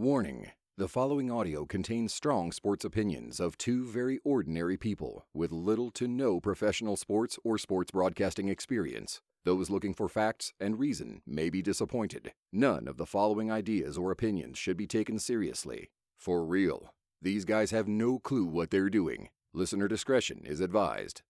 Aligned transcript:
Warning 0.00 0.46
the 0.78 0.88
following 0.88 1.30
audio 1.30 1.66
contains 1.66 2.14
strong 2.14 2.52
sports 2.52 2.86
opinions 2.86 3.38
of 3.38 3.58
two 3.58 3.84
very 3.84 4.18
ordinary 4.24 4.78
people 4.78 5.26
with 5.34 5.52
little 5.52 5.90
to 5.90 6.08
no 6.08 6.40
professional 6.40 6.96
sports 6.96 7.38
or 7.44 7.58
sports 7.58 7.90
broadcasting 7.90 8.48
experience. 8.48 9.20
Those 9.44 9.68
looking 9.68 9.92
for 9.92 10.08
facts 10.08 10.54
and 10.58 10.78
reason 10.78 11.20
may 11.26 11.50
be 11.50 11.60
disappointed. 11.60 12.32
None 12.50 12.88
of 12.88 12.96
the 12.96 13.04
following 13.04 13.52
ideas 13.52 13.98
or 13.98 14.10
opinions 14.10 14.56
should 14.56 14.78
be 14.78 14.86
taken 14.86 15.18
seriously. 15.18 15.90
For 16.16 16.46
real, 16.46 16.94
these 17.20 17.44
guys 17.44 17.70
have 17.70 17.86
no 17.86 18.18
clue 18.18 18.46
what 18.46 18.70
they're 18.70 18.88
doing. 18.88 19.28
Listener 19.52 19.86
discretion 19.86 20.40
is 20.46 20.60
advised. 20.60 21.20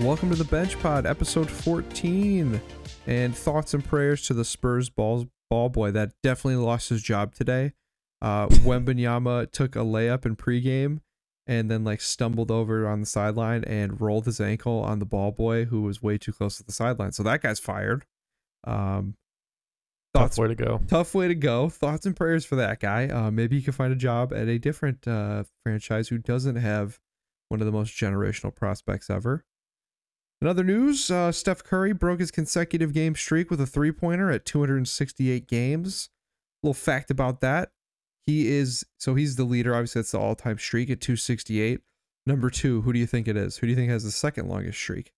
Welcome 0.00 0.30
to 0.30 0.36
the 0.36 0.44
Bench 0.44 0.78
Pod, 0.78 1.06
episode 1.06 1.50
14, 1.50 2.60
and 3.08 3.36
thoughts 3.36 3.74
and 3.74 3.84
prayers 3.84 4.22
to 4.28 4.34
the 4.34 4.44
Spurs 4.44 4.88
ball, 4.90 5.26
ball 5.50 5.68
boy 5.68 5.90
that 5.90 6.12
definitely 6.22 6.64
lost 6.64 6.88
his 6.90 7.02
job 7.02 7.34
today. 7.34 7.72
Uh, 8.22 8.46
Wembanyama 8.48 9.50
took 9.50 9.74
a 9.74 9.80
layup 9.80 10.24
in 10.24 10.36
pregame 10.36 11.00
and 11.48 11.68
then 11.68 11.82
like 11.82 12.00
stumbled 12.00 12.50
over 12.52 12.86
on 12.86 13.00
the 13.00 13.06
sideline 13.06 13.64
and 13.64 14.00
rolled 14.00 14.26
his 14.26 14.40
ankle 14.40 14.80
on 14.80 15.00
the 15.00 15.04
ball 15.04 15.32
boy 15.32 15.64
who 15.64 15.82
was 15.82 16.00
way 16.00 16.16
too 16.16 16.32
close 16.32 16.58
to 16.58 16.62
the 16.64 16.72
sideline. 16.72 17.10
So 17.10 17.24
that 17.24 17.42
guy's 17.42 17.58
fired. 17.58 18.04
Um, 18.64 19.14
thoughts, 20.14 20.36
Tough 20.36 20.42
way 20.42 20.48
to 20.48 20.54
go. 20.54 20.80
tough 20.86 21.12
way 21.14 21.26
to 21.26 21.34
go. 21.34 21.68
Thoughts 21.68 22.06
and 22.06 22.14
prayers 22.14 22.44
for 22.44 22.54
that 22.54 22.78
guy. 22.78 23.08
Uh, 23.08 23.32
maybe 23.32 23.56
he 23.56 23.62
can 23.62 23.72
find 23.72 23.92
a 23.92 23.96
job 23.96 24.32
at 24.32 24.46
a 24.46 24.60
different 24.60 25.08
uh, 25.08 25.42
franchise 25.64 26.08
who 26.08 26.18
doesn't 26.18 26.56
have 26.56 27.00
one 27.48 27.60
of 27.60 27.66
the 27.66 27.72
most 27.72 27.94
generational 27.96 28.54
prospects 28.54 29.10
ever. 29.10 29.44
In 30.40 30.46
other 30.46 30.62
news, 30.62 31.10
uh, 31.10 31.32
Steph 31.32 31.64
Curry 31.64 31.92
broke 31.92 32.20
his 32.20 32.30
consecutive 32.30 32.92
game 32.92 33.14
streak 33.16 33.50
with 33.50 33.60
a 33.60 33.66
three 33.66 33.90
pointer 33.90 34.30
at 34.30 34.44
268 34.44 35.48
games. 35.48 36.10
A 36.62 36.66
little 36.66 36.74
fact 36.74 37.10
about 37.10 37.40
that. 37.40 37.70
He 38.26 38.48
is, 38.48 38.84
so 38.98 39.14
he's 39.14 39.36
the 39.36 39.44
leader. 39.44 39.74
Obviously, 39.74 40.00
that's 40.00 40.12
the 40.12 40.18
all 40.20 40.34
time 40.36 40.58
streak 40.58 40.90
at 40.90 41.00
268. 41.00 41.80
Number 42.26 42.50
two, 42.50 42.82
who 42.82 42.92
do 42.92 42.98
you 42.98 43.06
think 43.06 43.26
it 43.26 43.36
is? 43.36 43.56
Who 43.56 43.66
do 43.66 43.70
you 43.70 43.76
think 43.76 43.90
has 43.90 44.04
the 44.04 44.10
second 44.10 44.48
longest 44.48 44.78
streak? 44.78 45.12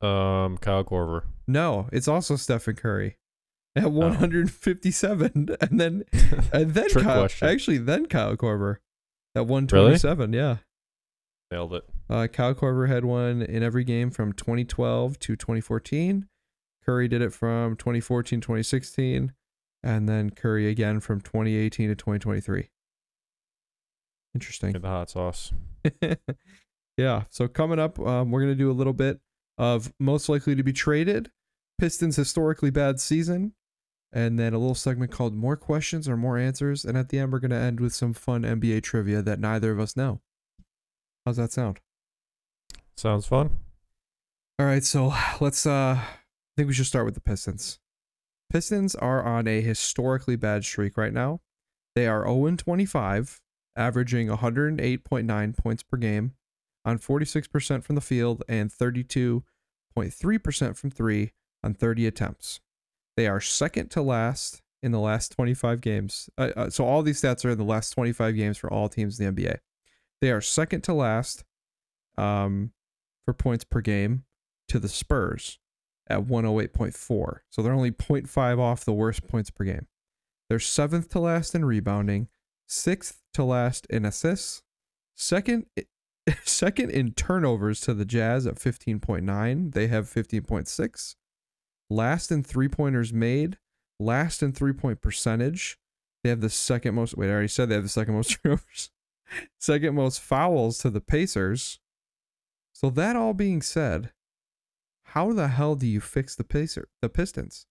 Um, 0.00 0.58
Kyle 0.58 0.84
Korver. 0.84 1.22
No, 1.46 1.88
it's 1.92 2.08
also 2.08 2.36
Stephen 2.36 2.76
Curry 2.76 3.18
at 3.76 3.92
157, 3.92 5.56
and 5.60 5.80
then 5.80 6.04
and 6.52 6.72
then 6.72 6.88
Kyle, 6.90 7.20
question. 7.20 7.48
actually 7.48 7.78
then 7.78 8.06
Kyle 8.06 8.36
Korver 8.36 8.76
at 9.34 9.46
127. 9.46 10.32
Yeah, 10.32 10.56
Nailed 11.50 11.74
it. 11.74 11.84
Uh, 12.10 12.26
Kyle 12.26 12.54
Korver 12.54 12.88
had 12.88 13.04
one 13.04 13.42
in 13.42 13.62
every 13.62 13.84
game 13.84 14.10
from 14.10 14.32
2012 14.32 15.18
to 15.18 15.36
2014. 15.36 16.26
Curry 16.84 17.08
did 17.08 17.20
it 17.20 17.34
from 17.34 17.76
2014 17.76 18.40
to 18.40 18.46
2016, 18.46 19.32
and 19.82 20.08
then 20.08 20.30
Curry 20.30 20.68
again 20.68 21.00
from 21.00 21.20
2018 21.20 21.90
to 21.90 21.94
2023. 21.94 22.70
Interesting. 24.34 24.72
Get 24.72 24.82
the 24.82 24.88
hot 24.88 25.10
sauce. 25.10 25.52
yeah. 26.96 27.24
So 27.28 27.46
coming 27.46 27.78
up, 27.78 27.98
um, 27.98 28.30
we're 28.30 28.40
gonna 28.40 28.54
do 28.54 28.70
a 28.70 28.72
little 28.72 28.92
bit 28.92 29.20
of 29.58 29.92
most 29.98 30.28
likely 30.28 30.54
to 30.54 30.62
be 30.62 30.72
traded, 30.72 31.30
Pistons 31.78 32.16
historically 32.16 32.70
bad 32.70 33.00
season, 33.00 33.52
and 34.12 34.38
then 34.38 34.54
a 34.54 34.58
little 34.58 34.74
segment 34.74 35.10
called 35.10 35.34
more 35.34 35.56
questions 35.56 36.08
or 36.08 36.16
more 36.16 36.38
answers, 36.38 36.84
and 36.84 36.96
at 36.96 37.10
the 37.10 37.18
end 37.18 37.32
we're 37.32 37.38
gonna 37.38 37.56
end 37.56 37.80
with 37.80 37.92
some 37.92 38.14
fun 38.14 38.42
NBA 38.42 38.82
trivia 38.82 39.20
that 39.20 39.40
neither 39.40 39.72
of 39.72 39.80
us 39.80 39.94
know. 39.94 40.20
How's 41.26 41.36
that 41.36 41.52
sound? 41.52 41.80
Sounds 42.98 43.26
fun. 43.26 43.50
All 44.58 44.66
right, 44.66 44.82
so 44.82 45.14
let's. 45.40 45.64
uh 45.66 46.00
I 46.00 46.06
think 46.56 46.66
we 46.66 46.74
should 46.74 46.86
start 46.86 47.04
with 47.04 47.14
the 47.14 47.20
Pistons. 47.20 47.78
Pistons 48.50 48.96
are 48.96 49.22
on 49.22 49.46
a 49.46 49.60
historically 49.60 50.34
bad 50.34 50.64
streak 50.64 50.96
right 50.96 51.12
now. 51.12 51.40
They 51.94 52.08
are 52.08 52.24
0 52.24 52.56
25, 52.56 53.40
averaging 53.76 54.26
108.9 54.26 55.56
points 55.56 55.84
per 55.84 55.96
game, 55.96 56.32
on 56.84 56.98
46% 56.98 57.84
from 57.84 57.94
the 57.94 58.00
field 58.00 58.42
and 58.48 58.68
32.3% 58.68 60.76
from 60.76 60.90
three 60.90 61.30
on 61.62 61.74
30 61.74 62.06
attempts. 62.08 62.58
They 63.16 63.28
are 63.28 63.40
second 63.40 63.92
to 63.92 64.02
last 64.02 64.60
in 64.82 64.90
the 64.90 64.98
last 64.98 65.30
25 65.30 65.80
games. 65.80 66.28
Uh, 66.36 66.50
uh, 66.56 66.70
so 66.70 66.84
all 66.84 67.04
these 67.04 67.22
stats 67.22 67.44
are 67.44 67.50
in 67.50 67.58
the 67.58 67.64
last 67.64 67.90
25 67.90 68.34
games 68.34 68.58
for 68.58 68.72
all 68.72 68.88
teams 68.88 69.20
in 69.20 69.32
the 69.32 69.42
NBA. 69.42 69.58
They 70.20 70.32
are 70.32 70.40
second 70.40 70.80
to 70.82 70.94
last 70.94 71.44
um, 72.16 72.72
for 73.28 73.34
points 73.34 73.62
per 73.62 73.82
game 73.82 74.24
to 74.68 74.78
the 74.78 74.88
Spurs 74.88 75.58
at 76.08 76.20
108.4. 76.20 77.40
So 77.50 77.60
they're 77.60 77.74
only 77.74 77.90
0.5 77.90 78.58
off 78.58 78.86
the 78.86 78.94
worst 78.94 79.28
points 79.28 79.50
per 79.50 79.64
game. 79.64 79.86
They're 80.48 80.58
seventh 80.58 81.10
to 81.10 81.20
last 81.20 81.54
in 81.54 81.66
rebounding, 81.66 82.28
sixth 82.66 83.20
to 83.34 83.44
last 83.44 83.86
in 83.90 84.06
assists, 84.06 84.62
second 85.14 85.66
second 86.42 86.90
in 86.90 87.12
turnovers 87.12 87.82
to 87.82 87.92
the 87.92 88.06
Jazz 88.06 88.46
at 88.46 88.54
15.9. 88.54 89.74
They 89.74 89.88
have 89.88 90.06
15.6. 90.06 91.14
Last 91.90 92.32
in 92.32 92.42
three-pointers 92.42 93.12
made, 93.12 93.58
last 94.00 94.42
in 94.42 94.52
three-point 94.52 95.02
percentage. 95.02 95.76
They 96.24 96.30
have 96.30 96.40
the 96.40 96.48
second 96.48 96.94
most 96.94 97.14
wait, 97.14 97.28
I 97.28 97.32
already 97.32 97.48
said 97.48 97.68
they 97.68 97.74
have 97.74 97.84
the 97.84 97.90
second 97.90 98.14
most 98.14 98.38
turnovers. 98.42 98.90
second 99.58 99.94
most 99.94 100.18
fouls 100.18 100.78
to 100.78 100.88
the 100.88 101.02
Pacers. 101.02 101.78
So 102.78 102.90
that 102.90 103.16
all 103.16 103.34
being 103.34 103.60
said, 103.60 104.12
how 105.06 105.32
the 105.32 105.48
hell 105.48 105.74
do 105.74 105.84
you 105.84 106.00
fix 106.00 106.36
the 106.36 106.44
Pacer 106.44 106.86
the 107.02 107.08
Pistons? 107.08 107.66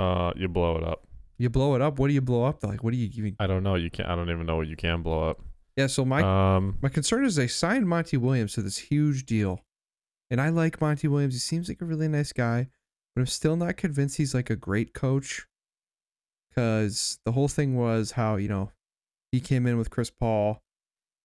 Uh, 0.00 0.32
you 0.34 0.48
blow 0.48 0.78
it 0.78 0.82
up. 0.82 1.06
You 1.36 1.50
blow 1.50 1.74
it 1.74 1.82
up. 1.82 1.98
What 1.98 2.08
do 2.08 2.14
you 2.14 2.22
blow 2.22 2.44
up? 2.44 2.64
Like, 2.64 2.82
what 2.82 2.92
do 2.92 2.96
you 2.96 3.10
even? 3.12 3.36
I 3.38 3.46
don't 3.46 3.62
know. 3.62 3.74
You 3.74 3.90
can. 3.90 4.06
not 4.06 4.12
I 4.12 4.16
don't 4.16 4.30
even 4.30 4.46
know 4.46 4.56
what 4.56 4.66
you 4.66 4.76
can 4.76 5.02
blow 5.02 5.28
up. 5.28 5.42
Yeah. 5.76 5.88
So 5.88 6.06
my 6.06 6.22
um, 6.22 6.78
my 6.80 6.88
concern 6.88 7.26
is 7.26 7.36
they 7.36 7.48
signed 7.48 7.86
Monty 7.86 8.16
Williams 8.16 8.54
to 8.54 8.62
this 8.62 8.78
huge 8.78 9.26
deal, 9.26 9.60
and 10.30 10.40
I 10.40 10.48
like 10.48 10.80
Monty 10.80 11.06
Williams. 11.06 11.34
He 11.34 11.40
seems 11.40 11.68
like 11.68 11.82
a 11.82 11.84
really 11.84 12.08
nice 12.08 12.32
guy, 12.32 12.68
but 13.14 13.20
I'm 13.20 13.26
still 13.26 13.56
not 13.56 13.76
convinced 13.76 14.16
he's 14.16 14.32
like 14.34 14.48
a 14.48 14.56
great 14.56 14.94
coach. 14.94 15.46
Because 16.48 17.18
the 17.26 17.32
whole 17.32 17.48
thing 17.48 17.76
was 17.76 18.12
how 18.12 18.36
you 18.36 18.48
know 18.48 18.72
he 19.32 19.38
came 19.38 19.66
in 19.66 19.76
with 19.76 19.90
Chris 19.90 20.08
Paul, 20.08 20.62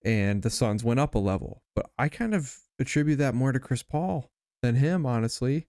and 0.04 0.42
the 0.42 0.50
Suns 0.50 0.84
went 0.84 1.00
up 1.00 1.14
a 1.14 1.18
level. 1.18 1.62
But 1.74 1.90
I 1.98 2.08
kind 2.08 2.34
of 2.34 2.56
attribute 2.78 3.18
that 3.18 3.34
more 3.34 3.52
to 3.52 3.60
Chris 3.60 3.82
Paul 3.82 4.30
than 4.62 4.76
him, 4.76 5.06
honestly. 5.06 5.66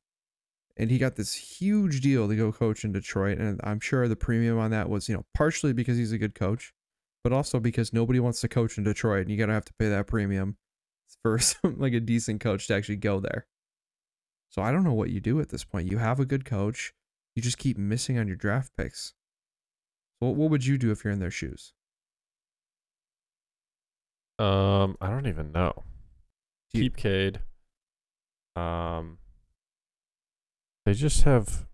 And 0.78 0.92
he 0.92 0.98
got 0.98 1.16
this 1.16 1.34
huge 1.34 2.02
deal 2.02 2.28
to 2.28 2.36
go 2.36 2.52
coach 2.52 2.84
in 2.84 2.92
Detroit, 2.92 3.38
and 3.38 3.62
I'm 3.64 3.80
sure 3.80 4.08
the 4.08 4.18
premium 4.18 4.60
on 4.60 4.72
that 4.72 4.90
was 4.90 5.08
you 5.08 5.16
know 5.16 5.26
partially 5.34 5.72
because 5.72 5.98
he's 5.98 6.12
a 6.12 6.18
good 6.18 6.36
coach, 6.36 6.74
but 7.24 7.32
also 7.32 7.62
because 7.62 7.94
nobody 7.94 8.20
wants 8.20 8.42
to 8.42 8.50
coach 8.50 8.78
in 8.78 8.84
Detroit, 8.84 9.22
and 9.22 9.32
you 9.32 9.38
gotta 9.38 9.54
have 9.54 9.66
to 9.66 9.74
pay 9.80 9.88
that 9.88 10.08
premium 10.08 10.58
for 11.22 11.40
some, 11.40 11.80
like 11.80 11.94
a 11.94 12.02
decent 12.02 12.42
coach 12.42 12.68
to 12.68 12.76
actually 12.76 12.98
go 12.98 13.22
there. 13.22 13.48
So 14.50 14.62
I 14.62 14.74
don't 14.74 14.84
know 14.84 14.94
what 14.94 15.12
you 15.12 15.22
do 15.22 15.40
at 15.40 15.50
this 15.50 15.64
point. 15.64 15.90
You 15.90 15.98
have 15.98 16.20
a 16.20 16.26
good 16.26 16.44
coach, 16.44 16.94
you 17.36 17.42
just 17.42 17.58
keep 17.58 17.78
missing 17.78 18.20
on 18.20 18.28
your 18.28 18.36
draft 18.36 18.72
picks. 18.76 19.14
So 20.20 20.30
what 20.30 20.50
would 20.50 20.66
you 20.66 20.78
do 20.78 20.92
if 20.92 21.06
you're 21.06 21.14
in 21.14 21.20
their 21.20 21.32
shoes? 21.32 21.74
Um, 24.40 24.98
I 25.02 25.10
don't 25.10 25.28
even 25.28 25.52
know. 25.52 25.84
Keep 26.74 26.98
Cade. 26.98 27.40
Um, 28.56 29.18
they 30.86 30.94
just 30.94 31.24
have 31.24 31.66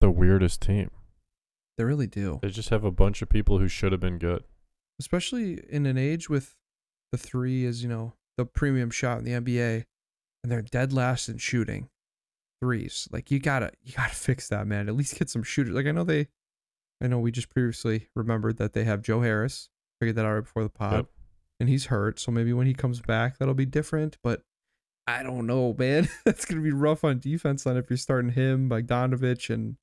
the 0.00 0.10
weirdest 0.10 0.60
team. 0.62 0.90
They 1.76 1.84
really 1.84 2.06
do, 2.06 2.38
They 2.42 2.50
just 2.50 2.68
have 2.68 2.84
a 2.84 2.90
bunch 2.90 3.22
of 3.22 3.28
people 3.30 3.58
who 3.58 3.68
should 3.68 3.92
have 3.92 4.00
been 4.00 4.18
good. 4.18 4.44
especially 4.98 5.58
in 5.70 5.86
an 5.86 5.96
age 5.96 6.28
with 6.28 6.54
the 7.12 7.16
three 7.18 7.64
is 7.64 7.82
you 7.82 7.88
know 7.88 8.12
the 8.36 8.44
premium 8.44 8.90
shot 8.90 9.18
in 9.18 9.24
the 9.24 9.32
NBA, 9.32 9.84
and 10.42 10.52
they're 10.52 10.60
dead 10.62 10.92
last 10.92 11.28
in 11.28 11.38
shooting 11.38 11.88
threes. 12.62 13.08
Like 13.10 13.30
you 13.30 13.38
gotta 13.38 13.72
you 13.82 13.92
gotta 13.96 14.14
fix 14.14 14.48
that, 14.48 14.66
man. 14.66 14.88
At 14.88 14.96
least 14.96 15.18
get 15.18 15.30
some 15.30 15.42
shooters. 15.42 15.74
Like 15.74 15.86
I 15.86 15.92
know 15.92 16.04
they, 16.04 16.28
I 17.02 17.06
know 17.06 17.18
we 17.18 17.32
just 17.32 17.48
previously 17.48 18.08
remembered 18.14 18.58
that 18.58 18.72
they 18.74 18.84
have 18.84 19.00
Joe 19.02 19.20
Harris. 19.22 19.70
Figured 20.00 20.16
that 20.16 20.26
out 20.26 20.32
right 20.32 20.40
before 20.44 20.62
the 20.64 20.70
pod. 20.70 20.92
Yep. 20.94 21.06
and 21.60 21.68
he's 21.68 21.86
hurt. 21.86 22.18
So 22.18 22.32
maybe 22.32 22.52
when 22.52 22.66
he 22.66 22.74
comes 22.74 23.00
back, 23.00 23.38
that'll 23.38 23.54
be 23.54 23.66
different. 23.66 24.16
But 24.22 24.42
I 25.06 25.22
don't 25.22 25.46
know, 25.46 25.74
man. 25.78 26.08
That's 26.24 26.44
gonna 26.44 26.62
be 26.62 26.72
rough 26.72 27.04
on 27.04 27.18
defense. 27.18 27.64
Then 27.64 27.76
if 27.76 27.90
you're 27.90 27.96
starting 27.96 28.32
him, 28.32 28.68
Bogdanovich, 28.68 29.52
and 29.52 29.76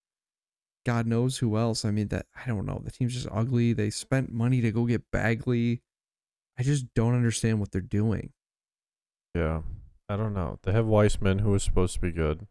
God 0.85 1.05
knows 1.05 1.37
who 1.37 1.57
else. 1.57 1.85
I 1.85 1.91
mean, 1.91 2.07
that 2.09 2.25
I 2.35 2.47
don't 2.47 2.65
know. 2.65 2.81
The 2.83 2.91
team's 2.91 3.13
just 3.13 3.27
ugly. 3.31 3.73
They 3.73 3.89
spent 3.89 4.31
money 4.31 4.61
to 4.61 4.71
go 4.71 4.85
get 4.85 5.11
Bagley. 5.11 5.81
I 6.57 6.63
just 6.63 6.93
don't 6.95 7.13
understand 7.13 7.59
what 7.59 7.71
they're 7.71 7.81
doing. 7.81 8.31
Yeah, 9.35 9.61
I 10.09 10.15
don't 10.15 10.33
know. 10.33 10.57
They 10.63 10.71
have 10.71 10.87
Wiseman, 10.87 11.39
who 11.39 11.51
was 11.51 11.61
supposed 11.61 11.93
to 11.95 12.01
be 12.01 12.11
good. 12.11 12.47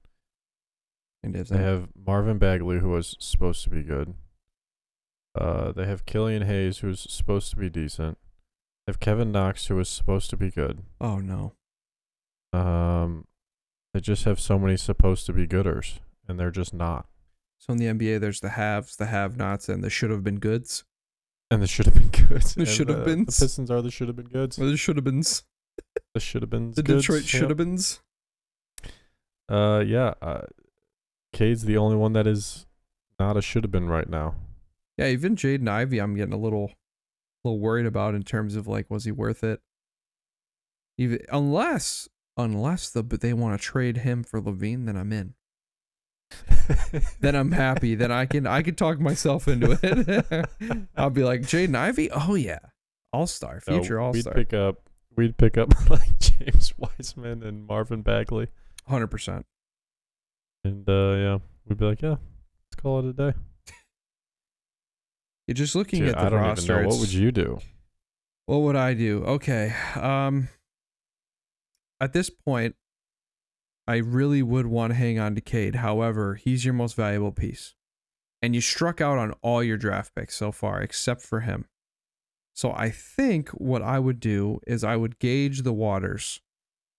And 1.22 1.34
They 1.34 1.58
have 1.58 1.88
Marvin 2.06 2.38
Bagley, 2.38 2.78
who 2.78 2.90
was 2.90 3.16
supposed 3.18 3.64
to 3.64 3.70
be 3.70 3.82
good. 3.82 4.14
Uh, 5.36 5.72
they 5.72 5.86
have 5.86 6.06
Killian 6.06 6.42
Hayes, 6.42 6.78
who's 6.78 7.06
supposed 7.10 7.50
to 7.50 7.56
be 7.56 7.68
decent. 7.68 8.18
They 8.86 8.92
have 8.92 9.00
Kevin 9.00 9.32
Knox, 9.32 9.66
who 9.66 9.78
is 9.80 9.88
supposed 9.88 10.30
to 10.30 10.36
be 10.36 10.50
good. 10.50 10.82
Oh 11.00 11.18
no. 11.18 11.52
Um, 12.52 13.26
they 13.92 14.00
just 14.00 14.24
have 14.24 14.40
so 14.40 14.58
many 14.58 14.76
supposed 14.76 15.26
to 15.26 15.32
be 15.32 15.46
gooders, 15.46 15.98
and 16.28 16.38
they're 16.38 16.50
just 16.50 16.72
not. 16.72 17.06
So 17.58 17.72
in 17.72 17.78
the 17.78 17.86
NBA, 17.86 18.20
there's 18.20 18.40
the 18.40 18.50
haves, 18.50 18.96
the 18.96 19.06
have-nots, 19.06 19.68
and 19.68 19.82
the 19.82 19.90
should 19.90 20.10
have 20.10 20.22
been 20.22 20.38
goods. 20.38 20.84
And 21.50 21.62
they 21.62 21.66
should 21.66 21.86
have 21.86 21.94
been 21.94 22.08
goods. 22.28 22.54
The 22.54 22.66
should 22.66 22.88
have 22.88 23.04
beens. 23.04 23.38
The 23.38 23.44
Pistons 23.44 23.70
are 23.70 23.82
the 23.82 23.90
should 23.90 24.08
have 24.08 24.16
been 24.16 24.26
goods. 24.28 24.56
The 24.56 24.76
should 24.76 24.96
have 24.96 25.04
beens. 25.04 25.44
The 26.14 26.20
should 26.20 26.42
have 26.42 26.50
been 26.50 26.72
The 26.72 26.82
Detroit 26.82 27.24
should 27.24 27.50
have 27.50 27.58
beens. 27.58 28.00
Uh, 29.48 29.82
yeah. 29.86 30.14
Uh, 30.20 30.42
Cade's 31.32 31.64
the 31.64 31.76
only 31.76 31.96
one 31.96 32.12
that 32.14 32.26
is 32.26 32.66
not 33.18 33.36
a 33.36 33.42
should 33.42 33.64
have 33.64 33.70
been 33.70 33.88
right 33.88 34.08
now. 34.08 34.34
Yeah, 34.96 35.08
even 35.08 35.36
Jaden 35.36 35.68
Ivey, 35.68 35.98
I'm 35.98 36.14
getting 36.14 36.32
a 36.32 36.38
little, 36.38 36.72
little 37.44 37.60
worried 37.60 37.86
about 37.86 38.14
in 38.14 38.22
terms 38.22 38.56
of 38.56 38.66
like, 38.66 38.90
was 38.90 39.04
he 39.04 39.12
worth 39.12 39.44
it? 39.44 39.60
Even 40.98 41.18
unless, 41.30 42.08
unless 42.36 42.88
the 42.90 43.02
but 43.02 43.20
they 43.20 43.32
want 43.34 43.60
to 43.60 43.64
trade 43.64 43.98
him 43.98 44.22
for 44.24 44.40
LaVine, 44.40 44.86
then 44.86 44.96
I'm 44.96 45.12
in. 45.12 45.34
Then 47.20 47.36
I'm 47.36 47.52
happy. 47.52 47.94
then 47.94 48.10
I 48.10 48.26
can 48.26 48.46
I 48.46 48.62
can 48.62 48.74
talk 48.74 48.98
myself 48.98 49.46
into 49.46 49.78
it. 49.80 50.88
I'll 50.96 51.10
be 51.10 51.22
like 51.22 51.42
Jaden 51.42 51.76
Ivey. 51.76 52.10
Oh 52.10 52.34
yeah, 52.34 52.58
All 53.12 53.26
Star, 53.28 53.60
No, 53.68 53.78
future 53.78 54.00
All 54.00 54.10
We'd 54.12 54.22
Star, 54.22 54.34
pick 54.34 54.52
up. 54.52 54.88
We'd 55.16 55.36
pick 55.36 55.56
up 55.56 55.68
like 55.90 56.18
James 56.18 56.74
Wiseman 56.76 57.42
and 57.44 57.66
Marvin 57.66 58.02
Bagley, 58.02 58.48
hundred 58.88 59.06
percent. 59.08 59.46
and 60.64 60.88
uh, 60.88 61.12
yeah, 61.14 61.38
we'd 61.68 61.78
be 61.78 61.84
like, 61.84 62.02
yeah, 62.02 62.16
let's 62.16 62.80
call 62.82 62.98
it 63.00 63.04
a 63.06 63.12
day. 63.12 63.32
You're 65.46 65.54
just 65.54 65.74
looking 65.74 66.00
Dude, 66.00 66.10
at 66.10 66.16
the 66.16 66.26
I 66.26 66.28
don't 66.28 66.40
roster. 66.40 66.72
even 66.72 66.82
know. 66.82 66.88
What 66.88 67.00
would 67.00 67.12
you 67.12 67.32
do? 67.32 67.58
What 68.46 68.58
would 68.58 68.76
I 68.76 68.94
do? 68.94 69.22
Okay. 69.24 69.74
Um 69.94 70.48
at 72.00 72.12
this 72.12 72.28
point, 72.28 72.76
I 73.88 73.96
really 73.96 74.42
would 74.42 74.66
want 74.66 74.90
to 74.90 74.94
hang 74.94 75.18
on 75.18 75.34
to 75.34 75.40
Cade. 75.40 75.76
However, 75.76 76.34
he's 76.34 76.64
your 76.64 76.74
most 76.74 76.94
valuable 76.96 77.32
piece. 77.32 77.74
And 78.42 78.54
you 78.54 78.60
struck 78.60 79.00
out 79.00 79.18
on 79.18 79.32
all 79.42 79.62
your 79.62 79.78
draft 79.78 80.14
picks 80.14 80.36
so 80.36 80.52
far, 80.52 80.82
except 80.82 81.22
for 81.22 81.40
him. 81.40 81.66
So 82.54 82.72
I 82.72 82.90
think 82.90 83.50
what 83.50 83.82
I 83.82 83.98
would 83.98 84.20
do 84.20 84.60
is 84.66 84.82
I 84.84 84.96
would 84.96 85.18
gauge 85.18 85.62
the 85.62 85.72
waters 85.72 86.40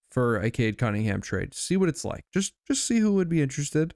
for 0.09 0.37
a 0.37 0.49
Cade 0.49 0.77
Cunningham 0.77 1.21
trade. 1.21 1.53
See 1.53 1.77
what 1.77 1.89
it's 1.89 2.05
like. 2.05 2.25
Just 2.33 2.53
just 2.67 2.85
see 2.85 2.99
who 2.99 3.13
would 3.13 3.29
be 3.29 3.41
interested. 3.41 3.93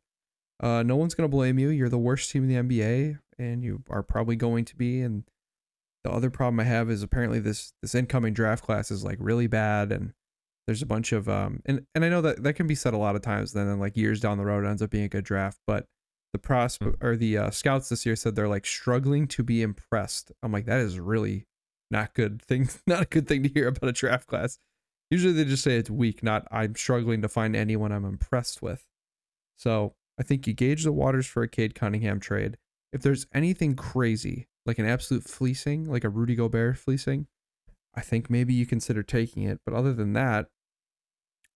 Uh, 0.59 0.83
no 0.83 0.95
one's 0.95 1.15
gonna 1.15 1.29
blame 1.29 1.57
you. 1.57 1.69
You're 1.69 1.89
the 1.89 1.97
worst 1.97 2.31
team 2.31 2.49
in 2.49 2.67
the 2.67 2.77
NBA, 2.77 3.19
and 3.41 3.63
you 3.63 3.83
are 3.89 4.03
probably 4.03 4.35
going 4.35 4.65
to 4.65 4.75
be. 4.75 5.01
And 5.01 5.23
the 6.03 6.11
other 6.11 6.29
problem 6.29 6.59
I 6.59 6.63
have 6.63 6.89
is 6.89 7.03
apparently 7.03 7.39
this 7.39 7.73
this 7.81 7.95
incoming 7.95 8.33
draft 8.33 8.63
class 8.63 8.91
is 8.91 9.03
like 9.03 9.17
really 9.19 9.47
bad, 9.47 9.91
and 9.91 10.13
there's 10.67 10.81
a 10.81 10.87
bunch 10.87 11.11
of 11.11 11.27
um 11.27 11.61
and 11.65 11.85
and 11.95 12.05
I 12.05 12.09
know 12.09 12.21
that 12.21 12.43
that 12.43 12.53
can 12.53 12.67
be 12.67 12.75
said 12.75 12.93
a 12.93 12.97
lot 12.97 13.15
of 13.15 13.21
times. 13.21 13.53
Then 13.53 13.79
like 13.79 13.97
years 13.97 14.19
down 14.19 14.37
the 14.37 14.45
road, 14.45 14.63
it 14.63 14.69
ends 14.69 14.81
up 14.81 14.89
being 14.89 15.03
a 15.03 15.09
good 15.09 15.25
draft, 15.25 15.59
but 15.67 15.85
the 16.33 16.39
prospect 16.39 16.97
or 17.01 17.17
the 17.17 17.37
uh, 17.37 17.49
scouts 17.51 17.89
this 17.89 18.05
year 18.05 18.15
said 18.15 18.35
they're 18.35 18.47
like 18.47 18.65
struggling 18.65 19.27
to 19.27 19.43
be 19.43 19.61
impressed. 19.61 20.31
I'm 20.41 20.51
like 20.51 20.65
that 20.65 20.79
is 20.79 20.99
really 20.99 21.45
not 21.89 22.13
good 22.13 22.41
thing, 22.41 22.69
not 22.87 23.03
a 23.03 23.05
good 23.05 23.27
thing 23.27 23.43
to 23.43 23.49
hear 23.49 23.67
about 23.67 23.89
a 23.89 23.93
draft 23.93 24.27
class. 24.27 24.57
Usually 25.09 25.33
they 25.33 25.43
just 25.43 25.63
say 25.63 25.75
it's 25.75 25.89
weak, 25.89 26.23
not 26.23 26.47
I'm 26.51 26.75
struggling 26.75 27.21
to 27.21 27.27
find 27.27 27.55
anyone 27.55 27.91
I'm 27.91 28.05
impressed 28.05 28.61
with. 28.61 28.85
So 29.57 29.93
I 30.17 30.23
think 30.23 30.47
you 30.47 30.53
gauge 30.53 30.83
the 30.83 30.91
waters 30.91 31.27
for 31.27 31.43
a 31.43 31.47
Cade 31.47 31.75
Cunningham 31.75 32.19
trade. 32.19 32.57
If 32.93 33.01
there's 33.01 33.25
anything 33.33 33.75
crazy, 33.75 34.47
like 34.65 34.79
an 34.79 34.85
absolute 34.85 35.23
fleecing, 35.23 35.85
like 35.85 36.03
a 36.03 36.09
Rudy 36.09 36.35
Gobert 36.35 36.77
fleecing, 36.77 37.27
I 37.95 38.01
think 38.01 38.29
maybe 38.29 38.53
you 38.53 38.65
consider 38.65 39.03
taking 39.03 39.43
it. 39.43 39.59
But 39.65 39.73
other 39.73 39.93
than 39.93 40.13
that, 40.13 40.47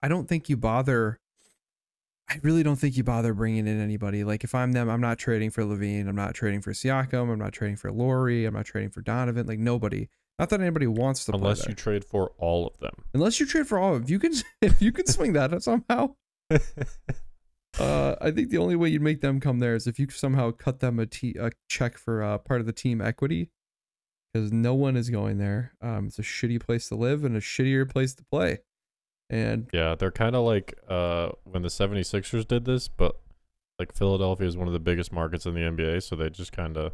I 0.02 0.08
don't 0.08 0.28
think 0.28 0.50
you 0.50 0.58
bother. 0.58 1.20
I 2.30 2.40
really 2.42 2.64
don't 2.64 2.78
think 2.78 2.98
you 2.98 3.04
bother 3.04 3.34
bringing 3.34 3.68
in 3.68 3.80
anybody. 3.80 4.24
Like 4.24 4.44
if 4.44 4.56
I'm 4.56 4.72
them, 4.72 4.90
I'm 4.90 5.02
not 5.02 5.20
trading 5.20 5.52
for 5.52 5.64
LaVine. 5.64 6.08
I'm 6.08 6.16
not 6.16 6.34
trading 6.34 6.62
for 6.62 6.72
Siakam. 6.72 7.32
I'm 7.32 7.40
not 7.40 7.54
trading 7.54 7.76
for 7.76 7.92
Lauri. 7.92 8.46
I'm 8.46 8.54
not 8.54 8.66
trading 8.66 8.90
for 8.90 9.02
Donovan. 9.02 9.46
Like 9.46 9.60
nobody. 9.60 10.10
Not 10.40 10.50
that 10.50 10.60
anybody 10.60 10.88
wants 10.88 11.26
to 11.26 11.32
play 11.32 11.40
Unless 11.40 11.68
you 11.68 11.76
trade 11.76 12.04
for 12.04 12.32
all 12.38 12.68
of 12.68 12.78
them. 12.80 13.04
Unless 13.14 13.40
you 13.40 13.46
trade 13.46 13.68
for 13.68 13.78
all 13.78 13.96
of 13.96 14.04
if 14.04 14.10
you 14.10 14.20
can 14.20 14.34
if 14.62 14.82
you 14.82 14.92
can 14.92 15.06
swing 15.06 15.34
that 15.34 15.62
somehow. 15.62 16.16
Uh, 17.80 18.16
I 18.22 18.32
think 18.32 18.50
the 18.50 18.58
only 18.58 18.76
way 18.76 18.90
you'd 18.90 19.02
make 19.02 19.22
them 19.22 19.40
come 19.40 19.60
there 19.60 19.76
is 19.76 19.86
if 19.88 20.00
you 20.00 20.10
somehow 20.10 20.52
cut 20.52 20.80
them 20.80 21.00
a, 21.00 21.06
t- 21.06 21.36
a 21.40 21.52
check 21.70 21.98
for 21.98 22.24
uh, 22.24 22.38
part 22.38 22.62
of 22.62 22.68
the 22.68 22.74
team 22.74 23.02
equity, 23.02 23.50
because 24.34 24.52
no 24.52 24.74
one 24.74 24.96
is 24.96 25.10
going 25.10 25.38
there. 25.38 25.74
Um, 25.82 26.08
it's 26.08 26.20
a 26.20 26.22
shitty 26.22 26.60
place 26.62 26.90
to 26.90 26.96
live 26.96 27.24
and 27.24 27.36
a 27.36 27.40
shittier 27.40 27.90
place 27.90 28.14
to 28.16 28.24
play. 28.24 28.60
And 29.30 29.68
Yeah, 29.74 29.96
they're 29.96 30.12
kind 30.12 30.36
of 30.36 30.44
like 30.44 30.76
uh 30.88 31.30
when 31.46 31.64
the 31.64 31.70
76ers 31.70 32.48
did 32.48 32.66
this, 32.66 32.88
but 32.88 33.16
like 33.80 33.94
Philadelphia 33.94 34.48
is 34.48 34.56
one 34.56 34.68
of 34.68 34.74
the 34.74 34.80
biggest 34.80 35.12
markets 35.12 35.46
in 35.46 35.54
the 35.54 35.62
NBA, 35.62 36.04
so 36.04 36.16
they 36.16 36.30
just 36.30 36.52
kind 36.52 36.78
of 36.78 36.94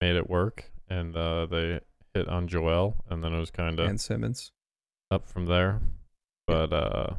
made 0.00 0.16
it 0.16 0.28
work 0.28 0.72
and 0.88 1.16
uh 1.16 1.46
they 1.46 1.80
hit 2.14 2.28
on 2.28 2.48
Joel 2.48 2.96
and 3.08 3.22
then 3.22 3.32
it 3.32 3.38
was 3.38 3.50
kind 3.50 3.78
of 3.78 3.88
and 3.88 4.00
Simmons, 4.00 4.50
up 5.10 5.28
from 5.28 5.46
there. 5.46 5.80
But 6.46 6.72
uh 6.72 7.10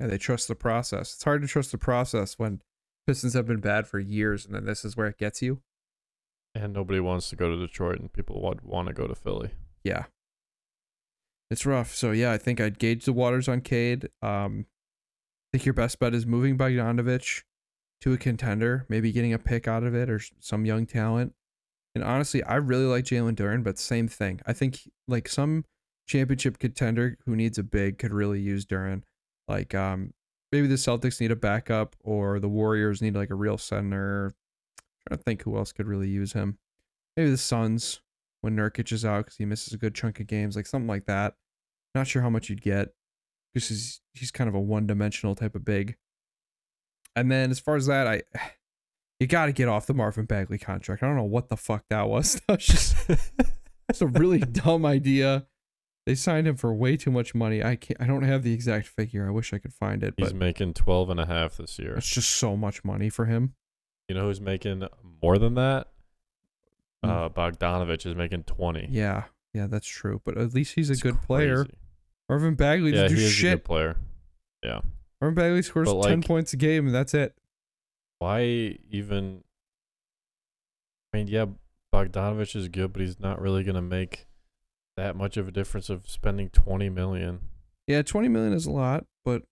yeah, 0.00 0.06
they 0.06 0.18
trust 0.18 0.48
the 0.48 0.54
process. 0.54 1.14
It's 1.14 1.24
hard 1.24 1.42
to 1.42 1.48
trust 1.48 1.72
the 1.72 1.78
process 1.78 2.38
when 2.38 2.60
Pistons 3.06 3.34
have 3.34 3.46
been 3.46 3.60
bad 3.60 3.86
for 3.86 3.98
years, 3.98 4.44
and 4.44 4.54
then 4.54 4.64
this 4.64 4.84
is 4.84 4.96
where 4.96 5.06
it 5.06 5.18
gets 5.18 5.40
you. 5.42 5.60
and 6.54 6.72
nobody 6.72 7.00
wants 7.00 7.28
to 7.30 7.36
go 7.36 7.50
to 7.50 7.56
Detroit 7.66 8.00
and 8.00 8.12
people 8.12 8.40
would 8.42 8.62
want 8.62 8.88
to 8.88 8.94
go 8.94 9.06
to 9.06 9.14
Philly. 9.14 9.50
Yeah, 9.84 10.04
it's 11.50 11.66
rough. 11.66 11.94
So 11.94 12.10
yeah, 12.12 12.32
I 12.32 12.38
think 12.38 12.60
I'd 12.60 12.78
gauge 12.78 13.04
the 13.04 13.12
waters 13.12 13.48
on 13.48 13.60
Cade. 13.60 14.08
Um, 14.22 14.66
I 15.48 15.58
think 15.58 15.66
your 15.66 15.74
best 15.74 15.98
bet 15.98 16.14
is 16.14 16.26
moving 16.26 16.58
Bogdanovich 16.58 17.42
to 18.00 18.12
a 18.12 18.16
contender, 18.18 18.84
maybe 18.88 19.12
getting 19.12 19.32
a 19.32 19.38
pick 19.38 19.68
out 19.68 19.84
of 19.84 19.94
it 19.94 20.10
or 20.10 20.20
some 20.40 20.64
young 20.66 20.86
talent. 20.86 21.34
And 21.94 22.02
honestly, 22.04 22.42
I 22.42 22.56
really 22.56 22.84
like 22.84 23.04
Jalen 23.04 23.36
Duren, 23.36 23.62
but 23.62 23.78
same 23.78 24.08
thing. 24.08 24.40
I 24.46 24.52
think 24.52 24.80
like 25.06 25.28
some 25.28 25.64
championship 26.08 26.58
contender 26.58 27.16
who 27.26 27.36
needs 27.36 27.58
a 27.58 27.62
big 27.62 27.98
could 27.98 28.12
really 28.12 28.40
use 28.40 28.66
Duren. 28.66 29.02
Like 29.48 29.74
um, 29.74 30.12
maybe 30.52 30.66
the 30.66 30.74
Celtics 30.74 31.20
need 31.20 31.30
a 31.30 31.36
backup, 31.36 31.96
or 32.02 32.40
the 32.40 32.48
Warriors 32.48 33.02
need 33.02 33.14
like 33.14 33.30
a 33.30 33.34
real 33.34 33.58
center. 33.58 34.34
i 34.78 34.82
trying 35.08 35.18
to 35.18 35.24
think 35.24 35.42
who 35.42 35.56
else 35.56 35.72
could 35.72 35.86
really 35.86 36.08
use 36.08 36.32
him. 36.32 36.58
Maybe 37.16 37.30
the 37.30 37.36
Suns 37.36 38.00
when 38.40 38.56
Nurkic 38.56 38.92
is 38.92 39.04
out 39.04 39.26
because 39.26 39.36
he 39.36 39.44
misses 39.44 39.72
a 39.72 39.78
good 39.78 39.94
chunk 39.94 40.20
of 40.20 40.26
games, 40.26 40.56
like 40.56 40.66
something 40.66 40.88
like 40.88 41.06
that. 41.06 41.34
Not 41.94 42.06
sure 42.06 42.22
how 42.22 42.30
much 42.30 42.48
you'd 42.48 42.62
get 42.62 42.94
because 43.52 43.68
he's 43.68 44.00
he's 44.14 44.30
kind 44.30 44.48
of 44.48 44.54
a 44.54 44.60
one 44.60 44.86
dimensional 44.86 45.34
type 45.34 45.54
of 45.54 45.64
big. 45.64 45.96
And 47.14 47.30
then 47.30 47.50
as 47.50 47.58
far 47.58 47.76
as 47.76 47.86
that, 47.86 48.06
I 48.06 48.22
you 49.20 49.26
got 49.26 49.46
to 49.46 49.52
get 49.52 49.68
off 49.68 49.86
the 49.86 49.94
Marvin 49.94 50.26
Bagley 50.26 50.58
contract. 50.58 51.02
I 51.02 51.06
don't 51.06 51.16
know 51.16 51.24
what 51.24 51.48
the 51.48 51.56
fuck 51.56 51.84
that 51.90 52.08
was. 52.08 52.40
That 52.48 52.58
was 52.58 52.66
just 52.66 52.96
it's 53.88 54.02
a 54.02 54.06
really 54.06 54.40
dumb 54.40 54.84
idea. 54.84 55.46
They 56.06 56.14
signed 56.14 56.46
him 56.46 56.54
for 56.56 56.72
way 56.72 56.96
too 56.96 57.10
much 57.10 57.34
money. 57.34 57.62
I 57.64 57.74
can't. 57.76 58.00
I 58.00 58.06
don't 58.06 58.22
have 58.22 58.44
the 58.44 58.52
exact 58.54 58.86
figure. 58.86 59.26
I 59.26 59.30
wish 59.30 59.52
I 59.52 59.58
could 59.58 59.74
find 59.74 60.04
it, 60.04 60.14
He's 60.16 60.28
but 60.28 60.36
making 60.36 60.74
12 60.74 61.10
and 61.10 61.18
a 61.20 61.26
half 61.26 61.56
this 61.56 61.78
year. 61.80 61.96
it's 61.96 62.08
just 62.08 62.30
so 62.30 62.56
much 62.56 62.84
money 62.84 63.10
for 63.10 63.24
him. 63.24 63.54
You 64.08 64.14
know 64.14 64.22
who's 64.26 64.40
making 64.40 64.84
more 65.20 65.36
than 65.36 65.54
that? 65.54 65.88
Hmm. 67.02 67.10
Uh 67.10 67.28
Bogdanovich 67.28 68.06
is 68.06 68.14
making 68.14 68.44
20. 68.44 68.86
Yeah, 68.90 69.24
yeah, 69.52 69.66
that's 69.66 69.88
true. 69.88 70.22
But 70.24 70.38
at 70.38 70.54
least 70.54 70.74
he's 70.76 70.90
a 70.90 70.92
It's 70.92 71.02
good 71.02 71.20
player. 71.22 71.64
crazy. 71.64 71.78
Marvin 72.28 72.54
Bagley 72.54 72.94
Yeah, 72.94 73.02
he 73.08 73.08
do 73.08 73.14
is 73.16 73.24
a 73.24 73.30
shit. 73.30 73.52
good 73.58 73.64
player. 73.64 73.96
Yeah. 74.62 74.80
Marvin 75.20 75.34
Bagley 75.34 75.62
scores 75.62 75.88
But, 75.92 76.02
ten 76.04 76.20
like- 76.20 76.26
points 76.28 76.52
a 76.52 76.56
game, 76.56 76.86
and 76.86 76.94
that's 76.94 77.14
it. 77.14 77.34
Why 78.20 78.42
even? 78.90 79.42
I 81.12 81.16
mean, 81.18 81.26
yeah, 81.28 81.46
Bogdanovich 81.92 82.54
is 82.54 82.68
good, 82.68 82.92
but 82.92 83.02
he's 83.02 83.18
not 83.18 83.40
really 83.40 83.64
gonna 83.64 83.82
make 83.82 84.26
that 84.96 85.16
much 85.16 85.36
of 85.36 85.48
a 85.48 85.52
difference 85.52 85.90
of 85.90 86.08
spending 86.08 86.48
twenty 86.50 86.88
million. 86.88 87.40
Yeah, 87.86 88.02
twenty 88.02 88.28
million 88.28 88.52
is 88.52 88.66
a 88.66 88.70
lot, 88.70 89.06
but 89.24 89.42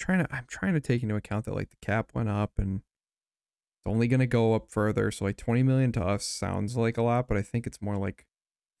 trying 0.00 0.18
to 0.24 0.34
I'm 0.34 0.46
trying 0.48 0.74
to 0.74 0.80
take 0.80 1.02
into 1.02 1.14
account 1.16 1.44
that 1.46 1.54
like 1.54 1.70
the 1.70 1.76
cap 1.82 2.10
went 2.14 2.28
up 2.28 2.52
and 2.58 2.76
it's 2.80 3.92
only 3.92 4.08
gonna 4.08 4.26
go 4.26 4.54
up 4.54 4.70
further. 4.70 5.10
So 5.10 5.24
like 5.24 5.36
twenty 5.36 5.62
million 5.62 5.92
to 5.92 6.02
us 6.04 6.24
sounds 6.26 6.76
like 6.76 6.96
a 6.96 7.02
lot, 7.02 7.28
but 7.28 7.36
I 7.36 7.42
think 7.42 7.66
it's 7.66 7.80
more 7.82 7.96
like 7.96 8.26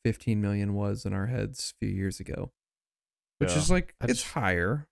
fifteen 0.04 0.40
million 0.40 0.74
was 0.74 1.04
in 1.04 1.12
our 1.12 1.26
heads 1.26 1.74
a 1.80 1.84
few 1.86 1.94
years 1.94 2.18
ago, 2.20 2.52
which 3.38 3.50
Yeah. 3.50 3.58
is 3.58 3.70
like 3.70 3.94
I 4.00 4.06
it's 4.06 4.32
higher. 4.32 4.88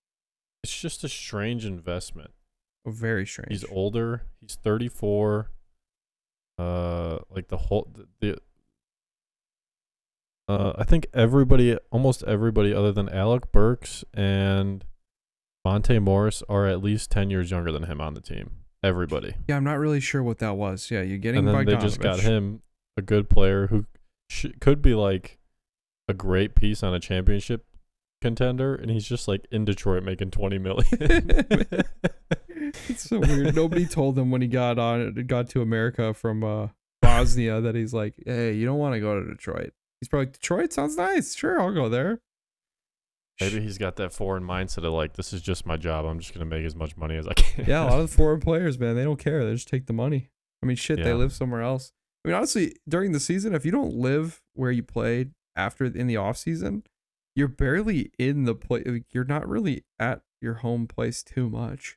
It's 0.62 0.80
just 0.80 1.04
a 1.04 1.08
strange 1.08 1.64
investment. 1.66 2.30
Oh, 2.86 2.90
very 2.90 3.26
strange. 3.26 3.50
He's 3.50 3.64
older. 3.70 4.22
He's 4.40 4.56
thirty 4.56 4.88
four. 4.88 5.50
Uh, 6.58 7.18
like 7.30 7.48
the 7.48 7.56
whole 7.56 7.90
the. 7.92 8.06
the 8.20 8.38
uh, 10.48 10.72
I 10.76 10.84
think 10.84 11.06
everybody, 11.14 11.76
almost 11.90 12.22
everybody, 12.24 12.74
other 12.74 12.92
than 12.92 13.08
Alec 13.08 13.50
Burks 13.52 14.04
and 14.12 14.84
Monte 15.64 15.98
Morris, 15.98 16.42
are 16.48 16.66
at 16.66 16.82
least 16.82 17.10
ten 17.10 17.30
years 17.30 17.50
younger 17.50 17.72
than 17.72 17.84
him 17.84 18.00
on 18.00 18.14
the 18.14 18.20
team. 18.20 18.50
Everybody. 18.82 19.34
yeah, 19.48 19.56
I'm 19.56 19.64
not 19.64 19.78
really 19.78 20.00
sure 20.00 20.22
what 20.22 20.38
that 20.38 20.56
was. 20.56 20.90
Yeah, 20.90 21.00
you're 21.00 21.16
getting 21.16 21.38
and 21.38 21.48
then 21.48 21.64
they 21.64 21.76
just 21.76 22.00
got 22.00 22.20
him 22.20 22.60
a 22.98 23.02
good 23.02 23.30
player 23.30 23.68
who 23.68 23.86
sh- 24.28 24.46
could 24.60 24.82
be 24.82 24.94
like 24.94 25.38
a 26.06 26.12
great 26.12 26.54
piece 26.54 26.82
on 26.82 26.92
a 26.92 27.00
championship 27.00 27.64
contender, 28.20 28.74
and 28.74 28.90
he's 28.90 29.08
just 29.08 29.26
like 29.26 29.46
in 29.50 29.64
Detroit 29.64 30.02
making 30.02 30.32
twenty 30.32 30.58
million. 30.58 30.86
it's 32.88 33.08
so 33.08 33.20
weird. 33.20 33.54
Nobody 33.54 33.86
told 33.90 34.18
him 34.18 34.30
when 34.30 34.42
he 34.42 34.48
got 34.48 34.78
on 34.78 35.14
got 35.26 35.48
to 35.50 35.62
America 35.62 36.12
from 36.12 36.44
uh, 36.44 36.68
Bosnia 37.00 37.60
that 37.60 37.74
he's 37.74 37.94
like, 37.94 38.14
hey, 38.26 38.52
you 38.52 38.66
don't 38.66 38.78
want 38.78 38.94
to 38.94 39.00
go 39.00 39.18
to 39.18 39.26
Detroit. 39.26 39.72
He's 40.04 40.08
probably 40.10 40.26
like, 40.26 40.34
Detroit 40.34 40.70
sounds 40.70 40.98
nice. 40.98 41.34
Sure, 41.34 41.58
I'll 41.58 41.72
go 41.72 41.88
there. 41.88 42.20
Maybe 43.40 43.60
he's 43.62 43.78
got 43.78 43.96
that 43.96 44.12
foreign 44.12 44.44
mindset 44.44 44.84
of 44.84 44.92
like, 44.92 45.14
this 45.14 45.32
is 45.32 45.40
just 45.40 45.64
my 45.64 45.78
job. 45.78 46.04
I'm 46.04 46.20
just 46.20 46.34
gonna 46.34 46.44
make 46.44 46.62
as 46.66 46.76
much 46.76 46.94
money 46.94 47.16
as 47.16 47.26
I 47.26 47.32
can. 47.32 47.64
Yeah, 47.64 47.84
a 47.84 47.88
lot 47.88 48.00
of 48.00 48.10
the 48.10 48.16
foreign 48.16 48.40
players, 48.40 48.78
man, 48.78 48.96
they 48.96 49.02
don't 49.02 49.18
care. 49.18 49.46
They 49.46 49.54
just 49.54 49.66
take 49.66 49.86
the 49.86 49.94
money. 49.94 50.28
I 50.62 50.66
mean, 50.66 50.76
shit, 50.76 51.02
they 51.02 51.14
live 51.14 51.32
somewhere 51.32 51.62
else. 51.62 51.92
I 52.22 52.28
mean, 52.28 52.36
honestly, 52.36 52.76
during 52.86 53.12
the 53.12 53.20
season, 53.20 53.54
if 53.54 53.64
you 53.64 53.72
don't 53.72 53.94
live 53.94 54.42
where 54.52 54.70
you 54.70 54.82
played 54.82 55.32
after 55.56 55.86
in 55.86 56.06
the 56.06 56.18
off 56.18 56.36
season, 56.36 56.82
you're 57.34 57.48
barely 57.48 58.12
in 58.18 58.44
the 58.44 58.54
place. 58.54 58.84
You're 59.10 59.24
not 59.24 59.48
really 59.48 59.84
at 59.98 60.20
your 60.42 60.54
home 60.56 60.86
place 60.86 61.22
too 61.22 61.48
much. 61.48 61.96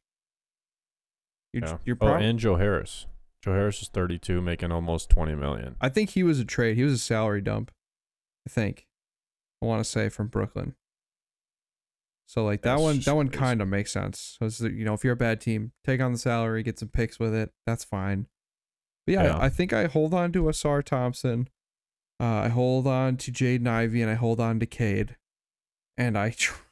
You're, 1.51 1.63
Yeah. 1.65 1.77
you're 1.83 1.97
oh, 2.01 2.13
and 2.13 2.39
Joe 2.39 2.55
Harris. 2.55 3.05
Joe 3.43 3.53
Harris 3.53 3.81
is 3.81 3.89
32, 3.89 4.41
making 4.41 4.71
almost 4.71 5.09
20 5.09 5.35
million. 5.35 5.75
I 5.79 5.89
think 5.89 6.11
he 6.11 6.23
was 6.23 6.39
a 6.39 6.45
trade. 6.45 6.77
He 6.77 6.83
was 6.83 6.93
a 6.93 6.97
salary 6.97 7.41
dump. 7.41 7.71
I 8.47 8.49
think. 8.49 8.87
I 9.61 9.65
want 9.65 9.83
to 9.83 9.89
say 9.89 10.07
from 10.07 10.27
Brooklyn. 10.27 10.75
So 12.27 12.45
like 12.45 12.61
that 12.61 12.71
That's 12.71 12.81
one, 12.81 12.99
that 12.99 13.15
one 13.15 13.27
kind 13.27 13.61
of 13.61 13.67
makes 13.67 13.91
sense. 13.91 14.37
So 14.49 14.67
you 14.67 14.85
know, 14.85 14.93
if 14.93 15.03
you're 15.03 15.13
a 15.13 15.17
bad 15.17 15.41
team, 15.41 15.73
take 15.83 15.99
on 15.99 16.13
the 16.13 16.17
salary, 16.17 16.63
get 16.63 16.79
some 16.79 16.87
picks 16.87 17.19
with 17.19 17.35
it. 17.35 17.51
That's 17.65 17.83
fine. 17.83 18.27
But 19.05 19.13
yeah, 19.15 19.23
Yeah. 19.25 19.37
I, 19.37 19.45
I 19.45 19.49
think 19.49 19.73
I 19.73 19.87
hold 19.87 20.13
on 20.13 20.31
to 20.31 20.43
Ausar 20.43 20.81
Thompson. 20.81 21.49
Uh, 22.21 22.23
I 22.45 22.47
hold 22.47 22.87
on 22.87 23.17
to 23.17 23.31
Jaden 23.33 23.67
Ivey, 23.67 24.01
and 24.01 24.09
I 24.09 24.15
hold 24.15 24.39
on 24.39 24.59
to 24.61 24.65
Cade. 24.65 25.17
And 25.97 26.17
I, 26.17 26.29
tr- 26.31 26.63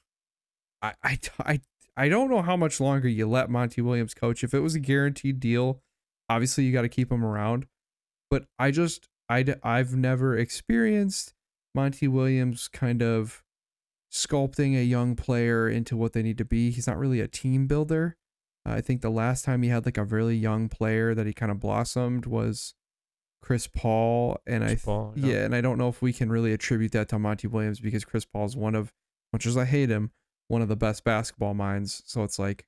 I, 0.81 0.93
I, 1.03 1.19
I, 1.39 1.61
I 1.97 2.09
don't 2.09 2.29
know 2.29 2.41
how 2.41 2.55
much 2.55 2.79
longer 2.79 3.09
you 3.09 3.27
let 3.27 3.49
Monty 3.49 3.81
Williams 3.81 4.13
coach. 4.13 4.43
If 4.43 4.53
it 4.53 4.61
was 4.61 4.75
a 4.75 4.79
guaranteed 4.79 5.41
deal, 5.41 5.81
obviously 6.29 6.63
you 6.63 6.71
got 6.71 6.83
to 6.83 6.89
keep 6.89 7.11
him 7.11 7.23
around. 7.23 7.67
But 8.31 8.45
I 8.57 8.71
just, 8.71 9.07
I, 9.29 9.45
I've 9.61 9.95
never 9.95 10.35
experienced 10.37 11.34
Monty 11.75 12.07
Williams 12.07 12.67
kind 12.67 13.01
of 13.01 13.43
sculpting 14.11 14.77
a 14.77 14.83
young 14.83 15.15
player 15.15 15.67
into 15.67 15.97
what 15.97 16.13
they 16.13 16.23
need 16.23 16.37
to 16.37 16.45
be. 16.45 16.71
He's 16.71 16.87
not 16.87 16.97
really 16.97 17.19
a 17.19 17.27
team 17.27 17.67
builder. 17.67 18.15
Uh, 18.67 18.73
I 18.73 18.81
think 18.81 19.01
the 19.01 19.09
last 19.09 19.45
time 19.45 19.61
he 19.61 19.69
had 19.69 19.85
like 19.85 19.97
a 19.97 20.03
really 20.03 20.35
young 20.35 20.69
player 20.69 21.13
that 21.13 21.27
he 21.27 21.33
kind 21.33 21.51
of 21.51 21.59
blossomed 21.59 22.25
was 22.25 22.73
Chris 23.41 23.67
Paul, 23.67 24.39
and 24.47 24.63
I 24.63 24.69
th- 24.69 24.83
Paul, 24.83 25.13
yeah. 25.15 25.33
yeah. 25.33 25.45
and 25.45 25.55
I 25.55 25.61
don't 25.61 25.77
know 25.77 25.89
if 25.89 26.01
we 26.01 26.13
can 26.13 26.31
really 26.31 26.53
attribute 26.53 26.93
that 26.93 27.09
to 27.09 27.19
Monty 27.19 27.47
Williams 27.47 27.79
because 27.79 28.05
Chris 28.05 28.25
Paul 28.25 28.45
is 28.45 28.55
one 28.55 28.73
of, 28.73 28.91
much 29.33 29.45
as 29.45 29.57
I 29.57 29.65
hate 29.65 29.89
him, 29.89 30.11
one 30.47 30.61
of 30.61 30.67
the 30.67 30.75
best 30.75 31.03
basketball 31.03 31.53
minds. 31.53 32.01
So 32.05 32.23
it's 32.23 32.39
like, 32.39 32.65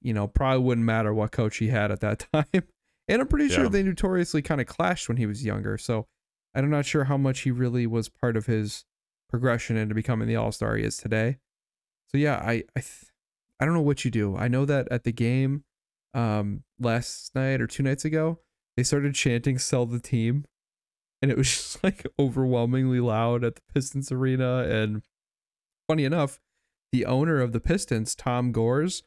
you 0.00 0.12
know, 0.12 0.26
probably 0.26 0.62
wouldn't 0.62 0.84
matter 0.84 1.14
what 1.14 1.32
coach 1.32 1.56
he 1.56 1.68
had 1.68 1.90
at 1.90 2.00
that 2.00 2.26
time. 2.32 2.64
And 3.08 3.20
I'm 3.20 3.28
pretty 3.28 3.48
sure 3.48 3.68
they 3.68 3.82
notoriously 3.82 4.42
kind 4.42 4.60
of 4.60 4.66
clashed 4.66 5.08
when 5.08 5.16
he 5.16 5.26
was 5.26 5.44
younger. 5.44 5.78
So 5.78 6.06
I'm 6.54 6.70
not 6.70 6.86
sure 6.86 7.04
how 7.04 7.16
much 7.16 7.40
he 7.40 7.50
really 7.50 7.86
was 7.86 8.08
part 8.08 8.36
of 8.36 8.46
his 8.46 8.84
progression 9.28 9.76
into 9.76 9.94
becoming 9.94 10.28
the 10.28 10.36
All 10.36 10.52
Star 10.52 10.76
he 10.76 10.84
is 10.84 10.96
today. 10.96 11.38
So 12.08 12.18
yeah, 12.18 12.36
I 12.36 12.64
I 12.76 12.80
th- 12.80 13.06
I 13.60 13.64
don't 13.64 13.74
know 13.74 13.82
what 13.82 14.04
you 14.04 14.10
do. 14.10 14.36
I 14.36 14.48
know 14.48 14.64
that 14.64 14.88
at 14.90 15.04
the 15.04 15.12
game, 15.12 15.64
um, 16.14 16.64
last 16.78 17.34
night 17.34 17.60
or 17.60 17.66
two 17.66 17.82
nights 17.82 18.04
ago, 18.04 18.40
they 18.76 18.82
started 18.82 19.14
chanting 19.14 19.58
"Sell 19.58 19.86
the 19.86 20.00
team," 20.00 20.44
and 21.22 21.30
it 21.30 21.36
was 21.36 21.48
just 21.50 21.84
like 21.84 22.06
overwhelmingly 22.18 23.00
loud 23.00 23.44
at 23.44 23.56
the 23.56 23.62
Pistons 23.72 24.10
arena. 24.10 24.64
And 24.68 25.02
funny 25.88 26.04
enough, 26.04 26.40
the 26.92 27.06
owner 27.06 27.40
of 27.40 27.52
the 27.52 27.60
Pistons, 27.60 28.14
Tom 28.14 28.50
Gores, 28.50 29.02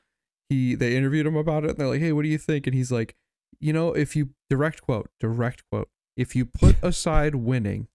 he 0.50 0.76
they 0.76 0.96
interviewed 0.96 1.26
him 1.28 1.36
about 1.36 1.66
it. 1.66 1.72
And 1.72 1.80
they're 1.80 1.88
like, 1.88 2.02
"Hey, 2.02 2.14
what 2.14 2.24
do 2.24 2.30
you 2.30 2.38
think?" 2.38 2.68
And 2.68 2.76
he's 2.76 2.92
like, 2.92 3.16
"You 3.60 3.74
know, 3.74 3.94
if 3.94 4.16
you 4.16 4.30
direct 4.50 4.82
quote, 4.82 5.10
direct 5.20 5.64
quote, 5.70 5.90
if 6.16 6.36
you 6.36 6.46
put 6.46 6.76
aside 6.84 7.36
winning, 7.36 7.88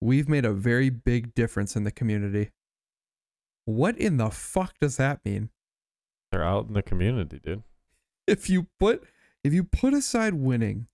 we've 0.00 0.28
made 0.28 0.44
a 0.44 0.52
very 0.52 0.90
big 0.90 1.34
difference 1.34 1.76
in 1.76 1.84
the 1.84 1.90
community." 1.90 2.50
What 3.64 3.96
in 3.98 4.16
the 4.16 4.30
fuck 4.30 4.78
does 4.80 4.96
that 4.96 5.24
mean? 5.24 5.50
They're 6.32 6.42
out 6.44 6.66
in 6.68 6.74
the 6.74 6.82
community, 6.82 7.38
dude. 7.42 7.62
if 8.26 8.48
you 8.48 8.66
put 8.78 9.04
if 9.44 9.52
you 9.52 9.64
put 9.64 9.94
aside 9.94 10.34
winning 10.34 10.86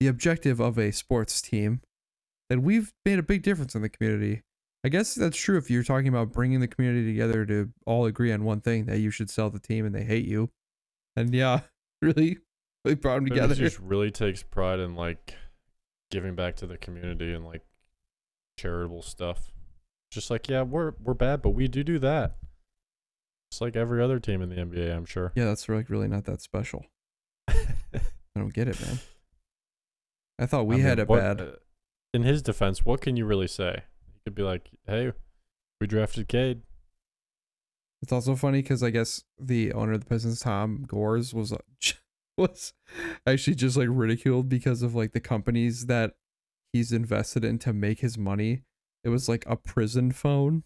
the 0.00 0.06
objective 0.06 0.60
of 0.60 0.78
a 0.78 0.92
sports 0.92 1.40
team 1.42 1.80
then 2.48 2.62
we've 2.62 2.92
made 3.04 3.18
a 3.18 3.22
big 3.22 3.42
difference 3.42 3.74
in 3.74 3.82
the 3.82 3.88
community 3.88 4.42
i 4.84 4.88
guess 4.88 5.14
that's 5.14 5.36
true 5.36 5.56
if 5.58 5.68
you're 5.70 5.82
talking 5.82 6.06
about 6.08 6.32
bringing 6.32 6.60
the 6.60 6.68
community 6.68 7.06
together 7.06 7.44
to 7.44 7.70
all 7.86 8.06
agree 8.06 8.30
on 8.32 8.44
one 8.44 8.60
thing 8.60 8.84
that 8.84 8.98
you 8.98 9.10
should 9.10 9.28
sell 9.30 9.50
the 9.50 9.58
team 9.58 9.84
and 9.84 9.94
they 9.94 10.04
hate 10.04 10.24
you 10.26 10.48
and 11.16 11.34
yeah 11.34 11.60
really 12.02 12.38
they 12.84 12.94
brought 12.94 13.16
them 13.16 13.26
together 13.26 13.54
He 13.54 13.60
just 13.62 13.80
really 13.80 14.10
takes 14.12 14.42
pride 14.44 14.78
in 14.78 14.94
like 14.94 15.34
giving 16.10 16.34
back 16.34 16.56
to 16.56 16.66
the 16.66 16.76
community 16.78 17.32
and 17.32 17.44
like 17.44 17.62
charitable 18.58 19.02
stuff. 19.02 19.52
Just 20.10 20.30
like, 20.30 20.48
yeah, 20.48 20.62
we're 20.62 20.92
we're 21.02 21.14
bad, 21.14 21.42
but 21.42 21.50
we 21.50 21.68
do 21.68 21.84
do 21.84 21.98
that. 21.98 22.36
Just 23.50 23.60
like 23.60 23.76
every 23.76 24.02
other 24.02 24.18
team 24.20 24.42
in 24.42 24.48
the 24.50 24.56
NBA, 24.56 24.94
I'm 24.94 25.04
sure. 25.06 25.32
yeah 25.34 25.46
that's 25.46 25.68
like 25.68 25.88
really 25.90 26.08
not 26.08 26.24
that 26.24 26.42
special 26.42 26.84
i 27.48 27.54
don't 28.36 28.52
get 28.52 28.68
it 28.68 28.78
man 28.82 28.98
i 30.38 30.44
thought 30.44 30.66
we 30.66 30.76
I 30.76 30.80
had 30.80 30.98
mean, 30.98 31.02
it 31.04 31.08
what- 31.08 31.18
bad 31.20 31.40
uh, 31.40 31.50
in 32.14 32.22
his 32.24 32.42
defense, 32.42 32.84
what 32.84 33.00
can 33.00 33.16
you 33.16 33.24
really 33.26 33.46
say? 33.48 33.82
He 34.14 34.20
could 34.24 34.34
be 34.34 34.42
like, 34.42 34.70
"Hey, 34.86 35.12
we 35.80 35.86
drafted 35.86 36.26
Cade." 36.28 36.62
It's 38.02 38.12
also 38.12 38.34
funny 38.34 38.62
because 38.62 38.82
I 38.82 38.88
guess 38.90 39.24
the 39.38 39.72
owner 39.74 39.92
of 39.92 40.00
the 40.00 40.06
Pistons, 40.06 40.40
Tom 40.40 40.84
Gores, 40.86 41.34
was 41.34 41.52
uh, 41.52 41.58
was 42.38 42.72
actually 43.26 43.56
just 43.56 43.76
like 43.76 43.88
ridiculed 43.90 44.48
because 44.48 44.82
of 44.82 44.94
like 44.94 45.12
the 45.12 45.20
companies 45.20 45.86
that 45.86 46.14
he's 46.72 46.92
invested 46.92 47.44
in 47.44 47.58
to 47.58 47.72
make 47.72 48.00
his 48.00 48.16
money. 48.16 48.62
It 49.04 49.08
was 49.10 49.28
like 49.28 49.44
a 49.46 49.56
prison 49.56 50.12
phone 50.12 50.64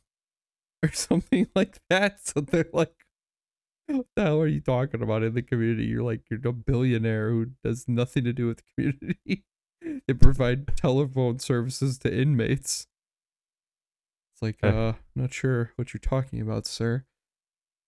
or 0.82 0.90
something 0.92 1.48
like 1.54 1.80
that. 1.88 2.26
So 2.26 2.40
they're 2.40 2.66
like, 2.72 3.04
"What 3.86 4.06
the 4.16 4.22
hell 4.22 4.40
are 4.40 4.46
you 4.46 4.60
talking 4.60 5.02
about 5.02 5.22
in 5.22 5.34
the 5.34 5.42
community? 5.42 5.84
You're 5.84 6.02
like 6.02 6.22
you're 6.30 6.40
a 6.44 6.52
billionaire 6.52 7.30
who 7.30 7.46
does 7.64 7.86
nothing 7.88 8.24
to 8.24 8.32
do 8.32 8.48
with 8.48 8.58
the 8.58 8.64
community. 8.76 9.44
they 10.06 10.14
provide 10.14 10.76
telephone 10.76 11.38
services 11.38 11.98
to 11.98 12.14
inmates." 12.14 12.86
It's 14.34 14.42
like, 14.42 14.58
uh, 14.62 14.94
not 15.14 15.32
sure 15.32 15.72
what 15.76 15.92
you're 15.92 16.00
talking 16.00 16.40
about, 16.40 16.66
sir. 16.66 17.04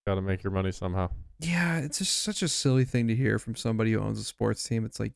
Got 0.06 0.16
to 0.16 0.23
make 0.23 0.42
your 0.42 0.52
money 0.52 0.70
somehow. 0.73 1.11
Yeah, 1.40 1.78
it's 1.78 1.99
just 1.99 2.23
such 2.23 2.42
a 2.42 2.49
silly 2.49 2.84
thing 2.84 3.08
to 3.08 3.16
hear 3.16 3.38
from 3.38 3.54
somebody 3.56 3.92
who 3.92 4.00
owns 4.00 4.20
a 4.20 4.25
sports 4.25 4.62
team. 4.62 4.84
It's 4.84 5.00
like, 5.00 5.12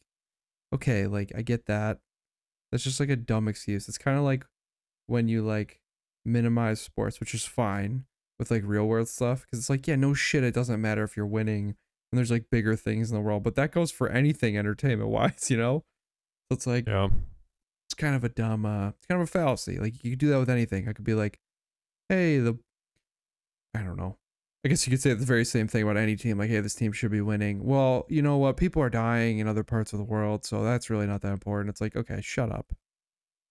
okay, 0.75 1.07
like 1.07 1.31
I 1.37 1.43
get 1.43 1.67
that. 1.67 1.99
That's 2.73 2.85
just 2.85 2.99
like 3.01 3.11
a 3.11 3.17
dumb 3.17 3.49
excuse. 3.49 3.89
It's 3.89 3.99
kind 3.99 4.17
of 4.19 4.25
like 4.25 4.45
when 5.07 5.29
you 5.29 5.43
like 5.43 5.81
minimize 6.25 6.81
sports, 6.81 7.21
which 7.21 7.35
is 7.35 7.45
fine 7.45 8.05
with 8.39 8.51
like 8.51 8.63
real 8.65 8.87
world 8.87 9.09
stuff 9.09 9.43
because 9.43 9.59
it's 9.59 9.71
like, 9.71 9.87
yeah, 9.87 9.97
no 9.97 10.15
shit, 10.15 10.45
it 10.45 10.55
doesn't 10.55 10.81
matter 10.81 11.03
if 11.03 11.17
you're 11.17 11.27
winning 11.27 11.75
and 12.11 12.19
there's 12.19 12.31
like 12.31 12.47
bigger 12.51 12.77
things 12.77 13.11
in 13.11 13.15
the 13.17 13.21
world, 13.23 13.43
but 13.43 13.55
that 13.57 13.73
goes 13.73 13.91
for 13.91 14.09
anything 14.09 14.57
entertainment 14.57 15.11
wise, 15.11 15.47
you 15.51 15.57
know? 15.57 15.85
So 16.51 16.55
it's 16.57 16.67
like 16.67 16.87
Yeah. 16.87 17.09
it's 17.89 17.95
kind 17.95 18.15
of 18.17 18.25
a 18.25 18.29
dumb 18.31 18.65
uh 18.65 18.89
it's 18.91 19.07
kind 19.07 19.21
of 19.21 19.29
a 19.29 19.31
fallacy. 19.31 19.79
Like 19.79 20.03
you 20.03 20.11
could 20.11 20.19
do 20.19 20.29
that 20.31 20.39
with 20.39 20.51
anything. 20.51 20.89
I 20.89 20.93
could 20.95 21.05
be 21.05 21.15
like, 21.15 21.39
hey, 22.09 22.39
the 22.39 22.59
I 23.75 23.81
don't 23.83 23.97
know. 23.97 24.17
I 24.65 24.69
guess 24.69 24.87
you 24.87 24.91
could 24.91 25.01
say 25.01 25.15
the 25.15 25.25
very 25.25 25.45
same 25.45 25.69
thing 25.69 25.85
about 25.85 25.97
any 25.97 26.17
team, 26.17 26.39
like, 26.39 26.51
hey, 26.51 26.61
this 26.61 26.75
team 26.75 26.93
should 26.93 27.13
be 27.13 27.21
winning. 27.21 27.65
Well, 27.65 28.07
you 28.09 28.23
know 28.23 28.39
what? 28.39 28.57
People 28.57 28.83
are 28.83 28.91
dying 28.91 29.39
in 29.39 29.47
other 29.47 29.63
parts 29.63 29.93
of 29.93 29.99
the 29.99 30.05
world, 30.05 30.45
so 30.45 30.65
that's 30.65 30.91
really 30.91 31.07
not 31.07 31.23
that 31.23 31.33
important. 31.33 31.71
It's 31.71 31.81
like, 31.81 31.95
okay, 31.95 32.21
shut 32.21 32.51
up. 32.51 32.73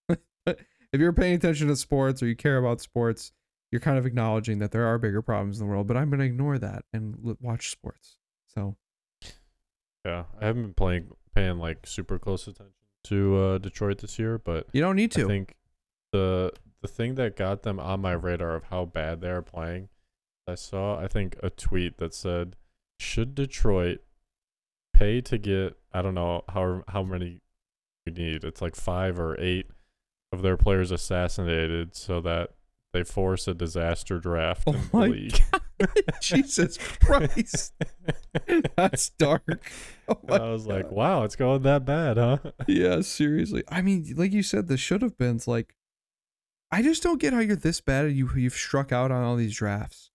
if 0.45 0.57
you're 0.93 1.13
paying 1.13 1.35
attention 1.35 1.69
to 1.69 1.75
sports 1.77 2.21
or 2.21 2.27
you 2.27 2.35
care 2.35 2.57
about 2.57 2.81
sports, 2.81 3.31
you're 3.71 3.81
kind 3.81 3.97
of 3.97 4.05
acknowledging 4.05 4.59
that 4.59 4.71
there 4.71 4.85
are 4.85 4.97
bigger 4.97 5.21
problems 5.21 5.59
in 5.59 5.65
the 5.65 5.69
world, 5.71 5.87
but 5.87 5.95
I'm 5.97 6.09
going 6.09 6.19
to 6.19 6.25
ignore 6.25 6.57
that 6.59 6.83
and 6.93 7.15
l- 7.25 7.37
watch 7.39 7.69
sports. 7.71 8.17
So, 8.47 8.75
Yeah. 10.05 10.25
I 10.39 10.45
haven't 10.45 10.63
been 10.63 10.73
playing 10.73 11.11
paying 11.35 11.59
like 11.59 11.85
super 11.85 12.17
close 12.17 12.47
attention 12.47 12.73
to 13.05 13.37
uh, 13.37 13.57
Detroit 13.59 13.99
this 13.99 14.17
year, 14.19 14.37
but 14.37 14.67
you 14.73 14.81
don't 14.81 14.95
need 14.95 15.11
to. 15.13 15.23
I 15.23 15.27
think 15.27 15.55
the 16.11 16.51
the 16.81 16.87
thing 16.87 17.15
that 17.15 17.35
got 17.35 17.63
them 17.63 17.79
on 17.79 18.01
my 18.01 18.13
radar 18.13 18.55
of 18.55 18.65
how 18.65 18.85
bad 18.85 19.21
they 19.21 19.29
are 19.29 19.41
playing, 19.41 19.89
I 20.47 20.55
saw 20.55 20.99
I 20.99 21.07
think 21.07 21.35
a 21.43 21.49
tweet 21.49 21.97
that 21.97 22.13
said, 22.13 22.55
"Should 22.99 23.35
Detroit 23.35 23.99
pay 24.93 25.21
to 25.21 25.37
get 25.37 25.77
I 25.93 26.01
don't 26.01 26.15
know 26.15 26.43
how 26.49 26.83
how 26.87 27.03
many 27.03 27.41
we 28.05 28.13
need? 28.13 28.43
It's 28.43 28.61
like 28.61 28.75
five 28.75 29.19
or 29.19 29.39
eight 29.39 29.67
of 30.31 30.41
their 30.41 30.57
players 30.57 30.91
assassinated, 30.91 31.95
so 31.95 32.21
that 32.21 32.51
they 32.93 33.03
force 33.03 33.47
a 33.47 33.53
disaster 33.53 34.19
draft 34.19 34.63
Oh 34.67 34.73
in 34.73 34.81
the 34.81 34.89
my 34.93 35.07
league." 35.07 35.41
Jesus 36.21 36.77
Christ. 36.77 37.73
That's 38.75 39.09
dark. 39.09 39.69
Oh 40.07 40.17
I 40.29 40.49
was 40.49 40.65
like, 40.65 40.89
wow, 40.89 41.23
it's 41.23 41.35
going 41.35 41.61
that 41.63 41.85
bad, 41.85 42.17
huh? 42.17 42.37
Yeah, 42.67 43.01
seriously. 43.01 43.63
I 43.69 43.81
mean, 43.81 44.13
like 44.15 44.31
you 44.31 44.41
said, 44.41 44.67
the 44.67 44.77
should 44.77 45.03
have 45.03 45.17
been's 45.17 45.47
like 45.47 45.75
I 46.71 46.81
just 46.81 47.03
don't 47.03 47.19
get 47.19 47.33
how 47.33 47.39
you're 47.39 47.55
this 47.55 47.81
bad 47.81 48.05
and 48.05 48.15
you 48.15 48.29
you've 48.35 48.53
struck 48.53 48.91
out 48.91 49.11
on 49.11 49.23
all 49.23 49.35
these 49.35 49.55
drafts. 49.55 50.11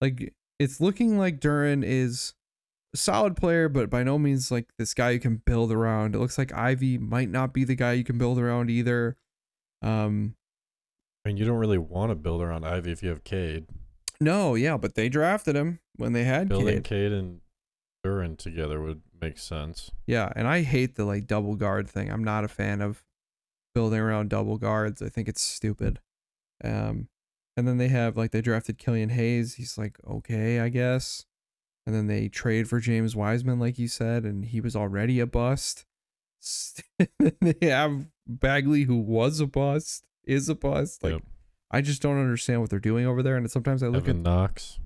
Like 0.00 0.34
it's 0.58 0.80
looking 0.80 1.18
like 1.18 1.40
Duren 1.40 1.82
is 1.84 2.34
a 2.94 2.96
solid 2.96 3.36
player, 3.36 3.68
but 3.68 3.90
by 3.90 4.02
no 4.02 4.18
means 4.18 4.50
like 4.50 4.66
this 4.78 4.94
guy 4.94 5.10
you 5.10 5.20
can 5.20 5.36
build 5.44 5.72
around. 5.72 6.14
It 6.14 6.18
looks 6.18 6.38
like 6.38 6.52
Ivey 6.52 6.98
might 6.98 7.28
not 7.28 7.52
be 7.52 7.64
the 7.64 7.74
guy 7.74 7.92
you 7.92 8.04
can 8.04 8.18
build 8.18 8.38
around 8.38 8.70
either. 8.70 9.16
Um 9.82 10.36
I 11.24 11.30
mean, 11.30 11.38
you 11.38 11.46
don't 11.46 11.58
really 11.58 11.78
want 11.78 12.10
to 12.10 12.14
build 12.14 12.42
around 12.42 12.66
Ivey 12.66 12.92
if 12.92 13.02
you 13.02 13.08
have 13.08 13.24
Cade. 13.24 13.66
no, 14.20 14.54
yeah, 14.54 14.76
but 14.76 14.94
they 14.94 15.08
drafted 15.08 15.56
him 15.56 15.80
when 15.96 16.12
they 16.12 16.24
had 16.24 16.48
Building 16.48 16.82
Cade. 16.82 16.84
Cade 16.84 17.12
and 17.12 17.40
Duren 18.04 18.36
together 18.36 18.80
would 18.82 19.00
make 19.20 19.38
sense. 19.38 19.90
Yeah, 20.06 20.30
and 20.36 20.46
I 20.46 20.60
hate 20.62 20.96
the 20.96 21.06
like 21.06 21.26
double 21.26 21.54
guard 21.56 21.88
thing. 21.88 22.10
I'm 22.10 22.22
not 22.22 22.44
a 22.44 22.48
fan 22.48 22.82
of 22.82 23.02
building 23.74 24.00
around 24.00 24.28
double 24.28 24.58
guards. 24.58 25.00
I 25.00 25.08
think 25.08 25.28
it's 25.28 25.40
stupid. 25.40 26.00
Um, 26.62 27.08
and 27.56 27.66
then 27.68 27.78
they 27.78 27.88
have 27.88 28.16
like 28.16 28.30
they 28.30 28.40
drafted 28.40 28.78
Killian 28.78 29.10
Hayes. 29.10 29.54
He's 29.54 29.78
like 29.78 29.98
okay, 30.08 30.60
I 30.60 30.68
guess. 30.68 31.26
And 31.86 31.94
then 31.94 32.06
they 32.06 32.28
trade 32.28 32.68
for 32.68 32.80
James 32.80 33.14
Wiseman, 33.14 33.58
like 33.58 33.78
you 33.78 33.88
said, 33.88 34.24
and 34.24 34.46
he 34.46 34.60
was 34.60 34.74
already 34.74 35.20
a 35.20 35.26
bust. 35.26 35.84
they 37.18 37.54
have 37.62 38.06
Bagley, 38.26 38.84
who 38.84 38.96
was 38.96 39.40
a 39.40 39.46
bust, 39.46 40.04
is 40.24 40.48
a 40.48 40.54
bust. 40.54 41.02
Like 41.02 41.12
Yep. 41.14 41.22
I 41.70 41.80
just 41.80 42.00
don't 42.00 42.20
understand 42.20 42.60
what 42.60 42.70
they're 42.70 42.78
doing 42.78 43.06
over 43.06 43.22
there. 43.22 43.36
And 43.36 43.50
sometimes 43.50 43.82
I 43.82 43.88
look 43.88 44.04
Evan 44.04 44.18
at 44.18 44.22
Knox. 44.22 44.78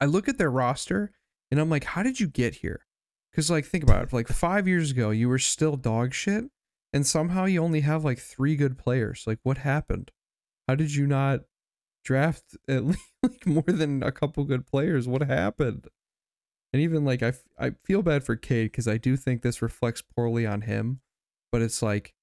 I 0.00 0.04
look 0.04 0.28
at 0.28 0.38
their 0.38 0.50
roster 0.50 1.10
and 1.50 1.58
I'm 1.60 1.68
like, 1.68 1.84
how 1.84 2.02
did 2.02 2.20
you 2.20 2.28
get 2.28 2.56
here? 2.56 2.86
Because 3.30 3.50
like 3.50 3.64
think 3.64 3.84
about 3.84 4.04
it, 4.04 4.12
like 4.12 4.28
five 4.28 4.66
years 4.66 4.90
ago, 4.90 5.10
you 5.10 5.28
were 5.28 5.38
still 5.38 5.76
dog 5.76 6.14
shit, 6.14 6.44
and 6.92 7.06
somehow 7.06 7.44
you 7.44 7.62
only 7.62 7.80
have 7.80 8.04
like 8.04 8.18
three 8.18 8.56
good 8.56 8.78
players. 8.78 9.24
Like 9.26 9.40
what 9.42 9.58
happened? 9.58 10.10
How 10.66 10.74
did 10.74 10.94
you 10.94 11.06
not 11.06 11.40
draft 12.06 12.56
at 12.68 12.84
least 12.84 13.12
like 13.22 13.46
more 13.46 13.64
than 13.66 14.02
a 14.02 14.12
couple 14.12 14.44
good 14.44 14.66
players? 14.66 15.06
What 15.06 15.22
happened? 15.22 15.86
And 16.72 16.82
even 16.82 17.04
like 17.04 17.22
I, 17.22 17.32
I 17.58 17.72
feel 17.84 18.02
bad 18.02 18.24
for 18.24 18.36
Cade 18.36 18.70
because 18.72 18.88
I 18.88 18.96
do 18.96 19.16
think 19.16 19.42
this 19.42 19.60
reflects 19.62 20.02
poorly 20.02 20.46
on 20.46 20.62
him, 20.62 21.00
but 21.52 21.62
it's 21.62 21.82
like, 21.82 22.14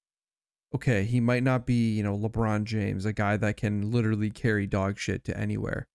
okay, 0.74 1.04
he 1.04 1.20
might 1.20 1.42
not 1.42 1.66
be 1.66 1.92
you 1.94 2.02
know 2.02 2.16
LeBron 2.16 2.64
James, 2.64 3.04
a 3.04 3.12
guy 3.12 3.36
that 3.36 3.56
can 3.56 3.90
literally 3.90 4.30
carry 4.30 4.66
dog 4.66 4.98
shit 4.98 5.24
to 5.24 5.36
anywhere. 5.38 5.88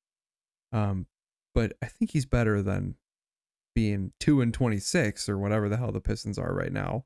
Um, 0.72 1.08
but 1.54 1.74
I 1.82 1.88
think 1.88 2.12
he's 2.12 2.26
better 2.26 2.62
than 2.62 2.96
being 3.76 4.12
two 4.20 4.42
and 4.42 4.54
twenty 4.54 4.80
six 4.80 5.30
or 5.30 5.38
whatever 5.38 5.70
the 5.70 5.78
hell 5.78 5.92
the 5.92 6.02
Pistons 6.02 6.38
are 6.38 6.54
right 6.54 6.74
now. 6.74 7.06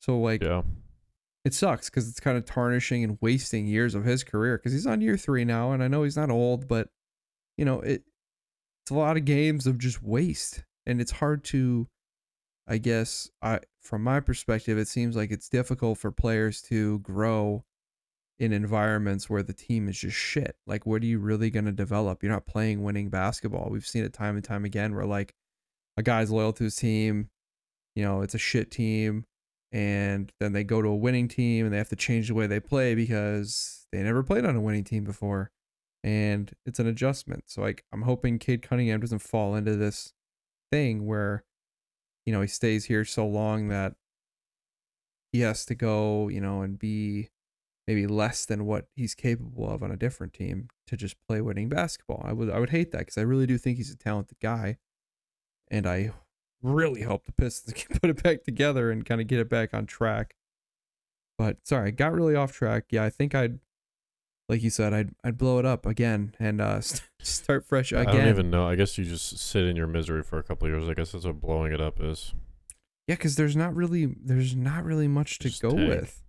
So 0.00 0.18
like 0.18 0.42
Yeah. 0.42 0.62
It 1.44 1.54
sucks 1.54 1.90
because 1.90 2.08
it's 2.08 2.20
kind 2.20 2.36
of 2.36 2.44
tarnishing 2.44 3.04
and 3.04 3.18
wasting 3.20 3.66
years 3.66 3.94
of 3.94 4.04
his 4.04 4.24
career 4.24 4.56
because 4.56 4.72
he's 4.72 4.86
on 4.86 5.00
year 5.00 5.16
three 5.16 5.44
now, 5.44 5.72
and 5.72 5.82
I 5.82 5.88
know 5.88 6.02
he's 6.02 6.16
not 6.16 6.30
old, 6.30 6.66
but 6.68 6.88
you 7.56 7.64
know 7.64 7.80
it. 7.80 8.02
It's 8.82 8.90
a 8.90 8.94
lot 8.94 9.16
of 9.16 9.24
games 9.24 9.66
of 9.66 9.78
just 9.78 10.02
waste, 10.02 10.64
and 10.84 11.00
it's 11.00 11.12
hard 11.12 11.42
to, 11.44 11.88
I 12.68 12.78
guess, 12.78 13.30
I 13.42 13.60
from 13.80 14.02
my 14.02 14.20
perspective, 14.20 14.78
it 14.78 14.88
seems 14.88 15.16
like 15.16 15.30
it's 15.30 15.48
difficult 15.48 15.98
for 15.98 16.10
players 16.10 16.62
to 16.62 16.98
grow 17.00 17.64
in 18.38 18.52
environments 18.52 19.30
where 19.30 19.42
the 19.42 19.52
team 19.52 19.88
is 19.88 19.98
just 19.98 20.16
shit. 20.16 20.56
Like, 20.66 20.86
what 20.86 21.02
are 21.02 21.06
you 21.06 21.18
really 21.18 21.50
going 21.50 21.66
to 21.66 21.72
develop? 21.72 22.22
You're 22.22 22.32
not 22.32 22.46
playing 22.46 22.82
winning 22.82 23.08
basketball. 23.10 23.68
We've 23.70 23.86
seen 23.86 24.04
it 24.04 24.12
time 24.12 24.36
and 24.36 24.44
time 24.44 24.64
again 24.64 24.94
where 24.94 25.06
like 25.06 25.34
a 25.96 26.02
guy's 26.02 26.30
loyal 26.30 26.52
to 26.54 26.64
his 26.64 26.76
team, 26.76 27.30
you 27.94 28.04
know, 28.04 28.22
it's 28.22 28.34
a 28.34 28.38
shit 28.38 28.70
team, 28.70 29.24
and 29.74 30.32
then 30.38 30.52
they 30.52 30.62
go 30.62 30.80
to 30.80 30.88
a 30.88 30.96
winning 30.96 31.26
team 31.26 31.66
and 31.66 31.74
they 31.74 31.78
have 31.78 31.88
to 31.88 31.96
change 31.96 32.28
the 32.28 32.34
way 32.34 32.46
they 32.46 32.60
play 32.60 32.94
because 32.94 33.88
they 33.90 34.00
never 34.04 34.22
played 34.22 34.44
on 34.44 34.54
a 34.54 34.60
winning 34.60 34.84
team 34.84 35.02
before. 35.02 35.50
And 36.04 36.52
it's 36.64 36.78
an 36.78 36.86
adjustment. 36.86 37.44
So 37.48 37.60
like 37.60 37.84
I'm 37.92 38.02
hoping 38.02 38.38
Cade 38.38 38.62
Cunningham 38.62 39.00
doesn't 39.00 39.18
fall 39.18 39.56
into 39.56 39.74
this 39.74 40.12
thing 40.70 41.06
where, 41.06 41.42
you 42.24 42.32
know, 42.32 42.40
he 42.40 42.46
stays 42.46 42.84
here 42.84 43.04
so 43.04 43.26
long 43.26 43.66
that 43.68 43.94
he 45.32 45.40
has 45.40 45.66
to 45.66 45.74
go, 45.74 46.28
you 46.28 46.40
know, 46.40 46.62
and 46.62 46.78
be 46.78 47.30
maybe 47.88 48.06
less 48.06 48.46
than 48.46 48.66
what 48.66 48.86
he's 48.94 49.16
capable 49.16 49.68
of 49.68 49.82
on 49.82 49.90
a 49.90 49.96
different 49.96 50.34
team 50.34 50.68
to 50.86 50.96
just 50.96 51.16
play 51.26 51.40
winning 51.40 51.68
basketball. 51.68 52.22
I 52.24 52.32
would 52.32 52.48
I 52.48 52.60
would 52.60 52.70
hate 52.70 52.92
that 52.92 52.98
because 52.98 53.18
I 53.18 53.22
really 53.22 53.46
do 53.46 53.58
think 53.58 53.78
he's 53.78 53.92
a 53.92 53.96
talented 53.96 54.38
guy, 54.40 54.76
and 55.68 55.84
I 55.84 56.12
really 56.64 57.02
hope 57.02 57.26
the 57.26 57.32
Pistons 57.32 57.74
can 57.84 57.98
put 58.00 58.10
it 58.10 58.22
back 58.22 58.42
together 58.42 58.90
and 58.90 59.04
kind 59.04 59.20
of 59.20 59.26
get 59.28 59.38
it 59.38 59.48
back 59.48 59.72
on 59.74 59.86
track. 59.86 60.34
But 61.38 61.58
sorry, 61.64 61.88
I 61.88 61.90
got 61.90 62.12
really 62.12 62.34
off 62.34 62.52
track. 62.52 62.86
Yeah, 62.90 63.04
I 63.04 63.10
think 63.10 63.34
I'd, 63.34 63.58
like 64.48 64.62
you 64.62 64.70
said, 64.70 64.92
I'd 64.94 65.10
I'd 65.24 65.36
blow 65.38 65.58
it 65.58 65.66
up 65.66 65.84
again 65.86 66.34
and 66.38 66.60
uh 66.60 66.80
st- 66.82 67.02
start 67.20 67.64
fresh 67.66 67.92
again. 67.92 68.08
I 68.08 68.12
don't 68.12 68.28
even 68.28 68.50
know. 68.50 68.66
I 68.68 68.76
guess 68.76 68.96
you 68.98 69.04
just 69.04 69.38
sit 69.38 69.64
in 69.64 69.76
your 69.76 69.86
misery 69.86 70.22
for 70.22 70.38
a 70.38 70.42
couple 70.42 70.66
of 70.66 70.72
years. 70.72 70.88
I 70.88 70.94
guess 70.94 71.12
that's 71.12 71.24
what 71.24 71.40
blowing 71.40 71.72
it 71.72 71.80
up 71.80 72.00
is. 72.00 72.34
Yeah, 73.08 73.16
because 73.16 73.36
there's 73.36 73.56
not 73.56 73.74
really 73.74 74.06
there's 74.06 74.54
not 74.56 74.84
really 74.84 75.08
much 75.08 75.38
to 75.40 75.48
Just 75.48 75.60
go 75.60 75.70
tank. 75.70 75.88
with. 75.88 76.22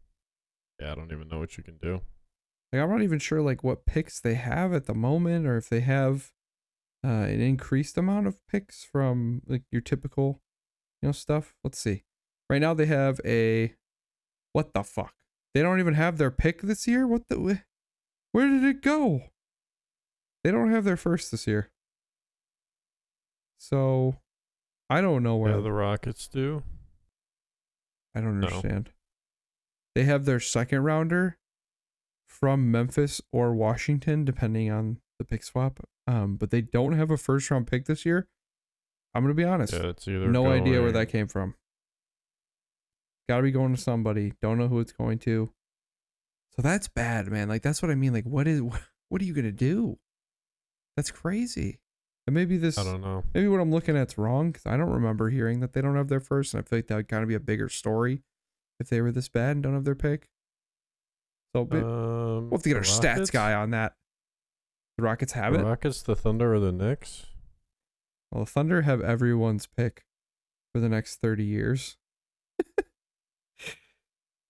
Yeah, 0.81 0.91
I 0.91 0.95
don't 0.95 1.11
even 1.11 1.29
know 1.29 1.39
what 1.39 1.57
you 1.57 1.63
can 1.63 1.77
do. 1.77 2.01
Like 2.73 2.81
I'm 2.81 2.89
not 2.89 3.01
even 3.01 3.19
sure 3.19 3.41
like 3.41 3.63
what 3.63 3.85
picks 3.85 4.19
they 4.19 4.33
have 4.33 4.73
at 4.73 4.85
the 4.85 4.93
moment, 4.95 5.45
or 5.45 5.55
if 5.57 5.69
they 5.69 5.81
have 5.81 6.31
uh, 7.05 7.25
an 7.27 7.39
increased 7.41 7.97
amount 7.97 8.25
of 8.27 8.39
picks 8.47 8.83
from 8.83 9.41
like 9.45 9.63
your 9.71 9.81
typical, 9.81 10.41
you 11.01 11.09
know, 11.09 11.11
stuff. 11.13 11.53
Let's 11.63 11.77
see. 11.79 12.03
Right 12.49 12.61
now 12.61 12.73
they 12.73 12.87
have 12.87 13.19
a, 13.23 13.73
what 14.53 14.73
the 14.73 14.83
fuck? 14.83 15.13
They 15.53 15.61
don't 15.61 15.79
even 15.79 15.93
have 15.93 16.17
their 16.17 16.31
pick 16.31 16.61
this 16.61 16.87
year. 16.87 17.05
What 17.07 17.27
the? 17.29 17.35
wh- 17.37 18.33
Where 18.35 18.47
did 18.47 18.63
it 18.63 18.81
go? 18.81 19.21
They 20.43 20.51
don't 20.51 20.71
have 20.71 20.83
their 20.83 20.97
first 20.97 21.31
this 21.31 21.47
year. 21.47 21.69
So, 23.57 24.17
I 24.89 25.01
don't 25.01 25.23
know 25.23 25.35
where 25.37 25.55
Yeah, 25.55 25.61
the 25.61 25.71
Rockets 25.71 26.27
do. 26.27 26.63
I 28.13 28.21
don't 28.21 28.39
No. 28.39 28.47
understand. 28.47 28.91
They 29.95 30.03
have 30.03 30.25
their 30.25 30.39
second 30.39 30.83
rounder 30.83 31.37
from 32.27 32.69
Memphis 32.69 33.21
or 33.31 33.53
Washington, 33.55 34.25
depending 34.25 34.69
on 34.69 34.99
the 35.19 35.25
pick 35.25 35.43
swap. 35.43 35.79
Um, 36.07 36.35
but 36.35 36.51
they 36.51 36.61
don't 36.61 36.93
have 36.93 37.09
a 37.11 37.17
first 37.17 37.49
round 37.49 37.67
pick 37.67 37.85
this 37.85 38.05
year. 38.05 38.27
I'm 39.13 39.23
gonna 39.23 39.33
be 39.33 39.43
honest. 39.43 39.73
Yeah, 39.73 39.87
it's 39.89 40.07
either 40.07 40.27
no 40.27 40.47
idea 40.51 40.81
where 40.81 40.91
that 40.91 41.07
came 41.07 41.27
from. 41.27 41.55
Gotta 43.27 43.43
be 43.43 43.51
going 43.51 43.73
to 43.75 43.81
somebody. 43.81 44.33
Don't 44.41 44.57
know 44.57 44.67
who 44.67 44.79
it's 44.79 44.91
going 44.91 45.19
to. 45.19 45.51
So 46.55 46.61
that's 46.61 46.87
bad, 46.87 47.27
man. 47.27 47.47
Like 47.49 47.63
that's 47.63 47.81
what 47.81 47.89
I 47.91 47.95
mean. 47.95 48.13
Like, 48.13 48.25
what 48.25 48.47
is 48.47 48.61
what 49.09 49.21
are 49.21 49.25
you 49.25 49.33
gonna 49.33 49.51
do? 49.51 49.97
That's 50.95 51.11
crazy. 51.11 51.79
And 52.27 52.33
maybe 52.33 52.57
this 52.57 52.77
I 52.77 52.83
don't 52.83 53.01
know. 53.01 53.23
maybe 53.33 53.47
what 53.47 53.59
I'm 53.59 53.71
looking 53.71 53.95
at's 53.95 54.17
wrong 54.17 54.51
because 54.51 54.65
I 54.65 54.77
don't 54.77 54.89
remember 54.89 55.29
hearing 55.29 55.59
that 55.59 55.73
they 55.73 55.81
don't 55.81 55.95
have 55.95 56.07
their 56.07 56.19
first, 56.19 56.53
and 56.53 56.63
I 56.63 56.67
feel 56.67 56.79
like 56.79 56.87
that 56.87 56.95
would 56.95 57.07
kind 57.07 57.23
of 57.23 57.29
be 57.29 57.35
a 57.35 57.39
bigger 57.39 57.69
story 57.69 58.21
if 58.79 58.89
they 58.89 59.01
were 59.01 59.11
this 59.11 59.29
bad 59.29 59.51
and 59.57 59.63
don't 59.63 59.73
have 59.73 59.85
their 59.85 59.95
pick. 59.95 60.27
So 61.55 61.61
Um, 61.61 61.69
we'll 62.49 62.49
have 62.51 62.63
to 62.63 62.69
get 62.69 62.75
our 62.77 62.81
the 62.81 62.87
stats 62.87 63.31
guy 63.31 63.53
on 63.53 63.71
that. 63.71 63.95
The 64.97 65.03
Rockets 65.03 65.33
have 65.33 65.53
The 65.53 65.59
it. 65.59 65.63
Rockets, 65.63 66.01
the 66.01 66.15
Thunder, 66.15 66.53
or 66.53 66.59
the 66.59 66.71
Knicks? 66.71 67.25
Well, 68.31 68.45
the 68.45 68.49
Thunder 68.49 68.83
have 68.83 69.01
everyone's 69.01 69.67
pick 69.67 70.05
for 70.73 70.79
the 70.79 70.89
next 70.89 71.17
30 71.17 71.43
years. 71.43 71.97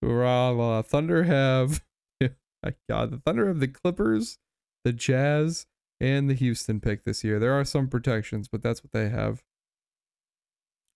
uh, 0.03 0.81
Thunder 0.83 1.23
have, 1.23 1.83
my 2.21 2.73
God, 2.89 3.11
the 3.11 3.17
Thunder 3.17 3.47
have 3.47 3.59
the 3.59 3.67
Clippers, 3.67 4.37
the 4.83 4.93
Jazz, 4.93 5.65
and 5.99 6.29
the 6.29 6.33
Houston 6.33 6.79
pick 6.79 7.03
this 7.03 7.23
year. 7.23 7.39
There 7.39 7.53
are 7.53 7.65
some 7.65 7.87
protections, 7.87 8.47
but 8.47 8.61
that's 8.61 8.83
what 8.83 8.91
they 8.91 9.09
have. 9.09 9.43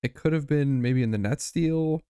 It 0.04 0.14
could 0.14 0.34
have 0.34 0.48
been 0.48 0.82
maybe 0.82 1.04
in 1.04 1.12
the 1.12 1.18
Nets 1.18 1.52
deal. 1.52 2.02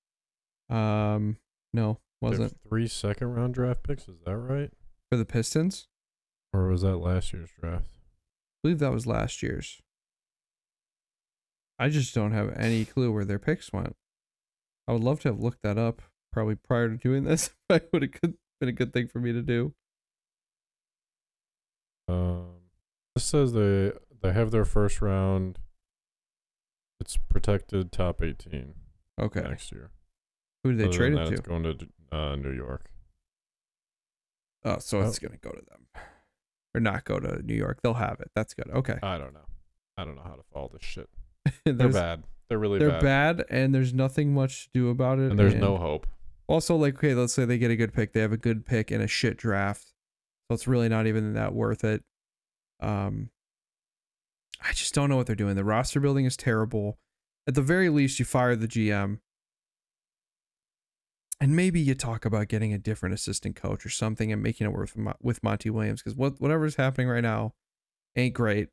Um, 0.70 1.38
no, 1.74 2.00
wasn't 2.22 2.56
three 2.68 2.88
second 2.88 3.34
round 3.34 3.56
draft 3.56 3.84
picks. 3.84 4.08
Is 4.08 4.18
that 4.26 4.38
right? 4.38 4.72
for 5.10 5.18
the 5.18 5.26
Pistons. 5.26 5.88
Or 6.54 6.68
was 6.68 6.82
that 6.82 6.98
last 6.98 7.32
year's 7.34 7.50
draft? 7.60 7.86
I 7.96 8.58
believe 8.64 8.80
that 8.80 8.92
was 8.92 9.06
last 9.08 9.42
year's. 9.44 9.82
I 11.78 11.90
just 11.90 12.14
don't 12.14 12.32
have 12.34 12.54
any 12.58 12.84
clue 12.86 13.12
where 13.12 13.24
their 13.26 13.40
picks 13.40 13.72
went. 13.72 13.96
I 14.88 14.92
would 14.94 15.04
love 15.04 15.20
to 15.22 15.30
have 15.30 15.40
looked 15.40 15.62
that 15.64 15.78
up 15.78 16.02
probably 16.34 16.56
prior 16.56 16.90
to 16.90 16.98
doing 16.98 17.24
this. 17.24 17.52
But 17.70 17.84
it 17.84 17.90
would 17.94 18.02
have 18.24 18.34
been 18.60 18.70
a 18.70 18.72
good 18.74 18.92
thing 18.94 19.08
for 19.08 19.20
me 19.20 19.32
to 19.32 19.42
do. 19.44 19.74
Um, 22.08 22.48
this 23.16 23.24
says 23.26 23.54
they 23.54 23.92
they 24.22 24.34
have 24.34 24.50
their 24.52 24.66
first 24.66 25.02
round. 25.02 25.60
It's 27.00 27.18
protected 27.30 27.92
top 27.92 28.22
eighteen 28.24 28.74
Okay. 29.22 29.42
next 29.42 29.72
year. 29.72 29.92
Who 30.64 30.72
did 30.72 30.80
they 30.80 30.86
Other 30.86 30.98
trade 30.98 31.14
it 31.14 31.16
that, 31.18 31.26
to? 31.28 31.32
It's 31.34 31.42
going 31.48 31.64
to 31.64 31.88
uh, 32.12 32.36
New 32.36 32.52
York. 32.52 32.90
Oh, 34.66 34.80
so 34.80 35.00
Oh. 35.00 35.08
it's 35.08 35.20
going 35.20 35.32
to 35.32 35.38
go 35.38 35.52
to 35.52 35.64
them. 35.70 35.86
Or 36.76 36.82
not 36.82 37.04
go 37.04 37.20
to 37.20 37.42
New 37.44 37.56
York. 37.56 37.80
They'll 37.82 37.96
have 37.96 38.20
it. 38.20 38.30
That's 38.36 38.54
good. 38.54 38.70
Okay. 38.72 38.98
I 39.02 39.18
don't 39.18 39.34
know. 39.34 39.46
I 39.98 40.06
don't 40.06 40.16
know 40.16 40.22
how 40.24 40.36
to 40.36 40.44
follow 40.54 40.70
this 40.72 40.84
shit. 40.84 41.10
They're 41.66 41.90
bad. 41.90 42.24
They're 42.48 42.60
really 42.60 42.80
They're 42.80 43.00
bad. 43.02 43.38
bad. 43.38 43.46
and 43.50 43.74
there's 43.74 43.94
nothing 43.94 44.34
much 44.34 44.66
to 44.66 44.70
do 44.74 44.90
about 44.90 45.20
it. 45.20 45.30
And 45.32 45.40
there's 45.40 45.56
no 45.56 45.78
hope. 45.78 46.08
Also, 46.48 46.76
like, 46.76 46.96
okay, 46.96 47.14
let's 47.14 47.34
say 47.34 47.46
they 47.46 47.58
get 47.58 47.70
a 47.72 47.76
good 47.76 47.94
pick. 47.94 48.14
They 48.14 48.22
have 48.22 48.32
a 48.32 48.38
good 48.38 48.66
pick 48.66 48.92
in 48.92 49.02
a 49.02 49.08
shit 49.08 49.38
draft. 49.38 49.94
So 50.48 50.56
it's 50.56 50.68
really 50.68 50.90
not 50.90 51.06
even 51.06 51.34
that 51.34 51.54
worth 51.54 51.84
it. 51.84 52.04
Um, 52.80 53.30
I 54.62 54.72
just 54.74 54.94
don't 54.96 55.10
know 55.10 55.16
what 55.16 55.28
they're 55.28 55.36
doing. 55.36 55.56
The 55.56 55.64
roster 55.64 56.00
building 56.00 56.26
is 56.26 56.36
terrible. 56.36 56.98
At 57.48 57.56
the 57.56 57.62
very 57.62 57.90
least, 57.90 58.20
you 58.20 58.26
fire 58.26 58.56
the 58.56 58.68
GM. 58.68 59.20
And 61.42 61.56
maybe 61.56 61.80
you 61.80 61.96
talk 61.96 62.26
about 62.26 62.50
getting 62.50 62.74
a 62.74 62.78
different 62.78 63.16
assistant 63.16 63.56
coach 63.56 63.86
or 63.86 63.90
something 63.90 64.32
and 64.32 64.44
making 64.44 64.68
it 64.68 64.74
work 64.74 64.90
with, 64.94 65.16
with 65.22 65.44
Monty 65.44 65.70
Williams 65.70 66.02
because 66.02 66.18
what 66.18 66.42
whatever's 66.42 66.76
happening 66.76 67.08
right 67.08 67.24
now 67.24 67.54
ain't 68.16 68.34
great. 68.34 68.68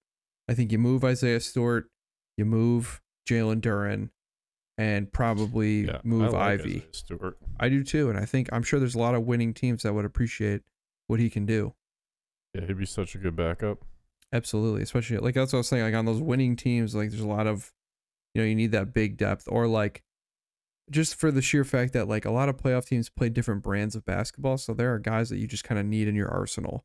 I 0.48 0.55
think 0.55 0.72
you 0.72 0.79
move 0.79 1.05
Isaiah 1.05 1.40
Stewart, 1.40 1.88
you 2.37 2.44
move 2.44 3.00
Jalen 3.29 3.61
Duren, 3.61 4.11
and 4.79 5.12
probably 5.12 5.87
Yeah, 5.87 6.00
move 6.02 6.35
I 6.35 6.38
like 6.38 6.61
Ivey. 6.61 6.87
Stewart. 6.90 7.38
I 7.59 7.68
do 7.68 7.85
too, 7.85 8.11
and 8.11 8.18
I 8.18 8.24
think 8.24 8.48
I'm 8.52 8.62
sure 8.62 8.79
there's 8.81 8.94
a 8.94 9.00
lot 9.00 9.14
of 9.14 9.22
winning 9.22 9.55
teams 9.55 9.85
that 9.85 9.94
would 9.94 10.05
appreciate 10.05 10.62
what 11.07 11.20
he 11.20 11.31
can 11.31 11.46
do. 11.46 11.74
Yeah, 12.52 12.66
he'd 12.66 12.79
be 12.79 12.87
such 12.87 13.14
a 13.14 13.18
good 13.18 13.37
backup. 13.37 13.85
Absolutely, 14.33 14.83
especially 14.83 15.18
like 15.18 15.35
that's 15.35 15.52
what 15.52 15.59
I 15.59 15.61
was 15.61 15.68
saying. 15.68 15.85
Like 15.85 15.94
on 15.94 16.05
those 16.05 16.20
winning 16.20 16.57
teams, 16.57 16.96
like 16.96 17.11
there's 17.11 17.22
a 17.22 17.29
lot 17.29 17.46
of, 17.46 17.72
you 18.35 18.42
know, 18.42 18.46
you 18.46 18.57
need 18.57 18.72
that 18.72 18.92
big 18.92 19.16
depth, 19.16 19.46
or 19.48 19.68
like, 19.68 20.02
just 20.90 21.14
for 21.14 21.31
the 21.31 21.42
sheer 21.42 21.64
fact 21.64 21.92
that 21.92 22.09
like 22.09 22.25
a 22.25 22.31
lot 22.31 22.49
of 22.49 22.57
playoff 22.57 22.87
teams 22.87 23.09
play 23.09 23.29
different 23.29 23.62
brands 23.62 23.96
of 23.96 24.05
basketball, 24.05 24.59
so 24.59 24.72
there 24.72 24.94
are 24.94 24.99
guys 24.99 25.31
that 25.31 25.38
you 25.38 25.46
just 25.46 25.64
kind 25.64 25.81
of 25.81 25.87
need 25.87 26.09
in 26.09 26.14
your 26.14 26.29
arsenal. 26.29 26.85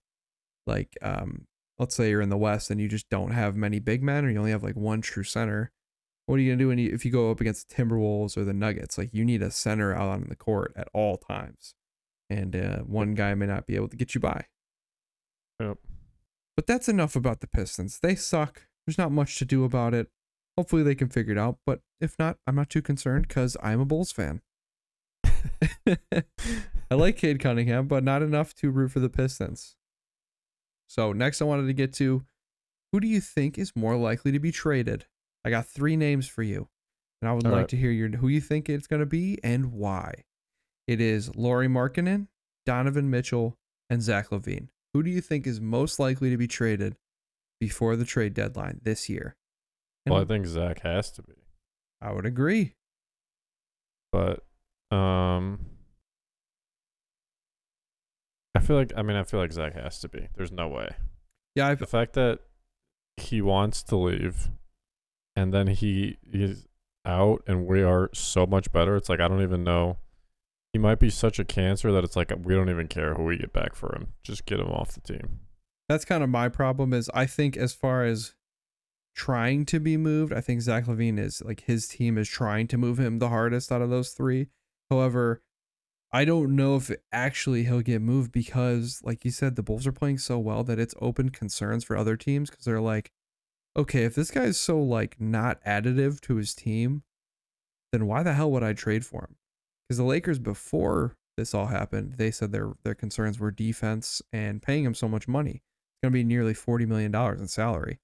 Like, 0.65 0.97
um, 1.01 1.47
let's 1.77 1.95
say 1.95 2.09
you're 2.09 2.21
in 2.21 2.29
the 2.29 2.37
West 2.37 2.69
and 2.69 2.79
you 2.79 2.87
just 2.87 3.09
don't 3.09 3.31
have 3.31 3.55
many 3.55 3.79
big 3.79 4.03
men, 4.03 4.25
or 4.25 4.29
you 4.29 4.37
only 4.37 4.51
have 4.51 4.63
like 4.63 4.75
one 4.75 5.01
true 5.01 5.23
center. 5.23 5.71
What 6.25 6.35
are 6.35 6.39
you 6.39 6.51
gonna 6.51 6.59
do 6.59 6.67
when 6.69 6.77
you, 6.77 6.91
if 6.93 7.03
you 7.03 7.11
go 7.11 7.31
up 7.31 7.41
against 7.41 7.69
the 7.69 7.75
Timberwolves 7.75 8.37
or 8.37 8.43
the 8.43 8.53
Nuggets? 8.53 8.97
Like 8.97 9.13
you 9.13 9.25
need 9.25 9.41
a 9.41 9.51
center 9.51 9.93
out 9.93 10.09
on 10.09 10.27
the 10.29 10.35
court 10.35 10.73
at 10.75 10.87
all 10.93 11.17
times, 11.17 11.75
and 12.29 12.55
uh, 12.55 12.79
one 12.79 13.13
guy 13.15 13.33
may 13.35 13.47
not 13.47 13.67
be 13.67 13.75
able 13.75 13.89
to 13.89 13.97
get 13.97 14.15
you 14.15 14.21
by. 14.21 14.45
Yep. 15.59 15.77
But 16.55 16.67
that's 16.67 16.89
enough 16.89 17.15
about 17.15 17.41
the 17.41 17.47
Pistons. 17.47 17.99
They 18.01 18.15
suck. 18.15 18.67
There's 18.85 18.97
not 18.97 19.11
much 19.11 19.37
to 19.39 19.45
do 19.45 19.63
about 19.63 19.93
it. 19.93 20.09
Hopefully 20.61 20.83
they 20.83 20.93
can 20.93 21.09
figure 21.09 21.31
it 21.31 21.39
out. 21.39 21.57
But 21.65 21.79
if 21.99 22.19
not, 22.19 22.37
I'm 22.45 22.53
not 22.53 22.69
too 22.69 22.83
concerned 22.83 23.27
because 23.27 23.57
I'm 23.63 23.79
a 23.79 23.85
Bulls 23.85 24.11
fan. 24.11 24.41
I 26.91 26.93
like 26.93 27.17
Cade 27.17 27.39
Cunningham, 27.39 27.87
but 27.87 28.03
not 28.03 28.21
enough 28.21 28.53
to 28.57 28.69
root 28.69 28.91
for 28.91 28.99
the 28.99 29.09
Pistons. 29.09 29.75
So 30.87 31.13
next 31.13 31.41
I 31.41 31.45
wanted 31.45 31.65
to 31.65 31.73
get 31.73 31.93
to 31.93 32.25
who 32.91 32.99
do 32.99 33.07
you 33.07 33.21
think 33.21 33.57
is 33.57 33.75
more 33.75 33.97
likely 33.97 34.31
to 34.33 34.39
be 34.39 34.51
traded? 34.51 35.07
I 35.43 35.49
got 35.49 35.65
three 35.65 35.97
names 35.97 36.27
for 36.27 36.43
you. 36.43 36.69
And 37.23 37.29
I 37.29 37.33
would 37.33 37.47
All 37.47 37.51
like 37.53 37.61
right. 37.61 37.69
to 37.69 37.77
hear 37.77 37.89
your 37.89 38.09
who 38.09 38.27
you 38.27 38.39
think 38.39 38.69
it's 38.69 38.85
gonna 38.85 39.07
be 39.07 39.39
and 39.43 39.71
why. 39.71 40.25
It 40.87 41.01
is 41.01 41.35
Lauri 41.35 41.67
Markkanen, 41.67 42.27
Donovan 42.67 43.09
Mitchell, 43.09 43.57
and 43.89 44.03
Zach 44.03 44.29
LaVine. 44.29 44.67
Who 44.93 45.01
do 45.01 45.09
you 45.09 45.21
think 45.21 45.47
is 45.47 45.59
most 45.59 45.97
likely 45.97 46.29
to 46.29 46.37
be 46.37 46.47
traded 46.47 46.97
before 47.59 47.95
the 47.95 48.05
trade 48.05 48.35
deadline 48.35 48.79
this 48.83 49.09
year? 49.09 49.35
Well, 50.07 50.21
I 50.21 50.25
think 50.25 50.45
Zach 50.47 50.81
has 50.81 51.11
to 51.11 51.21
be. 51.21 51.33
I 52.01 52.11
would 52.11 52.25
agree. 52.25 52.75
But 54.11 54.43
um 54.89 55.65
I 58.55 58.59
feel 58.59 58.75
like 58.75 58.91
I 58.97 59.01
mean 59.01 59.15
I 59.15 59.23
feel 59.23 59.39
like 59.39 59.53
Zach 59.53 59.73
has 59.75 59.99
to 59.99 60.09
be. 60.09 60.27
There's 60.35 60.51
no 60.51 60.67
way. 60.67 60.89
Yeah, 61.55 61.69
I 61.69 61.75
The 61.75 61.85
fact 61.87 62.13
that 62.13 62.39
he 63.17 63.41
wants 63.41 63.83
to 63.83 63.95
leave 63.95 64.49
and 65.35 65.53
then 65.53 65.67
he 65.67 66.17
is 66.31 66.67
out 67.05 67.43
and 67.47 67.65
we 67.65 67.81
are 67.83 68.09
so 68.13 68.45
much 68.45 68.71
better. 68.71 68.95
It's 68.95 69.09
like 69.09 69.19
I 69.19 69.27
don't 69.27 69.41
even 69.43 69.63
know. 69.63 69.97
He 70.73 70.79
might 70.79 70.99
be 70.99 71.09
such 71.09 71.37
a 71.39 71.45
cancer 71.45 71.91
that 71.91 72.03
it's 72.03 72.15
like 72.15 72.31
we 72.43 72.53
don't 72.53 72.69
even 72.69 72.87
care 72.87 73.13
who 73.15 73.23
we 73.23 73.37
get 73.37 73.53
back 73.53 73.75
for 73.75 73.93
him. 73.95 74.13
Just 74.23 74.45
get 74.45 74.59
him 74.59 74.71
off 74.71 74.91
the 74.93 75.01
team. 75.01 75.41
that's 75.89 76.05
kind 76.05 76.23
of 76.23 76.29
my 76.29 76.47
problem 76.49 76.93
is 76.93 77.09
I 77.13 77.25
think 77.25 77.57
as 77.57 77.73
far 77.73 78.03
as 78.05 78.33
trying 79.21 79.65
to 79.67 79.79
be 79.79 79.97
moved, 79.97 80.33
I 80.33 80.41
think 80.41 80.61
Zach 80.61 80.85
LaVine 80.85 81.19
is 81.19 81.43
like 81.43 81.65
his 81.67 81.87
team 81.87 82.17
is 82.17 82.27
trying 82.27 82.67
to 82.69 82.77
move 82.77 82.99
him 82.99 83.19
the 83.19 83.29
hardest 83.29 83.71
out 83.71 83.83
of 83.83 83.91
those 83.91 84.13
three. 84.13 84.47
However, 84.89 85.43
I 86.11 86.25
don't 86.25 86.55
know 86.55 86.75
if 86.75 86.89
actually 87.11 87.65
he'll 87.65 87.81
get 87.81 88.01
moved 88.01 88.31
because, 88.31 88.99
like 89.03 89.23
you 89.23 89.29
said, 89.29 89.55
the 89.55 89.61
Bulls 89.61 89.85
are 89.85 89.91
playing 89.91 90.17
so 90.17 90.39
well 90.39 90.63
that 90.63 90.79
it's 90.79 90.95
opened 90.99 91.33
concerns 91.33 91.83
for 91.83 91.95
other 91.95 92.17
teams 92.17 92.49
because 92.49 92.65
they're 92.65 92.81
like, 92.81 93.11
okay, 93.77 94.05
if 94.05 94.15
this 94.15 94.31
guy's 94.31 94.59
so 94.59 94.81
like 94.81 95.21
not 95.21 95.63
additive 95.65 96.19
to 96.21 96.37
his 96.37 96.55
team, 96.55 97.03
then 97.91 98.07
why 98.07 98.23
the 98.23 98.33
hell 98.33 98.49
would 98.49 98.63
I 98.63 98.73
trade 98.73 99.05
for 99.05 99.21
him? 99.21 99.35
Because 99.87 99.99
the 99.99 100.03
Lakers 100.03 100.39
before 100.39 101.15
this 101.37 101.53
all 101.53 101.67
happened, 101.67 102.13
they 102.13 102.31
said 102.31 102.51
their 102.51 102.73
their 102.83 102.95
concerns 102.95 103.39
were 103.39 103.51
defense 103.51 104.23
and 104.33 104.63
paying 104.63 104.83
him 104.83 104.95
so 104.95 105.07
much 105.07 105.27
money. 105.27 105.61
It's 105.61 106.01
gonna 106.01 106.11
be 106.11 106.23
nearly 106.23 106.55
forty 106.55 106.87
million 106.87 107.11
dollars 107.11 107.39
in 107.39 107.47
salary, 107.47 107.99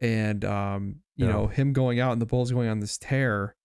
and 0.00 0.44
um, 0.44 0.96
you 1.16 1.26
Yeah. 1.26 1.32
know 1.32 1.46
him 1.46 1.72
going 1.72 2.00
out 2.00 2.12
and 2.12 2.20
the 2.22 2.26
Bulls 2.26 2.50
going 2.52 2.68
on 2.68 2.80
this 2.80 2.98
tear 2.98 3.56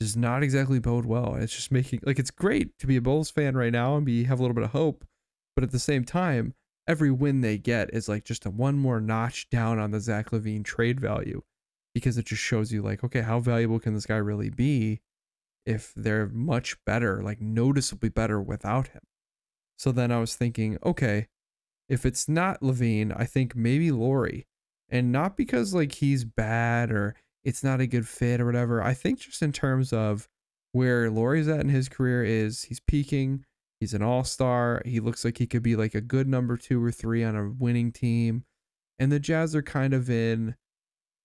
does 0.00 0.16
not 0.16 0.42
exactly 0.42 0.78
bode 0.80 1.04
well. 1.06 1.34
It's 1.36 1.54
just 1.54 1.70
making 1.70 2.00
like 2.04 2.18
it's 2.18 2.30
great 2.30 2.78
to 2.78 2.86
be 2.86 2.96
a 2.96 3.00
Bulls 3.02 3.30
fan 3.30 3.56
right 3.56 3.72
now 3.72 3.96
and 3.96 4.06
be 4.06 4.24
have 4.24 4.38
a 4.38 4.42
little 4.42 4.54
bit 4.54 4.64
of 4.64 4.70
hope, 4.70 5.04
but 5.54 5.62
at 5.64 5.70
the 5.70 5.78
same 5.78 6.04
time, 6.04 6.54
every 6.88 7.10
win 7.10 7.40
they 7.40 7.58
get 7.58 7.92
is 7.94 8.08
like 8.08 8.24
just 8.24 8.44
a 8.46 8.50
one 8.50 8.78
more 8.78 9.00
notch 9.00 9.48
down 9.50 9.78
on 9.78 9.90
the 9.92 10.00
Zach 10.00 10.30
LaVine 10.30 10.64
trade 10.64 11.00
value 11.00 11.42
because 11.94 12.16
it 12.18 12.26
just 12.26 12.42
shows 12.42 12.72
you 12.72 12.82
like, 12.82 13.04
okay, 13.04 13.20
how 13.20 13.38
valuable 13.38 13.78
can 13.78 13.94
this 13.94 14.06
guy 14.06 14.16
really 14.16 14.50
be 14.50 15.00
if 15.64 15.92
they're 15.94 16.26
much 16.28 16.76
better, 16.84 17.22
like 17.22 17.40
noticeably 17.40 18.08
better 18.08 18.40
without 18.40 18.88
him. 18.88 19.02
So 19.78 19.92
then 19.92 20.10
I 20.10 20.18
was 20.18 20.34
thinking, 20.34 20.78
okay, 20.84 21.28
if 21.88 22.04
it's 22.06 22.28
not 22.28 22.60
LaVine, 22.62 23.12
I 23.16 23.24
think 23.26 23.54
maybe 23.54 23.92
Lauri. 23.92 24.46
And 24.92 25.10
not 25.10 25.36
because 25.36 25.74
like 25.74 25.92
he's 25.92 26.24
bad 26.24 26.92
or 26.92 27.16
it's 27.44 27.64
not 27.64 27.80
a 27.80 27.86
good 27.86 28.06
fit 28.06 28.40
or 28.40 28.46
whatever. 28.46 28.82
I 28.82 28.94
think 28.94 29.18
just 29.18 29.42
in 29.42 29.50
terms 29.50 29.92
of 29.92 30.28
where 30.72 31.10
Lauri's 31.10 31.48
at 31.48 31.60
in 31.60 31.70
his 31.70 31.88
career 31.88 32.22
is 32.22 32.64
he's 32.64 32.78
peaking. 32.78 33.44
He's 33.80 33.94
an 33.94 34.02
all-star. 34.02 34.82
He 34.84 35.00
looks 35.00 35.24
like 35.24 35.38
he 35.38 35.46
could 35.46 35.62
be 35.62 35.74
like 35.74 35.94
a 35.94 36.00
good 36.00 36.28
number 36.28 36.56
2 36.56 36.82
or 36.82 36.92
3 36.92 37.24
on 37.24 37.34
a 37.34 37.50
winning 37.50 37.90
team. 37.90 38.44
And 38.98 39.10
the 39.10 39.18
Jazz 39.18 39.56
are 39.56 39.62
kind 39.62 39.94
of 39.94 40.08
in 40.08 40.54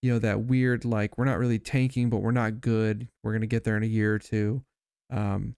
you 0.02 0.14
know 0.14 0.20
that 0.20 0.42
weird 0.42 0.86
like 0.86 1.18
we're 1.18 1.26
not 1.26 1.40
really 1.40 1.60
tanking 1.60 2.10
but 2.10 2.22
we're 2.22 2.32
not 2.32 2.62
good. 2.62 3.10
We're 3.22 3.32
going 3.32 3.42
to 3.42 3.48
get 3.48 3.64
there 3.64 3.78
in 3.78 3.84
a 3.84 3.88
year 3.88 4.16
or 4.16 4.20
two. 4.20 4.64
Um 5.12 5.56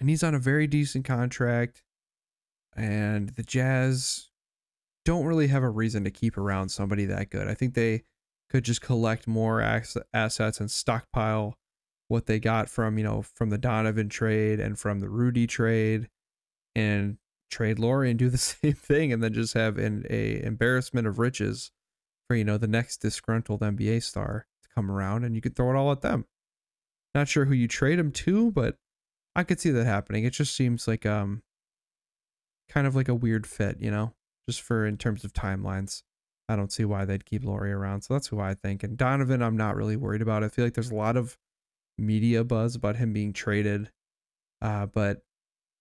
and 0.00 0.08
he's 0.08 0.24
on 0.24 0.34
a 0.34 0.40
very 0.40 0.66
decent 0.66 1.04
contract 1.04 1.82
and 2.76 3.28
the 3.30 3.42
Jazz 3.42 4.30
don't 5.04 5.26
really 5.26 5.48
have 5.48 5.62
a 5.62 5.68
reason 5.68 6.04
to 6.04 6.10
keep 6.10 6.36
around 6.36 6.70
somebody 6.70 7.04
that 7.06 7.30
good. 7.30 7.48
I 7.48 7.54
think 7.54 7.74
they 7.74 8.04
could 8.50 8.64
just 8.64 8.80
collect 8.80 9.26
more 9.26 9.60
ass- 9.60 9.96
assets 10.12 10.60
and 10.60 10.70
stockpile 10.70 11.58
what 12.08 12.26
they 12.26 12.38
got 12.38 12.68
from, 12.68 12.98
you 12.98 13.04
know, 13.04 13.22
from 13.22 13.50
the 13.50 13.58
Donovan 13.58 14.08
trade 14.08 14.60
and 14.60 14.78
from 14.78 15.00
the 15.00 15.08
Rudy 15.08 15.46
trade 15.46 16.08
and 16.74 17.18
trade 17.50 17.78
Lauri 17.78 18.10
and 18.10 18.18
do 18.18 18.28
the 18.28 18.38
same 18.38 18.74
thing 18.74 19.12
and 19.12 19.22
then 19.22 19.32
just 19.32 19.54
have 19.54 19.78
an 19.78 20.04
a 20.10 20.42
embarrassment 20.42 21.06
of 21.06 21.18
riches 21.18 21.70
for, 22.28 22.36
you 22.36 22.44
know, 22.44 22.58
the 22.58 22.68
next 22.68 22.98
disgruntled 22.98 23.60
NBA 23.60 24.02
star 24.02 24.46
to 24.62 24.68
come 24.74 24.90
around 24.90 25.24
and 25.24 25.34
you 25.34 25.40
could 25.40 25.56
throw 25.56 25.70
it 25.70 25.76
all 25.76 25.92
at 25.92 26.02
them. 26.02 26.26
Not 27.14 27.28
sure 27.28 27.44
who 27.44 27.54
you 27.54 27.68
trade 27.68 27.98
him 27.98 28.10
to, 28.12 28.50
but 28.50 28.76
I 29.36 29.44
could 29.44 29.60
see 29.60 29.70
that 29.70 29.84
happening. 29.84 30.24
It 30.24 30.32
just 30.32 30.54
seems 30.54 30.86
like 30.88 31.06
um 31.06 31.42
kind 32.68 32.86
of 32.86 32.94
like 32.94 33.08
a 33.08 33.14
weird 33.14 33.46
fit, 33.46 33.78
you 33.80 33.90
know, 33.90 34.14
just 34.48 34.62
for 34.62 34.86
in 34.86 34.96
terms 34.96 35.24
of 35.24 35.32
timelines. 35.32 36.02
I 36.48 36.56
don't 36.56 36.72
see 36.72 36.84
why 36.84 37.04
they'd 37.04 37.24
keep 37.24 37.44
Lauri 37.44 37.72
around. 37.72 38.02
So 38.02 38.14
that's 38.14 38.26
who 38.26 38.38
I 38.38 38.54
think. 38.54 38.82
And 38.82 38.98
Donovan, 38.98 39.42
I'm 39.42 39.56
not 39.56 39.76
really 39.76 39.96
worried 39.96 40.20
about. 40.20 40.44
I 40.44 40.48
feel 40.48 40.64
like 40.64 40.74
there's 40.74 40.90
a 40.90 40.94
lot 40.94 41.16
of 41.16 41.38
media 41.96 42.44
buzz 42.44 42.74
about 42.74 42.96
him 42.96 43.12
being 43.12 43.32
traded. 43.32 43.90
Uh, 44.60 44.86
but 44.86 45.22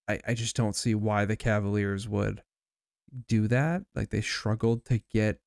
I, 0.08 0.19
I 0.28 0.34
just 0.34 0.56
don't 0.56 0.76
see 0.76 0.95
why 0.95 1.26
the 1.26 1.36
Cavaliers 1.36 2.08
would 2.08 2.43
do 3.28 3.47
that. 3.49 3.84
Like 3.93 4.10
they 4.10 4.21
struggled 4.21 4.86
to 4.86 5.02
get 5.12 5.39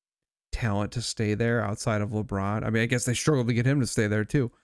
talent 0.51 0.91
to 0.93 1.01
stay 1.01 1.33
there 1.33 1.63
outside 1.63 2.01
of 2.01 2.11
LeBron. 2.11 2.65
I 2.65 2.69
mean, 2.69 2.83
I 2.83 2.87
guess 2.87 3.05
they 3.05 3.13
struggled 3.13 3.47
to 3.47 3.53
get 3.53 3.65
him 3.65 3.79
to 3.79 3.87
stay 3.87 4.07
there 4.07 4.25
too. 4.25 4.51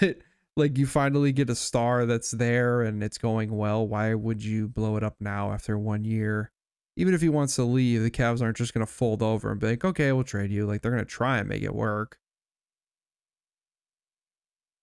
But 0.00 0.18
like 0.56 0.78
you 0.78 0.86
finally 0.86 1.32
get 1.32 1.50
a 1.50 1.54
star 1.54 2.06
that's 2.06 2.32
there 2.32 2.82
and 2.82 3.04
it's 3.04 3.18
going 3.18 3.56
well. 3.56 3.86
Why 3.86 4.14
would 4.14 4.42
you 4.42 4.66
blow 4.66 4.96
it 4.96 5.04
up 5.04 5.16
now 5.20 5.52
after 5.52 5.78
one 5.78 6.04
year? 6.04 6.50
Even 6.96 7.12
if 7.14 7.20
he 7.20 7.28
wants 7.28 7.54
to 7.56 7.62
leave, 7.64 8.02
the 8.02 8.10
Cavs 8.10 8.40
aren't 8.40 8.56
just 8.56 8.72
gonna 8.72 8.86
fold 8.86 9.22
over 9.22 9.50
and 9.50 9.60
be 9.60 9.66
like, 9.66 9.84
okay, 9.84 10.12
we'll 10.12 10.24
trade 10.24 10.50
you. 10.50 10.66
Like 10.66 10.80
they're 10.82 10.90
gonna 10.92 11.04
try 11.04 11.38
and 11.38 11.48
make 11.48 11.62
it 11.62 11.74
work. 11.74 12.18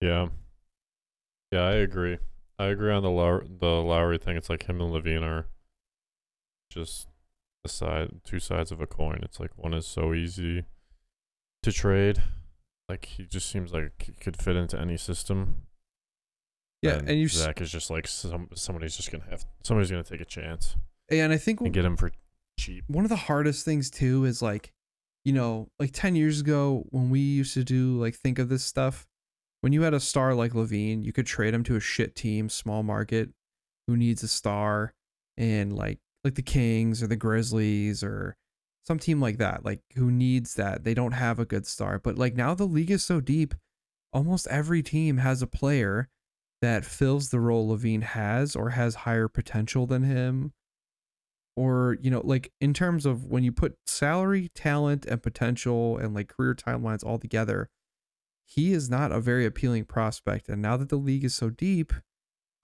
Yeah. 0.02 0.28
Yeah, 1.52 1.62
I 1.63 1.73
agree. 1.73 2.17
I 2.60 2.65
agree 2.65 2.91
on 2.91 3.04
the 3.04 3.10
Low- 3.10 3.41
the 3.47 3.67
Lauri 3.82 4.17
thing. 4.17 4.38
It's 4.38 4.49
like 4.49 4.63
him 4.67 4.82
and 4.82 4.91
LaVine 4.93 5.23
are 5.23 5.47
just 6.69 7.08
the 7.63 7.69
side 7.69 8.21
two 8.23 8.39
sides 8.39 8.71
of 8.71 8.82
a 8.82 8.88
coin. 8.88 9.19
It's 9.23 9.39
like 9.39 9.58
one 9.58 9.73
is 9.73 9.88
so 9.88 10.13
easy 10.13 10.65
to 11.63 11.71
trade. 11.71 12.21
Like 12.89 13.06
he 13.06 13.26
just 13.26 13.49
seems 13.49 13.71
like 13.73 14.04
he 14.04 14.12
could 14.13 14.36
fit 14.38 14.56
into 14.56 14.80
any 14.80 14.97
system. 14.97 15.63
Yeah, 16.82 16.95
and 16.97 17.10
and 17.10 17.19
you 17.19 17.26
s- 17.26 17.32
Zach 17.34 17.62
is 17.62 17.71
just 17.71 17.89
like 17.89 18.08
some 18.08 18.49
somebody's 18.56 18.97
just 18.97 19.12
gonna 19.12 19.23
have 19.30 19.45
somebody's 19.63 19.89
gonna 19.89 20.04
take 20.04 20.21
a 20.21 20.26
chance 20.26 20.76
and 21.10 21.34
I 21.34 21.38
think 21.38 21.62
and 21.62 21.74
get 21.74 21.84
them 21.84 21.98
for 21.98 22.12
cheap. 22.60 22.84
one 22.88 23.06
of 23.06 23.10
the 23.10 23.16
hardest 23.16 23.66
things 23.66 23.89
too 23.89 24.26
is 24.26 24.42
like 24.42 24.72
you 25.26 25.34
know 25.34 25.70
like 25.80 25.92
10 25.94 26.16
years 26.16 26.42
ago 26.42 26.86
when 26.89 27.10
we 27.10 27.20
used 27.20 27.54
to 27.56 27.63
do 27.63 28.00
like 28.00 28.16
think 28.16 28.39
of 28.39 28.50
this 28.50 28.63
stuff 28.63 29.08
when 29.62 29.74
you 29.74 29.82
had 29.82 29.94
a 29.94 30.00
star 30.00 30.34
like 30.34 30.54
LaVine 30.54 31.04
you 31.04 31.13
could 31.13 31.26
trade 31.26 31.54
him 31.54 31.63
to 31.63 31.76
a 31.76 31.80
shit 31.80 32.16
team 32.16 32.50
small 32.50 32.84
market 32.84 33.30
who 33.88 33.98
needs 33.98 34.24
a 34.24 34.28
star 34.28 34.94
and 35.38 35.74
like 35.74 36.00
like 36.24 36.36
the 36.36 36.42
kings 36.42 37.04
or 37.04 37.08
the 37.08 37.16
grizzlies 37.16 38.04
or 38.04 38.36
some 38.86 39.00
team 39.00 39.20
like 39.22 39.38
that 39.38 39.66
like 39.66 39.82
who 39.96 40.12
needs 40.12 40.56
that. 40.56 40.84
They 40.84 40.94
don't 40.94 41.13
have 41.13 41.39
a 41.39 41.46
good 41.46 41.66
star. 41.66 42.00
But 42.00 42.18
like 42.18 42.36
now 42.36 42.54
the 42.54 42.66
league 42.66 42.92
is 42.92 43.04
so 43.04 43.20
deep 43.22 43.56
almost 44.12 44.48
every 44.48 44.84
team 44.84 45.18
has 45.18 45.42
a 45.42 45.48
player 45.48 46.10
that 46.62 46.86
fills 46.86 47.30
the 47.30 47.39
role 47.39 47.68
LaVine 47.70 48.04
has 48.04 48.56
or 48.56 48.70
has 48.72 48.96
higher 48.96 49.28
potential 49.28 49.86
than 49.86 50.04
him 50.04 50.54
or 51.56 51.98
you 52.02 52.10
know 52.10 52.22
like 52.24 52.52
in 52.60 52.74
terms 52.74 53.06
of 53.06 53.26
when 53.26 53.44
you 53.44 53.52
put 53.52 53.78
salary 53.86 54.50
talent 54.56 55.06
and 55.06 55.22
potential 55.22 55.98
and 55.98 56.13
like 56.13 56.28
career 56.28 56.56
timelines 56.56 57.06
all 57.06 57.20
together 57.20 57.70
he 58.46 58.74
is 58.74 58.89
not 58.89 59.12
a 59.12 59.20
very 59.20 59.46
appealing 59.46 59.86
prospect 59.86 60.50
and 60.50 60.62
now 60.62 60.76
that 60.76 60.89
the 60.89 60.96
league 60.96 61.24
is 61.24 61.36
so 61.36 61.50
deep 61.50 61.94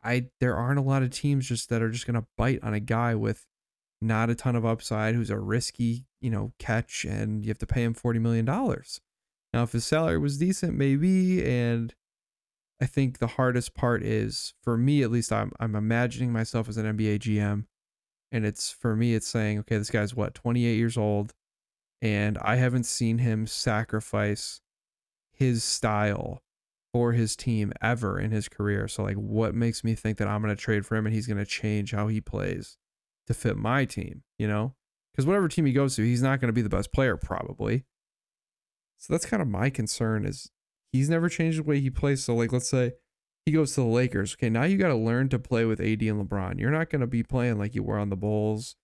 i 0.03 0.25
there 0.39 0.55
aren't 0.55 0.79
a 0.79 0.83
lot 0.83 1.03
of 1.03 1.09
teams 1.11 1.47
just 1.47 1.69
that 1.69 1.81
are 1.81 1.89
just 1.89 2.07
going 2.07 2.19
to 2.19 2.27
bite 2.37 2.59
on 2.63 2.73
a 2.73 2.79
guy 2.79 3.13
with 3.13 3.45
not 4.01 4.29
a 4.29 4.35
ton 4.35 4.55
of 4.55 4.65
upside 4.65 5.15
who's 5.15 5.29
a 5.29 5.39
risky 5.39 6.05
you 6.21 6.29
know 6.29 6.53
catch 6.59 7.05
and 7.05 7.43
you 7.43 7.49
have 7.49 7.57
to 7.57 7.67
pay 7.67 7.83
him 7.83 7.93
40 7.93 8.19
million 8.19 8.45
dollars. 8.45 9.01
Now 9.53 9.63
if 9.63 9.71
his 9.71 9.85
salary 9.85 10.17
was 10.17 10.37
decent 10.37 10.77
maybe 10.77 11.43
and 11.43 11.93
i 12.81 12.85
think 12.85 13.17
the 13.17 13.27
hardest 13.27 13.73
part 13.73 14.03
is 14.03 14.53
for 14.63 14.77
me 14.77 15.01
at 15.01 15.11
least 15.11 15.33
i'm, 15.33 15.51
I'm 15.59 15.75
imagining 15.75 16.31
myself 16.31 16.69
as 16.69 16.77
an 16.77 16.85
nba 16.85 17.19
gm 17.19 17.65
and 18.31 18.45
it's 18.45 18.71
for 18.71 18.95
me 18.95 19.13
it's 19.13 19.27
saying 19.27 19.59
okay 19.59 19.77
this 19.77 19.89
guy's 19.89 20.15
what 20.15 20.33
28 20.33 20.75
years 20.75 20.97
old 20.97 21.33
and 22.01 22.37
i 22.39 22.55
haven't 22.55 22.85
seen 22.85 23.17
him 23.19 23.47
sacrifice 23.47 24.61
his 25.31 25.63
style 25.63 26.43
for 26.91 27.13
his 27.13 27.35
team 27.35 27.71
ever 27.81 28.19
in 28.19 28.31
his 28.31 28.49
career. 28.49 28.87
So 28.87 29.03
like 29.03 29.15
what 29.15 29.53
makes 29.55 29.83
me 29.83 29.95
think 29.95 30.17
that 30.17 30.27
i'm 30.27 30.41
going 30.41 30.55
to 30.55 30.61
trade 30.61 30.85
for 30.85 30.95
him 30.95 31.05
and 31.05 31.15
he's 31.15 31.27
going 31.27 31.37
to 31.37 31.45
change 31.45 31.91
how 31.91 32.07
he 32.07 32.21
plays 32.21 32.77
to 33.27 33.33
fit 33.33 33.57
my 33.57 33.85
team 33.85 34.23
you 34.37 34.47
know? 34.47 34.75
Because 35.13 35.25
whatever 35.25 35.47
team 35.47 35.65
he 35.65 35.73
goes 35.73 35.95
to 35.95 36.03
he's 36.03 36.21
not 36.21 36.39
going 36.39 36.47
to 36.49 36.53
be 36.53 36.61
the 36.61 36.69
best 36.69 36.91
player 36.91 37.17
probably. 37.17 37.85
So 38.97 39.13
that's 39.13 39.25
kind 39.25 39.41
of 39.41 39.47
my 39.47 39.69
concern 39.69 40.25
is 40.25 40.51
he's 40.91 41.09
never 41.09 41.29
changed 41.29 41.59
the 41.59 41.63
way 41.63 41.79
he 41.79 41.89
plays. 41.89 42.23
So 42.23 42.35
like 42.35 42.51
let's 42.51 42.69
say 42.69 42.93
he 43.49 43.55
goes 43.55 43.73
to 43.73 43.81
the 43.81 43.87
Lakers. 43.87 44.33
Okay, 44.35 44.47
now 44.47 44.63
you 44.63 44.77
got 44.77 44.89
to 44.89 44.95
learn 44.95 45.27
to 45.29 45.39
play 45.39 45.65
with 45.65 45.79
AD 45.79 46.03
and 46.03 46.29
LeBron. 46.29 46.59
You're 46.59 46.69
not 46.69 46.91
going 46.91 47.01
to 47.01 47.07
be 47.07 47.23
playing 47.23 47.57
like 47.57 47.73
you 47.73 47.81
were 47.81 47.97
on 47.97 48.09
the 48.09 48.15
Bulls 48.15 48.75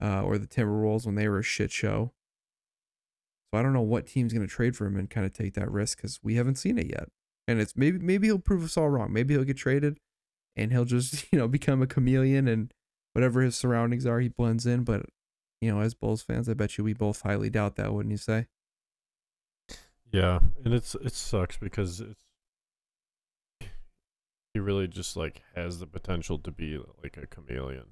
uh, 0.00 0.22
or 0.22 0.38
the 0.38 0.46
Timberwolves 0.46 1.04
when 1.04 1.16
they 1.16 1.28
were 1.28 1.40
a 1.40 1.42
shit 1.42 1.72
show. 1.72 2.12
So 3.50 3.58
I 3.58 3.62
don't 3.62 3.72
know 3.72 3.80
what 3.80 4.06
team's 4.06 4.32
going 4.32 4.46
to 4.46 4.52
trade 4.52 4.76
for 4.76 4.86
him 4.86 4.96
and 4.96 5.10
kind 5.10 5.26
of 5.26 5.32
take 5.32 5.54
that 5.54 5.68
risk 5.68 5.98
because 5.98 6.20
we 6.22 6.36
haven't 6.36 6.58
seen 6.58 6.78
it 6.78 6.86
yet. 6.86 7.08
And 7.48 7.60
it's 7.60 7.76
maybe 7.76 7.98
maybe 7.98 8.28
he'll 8.28 8.38
prove 8.38 8.62
us 8.62 8.76
all 8.76 8.88
wrong. 8.88 9.12
Maybe 9.12 9.34
he'll 9.34 9.42
get 9.42 9.56
traded 9.56 9.98
and 10.54 10.70
he'll 10.70 10.84
just 10.84 11.26
you 11.32 11.38
know 11.38 11.48
become 11.48 11.82
a 11.82 11.86
chameleon 11.88 12.46
and 12.46 12.72
whatever 13.14 13.42
his 13.42 13.56
surroundings 13.56 14.06
are, 14.06 14.20
he 14.20 14.28
blends 14.28 14.64
in. 14.64 14.84
But 14.84 15.06
you 15.60 15.74
know, 15.74 15.80
as 15.80 15.94
Bulls 15.94 16.22
fans, 16.22 16.48
I 16.48 16.54
bet 16.54 16.78
you 16.78 16.84
we 16.84 16.92
both 16.92 17.22
highly 17.22 17.50
doubt 17.50 17.74
that, 17.76 17.92
wouldn't 17.92 18.12
you 18.12 18.18
say? 18.18 18.46
Yeah, 20.12 20.38
and 20.64 20.72
it's 20.72 20.94
it 20.94 21.14
sucks 21.14 21.56
because 21.56 22.00
it's 22.00 22.14
he 24.54 24.60
really 24.60 24.86
just 24.88 25.16
like 25.16 25.42
has 25.54 25.80
the 25.80 25.86
potential 25.86 26.38
to 26.38 26.50
be 26.50 26.78
like 27.02 27.16
a 27.16 27.26
chameleon, 27.26 27.86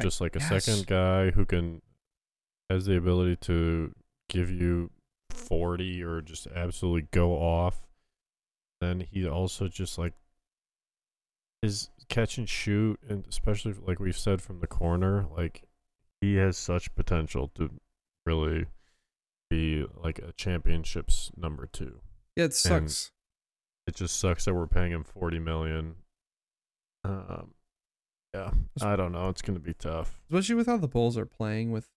I 0.00 0.02
just 0.02 0.20
like 0.20 0.34
a 0.34 0.40
guess. 0.40 0.64
second 0.64 0.86
guy 0.86 1.30
who 1.30 1.44
can 1.44 1.82
has 2.68 2.86
the 2.86 2.96
ability 2.96 3.36
to 3.36 3.94
give 4.28 4.50
you 4.50 4.90
forty 5.30 6.02
or 6.02 6.20
just 6.22 6.46
absolutely 6.48 7.08
go 7.12 7.34
off. 7.34 7.86
Then 8.80 9.06
he 9.10 9.28
also 9.28 9.68
just 9.68 9.98
like 9.98 10.14
his 11.60 11.90
catch 12.08 12.38
and 12.38 12.48
shoot, 12.48 12.98
and 13.08 13.24
especially 13.28 13.74
like 13.86 14.00
we've 14.00 14.16
said 14.18 14.42
from 14.42 14.60
the 14.60 14.66
corner, 14.66 15.26
like 15.36 15.62
he 16.20 16.36
has 16.36 16.56
such 16.56 16.94
potential 16.94 17.48
to 17.54 17.70
really 18.24 18.66
be 19.50 19.84
like 20.02 20.18
a 20.18 20.32
championships 20.32 21.30
number 21.36 21.66
two 21.66 22.00
Yeah, 22.36 22.44
it 22.44 22.54
sucks. 22.54 23.10
It 23.86 23.96
just 23.96 24.18
sucks 24.18 24.44
that 24.44 24.54
we're 24.54 24.66
paying 24.66 24.92
him 24.92 25.04
40 25.04 25.38
million 25.38 25.94
um 27.04 27.50
yeah 28.32 28.52
i 28.80 28.94
don't 28.94 29.10
know 29.10 29.28
it's 29.28 29.42
gonna 29.42 29.58
be 29.58 29.74
tough 29.74 30.20
especially 30.30 30.54
with 30.54 30.68
how 30.68 30.76
the 30.76 30.86
Bulls 30.86 31.18
are 31.18 31.26
playing 31.26 31.72
with 31.72 31.88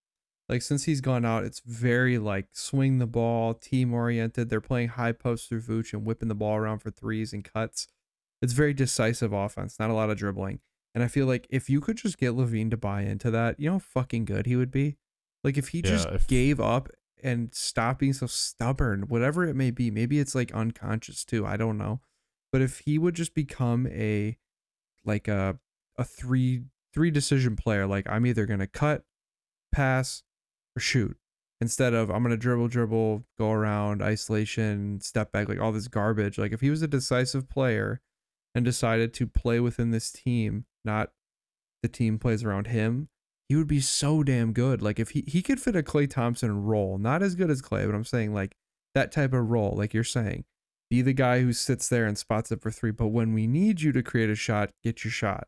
like 0.47 0.61
since 0.61 0.83
he's 0.83 1.01
gone 1.01 1.25
out, 1.25 1.43
it's 1.43 1.61
very 1.65 2.17
like 2.17 2.47
swing 2.51 2.99
the 2.99 3.07
ball, 3.07 3.53
team 3.53 3.93
oriented. 3.93 4.49
They're 4.49 4.61
playing 4.61 4.89
high 4.89 5.11
post 5.11 5.49
through 5.49 5.61
Vooch 5.61 5.93
and 5.93 6.05
whipping 6.05 6.27
the 6.27 6.35
ball 6.35 6.55
around 6.55 6.79
for 6.79 6.91
threes 6.91 7.33
and 7.33 7.43
cuts. 7.43 7.87
It's 8.41 8.53
very 8.53 8.73
decisive 8.73 9.33
offense, 9.33 9.79
not 9.79 9.89
a 9.89 9.93
lot 9.93 10.09
of 10.09 10.17
dribbling. 10.17 10.59
And 10.93 11.03
I 11.03 11.07
feel 11.07 11.25
like 11.25 11.47
if 11.49 11.69
you 11.69 11.81
could 11.81 11.97
just 11.97 12.17
get 12.17 12.33
LaVine 12.33 12.69
to 12.71 12.77
buy 12.77 13.01
into 13.01 13.31
that, 13.31 13.59
you 13.59 13.67
know 13.67 13.75
how 13.75 13.79
fucking 13.79 14.25
good 14.25 14.45
he 14.45 14.55
would 14.55 14.71
be. 14.71 14.97
Like 15.43 15.57
if 15.57 15.69
he 15.69 15.81
just 15.81 16.07
if- 16.09 16.27
gave 16.27 16.59
up 16.59 16.89
and 17.23 17.53
stopped 17.53 17.99
being 17.99 18.13
so 18.13 18.27
stubborn, 18.27 19.03
whatever 19.07 19.45
it 19.45 19.55
may 19.55 19.71
be, 19.71 19.89
maybe 19.91 20.19
it's 20.19 20.35
like 20.35 20.53
unconscious 20.53 21.23
too. 21.25 21.45
I 21.45 21.57
don't 21.57 21.77
know. 21.77 22.01
But 22.51 22.61
if 22.61 22.79
he 22.79 22.97
would 22.97 23.15
just 23.15 23.33
become 23.33 23.87
a 23.87 24.37
like 25.03 25.27
a 25.27 25.59
a 25.97 26.03
three 26.03 26.63
three 26.93 27.11
decision 27.11 27.55
player, 27.55 27.85
like 27.85 28.07
I'm 28.09 28.25
either 28.25 28.45
gonna 28.45 28.67
cut, 28.67 29.03
pass, 29.71 30.23
or 30.75 30.79
shoot. 30.79 31.17
Instead 31.61 31.93
of 31.93 32.09
I'm 32.09 32.23
gonna 32.23 32.37
dribble, 32.37 32.67
dribble, 32.67 33.25
go 33.37 33.51
around, 33.51 34.01
isolation, 34.01 34.99
step 35.01 35.31
back, 35.31 35.49
like 35.49 35.59
all 35.59 35.71
this 35.71 35.87
garbage. 35.87 36.37
Like 36.37 36.53
if 36.53 36.61
he 36.61 36.69
was 36.69 36.81
a 36.81 36.87
decisive 36.87 37.49
player 37.49 38.01
and 38.53 38.63
decided 38.63 39.13
to 39.15 39.27
play 39.27 39.59
within 39.59 39.91
this 39.91 40.11
team, 40.11 40.65
not 40.83 41.11
the 41.81 41.89
team 41.89 42.19
plays 42.19 42.43
around 42.43 42.67
him, 42.67 43.09
he 43.47 43.55
would 43.55 43.67
be 43.67 43.79
so 43.79 44.23
damn 44.23 44.53
good. 44.53 44.81
Like 44.81 44.99
if 44.99 45.11
he 45.11 45.23
he 45.27 45.41
could 45.41 45.61
fit 45.61 45.75
a 45.75 45.83
Klay 45.83 46.09
Thompson 46.09 46.63
role, 46.63 46.97
not 46.97 47.21
as 47.21 47.35
good 47.35 47.49
as 47.49 47.61
Klay, 47.61 47.85
but 47.85 47.95
I'm 47.95 48.05
saying 48.05 48.33
like 48.33 48.55
that 48.93 49.11
type 49.11 49.33
of 49.33 49.49
role, 49.49 49.75
like 49.77 49.93
you're 49.93 50.03
saying. 50.03 50.45
Be 50.89 51.01
the 51.01 51.13
guy 51.13 51.41
who 51.41 51.51
sits 51.51 51.89
there 51.89 52.05
and 52.05 52.17
spots 52.17 52.51
up 52.51 52.61
for 52.61 52.69
three, 52.69 52.91
but 52.91 53.07
when 53.07 53.33
we 53.33 53.47
need 53.47 53.81
you 53.81 53.91
to 53.91 54.03
create 54.03 54.29
a 54.29 54.35
shot, 54.35 54.69
get 54.83 55.03
your 55.03 55.11
shot 55.11 55.47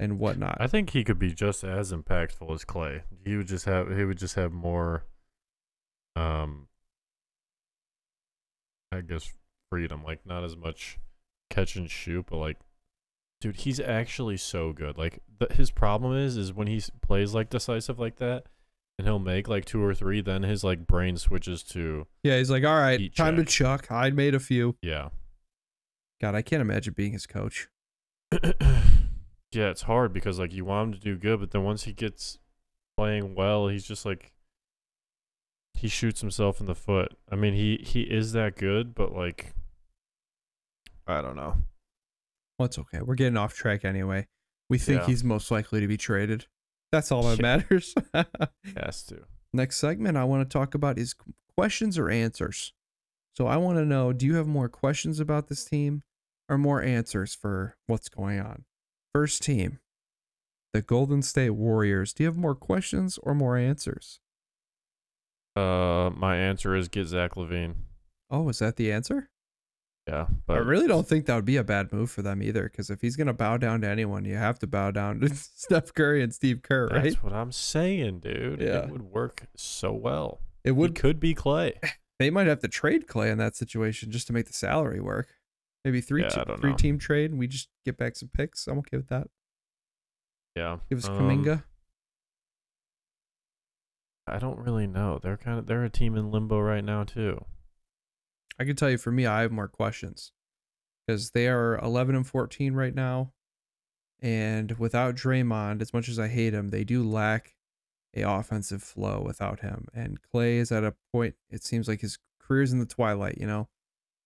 and 0.00 0.18
whatnot. 0.18 0.56
i 0.60 0.66
think 0.66 0.90
he 0.90 1.02
could 1.02 1.18
be 1.18 1.32
just 1.32 1.64
as 1.64 1.92
impactful 1.92 2.52
as 2.54 2.64
Klay 2.64 3.02
he 3.24 3.36
would 3.36 3.48
just 3.48 3.64
have 3.64 3.96
he 3.96 4.04
would 4.04 4.18
just 4.18 4.36
have 4.36 4.52
more 4.52 5.04
um 6.14 6.68
i 8.92 9.00
guess 9.00 9.32
freedom 9.70 10.04
like 10.04 10.24
not 10.24 10.44
as 10.44 10.56
much 10.56 10.98
catch 11.50 11.76
and 11.76 11.90
shoot 11.90 12.26
but 12.30 12.36
like 12.36 12.58
dude 13.40 13.56
he's 13.56 13.78
actually 13.80 14.36
so 14.36 14.72
good 14.72 14.98
like 14.98 15.20
the, 15.38 15.46
his 15.52 15.70
problem 15.70 16.16
is 16.16 16.36
is 16.36 16.52
when 16.52 16.66
he 16.66 16.82
plays 17.00 17.34
like 17.34 17.48
decisive 17.50 17.98
like 17.98 18.16
that 18.16 18.44
and 18.98 19.06
he'll 19.06 19.18
make 19.18 19.46
like 19.48 19.64
two 19.64 19.82
or 19.82 19.94
three 19.94 20.20
then 20.20 20.42
his 20.42 20.64
like 20.64 20.86
brain 20.86 21.16
switches 21.16 21.62
to 21.62 22.06
Yeah, 22.24 22.36
he's 22.38 22.50
like, 22.50 22.64
all 22.64 22.76
right, 22.76 23.14
time 23.14 23.36
to 23.36 23.44
chuck. 23.44 23.90
I 23.90 24.10
made 24.10 24.34
a 24.34 24.40
few. 24.40 24.76
yeah 24.82 25.10
God, 26.20 26.34
I 26.34 26.42
can't 26.42 26.60
imagine 26.60 26.94
being 26.96 27.12
his 27.12 27.26
coach. 27.26 27.68
yeah, 28.32 28.50
it's 29.52 29.82
hard 29.82 30.12
because 30.12 30.38
like 30.38 30.52
you 30.52 30.64
want 30.64 30.88
him 30.88 30.94
to 30.94 31.00
do 31.00 31.16
good, 31.16 31.40
but 31.40 31.52
then 31.52 31.62
once 31.62 31.84
he 31.84 31.92
gets 31.92 32.38
playing 32.96 33.34
well, 33.34 33.68
he's 33.68 33.84
just 33.84 34.04
like 34.04 34.32
he 35.74 35.86
shoots 35.86 36.20
himself 36.20 36.60
in 36.60 36.66
the 36.66 36.74
foot. 36.74 37.16
I 37.30 37.36
mean, 37.36 37.54
he 37.54 37.80
he 37.84 38.02
is 38.02 38.32
that 38.32 38.56
good, 38.56 38.94
but 38.94 39.14
like 39.14 39.54
I 41.06 41.22
don't 41.22 41.36
know. 41.36 41.58
Well, 42.58 42.66
it's 42.66 42.78
okay. 42.78 43.00
We're 43.02 43.14
getting 43.14 43.36
off 43.36 43.54
track 43.54 43.84
anyway. 43.84 44.26
We 44.68 44.78
think 44.78 45.02
Yeah. 45.02 45.06
he's 45.06 45.24
most 45.24 45.50
likely 45.50 45.80
to 45.80 45.86
be 45.86 45.96
traded. 45.96 46.46
That's 46.92 47.12
all 47.12 47.22
that 47.24 47.40
matters. 47.40 47.94
Has 48.76 49.02
to. 49.04 49.24
Next 49.52 49.76
segment 49.76 50.16
I 50.16 50.24
want 50.24 50.48
to 50.48 50.52
talk 50.52 50.74
about 50.74 50.98
is 50.98 51.14
questions 51.56 51.98
or 51.98 52.10
answers. 52.10 52.72
So 53.36 53.46
I 53.46 53.56
want 53.56 53.78
to 53.78 53.84
know 53.84 54.12
do 54.12 54.26
you 54.26 54.34
have 54.36 54.46
more 54.48 54.68
questions 54.68 55.20
about 55.20 55.48
this 55.48 55.64
team 55.64 56.02
or 56.48 56.58
more 56.58 56.82
answers 56.82 57.34
for 57.34 57.76
what's 57.86 58.08
going 58.08 58.40
on? 58.40 58.64
First 59.14 59.42
team, 59.42 59.78
the 60.74 60.82
Golden 60.82 61.22
State 61.22 61.50
Warriors. 61.50 62.12
Do 62.12 62.24
you 62.24 62.28
have 62.28 62.36
more 62.36 62.54
questions 62.54 63.18
or 63.22 63.34
more 63.34 63.56
answers? 63.56 64.20
Uh, 65.56 66.10
my 66.14 66.36
answer 66.36 66.74
is 66.76 66.88
get 66.88 67.06
Zach 67.06 67.34
LaVine. 67.34 67.74
Oh, 68.30 68.48
is 68.48 68.58
that 68.60 68.76
the 68.76 68.92
answer? 68.92 69.30
Yeah, 70.08 70.26
but 70.46 70.54
I 70.56 70.60
really 70.60 70.88
don't 70.88 71.06
think 71.06 71.26
that 71.26 71.34
would 71.34 71.44
be 71.44 71.58
a 71.58 71.64
bad 71.64 71.92
move 71.92 72.10
for 72.10 72.22
them 72.22 72.42
either. 72.42 72.62
Because 72.64 72.88
if 72.88 73.02
he's 73.02 73.14
gonna 73.14 73.34
bow 73.34 73.58
down 73.58 73.82
to 73.82 73.88
anyone, 73.88 74.24
you 74.24 74.36
have 74.36 74.58
to 74.60 74.66
bow 74.66 74.90
down 74.90 75.20
to 75.20 75.28
Steph 75.34 75.92
Curry 75.92 76.22
and 76.22 76.32
Steve 76.32 76.62
Kerr, 76.62 76.86
right? 76.88 77.02
that's 77.04 77.22
what 77.22 77.34
I'm 77.34 77.52
saying, 77.52 78.20
dude. 78.20 78.60
Yeah. 78.60 78.84
It 78.84 78.90
would 78.90 79.02
work 79.02 79.46
so 79.54 79.92
well. 79.92 80.40
It 80.64 80.72
Would 80.72 80.94
could 80.94 81.20
be 81.20 81.34
Klay. 81.34 81.74
they 82.18 82.30
might 82.30 82.46
have 82.46 82.60
to 82.60 82.68
trade 82.68 83.06
Klay 83.06 83.30
in 83.30 83.38
that 83.38 83.54
situation 83.54 84.10
just 84.10 84.26
to 84.28 84.32
make 84.32 84.46
the 84.46 84.52
salary 84.52 85.00
work. 85.00 85.28
Maybe 85.84 86.00
three 86.00 86.22
Yeah, 86.22 86.28
te- 86.28 86.56
three 86.56 86.70
know. 86.70 86.76
team 86.76 86.98
trade. 86.98 87.30
And 87.30 87.38
we 87.38 87.46
just 87.46 87.68
get 87.84 87.96
back 87.96 88.16
some 88.16 88.28
picks. 88.32 88.66
I'm 88.66 88.78
okay 88.78 88.96
with 88.96 89.08
that. 89.08 89.28
Yeah. 90.56 90.78
Give 90.88 90.98
us 90.98 91.08
um, 91.08 91.18
Kuminga. 91.18 91.62
I 94.26 94.38
don't 94.38 94.58
really 94.58 94.86
know. 94.86 95.18
They're 95.22 95.36
kind 95.36 95.58
of 95.58 95.66
they're 95.66 95.84
a 95.84 95.90
team 95.90 96.16
in 96.16 96.30
limbo 96.30 96.58
right 96.60 96.84
now 96.84 97.04
too. 97.04 97.44
I 98.58 98.64
can 98.64 98.76
tell 98.76 98.90
you 98.90 98.98
for 98.98 99.12
me, 99.12 99.26
I 99.26 99.42
have 99.42 99.52
more 99.52 99.68
questions 99.68 100.32
because 101.06 101.30
they 101.30 101.48
are 101.48 101.78
11 101.78 102.14
and 102.16 102.26
14 102.26 102.74
right 102.74 102.94
now. 102.94 103.32
And 104.20 104.72
without 104.78 105.14
Draymond, 105.14 105.80
as 105.80 105.92
much 105.92 106.08
as 106.08 106.18
I 106.18 106.28
hate 106.28 106.52
him, 106.54 106.68
they 106.68 106.84
do 106.84 107.02
lack 107.08 107.54
a 108.16 108.22
offensive 108.22 108.82
flow 108.82 109.22
without 109.24 109.60
him. 109.60 109.86
And 109.94 110.18
Klay 110.22 110.56
is 110.56 110.72
at 110.72 110.82
a 110.84 110.94
point, 111.12 111.36
it 111.50 111.62
seems 111.62 111.86
like 111.86 112.00
his 112.00 112.18
career's 112.40 112.72
in 112.72 112.80
the 112.80 112.86
twilight, 112.86 113.38
you 113.38 113.46
know? 113.46 113.68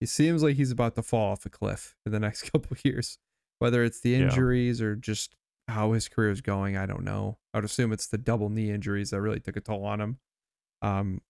He 0.01 0.07
seems 0.07 0.43
like 0.43 0.57
he's 0.57 0.71
about 0.71 0.97
to 0.97 1.03
fall 1.03 1.33
off 1.33 1.45
a 1.45 1.51
cliff 1.51 1.95
in 2.07 2.13
the 2.13 2.21
next 2.27 2.51
couple 2.51 2.69
of 2.73 2.85
years. 2.85 3.19
Whether 3.59 3.85
it's 3.85 4.01
the 4.01 4.11
Yeah. 4.11 4.19
injuries 4.25 4.81
or 4.81 4.97
just 4.97 5.37
how 5.69 5.93
his 5.93 6.09
career 6.09 6.31
is 6.31 6.41
going, 6.41 6.77
I 6.77 6.87
don't 6.87 7.05
know. 7.05 7.39
I 7.53 7.59
would 7.59 7.65
assume 7.65 7.93
it's 7.93 8.07
the 8.09 8.19
double 8.19 8.49
knee 8.49 8.71
injuries 8.71 9.11
that 9.11 9.21
really 9.21 9.41
took 9.41 9.57
a 9.57 9.61
toll 9.61 9.85
on 9.85 10.01
him. 10.01 10.19
Um, 10.81 11.21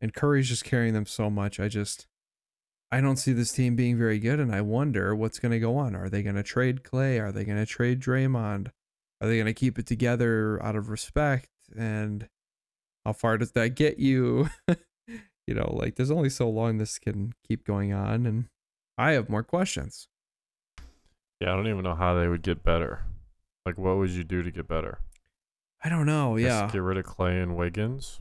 and 0.00 0.14
Curry's 0.14 0.48
just 0.48 0.64
carrying 0.64 0.94
them 0.94 1.06
so 1.06 1.30
much. 1.30 1.58
I 1.60 1.68
just 1.68 2.06
I 2.92 3.00
don't 3.00 3.16
see 3.16 3.32
this 3.32 3.52
team 3.52 3.76
being 3.76 3.96
very 3.96 4.18
good, 4.18 4.40
and 4.40 4.54
I 4.54 4.60
wonder 4.62 5.14
what's 5.14 5.38
going 5.38 5.52
to 5.52 5.60
go 5.60 5.76
on. 5.76 5.94
Are 5.94 6.08
they 6.08 6.22
going 6.22 6.36
to 6.36 6.42
trade 6.42 6.82
Klay? 6.82 7.20
Are 7.20 7.30
they 7.32 7.44
going 7.44 7.58
to 7.58 7.66
trade 7.66 8.00
Draymond? 8.00 8.68
Are 9.20 9.28
they 9.28 9.36
going 9.36 9.46
to 9.46 9.54
keep 9.54 9.78
it 9.78 9.86
together 9.86 10.60
out 10.62 10.74
of 10.76 10.88
respect? 10.88 11.48
And 11.76 12.28
how 13.04 13.12
far 13.12 13.38
does 13.38 13.52
that 13.52 13.70
get 13.70 13.98
you? 13.98 14.48
you 15.46 15.54
know, 15.54 15.72
like 15.78 15.94
there's 15.96 16.10
only 16.10 16.30
so 16.30 16.48
long 16.48 16.78
this 16.78 16.98
can 16.98 17.32
keep 17.46 17.64
going 17.64 17.92
on, 17.92 18.26
and 18.26 18.46
I 18.98 19.12
have 19.12 19.28
more 19.28 19.42
questions. 19.44 20.08
Yeah, 21.40 21.52
I 21.52 21.56
don't 21.56 21.68
even 21.68 21.82
know 21.84 21.94
how 21.94 22.14
they 22.18 22.28
would 22.28 22.42
get 22.42 22.62
better. 22.62 23.04
Like, 23.64 23.78
what 23.78 23.96
would 23.98 24.10
you 24.10 24.24
do 24.24 24.42
to 24.42 24.50
get 24.50 24.66
better? 24.68 24.98
I 25.82 25.88
don't 25.88 26.06
know. 26.06 26.36
Just 26.36 26.44
Yeah, 26.46 26.70
get 26.70 26.82
rid 26.82 26.98
of 26.98 27.06
Klay 27.06 27.42
and 27.42 27.56
Wiggins. 27.56 28.20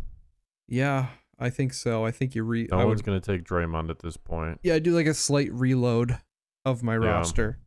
yeah, 0.67 1.07
I 1.39 1.49
think 1.49 1.73
so. 1.73 2.05
I 2.05 2.11
think 2.11 2.35
you 2.35 2.43
re. 2.43 2.67
No 2.69 2.79
I 2.79 2.85
one's 2.85 2.99
would, 2.99 3.05
gonna 3.05 3.19
take 3.21 3.43
Draymond 3.43 3.89
at 3.89 3.99
this 3.99 4.17
point. 4.17 4.59
yeah, 4.63 4.73
I 4.75 4.79
do 4.79 4.93
like 4.93 5.05
a 5.07 5.13
slight 5.13 5.51
reload 5.53 6.17
of 6.65 6.83
my 6.83 6.93
Yeah. 6.93 6.99
roster. 7.11 7.59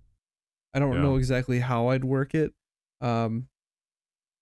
I 0.75 0.79
don't 0.79 0.95
Yeah. 0.97 1.03
know 1.03 1.17
exactly 1.17 1.61
how 1.61 1.89
I'd 1.89 2.05
work 2.05 2.35
it. 2.35 2.53
Um, 3.01 3.49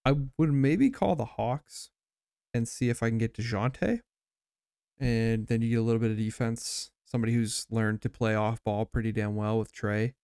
I 0.04 0.12
would 0.38 0.52
maybe 0.52 0.90
call 0.90 1.14
the 1.16 1.24
Hawks 1.24 1.90
and 2.54 2.66
see 2.66 2.88
if 2.88 3.02
I 3.02 3.08
can 3.08 3.18
get 3.18 3.34
Dejounte, 3.34 4.00
and 4.98 5.46
then 5.46 5.62
you 5.62 5.70
get 5.70 5.76
a 5.78 5.82
little 5.82 6.00
bit 6.00 6.10
of 6.10 6.16
defense. 6.16 6.90
Somebody 7.04 7.32
who's 7.34 7.66
learned 7.70 8.02
to 8.02 8.08
play 8.08 8.34
off 8.34 8.62
ball 8.64 8.84
pretty 8.86 9.12
damn 9.12 9.34
well 9.36 9.58
with 9.58 9.72
Trey. 9.72 10.14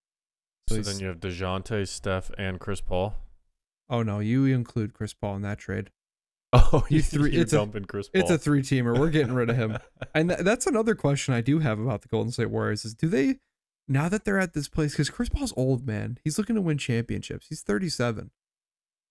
So, 0.68 0.76
he's- 0.76 0.86
then 0.86 0.98
you 1.00 1.06
have 1.08 1.20
Dejounte, 1.20 1.86
Steph, 1.88 2.30
and 2.38 2.58
Chris 2.60 2.80
Paul. 2.80 3.14
oh 3.88 4.02
no, 4.02 4.18
you 4.18 4.44
include 4.46 4.92
Chris 4.94 5.14
Paul 5.14 5.36
in 5.36 5.42
that 5.42 5.58
trade. 5.58 5.90
Oh, 6.52 6.86
You 6.88 7.02
three- 7.02 7.32
You're 7.32 7.42
it's 7.42 7.52
a- 7.52 7.66
Chris 7.88 8.08
Paul. 8.08 8.22
It's 8.22 8.30
a 8.30 8.38
three 8.38 8.62
teamer. 8.62 8.98
We're 8.98 9.10
getting 9.10 9.34
rid 9.34 9.50
of 9.50 9.56
him. 9.56 9.78
And 10.14 10.30
th- 10.30 10.40
that's 10.40 10.66
another 10.66 10.94
question 10.94 11.34
I 11.34 11.40
do 11.42 11.58
have 11.58 11.78
about 11.78 12.02
the 12.02 12.08
Golden 12.08 12.32
State 12.32 12.50
Warriors 12.50 12.84
is 12.84 12.94
do 12.94 13.08
they 13.08 13.36
now 13.88 14.08
that 14.08 14.24
they're 14.24 14.38
at 14.38 14.54
this 14.54 14.68
place 14.68 14.92
because 14.92 15.10
Chris 15.10 15.28
Paul's 15.28 15.52
old 15.56 15.86
man, 15.86 16.18
he's 16.24 16.38
looking 16.38 16.56
to 16.56 16.62
win 16.62 16.78
championships. 16.78 17.46
He's 17.48 17.60
37. 17.62 18.30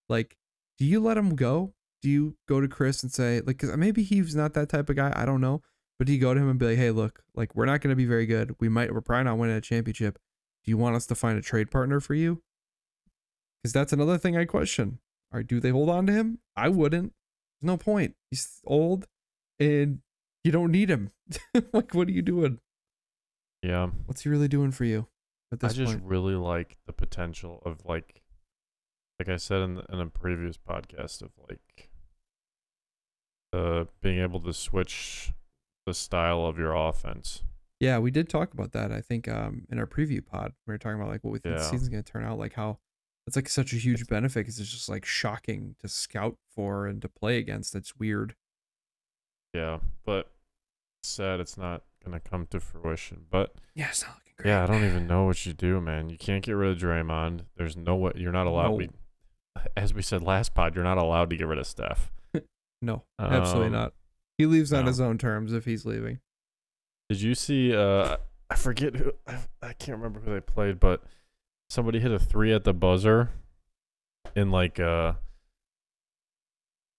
Like, 0.10 0.38
do 0.78 0.86
you 0.86 1.00
let 1.00 1.18
him 1.18 1.36
go? 1.36 1.74
Do 2.02 2.10
you 2.10 2.38
go 2.48 2.60
to 2.62 2.68
Chris 2.68 3.04
and 3.04 3.12
say 3.12 3.42
like, 3.46 3.60
cause 3.60 3.76
maybe 3.78 4.04
he's 4.04 4.36
not 4.36 4.54
that 4.54 4.70
type 4.70 4.90
of 4.90 4.96
guy. 4.96 5.14
I 5.16 5.26
don't 5.26 5.42
know. 5.42 5.62
But 6.00 6.08
do 6.08 6.14
you 6.14 6.20
go 6.20 6.34
to 6.34 6.40
him 6.40 6.50
and 6.50 6.60
be 6.60 6.66
like, 6.68 6.78
hey, 6.78 6.92
look, 6.92 7.22
like 7.36 7.56
we're 7.56 7.66
not 7.66 7.82
going 7.82 7.92
to 7.92 7.96
be 7.96 8.06
very 8.06 8.26
good. 8.26 8.56
We 8.60 8.68
might, 8.70 8.94
we're 8.94 9.02
probably 9.02 9.26
not 9.26 9.38
winning 9.38 9.56
a 9.56 9.62
championship. 9.62 10.18
Do 10.64 10.72
you 10.72 10.78
want 10.78 10.96
us 10.96 11.06
to 11.08 11.16
find 11.16 11.38
a 11.38 11.42
trade 11.42 11.70
partner 11.72 12.00
for 12.00 12.16
you? 12.16 12.42
Because 13.62 13.74
that's 13.74 13.94
another 13.94 14.18
thing 14.18 14.36
I 14.36 14.46
question. 14.46 15.00
Or 15.32 15.44
do 15.44 15.60
they 15.60 15.70
hold 15.70 15.90
on 15.90 16.06
to 16.08 16.14
him? 16.14 16.40
I 16.56 16.70
wouldn't. 16.70 17.14
There's 17.62 17.68
no 17.68 17.78
point. 17.78 18.16
He's 18.32 18.62
old, 18.66 19.08
and 19.60 20.00
you 20.44 20.52
don't 20.52 20.72
need 20.72 20.90
him. 20.90 21.12
like, 21.74 21.94
what 21.94 22.08
are 22.08 22.12
you 22.12 22.22
doing? 22.22 22.60
yeah. 23.64 23.88
What's 24.06 24.22
he 24.22 24.30
really 24.30 24.48
doing 24.48 24.72
for 24.72 24.86
you 24.86 25.08
at 25.52 25.60
this 25.60 25.74
I 25.74 25.76
just 25.76 25.94
point? 25.94 26.04
really 26.06 26.36
like 26.36 26.78
the 26.86 26.94
potential 26.94 27.64
of 27.66 27.84
like, 27.84 28.22
like 29.20 29.28
I 29.28 29.38
said 29.38 29.62
in, 29.62 29.82
in 29.92 30.00
a 30.00 30.06
previous 30.08 30.58
podcast 30.58 31.24
of 31.24 31.32
like, 31.50 31.90
uh, 33.54 33.86
being 34.02 34.20
able 34.20 34.40
to 34.42 34.54
switch 34.54 35.34
the 35.88 35.94
style 35.96 36.46
of 36.46 36.60
your 36.60 36.76
offense. 36.76 37.42
Yeah, 37.80 37.98
we 38.00 38.12
did 38.12 38.30
talk 38.30 38.54
about 38.54 38.72
that. 38.74 38.92
I 38.92 39.02
think 39.02 39.28
um 39.28 39.66
in 39.72 39.80
our 39.80 39.88
preview 39.88 40.24
pod, 40.26 40.54
we 40.68 40.74
were 40.74 40.78
talking 40.78 41.00
about 41.00 41.10
like 41.10 41.24
what 41.24 41.32
we 41.32 41.40
think 41.40 41.58
the 41.58 41.64
season's 41.64 41.90
gonna 41.90 42.04
turn 42.04 42.24
out, 42.24 42.38
like 42.38 42.54
how 42.54 42.78
it's 43.28 43.36
like 43.36 43.50
such 43.50 43.74
a 43.74 43.78
huge 43.78 44.08
benefit 44.08 44.42
because 44.42 44.60
it's 44.60 44.72
just 44.72 44.90
like 44.90 45.06
shocking 45.06 45.76
to 45.82 45.88
scout 45.88 46.38
for 46.54 46.86
and 46.88 47.02
to 47.02 47.10
play 47.10 47.38
against. 47.38 47.76
It's 47.76 47.96
weird. 47.96 48.36
Yeah, 49.54 49.80
but 50.06 50.30
sad 51.04 51.40
it's 51.40 51.58
not 51.58 51.84
gonna 52.04 52.20
come 52.20 52.46
to 52.48 52.60
fruition. 52.60 53.26
But 53.30 53.56
Yeah, 53.74 53.90
it's 53.90 54.04
not 54.04 54.16
looking 54.16 54.34
great. 54.38 54.50
yeah, 54.50 54.64
I 54.64 54.68
don't 54.68 54.84
even 54.84 55.08
know 55.08 55.26
what 55.26 55.46
you 55.46 55.54
do, 55.54 55.80
man. 55.82 56.10
You 56.10 56.18
can't 56.18 56.44
get 56.44 56.54
rid 56.54 56.72
of 56.72 56.78
Draymond. 56.78 57.42
There's 57.56 57.78
no 57.78 57.96
way 57.96 58.12
you're 58.16 58.32
not 58.32 58.48
allowed. 58.48 58.70
No. 58.72 58.76
We, 58.76 58.90
as 59.78 59.94
we 59.94 60.02
said 60.02 60.22
last 60.22 60.54
pod, 60.54 60.76
you're 60.76 60.84
not 60.84 60.98
allowed 60.98 61.30
to 61.30 61.38
get 61.38 61.48
rid 61.48 61.60
of 61.60 61.68
Steph. 61.68 62.12
No, 62.82 63.04
absolutely 63.18 63.68
Um, 63.68 63.72
not. 63.72 63.94
He 64.38 64.46
leaves 64.46 64.72
on 64.74 64.86
his 64.86 65.00
own 65.00 65.18
terms 65.18 65.54
if 65.54 65.66
he's 65.66 65.86
leaving. 65.86 66.20
Did 67.10 67.22
you 67.22 67.34
see? 67.34 67.74
Uh, 67.74 68.18
I 68.50 68.56
forget 68.56 68.96
who. 68.96 69.12
I, 69.26 69.38
I 69.64 69.74
can't 69.74 69.98
remember 69.98 70.20
who 70.20 70.32
they 70.34 70.42
played, 70.42 70.80
but 70.80 71.02
somebody 71.70 72.00
hit 72.00 72.12
a 72.12 72.20
three 72.20 72.54
at 72.54 72.64
the 72.64 72.74
buzzer 72.74 73.30
in 74.36 74.52
like 74.52 74.80
a 74.80 75.18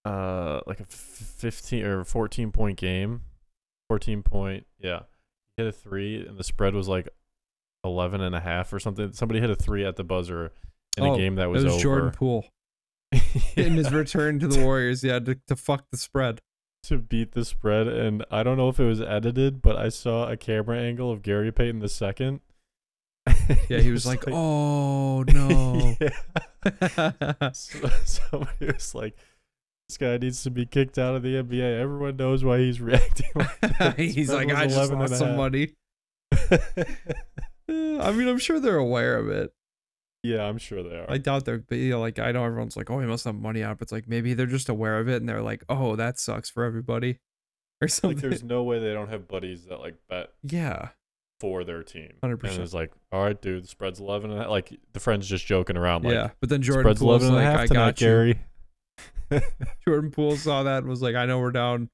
uh 0.05 0.61
like 0.66 0.79
a 0.81 0.83
f- 0.85 0.88
fifteen 0.88 1.85
or 1.85 2.05
fourteen 2.05 2.52
point 2.52 2.79
game. 2.79 3.22
Fourteen 3.88 4.22
point, 4.22 4.66
yeah. 4.79 5.00
Hit 5.57 5.66
a 5.66 5.72
three, 5.72 6.26
and 6.26 6.37
the 6.38 6.44
spread 6.44 6.74
was 6.74 6.87
like 6.88 7.09
11 7.85 8.20
and 8.20 8.35
a 8.35 8.40
half 8.40 8.72
or 8.72 8.81
something. 8.81 9.12
Somebody 9.12 9.40
hit 9.40 9.48
a 9.48 9.55
three 9.55 9.85
at 9.87 9.96
the 9.96 10.02
buzzer 10.05 10.50
in 10.98 11.05
Oh, 11.05 11.14
a 11.14 11.16
game 11.16 11.37
that 11.37 11.44
It 11.44 11.48
was, 11.50 11.64
was 11.64 11.74
over. 11.74 11.83
Jordan 11.83 12.11
Poole 12.11 12.44
in 13.57 13.74
his 13.74 13.92
return 13.92 14.38
to 14.40 14.48
the 14.48 14.62
Warriors. 14.62 15.02
Yeah, 15.05 15.18
to, 15.20 15.37
to 15.46 15.57
fuck 15.57 15.87
the 15.92 15.96
spread. 15.96 16.40
to 16.85 16.98
beat 16.98 17.33
the 17.33 17.44
spread, 17.44 17.87
and 17.88 18.24
I 18.31 18.42
don't 18.42 18.57
know 18.59 18.68
if 18.68 18.79
it 18.81 18.85
was 18.87 19.00
edited, 19.00 19.62
but 19.62 19.76
I 19.76 19.88
saw 19.88 20.29
a 20.29 20.37
camera 20.37 20.79
angle 20.79 21.11
of 21.12 21.22
Gary 21.22 21.52
Payton 21.52 21.79
the 21.79 21.88
second. 21.88 22.40
Yeah, 23.69 23.79
he 23.81 23.91
was 23.91 24.07
like, 24.07 24.25
"Oh 24.29 25.23
no." 25.23 25.97
So- 27.53 27.89
Somebody 28.05 28.67
was 28.67 28.95
like, 28.95 29.17
"This 29.89 29.99
guy 29.99 30.17
needs 30.19 30.43
to 30.45 30.51
be 30.51 30.67
kicked 30.67 30.99
out 30.99 31.15
of 31.15 31.23
the 31.23 31.35
NBA." 31.43 31.81
Everyone 31.81 32.17
knows 32.17 32.45
why 32.45 32.59
he's 32.59 32.81
reacting. 32.81 33.31
Like. 33.35 33.97
He's 33.97 34.33
like, 34.33 34.53
I 34.53 34.65
just 34.67 34.77
11 34.77 34.99
lost 34.99 35.17
some 35.17 35.37
money. 35.37 35.75
I 37.69 38.13
mean, 38.13 38.29
I'm 38.29 38.39
sure 38.39 38.61
they're 38.61 38.77
aware 38.79 39.17
of 39.19 39.29
it. 39.29 39.53
yeah, 40.23 40.45
I'm 40.45 40.59
sure 40.59 40.83
they 40.83 40.97
are. 40.97 41.07
I 41.09 41.19
doubt 41.19 41.45
they're, 41.45 41.59
but, 41.59 41.79
you 41.79 41.91
know, 41.91 42.01
like, 42.01 42.19
I 42.19 42.33
know 42.33 42.45
everyone's 42.45 42.77
like, 42.77 42.91
oh, 42.91 43.01
he 43.01 43.07
must 43.07 43.25
have 43.25 43.35
money 43.35 43.63
out. 43.63 43.79
But 43.79 43.85
it's 43.85 43.93
like, 43.93 44.09
maybe 44.09 44.35
they're 44.35 44.47
just 44.47 44.69
aware 44.69 44.99
of 44.99 45.09
it 45.09 45.17
and 45.17 45.29
they're 45.29 45.43
like, 45.43 45.65
oh, 45.69 45.97
that 45.97 46.19
sucks 46.19 46.51
for 46.51 46.65
everybody. 46.65 47.19
Or 47.81 47.87
like, 47.87 47.91
something. 47.91 48.19
there's 48.19 48.43
no 48.43 48.63
way 48.63 48.79
they 48.79 48.93
don't 48.95 49.09
have 49.11 49.29
buddies 49.29 49.67
that 49.67 49.81
like 49.81 49.97
bet 50.09 50.33
yeah. 50.43 50.91
For 51.40 51.64
their 51.64 51.83
team. 51.83 52.12
100%. 52.22 52.44
And 52.44 52.62
it's 52.62 52.75
like, 52.75 52.92
all 53.12 53.22
right, 53.22 53.40
dude, 53.40 53.64
the 53.64 53.68
spread's 53.68 54.01
11 54.01 54.31
and 54.31 54.38
a 54.38 54.42
half. 54.42 54.51
Like 54.51 54.79
the 54.92 55.01
friend's 55.01 55.29
just 55.29 55.46
joking 55.46 55.77
around. 55.77 56.05
Like, 56.05 56.14
yeah. 56.14 56.31
But 56.40 56.49
then 56.49 56.62
Jordan 56.62 56.85
spread's 56.85 57.01
Poole's 57.01 57.22
11 57.25 57.29
and 57.29 57.37
like, 57.37 57.44
a 57.44 57.51
half 57.51 57.61
I 57.61 57.66
tonight, 57.66 57.81
got 57.85 58.01
you. 58.01 58.07
Gary. 58.07 58.40
Jordan 59.87 60.11
Poole 60.11 60.37
saw 60.37 60.62
that 60.62 60.79
and 60.79 60.88
was 60.88 61.03
like, 61.03 61.14
I 61.14 61.27
know 61.27 61.38
we're 61.40 61.51
down 61.51 61.90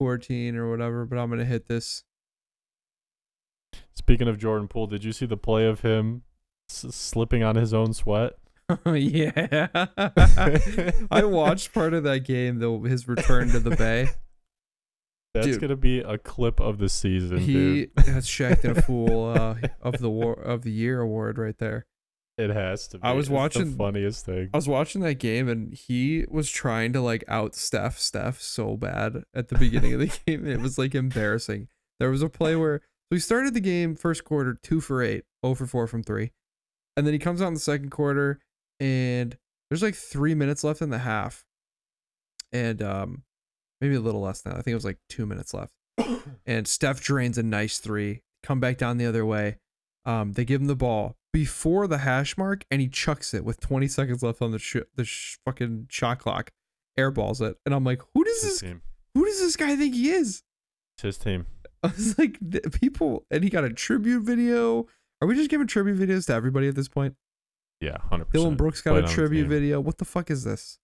14 0.00 0.56
or 0.56 0.70
whatever, 0.70 1.04
but 1.04 1.18
I'm 1.18 1.28
going 1.28 1.38
to 1.38 1.44
hit 1.44 1.68
this. 1.68 2.02
Speaking 3.94 4.28
of 4.28 4.38
Jordan 4.38 4.68
Poole, 4.68 4.86
did 4.86 5.04
you 5.04 5.12
see 5.12 5.26
the 5.26 5.36
play 5.36 5.66
of 5.66 5.80
him 5.80 6.22
s- 6.68 6.86
slipping 6.90 7.42
on 7.42 7.56
his 7.56 7.72
own 7.72 7.94
sweat? 7.94 8.34
yeah. 8.84 9.68
I 11.10 11.24
watched 11.24 11.72
part 11.72 11.94
of 11.94 12.02
that 12.04 12.24
game, 12.24 12.58
though, 12.58 12.82
his 12.82 13.06
return 13.06 13.48
to 13.50 13.60
the 13.60 13.76
Bay. 13.76 14.08
That's 15.36 15.46
Dude. 15.48 15.60
gonna 15.60 15.76
be 15.76 16.00
a 16.00 16.18
clip 16.18 16.60
of 16.60 16.78
the 16.78 16.88
season, 16.88 17.38
he 17.38 17.52
dude. 17.86 17.90
has 18.06 18.26
Shaqtin' 18.26 18.76
a 18.76 18.82
Fool 18.82 19.24
uh, 19.36 19.56
of 19.82 19.98
the 19.98 20.10
war 20.10 20.34
of 20.34 20.62
the 20.62 20.70
year 20.72 21.00
award 21.00 21.38
right 21.38 21.56
there. 21.58 21.86
It 22.38 22.50
has 22.50 22.86
to 22.88 22.98
be. 22.98 23.04
I 23.04 23.12
was 23.12 23.24
It's 23.24 23.28
the 23.30 23.34
watching- 23.34 23.76
funniest 23.76 24.26
thing. 24.26 24.50
I 24.52 24.56
was 24.58 24.68
watching 24.68 25.00
that 25.02 25.14
game 25.14 25.48
and 25.48 25.72
he 25.72 26.26
was 26.28 26.50
trying 26.50 26.92
to 26.92 27.00
like 27.00 27.24
out 27.28 27.54
Steph 27.54 27.98
Steph 27.98 28.40
so 28.40 28.76
bad 28.76 29.24
at 29.34 29.48
the 29.48 29.56
beginning 29.58 29.94
of 29.94 30.00
the 30.00 30.18
game. 30.26 30.46
It 30.46 30.60
was 30.60 30.76
like 30.78 30.94
embarrassing. 30.94 31.68
There 31.98 32.10
was 32.10 32.22
a 32.22 32.28
play 32.28 32.54
where 32.56 32.82
we 33.10 33.18
started 33.20 33.54
the 33.54 33.60
game 33.60 33.94
first 33.94 34.24
quarter 34.24 34.58
two 34.62 34.80
for 34.82 35.02
eight, 35.02 35.24
oh 35.42 35.54
for 35.54 35.66
four 35.66 35.86
from 35.86 36.02
three. 36.02 36.32
And 36.96 37.06
then 37.06 37.12
he 37.14 37.18
comes 37.18 37.40
out 37.40 37.48
in 37.48 37.54
the 37.54 37.60
second 37.60 37.90
quarter 37.90 38.38
and 38.80 39.36
there's 39.70 39.82
like 39.82 39.94
three 39.94 40.34
minutes 40.34 40.62
left 40.62 40.82
in 40.82 40.90
the 40.90 40.98
half. 40.98 41.44
And 42.52 42.82
um 42.82 43.22
maybe 43.80 43.94
a 43.94 44.00
little 44.00 44.20
less 44.20 44.40
than 44.42 44.52
that. 44.52 44.58
I 44.58 44.62
think 44.62 44.72
it 44.72 44.76
was 44.76 44.84
like 44.84 44.98
two 45.08 45.26
minutes 45.26 45.54
left. 45.54 45.72
and 46.46 46.66
Steph 46.66 47.00
drains 47.00 47.38
a 47.38 47.42
nice 47.42 47.78
three, 47.78 48.22
come 48.42 48.60
back 48.60 48.78
down 48.78 48.98
the 48.98 49.06
other 49.06 49.24
way. 49.24 49.58
Um, 50.04 50.32
they 50.32 50.44
give 50.44 50.60
him 50.60 50.68
the 50.68 50.76
ball 50.76 51.16
before 51.32 51.86
the 51.86 51.98
hash 51.98 52.38
mark, 52.38 52.64
and 52.70 52.80
he 52.80 52.88
chucks 52.88 53.34
it 53.34 53.44
with 53.44 53.60
20 53.60 53.88
seconds 53.88 54.22
left 54.22 54.40
on 54.40 54.52
the 54.52 54.58
sh- 54.58 54.76
the 54.94 55.04
sh- 55.04 55.36
fucking 55.44 55.88
shot 55.90 56.18
clock, 56.18 56.52
airballs 56.98 57.40
it, 57.40 57.58
and 57.66 57.74
I'm 57.74 57.84
like, 57.84 58.00
who 58.14 58.24
does 58.24 58.42
this 58.42 58.60
team. 58.60 58.82
who 59.14 59.24
does 59.24 59.40
this 59.40 59.56
guy 59.56 59.74
think 59.76 59.94
he 59.94 60.10
is? 60.10 60.42
It's 60.96 61.02
his 61.02 61.18
team. 61.18 61.46
I 61.82 61.88
was 61.88 62.18
like, 62.18 62.38
people, 62.72 63.26
and 63.30 63.44
he 63.44 63.50
got 63.50 63.64
a 63.64 63.70
tribute 63.70 64.22
video. 64.22 64.86
Are 65.20 65.28
we 65.28 65.34
just 65.34 65.50
giving 65.50 65.66
tribute 65.66 65.98
videos 65.98 66.26
to 66.26 66.34
everybody 66.34 66.68
at 66.68 66.74
this 66.74 66.88
point? 66.88 67.16
Yeah, 67.80 67.98
hundred 68.10 68.32
Dillon. 68.32 68.56
Brooks 68.56 68.80
got 68.80 68.92
Played 68.92 69.04
a 69.04 69.08
tribute 69.08 69.48
video. 69.48 69.80
What 69.80 69.98
the 69.98 70.04
fuck 70.04 70.30
is 70.30 70.44
this? 70.44 70.78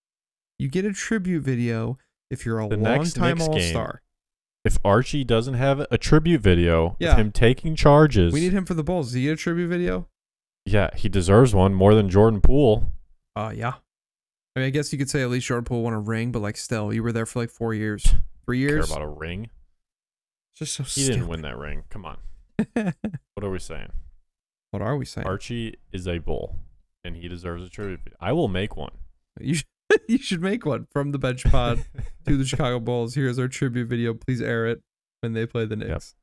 You 0.59 0.69
get 0.69 0.85
a 0.85 0.93
tribute 0.93 1.43
video 1.43 1.99
if 2.33 2.45
you're 2.47 2.59
a 2.61 2.69
the 2.69 2.77
long-time 2.77 3.41
All 3.41 3.61
Star. 3.61 4.03
If 4.65 4.79
Archie 4.85 5.25
doesn't 5.25 5.55
have 5.55 5.81
a 5.91 5.99
tribute 5.99 6.41
video 6.41 6.97
Yeah. 7.01 7.13
of 7.13 7.19
him 7.19 7.33
taking 7.33 7.75
charges, 7.77 8.33
We 8.33 8.41
need 8.41 8.53
him 8.53 8.65
for 8.65 8.75
the 8.75 8.85
Bulls. 8.85 9.09
Does 9.09 9.15
he 9.15 9.23
get 9.25 9.33
a 9.33 9.37
tribute 9.37 9.69
video? 9.69 10.09
yeah, 10.65 10.91
he 10.97 11.09
deserves 11.09 11.55
one 11.55 11.75
more 11.75 11.95
than 11.95 12.09
Jordan 12.09 12.41
Poole. 12.41 12.93
Uh, 13.35 13.53
yeah. 13.55 13.75
I 14.55 14.61
mean, 14.61 14.67
I 14.67 14.71
guess 14.71 14.93
you 14.93 14.99
could 14.99 15.11
say 15.11 15.23
at 15.23 15.31
least 15.31 15.47
Jordan 15.47 15.65
Poole 15.65 15.83
won 15.83 15.93
a 15.93 15.99
ring, 16.01 16.31
but 16.31 16.41
like 16.41 16.57
still, 16.57 16.93
you 16.93 17.03
were 17.03 17.11
there 17.13 17.27
for 17.27 17.41
like 17.41 17.51
four 17.51 17.75
years, 17.75 18.15
three 18.45 18.59
years. 18.59 18.87
Care 18.87 18.97
about 18.99 19.05
a 19.07 19.09
ring? 19.19 19.51
Just 20.55 20.75
so 20.75 20.85
He 20.85 20.91
stupid. 21.03 21.13
didn't 21.15 21.29
win 21.29 21.43
that 21.43 21.57
ring. 21.59 21.85
Come 21.91 22.05
on. 22.05 22.19
What 23.35 23.45
are 23.45 23.51
we 23.51 23.59
saying? 23.59 23.91
what 24.71 24.81
are 24.83 24.97
we 24.97 25.05
saying? 25.05 25.27
Archie 25.27 25.75
is 25.93 26.07
a 26.07 26.19
bull, 26.19 26.57
and 27.05 27.17
he 27.17 27.27
deserves 27.29 27.63
a 27.65 27.69
tribute. 27.69 28.01
I 28.21 28.33
will 28.33 28.49
make 28.49 28.77
one. 28.77 28.93
You 29.41 29.55
should, 29.55 29.67
you 30.09 30.19
should 30.19 30.43
make 30.43 30.65
one 30.65 30.87
from 30.91 31.13
the 31.13 31.19
bench 31.19 31.45
pod 31.45 31.85
to 32.27 32.37
the 32.37 32.45
Chicago 32.45 32.81
Bulls. 32.81 33.15
Here's 33.15 33.39
our 33.39 33.49
tribute 33.49 33.89
video. 33.89 34.15
Please 34.15 34.41
air 34.41 34.67
it 34.67 34.83
when 35.21 35.33
they 35.33 35.47
play 35.47 35.65
the 35.65 35.77
Knicks. 35.77 36.15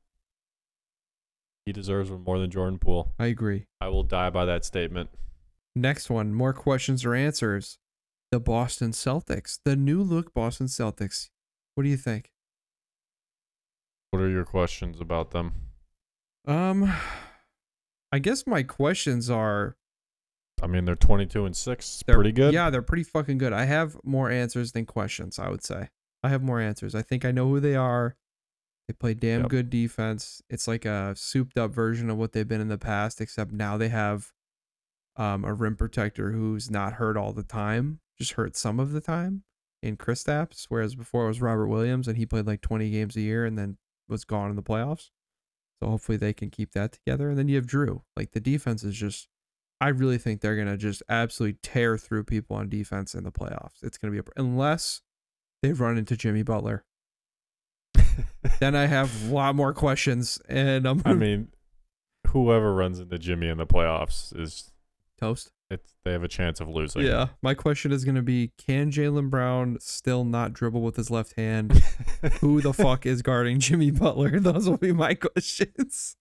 he 1.66 1.72
deserves 1.72 2.10
one 2.10 2.22
more 2.24 2.38
than 2.38 2.50
Jordan 2.50 2.78
Poole. 2.78 3.12
I 3.18 3.26
agree. 3.26 3.66
I 3.80 3.88
will 3.88 4.02
die 4.02 4.30
by 4.30 4.44
that 4.44 4.64
statement. 4.64 5.10
Next 5.74 6.10
one, 6.10 6.34
more 6.34 6.52
questions 6.52 7.04
or 7.04 7.14
answers. 7.14 7.78
The 8.32 8.40
Boston 8.40 8.92
Celtics, 8.92 9.58
the 9.64 9.76
new 9.76 10.02
look 10.02 10.32
Boston 10.34 10.66
Celtics. 10.66 11.30
What 11.74 11.84
do 11.84 11.90
you 11.90 11.96
think? 11.96 12.30
What 14.10 14.20
are 14.20 14.28
your 14.28 14.44
questions 14.44 15.00
about 15.00 15.30
them? 15.30 15.52
Um, 16.46 16.92
I 18.12 18.18
guess 18.18 18.46
my 18.46 18.62
questions 18.62 19.30
are 19.30 19.76
I 20.62 20.66
mean, 20.66 20.84
they're 20.84 20.94
22 20.94 21.46
and 21.46 21.56
6. 21.56 22.02
they're 22.06 22.16
Pretty 22.16 22.32
good. 22.32 22.52
Yeah, 22.54 22.70
they're 22.70 22.82
pretty 22.82 23.04
fucking 23.04 23.38
good. 23.38 23.52
I 23.52 23.64
have 23.64 23.96
more 24.04 24.30
answers 24.30 24.72
than 24.72 24.86
questions, 24.86 25.38
I 25.38 25.48
would 25.48 25.64
say. 25.64 25.88
I 26.22 26.28
have 26.28 26.42
more 26.42 26.60
answers. 26.60 26.94
I 26.94 27.02
think 27.02 27.24
I 27.24 27.30
know 27.30 27.48
who 27.48 27.60
they 27.60 27.74
are. 27.76 28.16
They 28.88 28.94
play 28.94 29.14
damn 29.14 29.42
Yep. 29.42 29.48
good 29.50 29.70
defense. 29.70 30.42
It's 30.50 30.66
like 30.68 30.84
a 30.84 31.14
souped 31.16 31.56
up 31.56 31.72
version 31.72 32.10
of 32.10 32.18
what 32.18 32.32
they've 32.32 32.46
been 32.48 32.60
in 32.60 32.68
the 32.68 32.76
past, 32.78 33.20
except 33.20 33.52
now 33.52 33.76
they 33.76 33.88
have 33.88 34.32
um, 35.16 35.44
a 35.44 35.52
rim 35.54 35.76
protector 35.76 36.32
who's 36.32 36.70
not 36.70 36.94
hurt 36.94 37.16
all 37.16 37.32
the 37.32 37.42
time, 37.42 38.00
just 38.18 38.32
hurt 38.32 38.56
some 38.56 38.78
of 38.80 38.92
the 38.92 39.00
time 39.00 39.44
in 39.82 39.96
Kristaps, 39.96 40.66
whereas 40.68 40.94
before 40.94 41.24
it 41.24 41.28
was 41.28 41.40
Robert 41.40 41.68
Williams 41.68 42.06
and 42.08 42.16
he 42.18 42.26
played 42.26 42.46
like 42.46 42.60
20 42.60 42.90
games 42.90 43.16
a 43.16 43.20
year 43.20 43.44
and 43.46 43.56
then 43.56 43.78
was 44.08 44.24
gone 44.24 44.50
in 44.50 44.56
the 44.56 44.62
playoffs. 44.62 45.10
So 45.82 45.88
hopefully 45.88 46.18
they 46.18 46.32
can 46.34 46.50
keep 46.50 46.72
that 46.72 46.92
together. 46.92 47.30
And 47.30 47.38
then 47.38 47.48
you 47.48 47.56
have 47.56 47.66
Jrue. 47.66 48.02
Like 48.16 48.32
the 48.32 48.40
defense 48.40 48.84
is 48.84 48.94
just 48.96 49.28
I 49.80 49.88
really 49.88 50.18
think 50.18 50.40
they're 50.40 50.56
gonna 50.56 50.76
just 50.76 51.02
absolutely 51.08 51.58
tear 51.62 51.96
through 51.96 52.24
people 52.24 52.56
on 52.56 52.68
defense 52.68 53.14
in 53.14 53.24
the 53.24 53.32
playoffs. 53.32 53.82
It's 53.82 53.98
gonna 53.98 54.12
be 54.12 54.18
a, 54.18 54.24
unless 54.36 55.00
they 55.62 55.72
run 55.72 55.96
into 55.98 56.16
Jimmy 56.16 56.42
Butler. 56.42 56.84
Then 58.58 58.74
I 58.74 58.86
have 58.86 59.30
a 59.30 59.34
lot 59.34 59.54
more 59.54 59.72
questions, 59.72 60.40
and 60.48 60.86
I'm 60.86 61.02
I 61.04 61.14
mean, 61.14 61.48
whoever 62.28 62.74
runs 62.74 62.98
into 63.00 63.18
Jimmy 63.18 63.48
in 63.48 63.58
the 63.58 63.66
playoffs 63.66 64.38
is 64.38 64.72
toast. 65.18 65.52
it's 65.70 65.94
they 66.04 66.12
have 66.12 66.22
a 66.22 66.28
chance 66.28 66.60
of 66.60 66.68
losing. 66.68 67.02
Yeah, 67.02 67.28
my 67.42 67.54
question 67.54 67.92
is 67.92 68.04
gonna 68.04 68.22
be: 68.22 68.52
Can 68.58 68.90
Jaylen 68.90 69.30
Brown 69.30 69.78
still 69.80 70.24
not 70.24 70.52
dribble 70.52 70.82
with 70.82 70.96
his 70.96 71.10
left 71.10 71.34
hand? 71.36 71.82
Who 72.40 72.60
the 72.60 72.72
fuck 72.74 73.06
is 73.06 73.22
guarding 73.22 73.60
Jimmy 73.60 73.90
Butler? 73.90 74.40
Those 74.40 74.68
will 74.68 74.78
be 74.78 74.92
my 74.92 75.14
questions. 75.14 76.16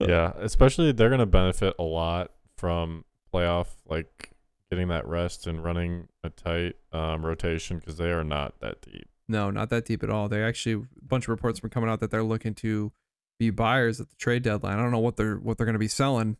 Yeah, 0.00 0.32
especially 0.38 0.92
they're 0.92 1.10
gonna 1.10 1.26
benefit 1.26 1.74
a 1.78 1.82
lot 1.82 2.32
from 2.56 3.04
playoff 3.32 3.68
like 3.86 4.32
getting 4.70 4.88
that 4.88 5.06
rest 5.06 5.46
and 5.46 5.64
running 5.64 6.08
a 6.22 6.30
tight 6.30 6.76
um, 6.92 7.24
rotation 7.24 7.78
because 7.78 7.96
they 7.96 8.10
are 8.10 8.24
not 8.24 8.60
that 8.60 8.80
deep. 8.82 9.08
No, 9.28 9.50
not 9.50 9.70
that 9.70 9.84
deep 9.84 10.02
at 10.02 10.10
all. 10.10 10.28
They 10.28 10.42
actually 10.42 10.74
a 10.74 11.04
bunch 11.04 11.24
of 11.24 11.28
reports 11.28 11.62
were 11.62 11.68
coming 11.68 11.90
out 11.90 12.00
that 12.00 12.10
they're 12.10 12.22
looking 12.22 12.54
to 12.56 12.92
be 13.38 13.50
buyers 13.50 14.00
at 14.00 14.08
the 14.08 14.16
trade 14.16 14.42
deadline. 14.42 14.78
I 14.78 14.82
don't 14.82 14.90
know 14.90 14.98
what 14.98 15.16
they're 15.16 15.36
what 15.36 15.56
they're 15.56 15.66
going 15.66 15.74
to 15.74 15.78
be 15.78 15.88
selling 15.88 16.36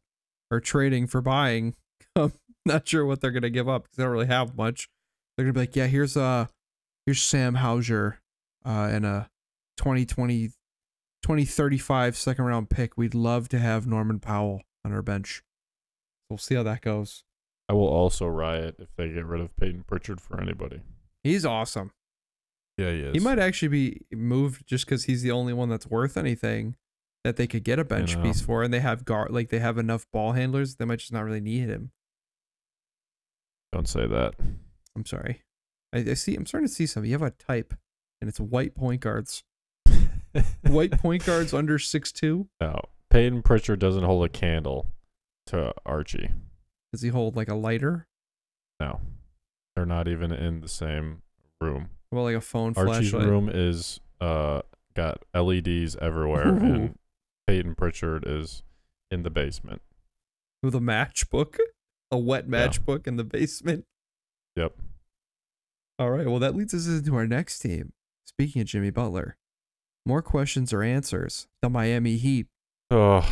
or 0.50 0.60
trading 0.60 1.06
for 1.06 1.20
buying. 1.20 1.74
I'm 2.16 2.32
not 2.64 2.86
sure 2.86 3.04
what 3.04 3.20
they're 3.20 3.30
going 3.30 3.42
to 3.42 3.50
give 3.50 3.68
up 3.68 3.84
because 3.84 3.96
they 3.96 4.02
don't 4.02 4.12
really 4.12 4.26
have 4.26 4.56
much. 4.56 4.88
They're 5.36 5.44
going 5.44 5.54
to 5.54 5.58
be 5.58 5.62
like, 5.62 5.76
yeah, 5.76 5.86
here's 5.86 6.16
uh 6.16 6.46
here's 7.06 7.22
Sam 7.22 7.56
Hauser 7.56 8.20
uh 8.64 8.88
and 8.90 9.06
a 9.06 9.30
2020 9.78 10.50
2035 11.22 12.16
second 12.16 12.44
round 12.44 12.70
pick. 12.70 12.96
We'd 12.96 13.14
love 13.14 13.48
to 13.50 13.58
have 13.58 13.86
Norman 13.86 14.20
Powell 14.20 14.62
on 14.84 14.92
our 14.92 15.02
bench. 15.02 15.42
We'll 16.28 16.38
see 16.38 16.54
how 16.54 16.62
that 16.62 16.80
goes. 16.80 17.24
I 17.68 17.72
will 17.72 17.88
also 17.88 18.26
riot 18.26 18.76
if 18.78 18.88
they 18.96 19.08
get 19.08 19.24
rid 19.26 19.40
of 19.40 19.56
Peyton 19.56 19.84
Pritchard 19.86 20.20
for 20.20 20.40
anybody. 20.40 20.80
He's 21.22 21.44
awesome. 21.44 21.92
Yeah, 22.76 22.90
he 22.90 23.00
is. 23.00 23.12
He 23.12 23.20
might 23.20 23.38
actually 23.38 23.68
be 23.68 24.00
moved 24.12 24.66
just 24.66 24.86
because 24.86 25.04
he's 25.04 25.22
the 25.22 25.30
only 25.30 25.52
one 25.52 25.68
that's 25.68 25.86
worth 25.86 26.16
anything 26.16 26.76
that 27.24 27.36
they 27.36 27.46
could 27.46 27.64
get 27.64 27.78
a 27.78 27.84
bench 27.84 28.16
know. 28.16 28.22
piece 28.22 28.40
for, 28.40 28.62
and 28.62 28.72
they 28.72 28.80
have 28.80 29.04
guard 29.04 29.30
like 29.30 29.50
they 29.50 29.58
have 29.58 29.78
enough 29.78 30.06
ball 30.12 30.32
handlers. 30.32 30.76
They 30.76 30.84
might 30.84 31.00
just 31.00 31.12
not 31.12 31.24
really 31.24 31.40
need 31.40 31.68
him. 31.68 31.92
Don't 33.72 33.88
say 33.88 34.06
that. 34.06 34.34
I'm 34.96 35.04
sorry. 35.04 35.42
I, 35.92 35.98
I 35.98 36.14
see. 36.14 36.34
I'm 36.34 36.46
starting 36.46 36.68
to 36.68 36.74
see 36.74 36.86
some. 36.86 37.04
You 37.04 37.12
have 37.12 37.22
a 37.22 37.30
type, 37.30 37.74
and 38.20 38.28
it's 38.28 38.40
white 38.40 38.74
point 38.74 39.00
guards. 39.00 39.44
White 40.62 40.92
point 41.00 41.24
guards 41.24 41.52
under 41.54 41.78
six 41.78 42.12
two. 42.12 42.48
No, 42.60 42.80
Peyton 43.10 43.42
Pritchard 43.42 43.78
doesn't 43.78 44.04
hold 44.04 44.24
a 44.24 44.28
candle 44.28 44.86
to 45.46 45.72
Archie. 45.84 46.30
Does 46.92 47.02
he 47.02 47.08
hold 47.08 47.36
like 47.36 47.48
a 47.48 47.54
lighter? 47.54 48.06
No, 48.80 49.00
they're 49.74 49.86
not 49.86 50.08
even 50.08 50.32
in 50.32 50.60
the 50.60 50.68
same 50.68 51.22
room. 51.60 51.90
Well, 52.12 52.24
like 52.24 52.36
a 52.36 52.40
phone 52.40 52.74
Archie's 52.76 53.10
flashlight. 53.10 53.28
room 53.28 53.48
is 53.52 54.00
uh 54.20 54.62
got 54.94 55.22
LEDs 55.34 55.96
everywhere, 55.96 56.48
Ooh. 56.48 56.56
and 56.58 56.98
Peyton 57.46 57.74
Pritchard 57.74 58.24
is 58.26 58.62
in 59.10 59.22
the 59.24 59.30
basement. 59.30 59.82
with 60.62 60.74
a 60.74 60.80
matchbook, 60.80 61.56
a 62.10 62.18
wet 62.18 62.44
Yeah. 62.48 62.66
matchbook 62.68 63.06
in 63.06 63.16
the 63.16 63.24
basement. 63.24 63.84
Yep. 64.56 64.76
All 65.98 66.10
right. 66.10 66.26
Well, 66.26 66.38
that 66.38 66.54
leads 66.54 66.72
us 66.74 66.86
into 66.86 67.14
our 67.14 67.26
next 67.26 67.58
team. 67.60 67.92
Speaking 68.26 68.62
of 68.62 68.68
Jimmy 68.68 68.90
Butler, 68.90 69.36
more 70.06 70.22
questions 70.22 70.72
or 70.72 70.82
answers. 70.82 71.46
The 71.62 71.68
Miami 71.68 72.16
Heat. 72.16 72.46
Oh, 72.90 73.28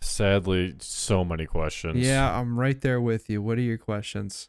sadly, 0.00 0.74
so 0.78 1.24
many 1.24 1.46
questions. 1.46 1.96
Yeah, 1.98 2.38
I'm 2.38 2.58
right 2.58 2.80
there 2.80 3.00
with 3.00 3.28
you. 3.28 3.42
What 3.42 3.58
are 3.58 3.62
your 3.62 3.78
questions? 3.78 4.48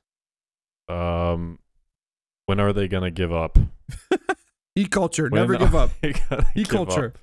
Um, 0.88 1.60
when 2.46 2.60
are 2.60 2.74
they 2.74 2.88
gonna 2.88 3.12
give 3.12 3.34
up? 3.34 3.58
e 4.76 4.86
culture. 4.86 5.24
When 5.30 5.42
Never 5.42 5.58
give 5.58 5.74
up. 5.76 5.92
they 6.02 6.14
gonna 6.30 6.46
Heat 6.54 6.70
give 6.70 6.80
up? 6.82 6.88
culture. 6.88 7.14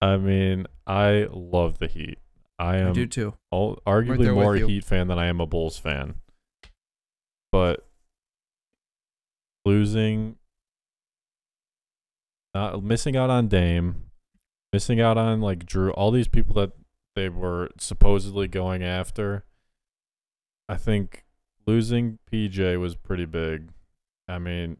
I 0.00 0.16
mean, 0.16 0.66
I 0.86 1.28
love 1.30 1.78
the 1.78 1.86
Heat. 1.86 2.18
I 2.58 2.78
am 2.78 2.88
I 2.88 2.92
do 2.92 3.06
too. 3.06 3.34
all, 3.50 3.80
arguably 3.86 4.18
with 4.18 4.30
more 4.34 4.56
a. 4.56 4.66
Heat 4.66 4.84
fan 4.84 5.06
than 5.08 5.18
I 5.18 5.26
am 5.26 5.40
a 5.40 5.46
Bulls 5.46 5.78
fan. 5.78 6.16
But 7.52 7.86
losing, 9.64 10.36
not 12.54 12.82
missing 12.82 13.16
out 13.16 13.30
on 13.30 13.48
Dame, 13.48 14.04
missing 14.72 15.00
out 15.00 15.18
on 15.18 15.40
like 15.40 15.66
Jrue, 15.66 15.92
all 15.94 16.10
these 16.10 16.28
people 16.28 16.54
that 16.54 16.72
they 17.14 17.28
were 17.28 17.70
supposedly 17.78 18.48
going 18.48 18.82
after. 18.82 19.44
I 20.68 20.76
think 20.76 21.24
losing 21.66 22.18
PJ 22.30 22.78
was 22.80 22.96
pretty 22.96 23.24
big. 23.26 23.70
I 24.28 24.38
mean, 24.38 24.78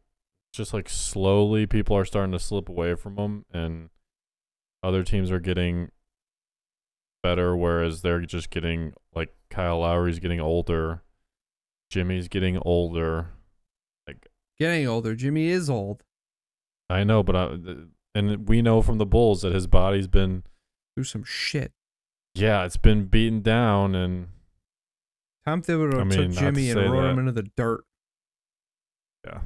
just 0.52 0.72
like 0.72 0.88
slowly 0.88 1.66
people 1.66 1.96
are 1.96 2.04
starting 2.04 2.32
to 2.32 2.38
slip 2.38 2.68
away 2.68 2.94
from 2.94 3.16
him 3.16 3.44
and 3.52 3.90
other 4.82 5.02
teams 5.02 5.30
are 5.30 5.40
getting 5.40 5.90
better 7.22 7.56
whereas 7.56 8.02
they're 8.02 8.20
just 8.20 8.50
getting 8.50 8.92
like 9.14 9.34
Kyle 9.50 9.80
Lowry's 9.80 10.18
getting 10.18 10.40
older. 10.40 11.02
Jimmy's 11.90 12.28
getting 12.28 12.58
older. 12.58 13.28
Like 14.06 14.28
getting 14.58 14.86
older. 14.86 15.14
Jimmy 15.14 15.48
is 15.48 15.70
old. 15.70 16.02
I 16.92 17.04
know, 17.04 17.22
but 17.22 17.36
I, 17.36 17.56
and 18.14 18.48
we 18.48 18.62
know 18.62 18.82
from 18.82 18.98
the 18.98 19.06
Bulls 19.06 19.42
that 19.42 19.52
his 19.52 19.66
body's 19.66 20.06
been 20.06 20.44
through 20.94 21.04
some 21.04 21.24
shit. 21.24 21.72
yeah, 22.34 22.64
it's 22.64 22.76
been 22.76 23.06
beaten 23.06 23.40
down 23.42 23.94
and 23.94 24.28
Tom 25.44 25.62
Thibodeau 25.62 26.00
I 26.00 26.04
mean, 26.04 26.10
took 26.10 26.28
not 26.28 26.34
to 26.34 26.40
Jimmy 26.40 26.70
and 26.70 26.92
wrote 26.92 27.10
him 27.10 27.18
into 27.18 27.32
the 27.32 27.48
dirt. 27.56 27.84
yeah. 29.26 29.40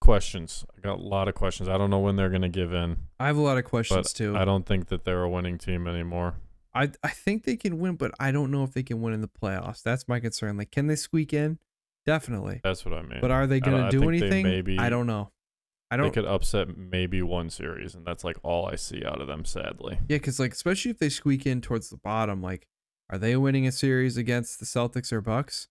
questions. 0.00 0.64
I 0.76 0.80
got 0.80 0.98
a 0.98 1.02
lot 1.02 1.28
of 1.28 1.34
questions. 1.34 1.68
I 1.68 1.76
don't 1.78 1.90
know 1.90 1.98
when 1.98 2.16
they're 2.16 2.30
gonna 2.30 2.48
give 2.48 2.72
in. 2.72 2.96
I 3.20 3.26
have 3.26 3.36
a 3.36 3.40
lot 3.42 3.58
of 3.58 3.64
questions 3.64 4.12
But 4.12 4.16
too. 4.16 4.36
I 4.36 4.44
don't 4.44 4.66
think 4.66 4.88
that 4.88 5.04
they're 5.04 5.22
a 5.22 5.28
winning 5.28 5.58
team 5.58 5.86
anymore. 5.86 6.34
I 6.74 6.90
I 7.02 7.08
think 7.08 7.44
they 7.44 7.56
can 7.56 7.78
win, 7.78 7.96
but 7.96 8.12
I 8.18 8.32
don't 8.32 8.50
know 8.50 8.64
if 8.64 8.72
they 8.72 8.82
can 8.82 9.02
win 9.02 9.12
in 9.12 9.20
the 9.20 9.28
playoffs. 9.28 9.82
That's 9.82 10.08
my 10.08 10.20
concern. 10.20 10.56
Like, 10.56 10.70
can 10.70 10.86
they 10.86 10.96
squeak 10.96 11.32
in? 11.32 11.58
Definitely. 12.06 12.60
That's 12.64 12.84
what 12.84 12.94
I 12.94 13.02
mean. 13.02 13.20
But 13.20 13.30
are 13.30 13.46
they 13.46 13.60
gonna 13.60 13.86
I 13.86 13.90
do 13.90 14.08
anything? 14.08 14.44
maybe- 14.44 14.78
I 14.78 14.88
don't 14.88 15.06
know. 15.06 15.30
I 15.92 15.96
they 15.96 16.02
don't. 16.04 16.12
could 16.14 16.24
upset 16.26 16.76
maybe 16.76 17.20
one 17.22 17.50
series, 17.50 17.94
and 17.94 18.06
that's 18.06 18.24
like 18.24 18.36
all 18.42 18.66
I 18.66 18.76
see 18.76 19.04
out 19.04 19.20
of 19.20 19.26
them. 19.26 19.44
Sadly, 19.44 19.98
Yeah, 20.08 20.16
because 20.16 20.40
like 20.40 20.52
especially 20.52 20.90
if 20.90 20.98
they 20.98 21.08
squeak 21.08 21.46
in 21.46 21.60
towards 21.60 21.90
the 21.90 21.96
bottom, 21.98 22.42
like, 22.42 22.66
are 23.10 23.18
they 23.18 23.36
winning 23.36 23.66
a 23.66 23.72
series 23.72 24.16
against 24.16 24.58
the 24.58 24.66
Celtics 24.66 25.12
or 25.12 25.20
Bucks? 25.20 25.68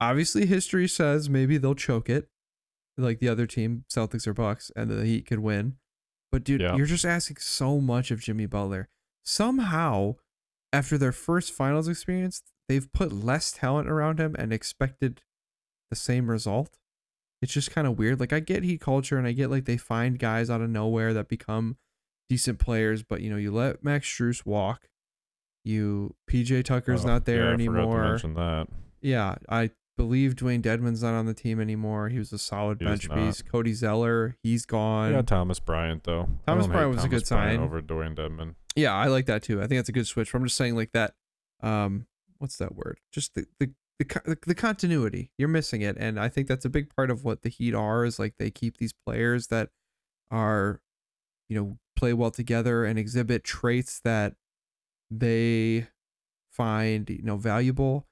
Obviously, 0.00 0.46
history 0.46 0.86
says 0.86 1.28
maybe 1.30 1.56
they'll 1.58 1.74
choke 1.74 2.08
it, 2.08 2.28
like 2.96 3.18
the 3.18 3.28
other 3.28 3.46
team, 3.46 3.84
Celtics 3.90 4.26
or 4.26 4.34
Bucks, 4.34 4.70
and 4.76 4.90
the 4.90 5.04
Heat 5.04 5.26
could 5.26 5.40
win. 5.40 5.76
But 6.30 6.44
dude, 6.44 6.60
Yeah. 6.60 6.76
you're 6.76 6.86
just 6.86 7.04
asking 7.04 7.38
so 7.38 7.80
much 7.80 8.10
of 8.10 8.20
Jimmy 8.20 8.46
Butler. 8.46 8.88
Somehow, 9.24 10.16
after 10.72 10.96
their 10.96 11.12
first 11.12 11.52
finals 11.52 11.88
experience, 11.88 12.42
they've 12.68 12.92
put 12.92 13.12
less 13.12 13.52
talent 13.52 13.88
around 13.88 14.20
him 14.20 14.36
and 14.38 14.52
expected 14.52 15.22
the 15.90 15.96
same 15.96 16.30
result. 16.30 16.78
It's 17.42 17.52
just 17.52 17.70
kind 17.70 17.86
of 17.86 17.98
weird. 17.98 18.18
Like 18.20 18.32
I 18.32 18.40
get 18.40 18.62
Heat 18.62 18.80
culture 18.80 19.18
and 19.18 19.26
I 19.26 19.32
get 19.32 19.50
like 19.50 19.64
they 19.66 19.76
find 19.76 20.18
guys 20.18 20.48
out 20.50 20.60
of 20.62 20.70
nowhere 20.70 21.12
that 21.14 21.28
become 21.28 21.76
decent 22.28 22.58
players, 22.58 23.02
but 23.02 23.20
you 23.20 23.30
know, 23.30 23.36
you 23.36 23.52
let 23.52 23.84
Max 23.84 24.08
Strus 24.08 24.44
walk. 24.46 24.88
You 25.64 26.14
PJ 26.30 26.64
Tucker's 26.64 27.04
Oh, 27.04 27.08
not 27.08 27.24
there 27.24 27.46
yeah, 27.48 27.52
anymore. 27.52 28.18
Yeah, 29.00 29.34
I 29.48 29.70
believe 29.96 30.34
Dewayne 30.36 30.62
Dedmon's 30.62 31.02
not 31.02 31.14
on 31.14 31.26
the 31.26 31.34
team 31.34 31.60
anymore. 31.60 32.08
He 32.08 32.18
was 32.18 32.32
a 32.32 32.38
solid 32.38 32.78
He 32.80 32.86
bench 32.86 33.10
piece. 33.10 33.42
Cody 33.42 33.72
Zeller, 33.72 34.36
he's 34.42 34.64
gone. 34.64 35.12
Yeah, 35.12 35.22
Thomas 35.22 35.58
Bryant 35.58 36.04
though. 36.04 36.28
Thomas 36.46 36.66
Bryant 36.66 36.94
was 36.94 37.04
a 37.04 37.08
good 37.08 37.24
Bryant 37.28 37.58
sign. 37.58 37.60
over 37.60 37.80
Dewayne 37.82 38.14
Dedmon. 38.16 38.54
Yeah, 38.76 38.94
I 38.94 39.06
like 39.06 39.26
that 39.26 39.42
too. 39.42 39.58
I 39.60 39.66
think 39.66 39.78
that's 39.78 39.88
a 39.88 39.92
good 39.92 40.06
switch. 40.06 40.32
I'm 40.34 40.44
just 40.44 40.56
saying 40.56 40.76
like 40.76 40.92
that. 40.92 41.14
Um, 41.62 42.06
what's 42.38 42.56
that 42.58 42.74
word? 42.74 43.00
Just 43.12 43.34
the 43.34 43.46
the 43.58 43.72
the, 43.98 44.38
the 44.46 44.54
continuity. 44.54 45.30
You're 45.38 45.48
missing 45.48 45.82
it, 45.82 45.96
and 45.98 46.18
I 46.20 46.28
think 46.28 46.48
that's 46.48 46.64
a 46.64 46.70
big 46.70 46.94
part 46.94 47.10
of 47.10 47.24
what 47.24 47.42
the 47.42 47.48
Heat 47.48 47.74
are. 47.74 48.04
Is 48.04 48.18
like 48.18 48.34
they 48.38 48.50
keep 48.50 48.78
these 48.78 48.92
players 48.92 49.48
that 49.48 49.70
are, 50.30 50.80
you 51.48 51.58
know, 51.58 51.78
play 51.96 52.12
well 52.12 52.30
together 52.30 52.84
and 52.84 52.98
exhibit 52.98 53.44
traits 53.44 54.00
that 54.04 54.34
they 55.10 55.86
find 56.50 57.08
you 57.10 57.22
know 57.22 57.36
valuable. 57.36 58.06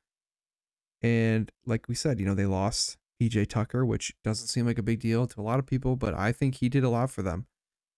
And 1.03 1.51
like 1.67 1.89
we 1.89 1.95
said, 1.95 2.19
you 2.19 2.27
know, 2.27 2.35
they 2.35 2.47
lost 2.47 2.97
PJ 3.21 3.49
Tucker, 3.49 3.85
which 3.85 4.15
doesn't 4.25 4.49
seem 4.49 4.67
like 4.67 4.79
a 4.79 4.83
big 4.83 5.01
deal 5.01 5.27
to 5.27 5.41
a 5.41 5.43
lot 5.43 5.59
of 5.59 5.67
people, 5.67 5.97
but 5.97 6.15
I 6.15 6.33
think 6.33 6.57
he 6.57 6.69
did 6.69 6.85
a 6.85 6.89
lot 6.89 7.11
for 7.11 7.23
them. 7.23 7.47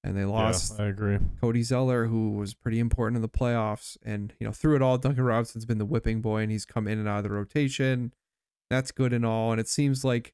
And 0.06 0.16
they 0.16 0.24
lost 0.24 0.74
Yeah, 0.78 0.84
I 0.84 0.88
agree. 0.88 1.18
Cody 1.40 1.62
Zeller, 1.62 2.06
who 2.06 2.32
was 2.32 2.54
pretty 2.54 2.78
important 2.78 3.16
in 3.16 3.22
the 3.22 3.28
playoffs. 3.28 3.96
And, 4.04 4.32
you 4.38 4.46
know, 4.46 4.52
through 4.52 4.76
it 4.76 4.82
all, 4.82 4.98
Duncan 4.98 5.24
Robinson's 5.24 5.64
been 5.64 5.78
the 5.78 5.84
whipping 5.84 6.20
boy 6.20 6.42
and 6.42 6.50
he's 6.50 6.64
come 6.64 6.86
in 6.86 6.98
and 6.98 7.08
out 7.08 7.18
of 7.18 7.24
the 7.24 7.30
rotation. 7.30 8.12
That's 8.70 8.92
good 8.92 9.12
and 9.12 9.26
all. 9.26 9.50
And 9.50 9.60
it 9.60 9.68
seems 9.68 10.04
like 10.04 10.32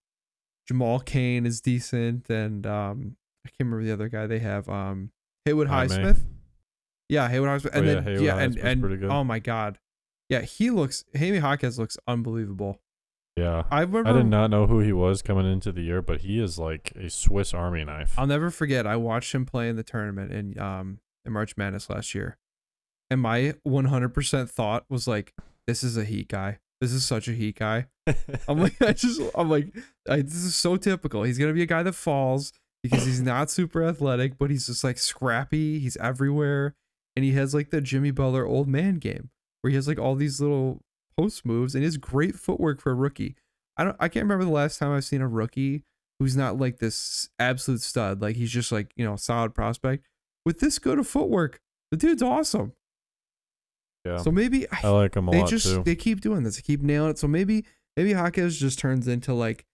Jamal 0.68 1.00
Cain 1.00 1.46
is 1.46 1.60
decent. 1.60 2.28
And 2.28 2.66
um, 2.66 3.16
I 3.46 3.48
can't 3.48 3.70
remember 3.70 3.84
the 3.84 3.92
other 3.92 4.08
guy 4.08 4.26
they 4.26 4.40
have. 4.40 4.68
Um, 4.68 5.10
Haywood 5.44 5.68
Jaime. 5.68 5.94
Highsmith. 5.94 6.20
Yeah, 7.08 7.28
Haywood 7.28 7.48
Highsmith. 7.48 7.74
And 7.74 7.86
Oh, 7.86 7.88
yeah, 7.88 7.94
then, 7.94 8.04
Haywood 8.04 8.22
yeah, 8.22 8.38
and, 8.38 8.54
Highsmith's 8.54 8.64
and 8.64 8.80
pretty 8.82 9.06
oh 9.06 9.24
my 9.24 9.38
God. 9.38 9.78
Yeah, 10.28 10.42
he 10.42 10.70
looks, 10.70 11.04
Jaime 11.18 11.38
Jaquez 11.38 11.78
looks 11.78 11.96
unbelievable. 12.06 12.80
Yeah. 13.37 13.64
I 13.70 13.80
remember. 13.80 14.11
I 14.11 14.12
did 14.12 14.26
not 14.26 14.51
know 14.51 14.66
who 14.66 14.80
he 14.80 14.93
was 14.93 15.22
coming 15.22 15.51
into 15.51 15.72
the 15.72 15.83
year, 15.83 16.03
but 16.03 16.20
he 16.20 16.41
is 16.41 16.59
like 16.59 16.93
a 16.97 17.09
Swiss 17.09 17.55
Army 17.55 17.85
knife. 17.85 18.14
I'll 18.18 18.26
never 18.26 18.51
forget. 18.51 18.87
I 18.87 18.97
watched 18.97 19.35
him 19.35 19.47
play 19.47 19.68
in 19.68 19.76
the 19.76 19.83
tournament 19.83 20.33
in 20.33 20.59
um 20.59 20.99
in 21.24 21.33
March 21.33 21.57
Madness 21.57 21.89
last 21.89 22.14
year, 22.14 22.37
and 23.11 23.20
my 23.20 23.55
100% 23.66 24.51
thought 24.51 24.85
was 24.91 25.07
like, 25.07 25.33
"This 25.66 25.83
is 25.83 25.97
a 25.97 26.05
Heat 26.05 26.28
guy. 26.28 26.59
This 26.80 26.93
is 26.93 27.05
such 27.05 27.28
a 27.28 27.33
Heat 27.33 27.59
guy." 27.59 27.87
I'm 28.49 28.59
like, 28.59 28.80
I 28.83 28.93
just, 28.93 29.20
I'm 29.35 29.49
like, 29.49 29.74
I, 30.09 30.16
this 30.22 30.35
is 30.35 30.55
so 30.55 30.76
typical. 30.76 31.22
He's 31.22 31.39
gonna 31.39 31.53
be 31.53 31.62
a 31.62 31.66
guy 31.66 31.83
that 31.83 31.95
falls 31.95 32.53
because 32.83 33.07
he's 33.07 33.22
not 33.22 33.49
super 33.49 33.85
athletic, 33.85 34.37
but 34.39 34.51
he's 34.51 34.66
just 34.66 34.85
like 34.85 34.99
scrappy. 34.99 35.78
He's 35.78 35.97
everywhere, 35.99 36.74
and 37.16 37.24
he 37.24 37.33
has 37.33 37.55
like 37.55 37.70
the 37.70 37.80
Jimmy 37.80 38.11
Butler 38.11 38.45
old 38.45 38.68
man 38.68 38.97
game 38.97 39.30
where 39.62 39.70
he 39.70 39.76
has 39.76 39.89
like 39.89 39.99
all 39.99 40.16
these 40.16 40.41
little 40.41 40.83
post 41.16 41.44
moves 41.46 41.74
and 41.74 41.84
has 41.84 41.96
great 41.96 42.34
footwork 42.36 42.80
for 42.80 42.92
a 42.92 42.94
rookie. 42.94 43.36
I 43.76 43.84
don't, 43.84 43.96
I 43.98 44.08
can't 44.08 44.24
remember 44.24 44.44
the 44.44 44.50
last 44.50 44.78
time 44.78 44.92
I've 44.92 45.04
seen 45.04 45.20
a 45.22 45.28
rookie 45.28 45.84
who's 46.18 46.36
not 46.36 46.58
like 46.58 46.78
this 46.78 47.28
absolute 47.38 47.80
stud. 47.80 48.20
Like 48.22 48.36
he's 48.36 48.50
just 48.50 48.70
like 48.72 48.92
you 48.96 49.04
know 49.04 49.16
solid 49.16 49.54
prospect 49.54 50.06
with 50.44 50.60
this 50.60 50.78
good 50.78 50.98
of 50.98 51.06
footwork. 51.06 51.60
The 51.90 51.96
dude's 51.96 52.22
awesome. 52.22 52.72
yeah. 54.04 54.18
So 54.18 54.30
maybe 54.30 54.66
I 54.70 54.88
like 54.88 55.14
him 55.16 55.28
a 55.28 55.32
they 55.32 55.40
lot 55.40 55.48
just 55.50 55.66
too. 55.66 55.82
they 55.84 55.94
keep 55.94 56.20
doing 56.20 56.42
this, 56.42 56.56
they 56.56 56.62
keep 56.62 56.82
nailing 56.82 57.10
it. 57.10 57.18
So 57.18 57.28
maybe 57.28 57.64
maybe 57.96 58.10
Jaquez 58.10 58.58
just 58.58 58.78
turns 58.78 59.06
into 59.08 59.32
like 59.34 59.64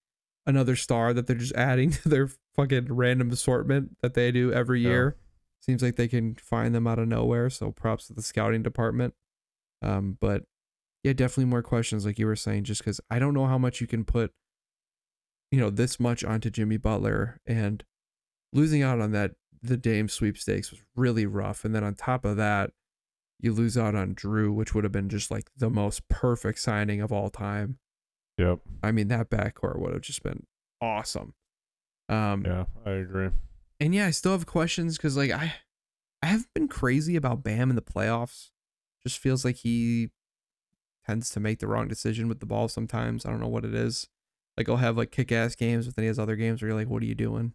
another 0.47 0.76
star 0.76 1.12
that 1.12 1.26
they're 1.26 1.36
just 1.36 1.55
adding 1.55 1.91
to 2.03 2.09
their 2.09 2.28
fucking 2.57 2.86
random 2.93 3.30
assortment 3.30 3.97
that 4.03 4.14
they 4.14 4.30
do 4.32 4.53
every 4.53 4.80
Yeah. 4.80 4.89
year. 4.91 5.16
Seems 5.61 5.82
like 5.82 5.97
they 5.97 6.09
can 6.09 6.34
find 6.36 6.74
them 6.74 6.86
out 6.86 6.99
of 6.99 7.09
nowhere. 7.09 7.51
So 7.51 7.70
props 7.72 8.07
to 8.07 8.12
the 8.14 8.22
scouting 8.22 8.62
department. 8.62 9.14
Um, 9.82 10.16
but 10.20 10.45
yeah, 11.03 11.12
definitely 11.12 11.46
more 11.46 11.62
questions, 11.62 12.05
like 12.05 12.18
you 12.18 12.26
were 12.26 12.36
saying, 12.36 12.64
just 12.64 12.82
because 12.82 13.01
I 13.11 13.18
don't 13.18 13.34
know 13.34 13.46
how 13.46 13.59
much 13.59 13.80
you 13.80 13.86
can 13.86 14.05
put, 14.05 14.32
you 15.51 15.61
know, 15.61 15.70
this 15.70 15.99
much 16.01 16.24
onto 16.24 16.51
Jimmy 16.51 16.76
Butler 16.76 17.40
and 17.46 17.84
losing 18.53 18.82
out 18.82 19.01
on 19.01 19.12
that 19.12 19.32
the 19.62 19.76
Dame 19.76 20.09
sweepstakes 20.09 20.70
was 20.70 20.82
really 20.96 21.26
rough. 21.26 21.64
And 21.64 21.74
then 21.74 21.82
on 21.84 21.94
top 21.94 22.24
of 22.24 22.36
that, 22.36 22.70
you 23.40 23.53
lose 23.53 23.78
out 23.78 23.94
on 23.94 24.14
Jrue, 24.14 24.53
which 24.53 24.74
would 24.74 24.84
have 24.84 24.92
been 24.92 25.09
just 25.09 25.30
like 25.30 25.49
the 25.57 25.70
most 25.70 26.09
perfect 26.09 26.59
signing 26.59 27.01
of 27.01 27.12
all 27.12 27.30
time. 27.30 27.78
Yep. 28.38 28.61
I 28.82 28.92
mean, 28.92 29.09
that 29.09 29.30
backcourt 29.30 29.78
would 29.78 29.92
have 29.92 30.03
just 30.03 30.22
been 30.22 30.44
awesome. 30.80 31.34
Um, 32.09 32.44
Yeah, 32.44 32.64
I 32.86 32.90
agree. 32.90 33.30
and 33.80 33.94
yeah, 33.94 34.07
I 34.07 34.11
still 34.11 34.32
have 34.32 34.46
questions 34.46 34.96
because 34.96 35.16
like 35.16 35.30
I, 35.30 35.55
I 36.22 36.26
haven't 36.26 36.53
been 36.55 36.68
crazy 36.68 37.16
about 37.16 37.42
Bam 37.42 37.70
in 37.70 37.76
the 37.76 37.82
playoffs. 37.82 38.51
Just 39.05 39.18
feels 39.18 39.44
like 39.44 39.57
he 39.57 40.11
tends 41.09 41.31
to 41.31 41.41
make 41.41 41.59
the 41.59 41.67
wrong 41.67 41.89
decision 41.89 42.29
with 42.29 42.41
the 42.41 42.47
ball 42.47 42.69
sometimes. 42.69 43.25
I 43.25 43.31
don't 43.31 43.41
know 43.41 43.49
what 43.49 43.65
it 43.65 43.75
is. 43.75 44.09
Like 44.57 44.67
he'll 44.67 44.77
have 44.77 44.97
like 44.97 45.11
kick 45.11 45.33
ass 45.33 45.55
games, 45.55 45.87
but 45.87 45.97
then 45.97 46.03
he 46.03 46.09
has 46.09 46.19
other 46.19 46.37
games 46.37 46.61
where 46.61 46.69
you're 46.71 46.79
like, 46.79 46.89
what 46.89 47.03
are 47.03 47.07
you 47.07 47.15
doing? 47.15 47.55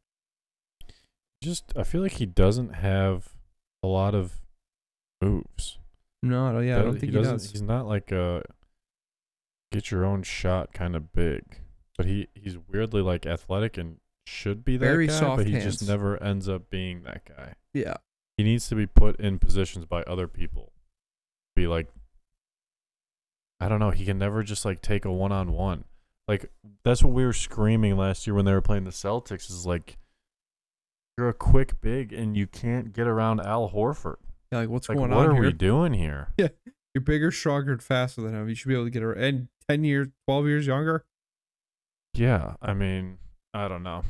Just 1.41 1.73
I 1.75 1.83
feel 1.83 2.01
like 2.01 2.13
he 2.13 2.25
doesn't 2.25 2.75
have 2.75 3.29
a 3.83 3.87
lot 3.87 4.15
of 4.15 4.41
moves. 5.21 5.77
No, 6.21 6.57
yeah, 6.59 6.79
I 6.79 6.81
don't 6.83 6.93
think 6.93 7.11
he, 7.11 7.17
doesn't- 7.19 7.33
does. 7.33 7.51
He's 7.51 7.61
not 7.61 7.85
like 7.85 8.11
a 8.11 8.43
get 9.71 9.91
your 9.91 10.05
own 10.05 10.23
shot 10.23 10.73
kind 10.73 10.95
of 10.95 11.11
big, 11.13 11.43
but 11.97 12.05
he 12.05 12.27
he's 12.33 12.57
weirdly 12.71 13.01
like 13.01 13.25
athletic 13.25 13.77
and 13.77 13.97
should 14.25 14.63
be 14.63 14.77
that 14.77 14.85
Very 14.85 15.07
guy, 15.07 15.13
soft 15.19 15.37
but 15.39 15.47
he 15.47 15.53
hands. 15.53 15.65
just 15.65 15.87
never 15.87 16.21
ends 16.23 16.47
up 16.47 16.69
being 16.69 17.03
that 17.03 17.25
guy. 17.25 17.55
Yeah, 17.73 17.95
He 18.37 18.43
needs 18.45 18.69
to 18.69 18.75
be 18.75 18.87
put 18.87 19.19
in 19.19 19.37
positions 19.39 19.85
by 19.85 20.03
other 20.03 20.27
people. 20.29 20.71
Be 21.57 21.67
like 21.67 21.89
I 23.63 23.69
don't 23.69 23.79
know, 23.79 23.91
he 23.91 24.05
can 24.05 24.17
never 24.17 24.43
just 24.43 24.65
like 24.65 24.81
take 24.81 25.05
a 25.05 25.11
one 25.11 25.31
on 25.31 25.51
one. 25.51 25.85
Like 26.27 26.51
that's 26.83 27.03
what 27.03 27.13
we 27.13 27.25
were 27.25 27.33
screaming 27.33 27.97
last 27.97 28.25
year 28.27 28.33
when 28.35 28.45
they 28.45 28.53
were 28.53 28.61
playing 28.61 28.83
the 28.85 28.91
Celtics 28.91 29.49
is 29.49 29.65
like 29.65 29.97
you're 31.17 31.29
a 31.29 31.33
quick 31.33 31.79
big 31.81 32.11
and 32.13 32.35
you 32.35 32.47
can't 32.47 32.91
get 32.93 33.07
around 33.07 33.39
Al 33.41 33.69
Horford. 33.69 34.15
yeah. 34.51 34.59
Like 34.59 34.69
what's 34.69 34.89
Like 34.89 34.97
going 34.97 35.11
what 35.11 35.19
on 35.19 35.29
are 35.31 35.33
here? 35.35 35.43
we 35.43 35.53
doing 35.53 35.93
here? 35.93 36.29
Yeah, 36.37 36.47
you're 36.93 37.01
bigger, 37.03 37.31
stronger, 37.31 37.71
and 37.73 37.81
faster 37.83 38.21
than 38.21 38.33
him. 38.35 38.47
You 38.49 38.55
should 38.55 38.67
be 38.67 38.73
able 38.75 38.85
to 38.85 38.89
get 38.91 39.03
around. 39.03 39.23
And 39.23 39.47
ten 39.69 39.83
years, 39.83 40.07
twelve 40.27 40.45
years 40.47 40.65
younger. 40.67 41.05
Yeah, 42.13 42.53
I 42.61 42.73
mean, 42.73 43.17
I 43.53 43.67
don't 43.67 43.83
know. 43.83 44.03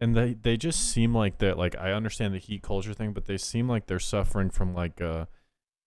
And 0.00 0.16
they 0.16 0.34
they 0.34 0.56
just 0.56 0.90
seem 0.90 1.14
like 1.14 1.38
they're 1.38 1.54
like 1.54 1.76
I 1.78 1.92
understand 1.92 2.34
the 2.34 2.38
heat 2.38 2.62
culture 2.62 2.94
thing, 2.94 3.12
but 3.12 3.26
they 3.26 3.36
seem 3.38 3.68
like 3.68 3.86
they're 3.86 3.98
suffering 4.00 4.50
from 4.50 4.74
like 4.74 5.00
uh 5.00 5.26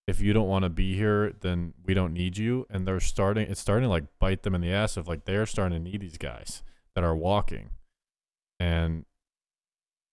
if 0.07 0.21
you 0.21 0.33
don't 0.33 0.47
want 0.47 0.63
to 0.63 0.69
be 0.69 0.95
here, 0.95 1.33
then 1.41 1.73
we 1.85 1.93
don't 1.93 2.13
need 2.13 2.37
you. 2.37 2.65
And 2.69 2.87
they're 2.87 2.99
starting 2.99 3.49
it's 3.49 3.61
starting 3.61 3.85
to 3.85 3.89
like 3.89 4.05
bite 4.19 4.43
them 4.43 4.55
in 4.55 4.61
the 4.61 4.71
ass 4.71 4.97
of 4.97 5.07
like 5.07 5.25
they're 5.25 5.45
starting 5.45 5.83
to 5.83 5.91
need 5.91 6.01
these 6.01 6.17
guys 6.17 6.63
that 6.93 7.03
are 7.03 7.15
walking. 7.15 7.69
And 8.59 9.05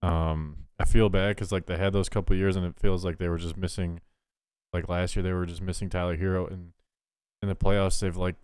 um 0.02 0.58
I 0.78 0.84
feel 0.84 1.08
bad 1.08 1.36
because 1.36 1.52
like 1.52 1.66
they 1.66 1.76
had 1.76 1.92
those 1.92 2.08
couple 2.08 2.34
years 2.34 2.56
and 2.56 2.66
it 2.66 2.78
feels 2.78 3.04
like 3.04 3.18
they 3.18 3.28
were 3.28 3.38
just 3.38 3.56
missing 3.56 4.00
like 4.72 4.88
last 4.88 5.14
year 5.14 5.22
they 5.22 5.32
were 5.32 5.46
just 5.46 5.62
missing 5.62 5.88
Tyler 5.88 6.16
Herro 6.16 6.50
and 6.50 6.72
in 7.42 7.48
the 7.48 7.54
playoffs 7.54 8.00
they've 8.00 8.16
like 8.16 8.36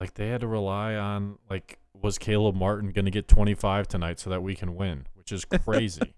like 0.00 0.14
they 0.14 0.28
had 0.28 0.42
to 0.42 0.46
rely 0.46 0.94
on 0.94 1.38
like 1.48 1.78
was 2.00 2.18
Caleb 2.18 2.54
Martin 2.54 2.90
going 2.90 3.04
to 3.04 3.10
get 3.10 3.28
25 3.28 3.88
tonight 3.88 4.20
so 4.20 4.30
that 4.30 4.42
we 4.42 4.54
can 4.54 4.74
win, 4.74 5.06
which 5.14 5.32
is 5.32 5.44
crazy. 5.64 6.14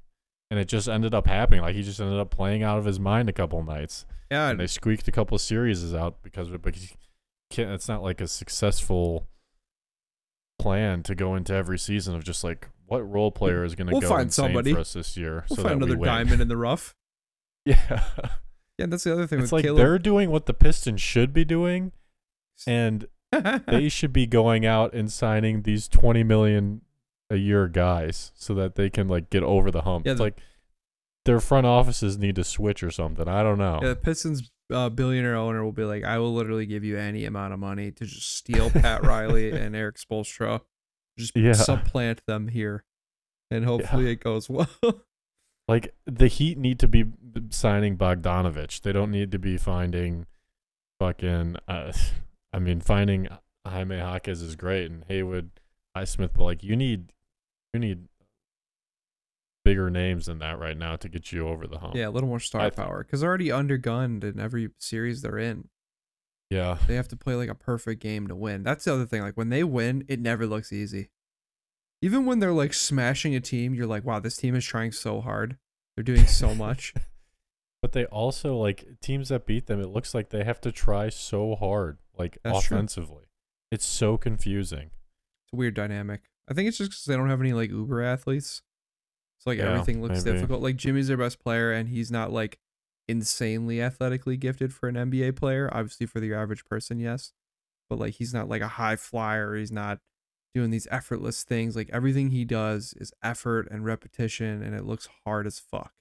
And 0.51 0.61
it 0.61 0.69
just 0.69 0.89
ended 0.89 1.15
up 1.15 1.27
happening. 1.27 1.61
Like 1.63 1.75
he 1.75 1.83
just 1.83 2.01
ended 2.01 2.19
up 2.19 2.31
playing 2.31 2.63
out 2.63 2.79
of 2.79 2.85
his 2.85 2.99
mind 3.01 3.29
a 3.29 3.33
couple 3.33 3.63
nights. 3.63 4.07
Yeah, 4.31 4.51
And 4.51 4.61
they 4.61 4.67
squeaked 4.67 5.07
a 5.09 5.13
couple 5.13 5.37
of 5.37 5.41
series 5.41 5.95
out 5.95 6.23
because 6.23 6.49
of 6.49 6.55
it, 6.55 6.63
but 6.63 6.75
can't 7.51 7.71
it's 7.71 7.87
not 7.89 8.03
like 8.03 8.21
a 8.21 8.27
successful 8.27 9.29
plan 10.59 11.03
to 11.05 11.15
go 11.15 11.35
into 11.37 11.53
every 11.55 11.79
season 11.79 12.15
of 12.17 12.25
just 12.25 12.43
like 12.43 12.69
what 12.87 13.01
role 13.09 13.31
player 13.31 13.65
is 13.65 13.75
going 13.75 13.87
to 13.89 13.93
We'll 13.93 14.01
go 14.01 14.09
find 14.09 14.33
somebody. 14.33 14.73
for 14.73 14.81
us 14.81 14.95
this 14.95 15.17
year? 15.17 15.45
We'll 15.51 15.57
so 15.59 15.63
find 15.63 15.81
we 15.81 15.87
another 15.87 15.99
win? 15.99 16.07
diamond 16.09 16.41
in 16.41 16.49
the 16.49 16.57
rough. 16.57 16.95
Yeah, 17.67 18.05
Yeah, 18.79 18.87
that's 18.87 19.03
the 19.05 19.13
other 19.13 19.27
thing 19.27 19.41
it's 19.41 19.47
with 19.47 19.53
like 19.59 19.65
Caleb. 19.65 19.79
they're 19.79 19.99
doing 19.99 20.31
what 20.31 20.47
the 20.47 20.55
Pistons 20.55 21.01
should 21.01 21.33
be 21.33 21.45
doing, 21.45 21.91
and 22.65 23.07
they 23.67 23.89
should 23.89 24.13
be 24.13 24.27
going 24.27 24.65
out 24.65 24.93
and 24.95 25.11
signing 25.11 25.63
these 25.63 25.89
twenty 25.89 26.23
million 26.23 26.83
a 27.31 27.37
year 27.37 27.67
guys 27.69 28.33
so 28.35 28.55
that 28.55 28.75
they 28.77 28.89
can 28.91 29.09
like 29.09 29.31
get 29.31 29.43
over 29.43 29.71
the 29.71 29.83
hump. 29.83 30.07
Yeah, 30.07 30.13
it's 30.13 30.19
the- 30.19 30.25
like 30.25 30.39
their 31.25 31.41
front 31.41 31.67
offices 31.67 32.17
need 32.19 32.37
to 32.37 32.45
switch 32.45 32.83
or 32.85 32.91
something. 32.91 33.27
I 33.29 33.43
don't 33.43 33.59
know. 33.59 33.81
Yeah, 33.83 33.89
the 33.91 33.97
Pistons 33.97 34.51
uh, 34.73 34.89
billionaire 34.91 35.35
owner 35.37 35.65
will 35.65 35.73
be 35.73 35.83
like, 35.85 36.05
I 36.05 36.19
will 36.19 36.33
literally 36.35 36.67
give 36.67 36.85
you 36.85 36.97
any 36.99 37.25
amount 37.25 37.53
of 37.53 37.59
money 37.59 37.91
to 37.91 38.05
just 38.05 38.37
steal 38.37 38.71
Pat 38.71 39.03
Riley 39.05 39.51
and 39.59 39.75
Erik 39.75 39.97
Spoelstra, 39.97 40.61
just 41.19 41.37
Yeah. 41.37 41.53
supplant 41.55 42.21
them 42.27 42.47
here, 42.49 42.85
and 43.51 43.65
hopefully 43.65 44.11
it 44.11 44.21
goes 44.21 44.49
well. 44.49 44.69
Like 45.69 45.97
the 46.07 46.29
Heat 46.29 46.59
need 46.59 46.79
to 46.79 46.87
be 46.87 47.07
signing 47.51 47.97
Bogdanovich. 47.97 48.83
They 48.83 48.93
don't 48.93 49.11
need 49.11 49.33
to 49.33 49.39
be 49.41 49.57
finding 49.57 50.27
fucking. 51.01 51.57
Uh, 51.67 51.93
I 52.53 52.61
mean, 52.61 52.81
finding 52.81 53.27
Jaime 53.67 53.97
Jaquez 53.97 54.43
is 54.43 54.55
great 54.55 54.93
and 54.93 55.05
Haywood 55.09 55.51
Highsmith, 55.97 56.31
but 56.37 56.45
like 56.45 56.63
you 56.63 56.77
need, 56.77 57.13
you 57.77 57.89
need 57.89 58.09
bigger 59.65 59.91
names 59.91 60.27
than 60.27 60.39
that 60.39 60.59
right 60.59 60.77
now 60.79 60.97
to 60.97 61.09
get 61.09 61.33
you 61.33 61.49
over 61.49 61.67
the 61.67 61.79
hump. 61.79 61.95
yeah, 61.95 62.09
a 62.09 62.11
little 62.11 62.29
more 62.29 62.41
star 62.41 62.63
I 62.63 62.71
power 62.71 63.03
because 63.03 63.21
they're 63.21 63.29
already 63.29 63.49
undergunned 63.49 64.23
in 64.25 64.39
every 64.39 64.71
series 64.79 65.23
they're 65.23 65.39
in. 65.39 65.69
Yeah. 66.51 66.79
They 66.87 66.95
have 66.95 67.09
to 67.09 67.17
play 67.17 67.35
like 67.35 67.49
a 67.49 67.55
perfect 67.55 68.01
game 68.01 68.29
to 68.29 68.37
win. 68.37 68.63
That's 68.63 68.85
the 68.85 68.95
other 68.95 69.07
thing. 69.07 69.23
Like 69.23 69.37
when 69.37 69.49
they 69.49 69.65
win, 69.65 70.05
it 70.09 70.21
never 70.21 70.47
looks 70.47 70.73
easy. 70.73 71.11
Even 72.01 72.25
when 72.27 72.39
they're 72.39 72.53
like 72.53 72.73
smashing 72.75 73.35
a 73.35 73.41
team, 73.41 73.75
you're 73.75 73.87
like, 73.87 74.05
wow, 74.05 74.21
this 74.21 74.37
team 74.37 74.55
is 74.55 74.65
trying 74.65 74.93
so 74.93 75.21
hard. 75.21 75.57
They're 75.97 76.05
doing 76.05 76.27
so 76.27 76.55
much. 76.55 76.95
But 77.83 77.93
they 77.93 78.07
also 78.07 78.57
like 78.57 78.87
teams 79.01 79.29
that 79.29 79.47
beat 79.47 79.67
them. 79.67 79.81
It 79.81 79.91
looks 79.91 80.13
like 80.15 80.31
they 80.31 80.43
have 80.43 80.61
to 80.63 80.73
try 80.73 81.09
so 81.09 81.55
hard, 81.55 81.99
like 82.19 82.39
That's 82.43 82.65
true. 82.65 82.77
offensively. 82.79 83.25
It's 83.71 83.85
so 83.85 84.17
confusing. 84.17 84.91
It's 85.45 85.53
a 85.53 85.57
weird 85.57 85.75
dynamic. 85.75 86.23
I 86.49 86.55
think 86.55 86.69
it's 86.69 86.79
just 86.79 86.91
because 86.91 87.05
they 87.05 87.17
don't 87.17 87.29
have 87.31 87.41
any 87.41 87.53
like 87.53 87.71
Uber 87.71 88.03
athletes. 88.03 88.63
So 89.39 89.51
like 89.51 89.59
Yeah, 89.59 89.71
everything 89.73 90.01
looks 90.03 90.25
maybe. 90.25 90.37
difficult. 90.37 90.63
Like 90.63 90.77
Jimmy's 90.77 91.09
their 91.09 91.17
best 91.17 91.39
player, 91.41 91.73
and 91.73 91.89
he's 91.89 92.11
not 92.11 92.33
like 92.33 92.59
insanely 93.09 93.81
athletically 93.83 94.37
gifted 94.37 94.73
for 94.73 94.89
an 94.89 94.95
NBA 94.97 95.37
player. 95.37 95.69
Obviously, 95.73 96.07
for 96.07 96.21
the 96.21 96.33
average 96.35 96.65
person, 96.65 96.99
yes, 96.99 97.33
but 97.91 97.99
like 97.99 98.15
he's 98.15 98.33
not 98.35 98.49
like 98.49 98.63
a 98.63 98.69
high 98.69 98.97
flyer. 98.97 99.55
He's 99.57 99.73
not 99.73 99.99
doing 100.55 100.71
these 100.71 100.89
effortless 100.91 101.43
things. 101.45 101.77
Like 101.77 101.91
everything 101.93 102.31
he 102.31 102.45
does 102.45 102.95
is 102.99 103.13
effort 103.23 103.69
and 103.71 103.85
repetition, 103.85 104.63
and 104.63 104.75
it 104.75 104.85
looks 104.85 105.09
hard 105.25 105.47
as 105.47 105.59
fuck. 105.59 105.93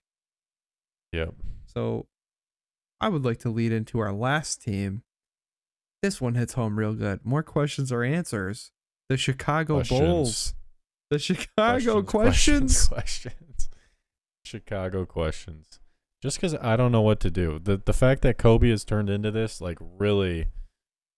Yep. 1.11 1.33
So 1.65 2.07
I 3.01 3.09
would 3.09 3.25
like 3.25 3.39
to 3.39 3.49
lead 3.49 3.71
into 3.71 3.99
our 3.99 4.13
last 4.13 4.61
team. 4.61 5.03
This 6.01 6.21
one 6.21 6.35
hits 6.35 6.53
home 6.53 6.77
real 6.77 6.93
good. 6.93 7.25
More 7.25 7.43
questions 7.43 7.91
or 7.91 8.03
answers. 8.03 8.71
The 9.09 9.17
Chicago 9.17 9.83
Bulls. 9.83 10.53
The 11.11 11.19
Chicago 11.19 12.01
questions. 12.01 12.87
questions, 12.87 12.87
questions. 12.87 13.69
Chicago 14.43 15.05
questions. 15.05 15.79
Just 16.21 16.37
because 16.37 16.55
I 16.55 16.75
don't 16.75 16.91
know 16.91 17.01
what 17.01 17.19
to 17.21 17.29
do. 17.29 17.59
The 17.59 17.77
the 17.77 17.93
fact 17.93 18.21
that 18.23 18.37
Coby 18.37 18.71
has 18.71 18.83
turned 18.83 19.09
into 19.09 19.29
this 19.31 19.61
like 19.61 19.77
really 19.79 20.47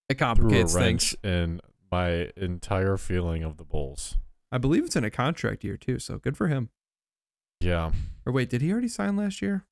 It 0.09 0.15
complicates 0.15 0.73
things. 0.73 1.15
in 1.23 1.61
my 1.91 2.29
entire 2.35 2.97
feeling 2.97 3.43
of 3.43 3.55
the 3.57 3.63
Bulls. 3.63 4.17
I 4.51 4.57
believe 4.57 4.83
it's 4.83 4.95
in 4.97 5.05
a 5.05 5.09
contract 5.09 5.63
year 5.63 5.77
too, 5.77 5.99
so 5.99 6.17
good 6.17 6.35
for 6.35 6.47
him. 6.47 6.69
Yeah. 7.61 7.91
Or 8.25 8.33
wait, 8.33 8.49
did 8.49 8.61
he 8.61 8.71
already 8.71 8.87
sign 8.89 9.15
last 9.15 9.41
year? 9.41 9.65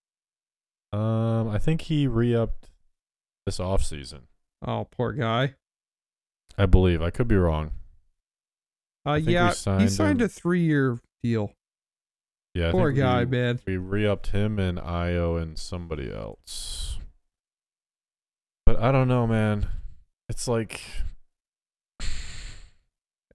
Um, 0.93 1.49
I 1.49 1.57
think 1.59 1.82
he 1.82 2.07
re-upped 2.07 2.70
this 3.45 3.57
offseason. 3.59 4.22
Oh, 4.66 4.88
poor 4.89 5.11
guy. 5.11 5.55
I 6.57 6.66
believe. 6.66 7.01
I 7.01 7.09
could 7.09 7.28
be 7.28 7.36
wrong. 7.36 7.72
Uh, 9.06 9.14
yeah, 9.14 9.49
he 9.49 9.56
signed 9.56 9.91
signed 9.91 10.22
him. 10.22 10.26
a 10.26 10.30
three-year 10.30 10.99
deal. 11.24 11.53
Yeah. 12.53 12.72
Poor 12.72 12.91
guy, 12.91 13.26
we, 13.26 13.38
man. 13.38 13.60
We 13.66 13.78
re-upped 13.78 14.28
him 14.28 14.60
and 14.60 14.80
Ayo 14.80 15.39
and 15.41 15.58
somebody 15.60 16.12
else. 16.12 16.97
But 18.66 18.80
I 18.80 18.91
don't 18.91 19.08
know, 19.08 19.28
man. 19.28 19.68
It's 20.30 20.47
like 20.47 20.82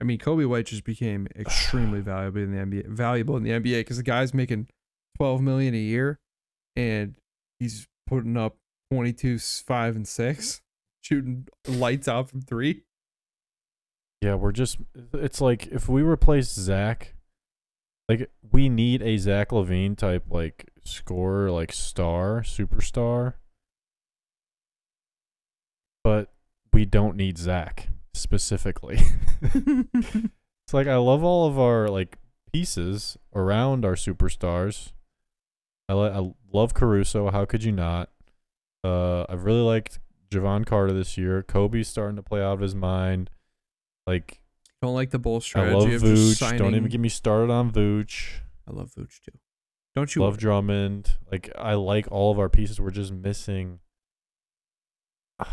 I 0.01 0.05
mean, 0.05 0.19
Coby 0.19 0.49
White 0.49 0.67
just 0.67 0.85
became 0.85 1.29
extremely 1.37 2.01
valuable 2.01 2.41
in 2.41 2.53
the 2.53 2.59
NBA. 2.59 2.87
Valuable 2.89 3.37
in 3.37 3.43
the 3.43 3.51
NBA 3.51 3.81
because 3.81 3.99
the 3.99 4.03
guy's 4.03 4.33
making 4.33 4.69
twelve 5.17 5.43
million 5.43 5.75
a 5.75 5.79
year, 5.79 6.19
and 6.77 7.15
he's 7.59 7.87
putting 8.07 8.37
up 8.37 8.57
twenty 8.91 9.13
two, 9.13 9.39
five, 9.39 9.97
and 9.97 10.09
six, 10.09 10.61
shooting 11.03 11.47
lights 11.69 12.09
out 12.09 12.31
from 12.31 12.41
three. 12.41 12.83
Yeah, 14.21 14.35
we're 14.35 14.53
just. 14.53 14.79
It's 15.15 15.41
like 15.41 15.67
if 15.69 15.89
we 15.89 16.03
replace 16.03 16.53
Zach, 16.53 17.15
like 18.09 18.31
we 18.53 18.69
need 18.69 19.03
a 19.03 19.17
Zach 19.17 19.51
LaVine 19.51 19.97
type 19.97 20.25
like 20.29 20.71
scorer, 20.85 21.51
like 21.51 21.73
star, 21.73 22.43
superstar. 22.43 23.35
But 26.05 26.31
we 26.73 26.85
don't 26.85 27.17
need 27.17 27.39
Zach 27.39 27.89
specifically. 28.15 29.01
it's 29.43 30.75
like 30.75 30.87
I 30.87 30.97
love 30.97 31.25
all 31.25 31.47
of 31.47 31.59
our 31.59 31.89
like 31.89 32.19
pieces 32.53 33.17
around 33.35 33.85
our 33.85 33.95
superstars. 33.95 34.93
I, 35.89 35.95
I 35.95 36.33
love 36.53 36.75
Caruso. 36.75 37.31
How 37.31 37.45
could 37.45 37.65
you 37.65 37.73
not? 37.73 38.11
Uh, 38.85 39.25
I've 39.29 39.45
really 39.45 39.61
liked 39.61 39.99
Jevon 40.31 40.67
Carter 40.67 40.93
this 40.93 41.19
year. 41.19 41.43
Coby's 41.43 41.89
starting 41.89 42.17
to 42.17 42.23
play 42.23 42.43
out 42.43 42.55
of 42.55 42.61
his 42.61 42.75
mind. 42.75 43.31
Like 44.07 44.41
Don't 44.83 44.95
like 44.95 45.11
the 45.11 45.19
bull 45.19 45.41
strategy. 45.41 45.75
I 45.75 45.79
love 45.79 45.93
of 45.93 46.03
Vooch. 46.03 46.35
signing. 46.37 46.59
Don't 46.59 46.75
even 46.75 46.89
get 46.89 47.01
me 47.01 47.09
started 47.09 47.51
on 47.53 47.71
Vooch. 47.71 48.41
I 48.69 48.73
love 48.73 48.93
Vooch 48.99 49.21
too. 49.21 49.39
Don't 49.97 50.15
you 50.15 50.23
Love 50.23 50.39
Drummond. 50.39 51.17
Like 51.31 51.51
I 51.59 51.75
like 51.75 52.07
all 52.11 52.31
of 52.31 52.39
our 52.39 52.49
pieces. 52.49 52.81
We're 52.81 52.91
just 52.91 53.13
missing. 53.13 53.81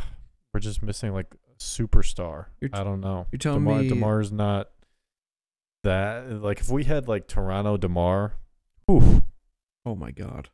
We're 0.53 0.59
just 0.59 0.81
missing 0.81 1.13
like 1.13 1.27
a 1.33 1.57
superstar. 1.59 2.45
T- 2.61 2.69
I 2.73 2.83
don't 2.83 3.01
know. 3.01 3.27
you're 3.31 3.37
telling 3.39 3.63
Demar, 3.63 3.79
me- 3.81 3.89
Demar's 3.89 4.31
not 4.31 4.69
that. 5.83 6.31
Like 6.41 6.59
if 6.59 6.69
we 6.69 6.83
had 6.85 7.07
like 7.07 7.27
Toronto 7.27 7.77
Demar, 7.77 8.33
whew, 8.87 9.23
Oh 9.85 9.95
my 9.95 10.11
god, 10.11 10.49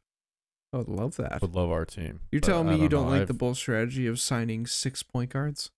I 0.74 0.78
would 0.78 0.90
love 0.90 1.16
that. 1.18 1.42
would 1.42 1.56
love 1.56 1.72
our 1.72 1.86
team. 1.86 2.20
You're 2.32 2.42
telling 2.42 2.68
me 2.70 2.80
you 2.82 2.90
don't 2.90 3.06
know. 3.06 3.12
like 3.12 3.22
I've- 3.22 3.28
the 3.28 3.34
bull 3.34 3.56
strategy 3.56 4.08
of 4.08 4.20
signing 4.20 4.66
six 4.66 5.04
point 5.04 5.30
guards? 5.32 5.72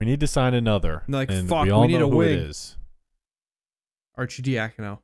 We 0.00 0.06
need 0.06 0.20
to 0.20 0.26
sign 0.26 0.54
another. 0.54 1.02
Like, 1.08 1.30
and 1.30 1.48
fuck, 1.48 1.62
we 1.62 1.68
we 1.68 1.70
all 1.72 1.86
need 1.86 2.00
a 2.00 2.08
wing. 2.08 2.28
it 2.30 2.38
is. 2.38 2.76
Archie 4.16 4.42
Diacono. 4.42 5.00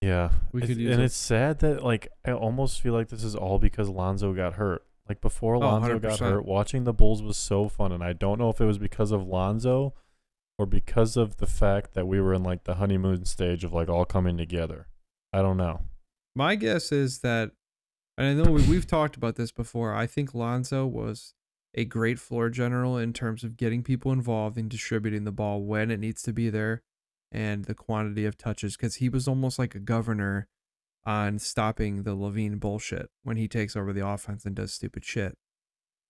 Yeah, 0.00 0.30
We 0.52 0.60
It's- 0.60 0.68
could 0.68 0.82
use 0.82 0.92
and 0.92 1.00
a- 1.00 1.04
it's 1.06 1.16
sad 1.16 1.60
that 1.60 1.82
like 1.82 2.08
I 2.26 2.32
almost 2.32 2.80
feel 2.82 2.92
like 2.92 3.08
this 3.08 3.24
is 3.24 3.34
all 3.34 3.58
because 3.58 3.88
Lonzo 3.88 4.34
got 4.34 4.54
hurt. 4.54 4.86
Like 5.08 5.20
before 5.20 5.56
Oh, 5.56 5.60
Lonzo 5.60 5.98
got 5.98 6.18
hurt, 6.20 6.44
watching 6.44 6.84
the 6.84 6.92
Bulls 6.92 7.22
was 7.22 7.36
so 7.36 7.68
fun, 7.68 7.92
and 7.92 8.02
I 8.04 8.12
don't 8.12 8.38
know 8.38 8.48
if 8.50 8.60
it 8.60 8.64
was 8.66 8.78
because 8.78 9.12
of 9.12 9.26
Lonzo 9.26 9.94
or 10.58 10.66
because 10.66 11.16
of 11.16 11.36
the 11.38 11.46
fact 11.46 11.94
that 11.94 12.06
we 12.06 12.20
were 12.20 12.34
in 12.34 12.42
like 12.42 12.64
the 12.64 12.74
honeymoon 12.74 13.24
stage 13.24 13.64
of 13.64 13.72
like 13.72 13.88
all 13.88 14.04
coming 14.04 14.36
together. 14.36 14.88
I 15.32 15.42
don't 15.42 15.56
know. 15.56 15.82
My 16.34 16.54
guess 16.54 16.90
is 16.92 17.20
that, 17.20 17.52
and 18.18 18.26
I 18.26 18.42
know 18.44 18.50
we, 18.50 18.62
we've 18.66 18.86
talked 18.86 19.16
about 19.16 19.36
this 19.36 19.52
before. 19.52 19.94
I 19.94 20.06
think 20.06 20.34
Lonzo 20.34 20.86
was 20.86 21.33
a 21.74 21.84
great 21.84 22.18
floor 22.18 22.50
general 22.50 22.96
in 22.96 23.12
terms 23.12 23.42
of 23.44 23.56
getting 23.56 23.82
people 23.82 24.12
involved 24.12 24.56
in 24.56 24.68
distributing 24.68 25.24
the 25.24 25.32
ball 25.32 25.62
when 25.62 25.90
it 25.90 25.98
needs 26.00 26.22
to 26.22 26.32
be 26.32 26.48
there 26.50 26.82
and 27.32 27.64
the 27.64 27.74
quantity 27.74 28.24
of 28.24 28.38
touches 28.38 28.76
because 28.76 28.96
he 28.96 29.08
was 29.08 29.26
almost 29.26 29.58
like 29.58 29.74
a 29.74 29.80
governor 29.80 30.46
on 31.04 31.38
stopping 31.38 32.04
the 32.04 32.14
LaVine 32.16 32.58
bullshit 32.60 33.10
when 33.24 33.36
he 33.36 33.48
takes 33.48 33.76
over 33.76 33.92
the 33.92 34.06
offense 34.06 34.44
and 34.44 34.54
does 34.54 34.72
stupid 34.72 35.04
shit. 35.04 35.36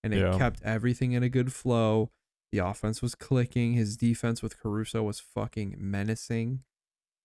And 0.03 0.13
it 0.13 0.19
Yeah. 0.19 0.37
kept 0.37 0.61
everything 0.61 1.13
in 1.13 1.23
a 1.23 1.29
good 1.29 1.51
flow. 1.51 2.11
The 2.51 2.59
offense 2.59 3.01
was 3.01 3.15
clicking. 3.15 3.73
His 3.73 3.97
defense 3.97 4.43
with 4.43 4.59
Caruso 4.59 5.01
was 5.03 5.19
fucking 5.19 5.75
menacing. 5.79 6.63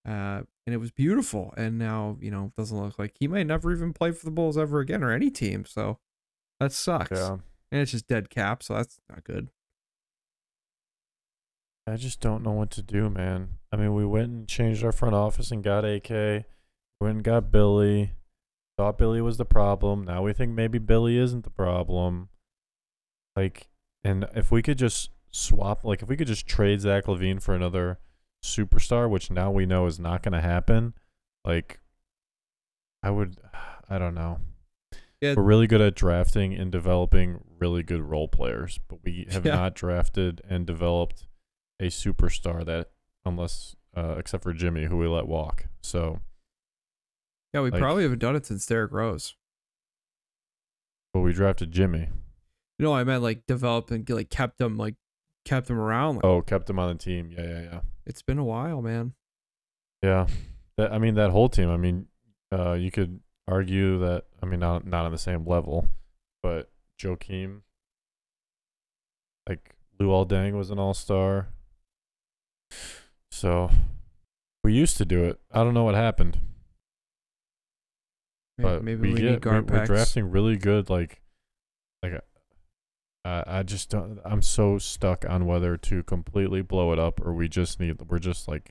Uh, 0.05 0.43
and 0.67 0.75
it 0.75 0.79
was 0.79 0.91
beautiful. 0.91 1.53
And 1.59 1.79
now, 1.79 2.17
you 2.21 2.31
know, 2.31 2.47
it 2.47 2.57
doesn't 2.57 2.77
look 2.81 2.99
like 2.99 3.17
he 3.21 3.29
might 3.29 3.47
never 3.47 3.71
even 3.71 3.93
play 3.93 4.13
for 4.13 4.25
the 4.25 4.31
Bulls 4.31 4.57
ever 4.57 4.81
again 4.81 5.05
or 5.05 5.13
any 5.13 5.31
team. 5.31 5.67
So 5.67 5.99
that 6.59 6.73
sucks. 6.73 7.11
Yeah, 7.11 7.37
And 7.73 7.81
it's 7.81 7.93
just 7.93 8.09
dead 8.09 8.31
cap. 8.31 8.63
So 8.63 8.75
that's 8.75 8.99
not 9.09 9.25
good. 9.25 9.49
I 11.87 11.97
just 11.97 12.21
don't 12.21 12.43
know 12.43 12.53
what 12.53 12.71
to 12.73 12.83
do, 12.83 13.09
man. 13.11 13.59
I 13.73 13.77
mean, 13.77 13.95
we 13.95 14.05
went 14.05 14.29
and 14.29 14.49
changed 14.49 14.85
our 14.85 14.93
front 14.93 15.15
office 15.15 15.51
and 15.51 15.63
got 15.63 15.85
AK. 15.85 16.11
Went 17.01 17.17
and 17.17 17.25
got 17.25 17.51
Billy. 17.51 18.13
Thought 18.77 18.99
Billy 18.99 19.21
was 19.21 19.39
the 19.39 19.45
problem. 19.45 20.05
Now 20.05 20.23
we 20.23 20.33
think 20.33 20.53
maybe 20.53 20.79
Billy 20.79 21.19
isn't 21.19 21.45
the 21.45 21.51
problem. 21.51 22.29
Like, 23.37 23.69
and 24.05 24.27
if 24.35 24.51
we 24.51 24.63
could 24.63 24.79
just 24.79 25.11
swap, 25.31 25.85
like, 25.85 26.03
if 26.03 26.09
we 26.09 26.17
could 26.17 26.27
just 26.27 26.47
trade 26.47 26.81
Zach 26.81 27.05
LaVine 27.07 27.43
for 27.43 27.55
another 27.55 27.99
superstar, 28.45 29.09
which 29.09 29.31
now 29.31 29.51
we 29.51 29.67
know 29.67 29.87
is 29.87 29.99
not 29.99 30.23
going 30.23 30.33
to 30.33 30.41
happen, 30.41 30.95
like 31.45 31.81
I 33.03 33.11
would, 33.11 33.37
I 33.91 33.99
don't 33.99 34.15
know. 34.15 34.39
Yeah. 35.21 35.35
We're 35.37 35.43
really 35.43 35.67
good 35.67 35.81
at 35.83 35.95
drafting 35.95 36.55
and 36.55 36.73
developing 36.73 37.41
really 37.59 37.83
good 37.83 38.01
role 38.03 38.27
players, 38.29 38.79
but 38.89 39.01
we 39.05 39.27
have 39.31 39.45
Yeah. 39.45 39.55
not 39.57 39.75
drafted 39.75 40.41
and 40.49 40.67
developed 40.67 41.27
a 41.79 41.89
superstar 41.89 42.65
that, 42.65 42.91
unless 43.25 43.77
uh, 43.97 44.15
except 44.19 44.43
for 44.45 44.53
Jimmy, 44.53 44.85
who 44.87 44.97
we 44.97 45.07
let 45.09 45.27
walk. 45.27 45.67
So, 45.83 46.21
Yeah, 47.53 47.61
we 47.63 47.71
Like- 47.71 47.81
probably 47.81 48.05
haven't 48.05 48.21
done 48.21 48.37
it 48.37 48.47
since 48.47 48.65
Derrick 48.65 48.93
Rose. 48.93 49.35
but 51.13 51.21
we 51.21 51.33
drafted 51.33 51.73
Jimmy. 51.73 52.09
You 52.79 52.85
know, 52.85 52.95
I 52.95 53.03
meant 53.05 53.23
like 53.23 53.47
developed 53.47 53.91
and 53.91 54.09
like 54.09 54.31
kept 54.31 54.59
them 54.59 54.77
like 54.79 54.95
kept 55.45 55.67
them 55.67 55.79
around. 55.79 56.17
Like, 56.17 56.25
Oh, 56.25 56.41
kept 56.43 56.71
him 56.71 56.79
on 56.79 56.89
the 56.97 57.03
team. 57.03 57.31
Yeah, 57.33 57.43
yeah, 57.45 57.61
yeah. 57.63 57.81
It's 58.07 58.23
been 58.23 58.39
a 58.39 58.45
while, 58.45 58.81
man. 58.81 59.15
Yeah, 60.03 60.29
that 60.77 60.93
I 60.93 60.99
mean 60.99 61.15
that 61.17 61.31
whole 61.31 61.49
team. 61.49 61.69
I 61.69 61.77
mean, 61.77 62.07
uh, 62.53 62.73
you 62.75 62.91
could 62.91 63.21
argue 63.51 63.99
that. 63.99 64.25
I 64.43 64.47
mean, 64.47 64.61
not 64.61 64.87
not 64.87 65.05
on 65.05 65.13
the 65.13 65.19
same 65.19 65.47
level, 65.47 65.89
but 66.43 66.71
Joakim, 67.01 67.63
like 69.49 69.75
Luol 70.01 70.29
Deng 70.29 70.53
was 70.53 70.71
an 70.71 70.79
all 70.79 70.95
star. 70.95 71.49
So 73.33 73.71
we 74.65 74.73
used 74.73 74.97
to 74.99 75.05
do 75.05 75.25
it. 75.25 75.41
I 75.53 75.63
don't 75.65 75.75
know 75.75 75.85
what 75.85 75.95
happened, 75.95 76.39
May- 78.59 78.65
but 78.65 78.85
Maybe 78.85 79.09
we, 79.09 79.15
we, 79.15 79.21
get 79.21 79.45
need 79.45 79.53
we, 79.53 79.61
we're 79.61 79.87
drafting 79.87 80.31
really 80.31 80.57
good. 80.57 80.91
Like, 80.91 81.21
like. 82.03 82.23
Uh, 83.23 83.45
I 83.47 83.63
just 83.63 83.91
don't. 83.91 84.19
I'm 84.25 84.41
so 84.41 84.79
stuck 84.79 85.27
on 85.29 85.45
whether 85.45 85.77
to 85.77 86.03
completely 86.05 86.63
blow 86.63 86.93
it 86.95 86.99
up 86.99 87.21
or 87.21 87.35
we 87.35 87.49
just 87.49 87.79
need. 87.79 88.01
We're 88.09 88.19
just 88.19 88.49
like, 88.49 88.71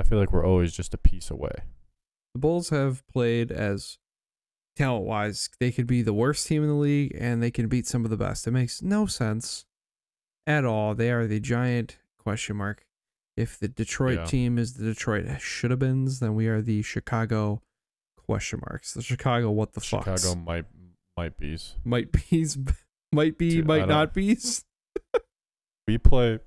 I 0.00 0.02
feel 0.02 0.18
like 0.18 0.32
we're 0.32 0.44
always 0.44 0.72
just 0.72 0.92
a 0.92 0.98
piece 0.98 1.30
away. 1.30 1.52
The 2.34 2.40
Bulls 2.40 2.70
have 2.70 3.06
played 3.06 3.52
as 3.52 3.98
talent 4.76 5.04
wise, 5.06 5.48
they 5.58 5.72
could 5.72 5.86
be 5.86 6.02
the 6.02 6.12
worst 6.12 6.46
team 6.46 6.62
in 6.62 6.68
the 6.68 6.74
league 6.74 7.16
and 7.18 7.42
they 7.42 7.50
can 7.50 7.66
beat 7.68 7.86
some 7.86 8.04
of 8.04 8.10
the 8.10 8.16
best. 8.16 8.46
It 8.46 8.50
makes 8.52 8.82
no 8.82 9.06
sense 9.06 9.64
at 10.46 10.64
all. 10.64 10.94
They 10.94 11.10
are 11.10 11.26
the 11.26 11.40
giant 11.40 11.98
question 12.18 12.56
mark. 12.56 12.84
If 13.36 13.58
the 13.58 13.68
Detroit 13.68 14.18
Yeah. 14.18 14.24
team 14.26 14.58
is 14.58 14.74
the 14.74 14.84
Detroit 14.84 15.26
should 15.40 15.70
have 15.70 15.80
beens, 15.80 16.20
then 16.20 16.34
we 16.34 16.46
are 16.48 16.62
the 16.62 16.82
Chicago 16.82 17.62
question 18.16 18.60
marks. 18.68 18.94
The 18.94 19.02
Chicago 19.02 19.50
what 19.50 19.72
the 19.72 19.80
fuck 19.80 20.04
Chicago 20.04 20.34
might 20.34 20.64
might 21.16 21.36
be's. 21.38 21.76
might 21.84 22.12
be's 22.12 22.56
might 23.12 23.38
be 23.38 23.50
Dude, 23.50 23.66
might 23.66 23.88
not 23.88 24.12
be's. 24.14 24.64
We 25.88 25.98
play 25.98 26.40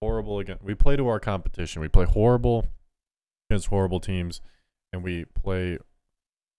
horrible 0.00 0.40
again. 0.40 0.58
We 0.60 0.74
play 0.74 0.96
to 0.96 1.06
our 1.06 1.20
competition. 1.20 1.80
We 1.82 1.86
play 1.88 2.04
horrible 2.04 2.66
against 3.48 3.68
horrible 3.68 4.00
teams, 4.00 4.40
and 4.92 5.04
we 5.04 5.24
play 5.26 5.78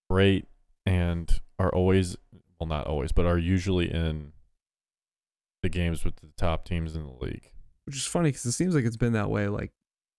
great 0.09 0.45
and 0.86 1.39
are 1.59 1.73
always 1.73 2.17
well 2.59 2.67
not 2.67 2.88
always, 2.88 3.11
but 3.11 3.25
are 3.25 3.38
usually 3.38 3.91
in 3.91 4.31
the 5.61 5.69
games 5.69 6.03
with 6.03 6.17
the 6.17 6.27
top 6.38 6.65
teams 6.65 6.95
in 6.95 7.03
the 7.03 7.25
league. 7.25 7.49
Which 7.86 7.95
is 7.95 8.05
funny 8.05 8.29
because 8.29 8.45
it 8.45 8.51
seems 8.53 8.75
like 8.75 8.86
it's 8.86 8.97
been 8.97 9.13
that 9.13 9.29
way 9.29 9.47
like 9.47 9.71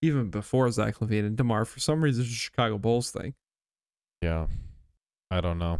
even 0.03 0.31
before 0.31 0.71
Zach 0.71 0.99
LaVine 0.99 1.27
and 1.27 1.37
DeMar. 1.37 1.65
For 1.65 1.81
some 1.81 2.03
reason, 2.03 2.23
it's 2.25 2.31
a 2.33 2.35
Chicago 2.35 2.79
Bulls 2.79 3.11
thing. 3.11 3.35
Yeah. 4.21 4.47
I 5.31 5.41
don't 5.41 5.59
know. 5.59 5.79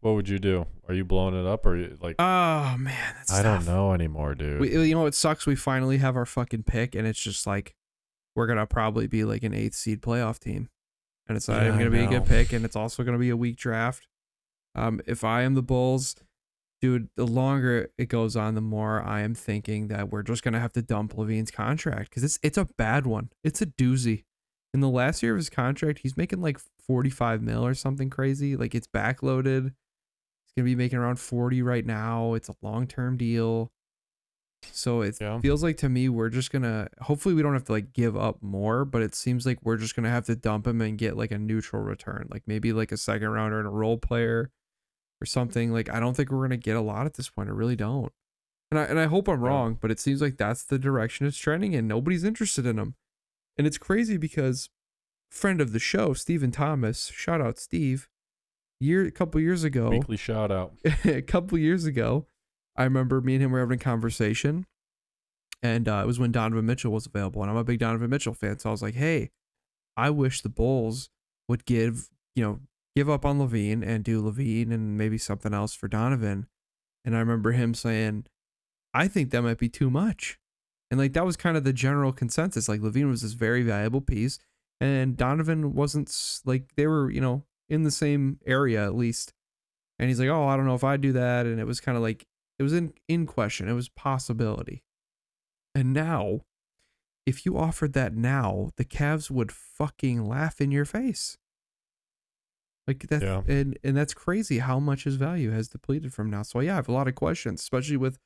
What 0.00 0.14
would 0.14 0.28
you 0.28 0.38
do? 0.38 0.66
Are 0.88 0.94
you 0.94 1.04
blowing 1.04 1.34
it 1.34 1.46
up 1.46 1.66
or 1.66 1.76
you, 1.76 1.96
like 2.00 2.16
Oh 2.18 2.76
man, 2.78 3.14
that's 3.16 3.32
I 3.32 3.42
don't 3.42 3.66
know 3.66 3.92
anymore, 3.92 4.34
dude. 4.34 4.60
We, 4.60 4.70
you 4.88 4.94
know 4.94 5.02
what 5.02 5.14
sucks? 5.14 5.46
We 5.46 5.56
finally 5.56 5.98
have 5.98 6.16
our 6.16 6.26
fucking 6.26 6.62
pick, 6.62 6.94
and 6.94 7.06
it's 7.06 7.20
just 7.20 7.46
like 7.46 7.74
we're 8.34 8.46
gonna 8.46 8.66
probably 8.66 9.06
be 9.06 9.24
like 9.24 9.42
an 9.42 9.52
eighth 9.54 9.74
seed 9.74 10.00
playoff 10.02 10.38
team, 10.38 10.68
and 11.26 11.36
it's 11.36 11.48
not 11.48 11.62
Yeah, 11.62 11.68
even 11.68 11.78
gonna 11.78 11.90
be 11.90 12.04
a 12.04 12.06
good 12.06 12.26
pick, 12.26 12.52
and 12.52 12.64
it's 12.64 12.76
also 12.76 13.02
gonna 13.02 13.18
be 13.18 13.30
a 13.30 13.36
weak 13.36 13.56
draft. 13.56 14.06
Um, 14.76 15.00
if 15.06 15.24
I 15.24 15.42
am 15.42 15.54
the 15.54 15.62
Bulls, 15.62 16.14
dude, 16.82 17.08
the 17.16 17.26
longer 17.26 17.88
it 17.98 18.06
goes 18.08 18.36
on, 18.36 18.54
the 18.54 18.60
more 18.60 19.02
I 19.02 19.22
am 19.22 19.34
thinking 19.34 19.88
that 19.88 20.10
we're 20.10 20.22
just 20.22 20.42
gonna 20.42 20.60
have 20.60 20.72
to 20.74 20.82
dump 20.82 21.14
LaVine's 21.14 21.50
contract 21.50 22.10
because 22.10 22.22
it's 22.22 22.38
it's 22.42 22.58
a 22.58 22.66
bad 22.76 23.06
one. 23.06 23.30
It's 23.42 23.62
a 23.62 23.66
doozy. 23.66 24.24
In 24.74 24.80
the 24.80 24.90
last 24.90 25.22
year 25.22 25.32
of 25.32 25.38
his 25.38 25.48
contract, 25.48 26.00
he's 26.00 26.16
making 26.16 26.42
like 26.42 26.58
forty 26.86 27.08
five 27.10 27.42
mil 27.42 27.64
or 27.64 27.72
something 27.74 28.10
crazy. 28.10 28.54
Like 28.56 28.74
it's 28.74 28.86
backloaded. 28.86 29.64
He's 29.64 30.52
gonna 30.56 30.66
be 30.66 30.76
making 30.76 30.98
around 30.98 31.18
forty 31.18 31.62
right 31.62 31.86
now. 31.86 32.34
It's 32.34 32.50
a 32.50 32.54
long 32.60 32.86
term 32.86 33.16
deal. 33.16 33.72
So 34.72 35.00
it 35.02 35.16
Yeah. 35.20 35.40
feels 35.40 35.62
like 35.62 35.76
to 35.78 35.88
me 35.88 36.08
we're 36.10 36.28
just 36.28 36.50
gonna 36.50 36.88
hopefully 37.00 37.34
we 37.34 37.40
don't 37.42 37.52
have 37.54 37.64
to 37.64 37.72
like 37.72 37.92
give 37.94 38.16
up 38.16 38.42
more, 38.42 38.84
but 38.84 39.00
it 39.00 39.14
seems 39.14 39.46
like 39.46 39.58
we're 39.64 39.76
just 39.78 39.96
gonna 39.96 40.10
have 40.10 40.26
to 40.26 40.36
dump 40.36 40.66
him 40.66 40.82
and 40.82 40.98
get 40.98 41.16
like 41.16 41.30
a 41.30 41.38
neutral 41.38 41.82
return, 41.82 42.26
like 42.30 42.42
maybe 42.46 42.72
like 42.74 42.92
a 42.92 42.96
second 42.98 43.28
rounder 43.30 43.58
and 43.58 43.66
a 43.68 43.70
role 43.70 43.96
player 43.96 44.50
or 45.20 45.26
something. 45.26 45.72
Like 45.72 45.90
I 45.92 46.00
don't 46.00 46.14
think 46.14 46.30
we're 46.30 46.42
gonna 46.42 46.56
get 46.56 46.76
a 46.76 46.80
lot 46.80 47.06
at 47.06 47.14
this 47.14 47.28
point. 47.28 47.48
I 47.48 47.52
really 47.52 47.76
don't. 47.76 48.12
And 48.70 48.80
I 48.80 48.84
and 48.84 48.98
I 48.98 49.06
hope 49.06 49.28
I'm 49.28 49.40
wrong, 49.40 49.78
but 49.80 49.90
it 49.90 50.00
seems 50.00 50.20
like 50.20 50.36
that's 50.36 50.64
the 50.64 50.78
direction 50.78 51.26
it's 51.26 51.38
trending 51.38 51.74
and 51.74 51.86
nobody's 51.86 52.24
interested 52.24 52.66
in 52.66 52.78
him. 52.78 52.94
And 53.56 53.66
it's 53.66 53.78
crazy 53.78 54.16
because 54.16 54.68
friend 55.30 55.60
of 55.60 55.72
the 55.72 55.78
show, 55.78 56.12
Stephen 56.14 56.50
Thomas, 56.50 57.10
shout 57.14 57.40
out 57.40 57.58
Steve, 57.58 58.08
year 58.80 59.04
a 59.04 59.10
couple 59.10 59.40
years 59.40 59.64
ago 59.64 59.90
Weekly 59.90 60.16
shout 60.16 60.50
out. 60.50 60.74
a 61.04 61.22
couple 61.22 61.58
years 61.58 61.84
ago, 61.84 62.26
I 62.76 62.84
remember 62.84 63.20
me 63.20 63.34
and 63.34 63.44
him 63.44 63.52
were 63.52 63.60
having 63.60 63.80
a 63.80 63.82
conversation, 63.82 64.66
and 65.62 65.88
uh, 65.88 66.00
it 66.04 66.06
was 66.06 66.18
when 66.18 66.32
Donovan 66.32 66.66
Mitchell 66.66 66.92
was 66.92 67.06
available, 67.06 67.42
and 67.42 67.50
I'm 67.50 67.56
a 67.56 67.64
big 67.64 67.78
Donovan 67.78 68.10
Mitchell 68.10 68.34
fan, 68.34 68.58
so 68.58 68.70
I 68.70 68.72
was 68.72 68.82
like, 68.82 68.94
"Hey, 68.94 69.30
I 69.96 70.10
wish 70.10 70.42
the 70.42 70.48
Bulls 70.48 71.08
would 71.48 71.64
give 71.64 72.10
you 72.34 72.44
know 72.44 72.60
give 72.96 73.08
up 73.10 73.24
on 73.24 73.38
LaVine 73.38 73.86
and 73.86 74.02
do 74.02 74.22
LaVine 74.22 74.72
and 74.72 74.98
maybe 74.98 75.18
something 75.18 75.54
else 75.54 75.74
for 75.74 75.86
Donovan." 75.88 76.46
And 77.04 77.14
I 77.14 77.20
remember 77.20 77.52
him 77.52 77.74
saying, 77.74 78.26
"I 78.94 79.06
think 79.06 79.30
that 79.30 79.42
might 79.42 79.58
be 79.58 79.68
too 79.68 79.90
much," 79.90 80.38
and 80.90 80.98
like 80.98 81.12
that 81.12 81.26
was 81.26 81.36
kind 81.36 81.56
of 81.56 81.64
the 81.64 81.72
general 81.72 82.12
consensus. 82.12 82.68
Like 82.68 82.80
LaVine 82.80 83.08
was 83.08 83.22
this 83.22 83.34
very 83.34 83.62
valuable 83.62 84.00
piece, 84.00 84.38
and 84.80 85.16
Donovan 85.16 85.74
wasn't 85.74 86.10
like 86.44 86.74
they 86.76 86.86
were 86.86 87.10
you 87.10 87.20
know 87.20 87.44
in 87.68 87.82
the 87.84 87.90
same 87.90 88.40
area 88.46 88.84
at 88.84 88.94
least. 88.96 89.32
And 89.98 90.08
he's 90.08 90.20
like, 90.20 90.28
"Oh, 90.28 90.46
I 90.48 90.56
don't 90.56 90.66
know 90.66 90.74
if 90.74 90.84
I 90.84 90.96
do 90.96 91.12
that." 91.12 91.46
And 91.46 91.60
it 91.60 91.66
was 91.66 91.80
kind 91.80 91.96
of 91.96 92.02
like 92.02 92.26
it 92.58 92.62
was 92.62 92.72
in 92.72 92.92
in 93.08 93.26
question. 93.26 93.68
It 93.68 93.74
was 93.74 93.88
possibility. 93.88 94.82
And 95.74 95.92
now, 95.92 96.40
if 97.26 97.44
you 97.44 97.58
offered 97.58 97.92
that 97.92 98.14
now, 98.14 98.70
the 98.76 98.84
Cavs 98.84 99.30
would 99.30 99.52
fucking 99.52 100.24
laugh 100.24 100.60
in 100.60 100.70
your 100.70 100.86
face. 100.86 101.36
Like 102.86 103.00
that, 103.08 103.20
Yeah. 103.22 103.42
and 103.48 103.76
and 103.82 103.96
that's 103.96 104.14
crazy 104.14 104.58
how 104.60 104.78
much 104.78 105.04
his 105.04 105.16
value 105.16 105.50
has 105.50 105.68
depleted 105.68 106.14
from 106.14 106.30
now. 106.30 106.42
So 106.42 106.60
yeah, 106.60 106.74
I 106.74 106.76
have 106.76 106.88
a 106.88 106.92
lot 106.92 107.08
of 107.08 107.14
questions, 107.16 107.60
especially 107.60 107.96
with 107.96 108.18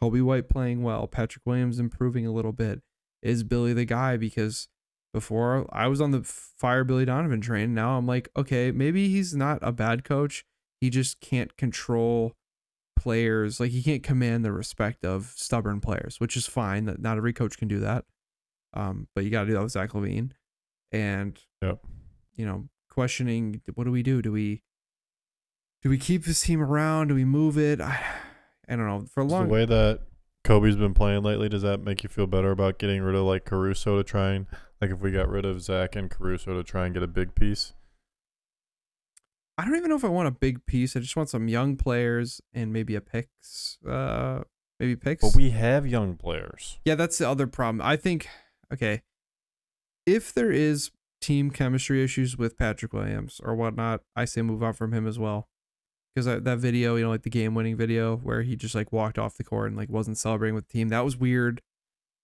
Coby 0.00 0.20
White 0.22 0.48
playing 0.48 0.82
well, 0.82 1.06
Patrick 1.06 1.46
Williams 1.46 1.78
improving 1.78 2.26
a 2.26 2.32
little 2.32 2.52
bit. 2.52 2.80
Is 3.22 3.44
Billy 3.44 3.72
the 3.72 3.84
guy? 3.84 4.16
Because 4.16 4.66
before 5.12 5.66
I 5.72 5.86
was 5.88 6.00
on 6.00 6.10
the 6.12 6.22
fire 6.24 6.84
Billy 6.84 7.04
Donovan 7.04 7.40
train. 7.40 7.74
Now 7.74 7.98
I'm 7.98 8.06
like, 8.06 8.28
okay, 8.36 8.70
maybe 8.70 9.08
he's 9.08 9.34
not 9.34 9.58
a 9.62 9.72
bad 9.72 10.02
coach. 10.04 10.44
He 10.80 10.88
just 10.90 11.20
can't 11.20 11.56
control 11.56 12.34
players. 12.96 13.60
Like 13.60 13.70
he 13.70 13.82
can't 13.82 14.02
command 14.02 14.44
the 14.44 14.52
respect 14.52 15.04
of 15.04 15.32
stubborn 15.36 15.80
players, 15.80 16.20
which 16.20 16.36
is 16.36 16.46
fine. 16.46 16.84
That 16.86 17.00
not 17.00 17.16
every 17.16 17.32
coach 17.32 17.58
can 17.58 17.68
do 17.68 17.80
that. 17.80 18.04
Um, 18.74 19.08
but 19.14 19.24
you 19.24 19.30
got 19.30 19.42
to 19.42 19.46
do 19.48 19.54
that 19.54 19.62
with 19.62 19.72
Zach 19.72 19.90
LaVine, 19.90 20.30
and 20.92 21.38
Yep. 21.60 21.84
you 22.36 22.46
know, 22.46 22.68
questioning 22.90 23.62
what 23.74 23.84
do 23.84 23.90
we 23.90 24.02
do? 24.02 24.20
Do 24.20 24.32
we 24.32 24.62
do 25.82 25.88
we 25.88 25.98
keep 25.98 26.24
this 26.24 26.42
team 26.42 26.60
around? 26.60 27.08
Do 27.08 27.14
we 27.14 27.24
move 27.24 27.56
it? 27.56 27.80
I, 27.80 28.04
I 28.68 28.76
don't 28.76 28.86
know. 28.86 29.06
For 29.06 29.22
a 29.22 29.24
Is 29.24 29.30
the 29.30 29.38
long, 29.38 29.48
way 29.48 29.64
that 29.64 30.00
Coby's 30.44 30.76
been 30.76 30.94
playing 30.94 31.22
lately, 31.22 31.48
does 31.48 31.62
that 31.62 31.80
make 31.80 32.02
you 32.02 32.08
feel 32.08 32.26
better 32.26 32.50
about 32.50 32.78
getting 32.78 33.02
rid 33.02 33.14
of 33.14 33.22
like 33.22 33.44
Caruso 33.44 33.96
to 33.96 34.04
try 34.04 34.32
and 34.32 34.46
like 34.80 34.90
if 34.90 35.00
we 35.00 35.10
got 35.10 35.28
rid 35.28 35.44
of 35.44 35.62
Zach 35.62 35.96
and 35.96 36.10
Caruso 36.10 36.54
to 36.54 36.62
try 36.62 36.84
and 36.84 36.94
get 36.94 37.02
a 37.02 37.08
big 37.08 37.34
piece? 37.34 37.72
I 39.56 39.64
don't 39.64 39.76
even 39.76 39.90
know 39.90 39.96
if 39.96 40.04
I 40.04 40.08
want 40.08 40.28
a 40.28 40.32
big 40.32 40.64
piece. 40.64 40.96
I 40.96 41.00
just 41.00 41.16
want 41.16 41.28
some 41.28 41.46
young 41.46 41.76
players 41.76 42.40
and 42.54 42.72
maybe 42.72 42.94
a 42.94 43.00
picks. 43.02 43.78
Uh, 43.86 44.40
maybe 44.78 44.96
picks. 44.96 45.22
But 45.22 45.36
we 45.36 45.50
have 45.50 45.86
young 45.86 46.16
players. 46.16 46.78
Yeah, 46.86 46.94
that's 46.94 47.18
the 47.18 47.28
other 47.28 47.46
problem. 47.46 47.82
I 47.86 47.96
think, 47.96 48.26
okay, 48.72 49.02
if 50.06 50.32
there 50.32 50.50
is 50.50 50.90
team 51.20 51.50
chemistry 51.50 52.02
issues 52.02 52.36
with 52.36 52.56
Patrick 52.56 52.92
Williams 52.92 53.40
or 53.44 53.54
whatnot, 53.54 54.02
I 54.16 54.24
say 54.24 54.42
move 54.42 54.62
on 54.62 54.72
from 54.72 54.92
him 54.92 55.06
as 55.06 55.18
well. 55.18 55.48
Because 56.14 56.42
that 56.42 56.58
video, 56.58 56.96
you 56.96 57.04
know, 57.04 57.10
like 57.10 57.22
the 57.22 57.30
game 57.30 57.54
winning 57.54 57.76
video 57.76 58.16
where 58.16 58.42
he 58.42 58.56
just 58.56 58.74
like 58.74 58.92
walked 58.92 59.18
off 59.18 59.36
the 59.36 59.44
court 59.44 59.68
and 59.68 59.76
like 59.76 59.88
wasn't 59.88 60.18
celebrating 60.18 60.56
with 60.56 60.66
the 60.66 60.72
team, 60.72 60.88
that 60.88 61.04
was 61.04 61.16
weird. 61.16 61.62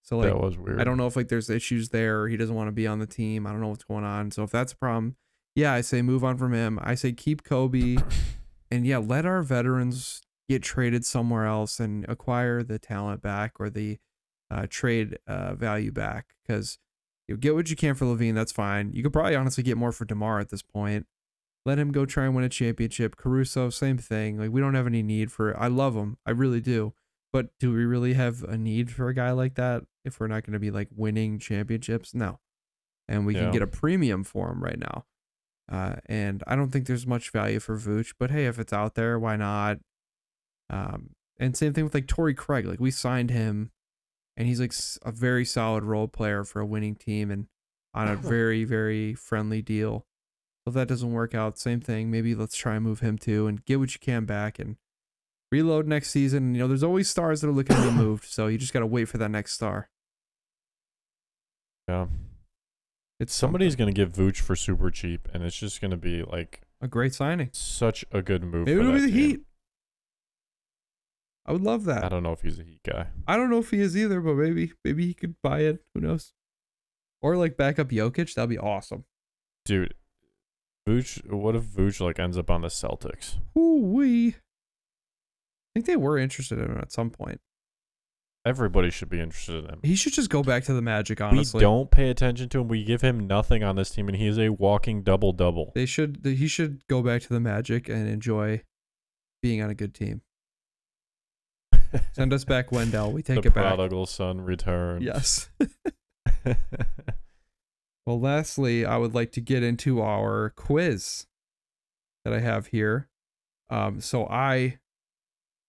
So 0.02 0.18
like, 0.18 0.28
that 0.28 0.40
was 0.40 0.58
weird. 0.58 0.80
I 0.80 0.84
don't 0.84 0.96
know 0.96 1.06
if 1.06 1.14
like 1.14 1.28
there's 1.28 1.48
issues 1.48 1.90
there 1.90 2.22
or 2.22 2.28
he 2.28 2.36
doesn't 2.36 2.54
want 2.54 2.68
to 2.68 2.72
be 2.72 2.86
on 2.86 2.98
the 2.98 3.06
team. 3.06 3.46
I 3.46 3.52
don't 3.52 3.60
know 3.60 3.68
what's 3.68 3.84
going 3.84 4.04
on. 4.04 4.32
So 4.32 4.42
if 4.42 4.50
that's 4.50 4.72
a 4.72 4.76
problem, 4.76 5.16
yeah, 5.54 5.72
I 5.72 5.82
say 5.82 6.02
move 6.02 6.24
on 6.24 6.36
from 6.36 6.52
him. 6.52 6.80
I 6.82 6.96
say 6.96 7.12
keep 7.12 7.44
Coby 7.44 8.02
and 8.70 8.84
yeah, 8.84 8.98
let 8.98 9.24
our 9.24 9.42
veterans 9.42 10.20
get 10.48 10.62
traded 10.62 11.04
somewhere 11.04 11.46
else 11.46 11.78
and 11.78 12.04
acquire 12.08 12.62
the 12.62 12.78
talent 12.78 13.22
back 13.22 13.52
or 13.58 13.70
the 13.70 13.98
uh, 14.50 14.66
trade 14.68 15.18
uh, 15.26 15.54
value 15.54 15.92
back 15.92 16.34
because 16.46 16.78
You 17.28 17.36
get 17.36 17.54
what 17.54 17.68
you 17.70 17.76
can 17.76 17.94
for 17.94 18.04
LaVine. 18.04 18.34
That's 18.34 18.52
fine. 18.52 18.92
You 18.92 19.02
could 19.02 19.12
probably 19.12 19.34
honestly 19.34 19.64
get 19.64 19.76
more 19.76 19.92
for 19.92 20.04
Demar 20.04 20.38
at 20.40 20.50
this 20.50 20.62
point. 20.62 21.06
Let 21.64 21.78
him 21.78 21.90
go 21.90 22.06
try 22.06 22.24
and 22.26 22.34
win 22.36 22.44
a 22.44 22.48
championship. 22.48 23.16
Caruso, 23.16 23.70
same 23.70 23.98
thing. 23.98 24.38
Like 24.38 24.50
we 24.52 24.60
don't 24.60 24.74
have 24.74 24.86
any 24.86 25.02
need 25.02 25.32
for. 25.32 25.58
I 25.58 25.66
love 25.66 25.96
him. 25.96 26.16
I 26.24 26.30
really 26.30 26.60
do. 26.60 26.94
But 27.32 27.48
do 27.58 27.72
we 27.72 27.84
really 27.84 28.14
have 28.14 28.44
a 28.44 28.56
need 28.56 28.90
for 28.92 29.08
a 29.08 29.14
guy 29.14 29.32
like 29.32 29.56
that 29.56 29.82
if 30.04 30.20
we're 30.20 30.28
not 30.28 30.44
going 30.44 30.52
to 30.54 30.60
be 30.60 30.70
like 30.70 30.88
winning 30.94 31.38
championships? 31.40 32.14
No. 32.14 32.38
And 33.08 33.26
we 33.26 33.34
Yeah. 33.34 33.42
can 33.42 33.52
get 33.52 33.62
a 33.62 33.66
premium 33.66 34.22
for 34.22 34.50
him 34.50 34.62
right 34.62 34.78
now. 34.78 35.04
Uh, 35.68 35.96
and 36.06 36.44
I 36.46 36.54
don't 36.54 36.70
think 36.70 36.86
there's 36.86 37.06
much 37.08 37.30
value 37.30 37.58
for 37.58 37.76
Vooch, 37.76 38.14
but 38.18 38.30
hey, 38.30 38.46
if 38.46 38.60
it's 38.60 38.72
out 38.72 38.94
there, 38.94 39.18
why 39.18 39.34
not? 39.34 39.78
Um, 40.70 41.10
and 41.38 41.56
same 41.56 41.72
thing 41.72 41.82
with 41.84 41.94
like 41.94 42.06
Torrey 42.06 42.34
Craig. 42.34 42.64
Like 42.66 42.80
we 42.80 42.90
signed 42.92 43.30
him, 43.30 43.72
and 44.36 44.46
he's 44.46 44.60
like 44.60 44.72
a 45.04 45.12
very 45.12 45.44
solid 45.44 45.84
role 45.84 46.08
player 46.08 46.44
for 46.44 46.60
a 46.60 46.66
winning 46.66 46.94
team 46.94 47.30
and 47.30 47.46
on 47.94 48.08
a 48.08 48.16
very 48.16 48.64
very 48.64 49.14
friendly 49.14 49.62
deal. 49.62 50.06
So 50.64 50.70
if 50.70 50.74
that 50.74 50.88
doesn't 50.88 51.12
work 51.12 51.34
out, 51.34 51.58
same 51.58 51.80
thing. 51.80 52.10
Maybe 52.10 52.34
let's 52.34 52.56
try 52.56 52.74
and 52.74 52.84
move 52.84 53.00
him 53.00 53.18
too 53.18 53.46
and 53.46 53.64
get 53.64 53.78
what 53.78 53.94
you 53.94 54.00
can 54.00 54.24
back 54.24 54.58
and 54.58 54.76
reload 55.52 55.86
next 55.86 56.10
season. 56.10 56.54
You 56.54 56.62
know, 56.62 56.68
there's 56.68 56.82
always 56.82 57.08
stars 57.08 57.40
that 57.40 57.48
are 57.48 57.52
looking 57.52 57.76
to 57.76 57.82
be 57.82 57.90
moved, 57.92 58.24
so 58.24 58.48
you 58.48 58.58
just 58.58 58.72
gotta 58.72 58.86
wait 58.86 59.04
for 59.06 59.18
that 59.18 59.30
next 59.30 59.52
star. 59.52 59.88
Yeah. 61.88 62.06
It's 63.18 63.32
Somebody's 63.34 63.72
something. 63.72 63.86
gonna 63.86 63.92
give 63.92 64.12
Vooch 64.12 64.40
for 64.40 64.56
super 64.56 64.90
cheap, 64.90 65.28
and 65.32 65.42
it's 65.44 65.56
just 65.56 65.80
gonna 65.80 65.96
be 65.96 66.22
like 66.22 66.62
a 66.80 66.88
great 66.88 67.14
signing. 67.14 67.48
such 67.52 68.04
a 68.12 68.20
good 68.20 68.42
move. 68.42 68.66
Maybe 68.66 68.80
it'll 68.80 68.92
be 68.92 69.00
the 69.00 69.06
team. 69.06 69.16
Heat. 69.16 69.40
I 71.46 71.52
would 71.52 71.62
love 71.62 71.84
that. 71.84 72.04
I 72.04 72.08
don't 72.08 72.24
know 72.24 72.32
if 72.32 72.42
he's 72.42 72.58
a 72.58 72.64
Heat 72.64 72.80
guy. 72.84 73.06
I 73.26 73.36
don't 73.36 73.50
know 73.50 73.58
if 73.58 73.70
he 73.70 73.80
is 73.80 73.96
either, 73.96 74.20
but 74.20 74.34
maybe 74.34 74.72
maybe 74.84 75.06
he 75.06 75.14
could 75.14 75.36
buy 75.42 75.60
it. 75.60 75.78
Who 75.94 76.00
knows? 76.00 76.32
Or 77.22 77.36
like 77.36 77.56
back 77.56 77.78
up 77.78 77.88
Jokic, 77.88 78.34
that'd 78.34 78.50
be 78.50 78.58
awesome. 78.58 79.04
Dude, 79.64 79.94
Vooch. 80.88 81.24
What 81.30 81.56
if 81.56 81.62
Vooch 81.64 82.00
like 82.00 82.18
ends 82.18 82.36
up 82.36 82.50
on 82.50 82.62
the 82.62 82.68
Celtics? 82.68 83.36
Ooh 83.56 83.80
wee. 83.80 84.28
I 84.28 85.70
think 85.74 85.86
they 85.86 85.96
were 85.96 86.18
interested 86.18 86.58
in 86.58 86.66
him 86.66 86.78
at 86.78 86.92
some 86.92 87.10
point. 87.10 87.40
Everybody 88.44 88.90
should 88.90 89.10
be 89.10 89.20
interested 89.20 89.64
in 89.64 89.70
him. 89.70 89.80
He 89.82 89.96
should 89.96 90.12
just 90.12 90.30
go 90.30 90.42
back 90.42 90.62
to 90.64 90.72
the 90.72 90.80
Magic. 90.80 91.20
Honestly, 91.20 91.58
We 91.58 91.62
don't 91.62 91.90
pay 91.90 92.10
attention 92.10 92.48
to 92.50 92.60
him. 92.60 92.68
We 92.68 92.84
give 92.84 93.02
him 93.02 93.26
nothing 93.26 93.64
on 93.64 93.74
this 93.74 93.90
team, 93.90 94.08
and 94.08 94.16
he 94.16 94.26
is 94.28 94.38
a 94.38 94.50
walking 94.50 95.02
double 95.02 95.32
double. 95.32 95.72
They 95.74 95.86
should. 95.86 96.20
He 96.24 96.46
should 96.46 96.86
go 96.86 97.02
back 97.02 97.22
to 97.22 97.28
the 97.28 97.40
Magic 97.40 97.88
and 97.88 98.08
enjoy 98.08 98.62
being 99.42 99.60
on 99.62 99.68
a 99.70 99.74
good 99.74 99.94
team. 99.94 100.22
Send 102.12 102.32
us 102.32 102.44
back 102.44 102.72
Wendell. 102.72 103.12
We 103.12 103.22
take 103.22 103.42
the 103.42 103.48
it 103.48 103.54
back. 103.54 103.74
prodigal 103.74 104.06
son 104.06 104.40
returns. 104.40 105.04
Yes. 105.04 105.50
Well, 108.06 108.20
lastly, 108.20 108.86
I 108.86 108.98
would 108.98 109.14
like 109.14 109.32
to 109.32 109.40
get 109.40 109.64
into 109.64 110.00
our 110.00 110.50
quiz 110.50 111.26
that 112.24 112.32
I 112.32 112.38
have 112.38 112.68
here. 112.68 113.08
Um, 113.68 114.00
so 114.00 114.28
I 114.28 114.78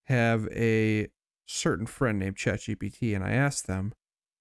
have 0.06 0.48
a 0.50 1.08
certain 1.48 1.88
friend 1.88 2.20
named 2.20 2.36
ChatGPT, 2.36 3.16
and 3.16 3.24
I 3.24 3.32
asked 3.32 3.66
them 3.66 3.94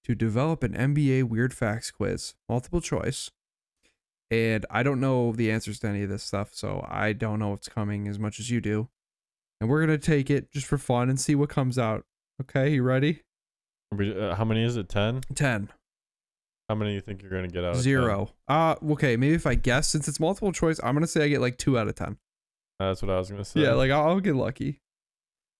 to 0.03 0.13
develop 0.13 0.61
an 0.61 0.73
NBA 0.73 1.23
weird 1.23 1.55
facts 1.55 1.89
quiz, 1.89 2.35
multiple 2.47 2.81
choice. 2.81 3.31
And 4.29 4.63
I 4.69 4.83
don't 4.83 4.99
know 4.99 5.31
the 5.31 5.51
answers 5.51 5.79
to 5.79 5.87
any 5.87 6.03
of 6.03 6.09
this 6.09 6.23
stuff, 6.23 6.51
so 6.53 6.85
I 6.87 7.13
don't 7.13 7.39
know 7.39 7.49
what's 7.49 7.69
coming 7.69 8.07
as 8.07 8.19
much 8.19 8.39
as 8.39 8.51
you 8.51 8.61
do. 8.61 8.89
And 9.59 9.69
we're 9.69 9.81
gonna 9.81 9.97
take 9.97 10.29
it 10.29 10.51
just 10.51 10.67
for 10.67 10.77
fun 10.77 11.09
and 11.09 11.19
see 11.19 11.35
what 11.35 11.49
comes 11.49 11.77
out. 11.79 12.03
Okay, 12.41 12.73
you 12.73 12.83
ready? 12.83 13.21
Uh, 13.91 14.35
how 14.35 14.45
many 14.45 14.63
is 14.63 14.77
it? 14.77 14.89
Ten. 14.89 15.21
Ten. 15.33 15.69
How 16.69 16.75
many 16.75 16.91
do 16.91 16.95
you 16.95 17.01
think 17.01 17.21
you're 17.21 17.31
gonna 17.31 17.47
get 17.47 17.63
out? 17.63 17.75
of 17.75 17.81
Zero. 17.81 18.29
Uh 18.47 18.75
okay, 18.91 19.15
maybe 19.17 19.33
if 19.33 19.47
I 19.47 19.55
guess 19.55 19.87
since 19.87 20.07
it's 20.07 20.19
multiple 20.19 20.51
choice, 20.51 20.79
I'm 20.83 20.93
gonna 20.93 21.07
say 21.07 21.23
I 21.23 21.27
get 21.29 21.41
like 21.41 21.57
two 21.57 21.77
out 21.79 21.87
of 21.87 21.95
ten. 21.95 22.17
That's 22.79 23.01
what 23.01 23.09
I 23.09 23.17
was 23.17 23.29
gonna 23.31 23.45
say. 23.45 23.61
Yeah, 23.61 23.73
like 23.73 23.89
I'll, 23.89 24.09
I'll 24.09 24.19
get 24.19 24.35
lucky. 24.35 24.81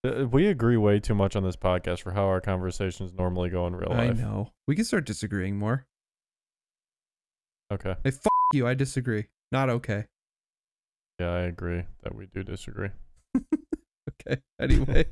Uh, 0.03 0.27
we 0.27 0.47
agree 0.47 0.77
way 0.77 0.99
too 0.99 1.15
much 1.15 1.35
on 1.35 1.43
this 1.43 1.55
podcast 1.55 2.01
for 2.01 2.11
how 2.11 2.25
our 2.25 2.39
conversations 2.41 3.13
normally 3.13 3.49
go 3.49 3.65
in 3.65 3.75
real 3.75 3.89
life. 3.89 4.11
I 4.11 4.21
know. 4.21 4.51
We 4.67 4.75
can 4.75 4.85
start 4.85 5.05
disagreeing 5.05 5.57
more. 5.57 5.87
Okay. 7.73 7.95
Hey, 8.03 8.11
fuck 8.11 8.31
you. 8.53 8.67
I 8.67 8.75
disagree. 8.75 9.25
Not 9.51 9.69
okay. 9.69 10.05
Yeah, 11.19 11.31
I 11.33 11.39
agree 11.41 11.83
that 12.03 12.13
we 12.13 12.27
do 12.27 12.43
disagree. 12.43 12.89
Okay. 14.27 14.41
Anyway, 14.59 15.05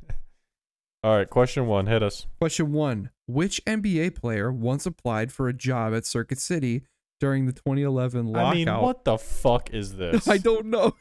All 1.04 1.16
right. 1.16 1.30
Question 1.30 1.68
one. 1.68 1.86
Hit 1.86 2.02
us. 2.02 2.26
question 2.40 2.72
one: 2.72 3.12
Which 3.28 3.64
NBA 3.66 4.16
player 4.16 4.52
once 4.52 4.86
applied 4.86 5.32
for 5.32 5.48
a 5.48 5.54
job 5.54 5.94
at 5.94 6.06
Circuit 6.06 6.40
City 6.40 6.84
during 7.20 7.46
the 7.46 7.54
2011 7.54 8.26
lockout? 8.28 8.52
I 8.52 8.54
mean, 8.56 8.68
what 8.68 9.06
the 9.06 9.18
fuck 9.18 9.72
is 9.72 9.96
this? 9.98 10.28
I 10.28 10.38
don't 10.38 10.68
know. 10.68 10.96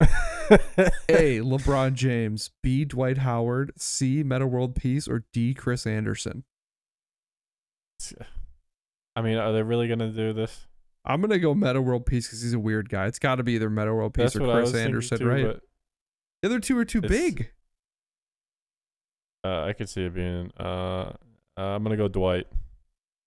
A. 1.08 1.38
LeBron 1.38 1.94
James. 1.94 2.50
B. 2.62 2.84
Dwight 2.84 3.18
Howard. 3.18 3.72
C. 3.76 4.22
Metta 4.22 4.46
World 4.46 4.74
Peace. 4.74 5.06
Or 5.06 5.24
D. 5.32 5.54
Chris 5.54 5.86
Andersen. 5.86 6.44
I 9.16 9.22
mean, 9.22 9.36
are 9.36 9.52
they 9.52 9.62
really 9.62 9.88
gonna 9.88 10.10
do 10.10 10.32
this? 10.32 10.66
I'm 11.04 11.20
gonna 11.20 11.38
go 11.38 11.54
Metta 11.54 11.80
World 11.80 12.06
Peace 12.06 12.26
because 12.26 12.42
he's 12.42 12.54
a 12.54 12.58
weird 12.58 12.88
guy. 12.88 13.06
It's 13.06 13.18
got 13.18 13.36
to 13.36 13.42
be 13.42 13.52
either 13.52 13.70
Metta 13.70 13.94
World 13.94 14.14
Peace 14.14 14.34
That's 14.34 14.36
or 14.36 14.52
Chris 14.52 14.74
Andersen, 14.74 15.18
too, 15.18 15.26
right? 15.26 15.60
The 16.42 16.48
other 16.48 16.60
two 16.60 16.78
are 16.78 16.84
too 16.84 16.98
It's- 16.98 17.10
big. 17.10 17.50
uh, 19.44 19.64
I 19.64 19.72
could 19.72 19.88
see 19.88 20.04
it 20.04 20.14
being. 20.14 20.50
Uh, 20.58 21.12
uh, 21.56 21.60
I'm 21.60 21.82
gonna 21.82 21.96
go 21.96 22.08
Dwight. 22.08 22.46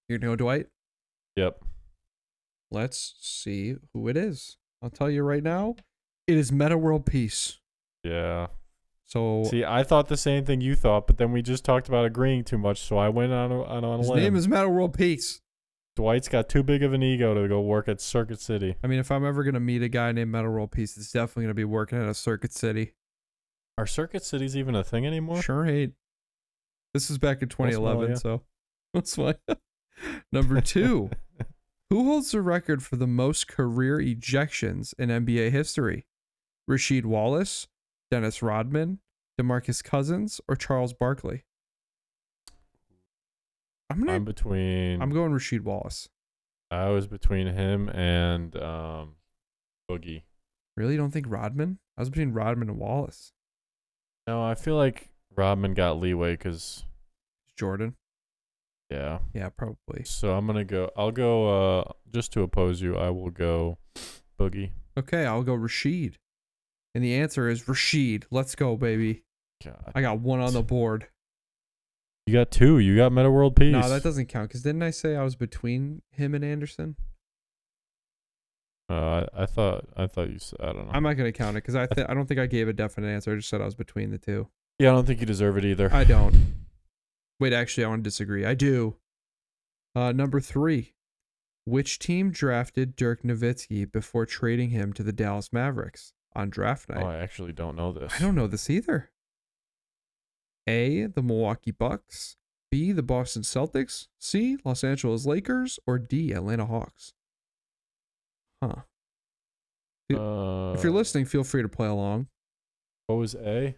You're 0.08 0.20
gonna 0.20 0.32
go 0.34 0.36
Dwight. 0.36 0.68
Yep. 1.36 1.64
Let's 2.70 3.16
see 3.20 3.76
who 3.94 4.08
it 4.08 4.18
is. 4.18 4.58
I'll 4.82 4.90
tell 4.90 5.10
you 5.10 5.24
right 5.24 5.44
now. 5.44 5.76
It 6.28 6.38
is 6.38 6.52
Metta 6.52 6.78
World 6.78 7.06
Peace. 7.06 7.60
Yeah. 8.04 8.48
So 9.06 9.44
See, 9.44 9.66
I 9.66 9.84
thought 9.84 10.08
the 10.08 10.16
same 10.18 10.46
thing 10.46 10.62
you 10.62 10.76
thought, 10.76 11.06
but 11.06 11.18
then 11.18 11.34
we 11.34 11.42
just 11.42 11.66
talked 11.66 11.90
about 11.90 12.06
agreeing 12.06 12.46
too 12.46 12.58
much, 12.58 12.80
so 12.80 12.98
I 12.98 13.10
went 13.10 13.34
on 13.34 13.52
a, 13.52 13.62
on, 13.64 13.84
on 13.84 14.00
his 14.00 14.08
limb. 14.08 14.20
name 14.24 14.36
is 14.38 14.48
Metta 14.48 14.70
World 14.70 14.94
Peace. 14.94 15.42
Dwight's 15.98 16.30
got 16.30 16.48
too 16.48 16.64
big 16.64 16.82
of 16.82 16.94
an 16.94 17.04
ego 17.04 17.34
to 17.34 17.48
go 17.50 17.60
work 17.60 17.90
at 17.90 18.00
Circuit 18.00 18.40
City. 18.40 18.76
I 18.82 18.88
mean, 18.88 19.00
if 19.00 19.12
I'm 19.12 19.26
ever 19.26 19.44
gonna 19.44 19.60
meet 19.60 19.82
a 19.84 19.90
guy 19.90 20.14
named 20.14 20.32
Metta 20.32 20.50
World 20.50 20.72
Peace, 20.72 20.96
it's 20.96 21.12
definitely 21.12 21.44
gonna 21.44 21.54
be 21.56 21.66
working 21.66 22.02
at 22.02 22.08
a 22.08 22.14
Circuit 22.14 22.54
City. 22.54 22.94
Are 23.82 23.88
Circuit 23.88 24.24
Cities 24.24 24.56
even 24.56 24.76
a 24.76 24.84
thing 24.84 25.08
anymore? 25.08 25.42
Sure 25.42 25.66
ain't. 25.66 25.96
This 26.94 27.10
is 27.10 27.18
back 27.18 27.42
in 27.42 27.50
smell 27.50 27.68
2011, 27.68 28.12
ya. 28.12 28.16
so 28.16 28.42
that's 28.94 29.18
why. 29.18 29.34
Number 30.32 30.62
two. 30.62 31.10
Who 31.90 32.06
holds 32.06 32.30
the 32.30 32.44
record 32.44 32.84
for 32.84 32.96
the 32.96 33.08
most 33.08 33.48
career 33.48 33.98
ejections 33.98 34.94
in 35.00 35.10
NBA 35.10 35.50
history? 35.50 36.06
Rasheed 36.70 37.06
Wallace, 37.06 37.68
Dennis 38.12 38.44
Rodman, 38.44 39.00
DeMarcus 39.40 39.84
Cousins, 39.84 40.40
or 40.48 40.56
Charles 40.56 40.94
Barkley? 40.94 41.46
I'm 43.90 43.98
gonna. 43.98 44.14
I'm 44.14 44.26
I'm, 45.02 45.10
going 45.10 45.32
Rasheed 45.32 45.62
Wallace. 45.62 46.08
I 46.70 46.90
was 46.90 47.08
between 47.08 47.48
him 47.48 47.90
and 47.90 48.56
um, 48.58 49.16
Boogie. 49.90 50.22
Really? 50.78 50.94
You 50.94 51.00
don't 51.00 51.10
think 51.10 51.26
Rodman? 51.28 51.80
I 51.98 52.02
was 52.02 52.12
between 52.12 52.32
Rodman 52.32 52.70
and 52.70 52.78
Wallace. 52.78 53.34
No, 54.32 54.42
I 54.42 54.56
feel 54.56 54.78
like 54.78 55.10
Rodman 55.36 55.74
got 55.74 56.00
leeway 56.00 56.38
because 56.38 56.86
Jordan. 57.58 57.96
yeah. 58.90 59.20
Yeah, 59.34 59.50
probably. 59.50 60.06
So 60.06 60.32
I'm 60.32 60.48
gonna 60.48 60.64
go. 60.64 60.90
I'll 60.96 61.12
go. 61.12 61.80
Uh, 61.80 61.92
just 62.14 62.32
to 62.34 62.42
oppose 62.42 62.82
you, 62.82 62.96
I 62.96 63.10
will 63.10 63.30
go 63.30 63.78
Boogie. 64.40 64.72
Okay, 64.98 65.26
I'll 65.26 65.44
go 65.44 65.52
Rasheed. 65.54 66.14
And 66.96 67.04
the 67.04 67.14
answer 67.14 67.50
is 67.50 67.64
Rasheed. 67.64 68.24
Let's 68.32 68.56
go, 68.56 68.78
baby. 68.78 69.24
God, 69.66 69.92
I 69.94 70.00
got 70.00 70.22
one 70.22 70.40
on 70.40 70.54
the 70.54 70.64
board. 70.64 71.08
you 72.26 72.32
got 72.32 72.52
two. 72.52 72.80
You 72.80 72.96
got 72.96 73.12
Metta 73.12 73.30
World 73.30 73.58
Peace. 73.58 73.74
No, 73.74 73.90
that 73.90 74.02
doesn't 74.02 74.28
count 74.28 74.48
because 74.48 74.64
didn't 74.64 74.84
I 74.84 74.92
say 74.92 75.18
I 75.18 75.24
was 75.26 75.36
between 75.36 76.04
him 76.12 76.34
and 76.34 76.46
Andersen? 76.46 76.96
Uh, 78.92 79.26
I, 79.34 79.44
I 79.44 79.46
thought. 79.46 79.86
I 79.96 80.08
thought 80.08 80.30
you 80.30 80.40
said. 80.40 80.60
I 80.62 80.74
don't 80.74 80.86
know. 80.88 80.92
I'm 80.94 81.04
not 81.04 81.14
gonna 81.14 81.32
count 81.32 81.56
it 81.56 81.64
because 81.64 81.76
I 81.76 81.86
th- 81.88 82.08
I 82.10 82.14
don't 82.14 82.26
think 82.26 82.40
I 82.40 82.46
gave 82.46 82.68
a 82.68 82.74
definite 82.74 83.08
answer. 83.08 83.32
I 83.32 83.36
just 83.36 83.50
said 83.50 83.62
I 83.62 83.66
was 83.66 83.76
between 83.76 84.12
the 84.12 84.18
two. 84.18 84.48
yeah, 84.80 84.90
I 84.90 84.94
don't 84.94 85.06
think 85.06 85.20
you 85.22 85.26
deserve 85.26 85.58
it 85.58 85.66
either. 85.66 85.90
I 85.94 86.04
don't. 86.04 86.36
Wait, 87.40 87.54
actually, 87.54 87.86
I 87.86 87.88
want 87.88 88.04
to 88.04 88.08
disagree. 88.10 88.46
I 88.46 88.54
do. 88.54 88.98
Uh, 89.96 90.12
number 90.12 90.40
three. 90.40 90.94
Which 91.66 92.00
team 92.00 92.32
drafted 92.32 92.96
Dirk 92.96 93.22
Nowitzki 93.24 93.90
before 93.92 94.26
trading 94.26 94.72
him 94.72 94.94
to 94.94 95.04
the 95.04 95.14
Dallas 95.14 95.54
Mavericks 95.54 96.14
on 96.36 96.50
draft 96.50 96.90
night? 96.90 97.04
oh. 97.04 97.08
I 97.08 97.18
actually 97.18 97.54
don't 97.54 97.76
know 97.76 97.92
this. 97.94 98.14
I 98.16 98.20
don't 98.20 98.36
know 98.36 98.48
this 98.48 98.70
either. 98.70 99.12
A. 100.68 101.06
The 101.06 101.22
Milwaukee 101.22 101.72
Bucks. 101.72 102.38
B. 102.72 102.92
The 102.92 103.04
Boston 103.04 103.44
Celtics. 103.44 104.08
C. 104.20 104.58
Los 104.66 104.84
Angeles 104.84 105.26
Lakers. 105.26 105.80
Or 105.86 106.00
D. 106.00 106.32
Atlanta 106.32 106.66
Hawks. 106.66 107.14
Huh. 108.64 108.76
Uh, 110.14 110.74
If 110.74 110.84
you're 110.84 110.92
listening, 110.92 111.26
feel 111.26 111.44
free 111.44 111.62
to 111.62 111.70
play 111.70 111.88
along. 111.88 112.28
what 113.08 113.16
was 113.16 113.36
A? 113.36 113.76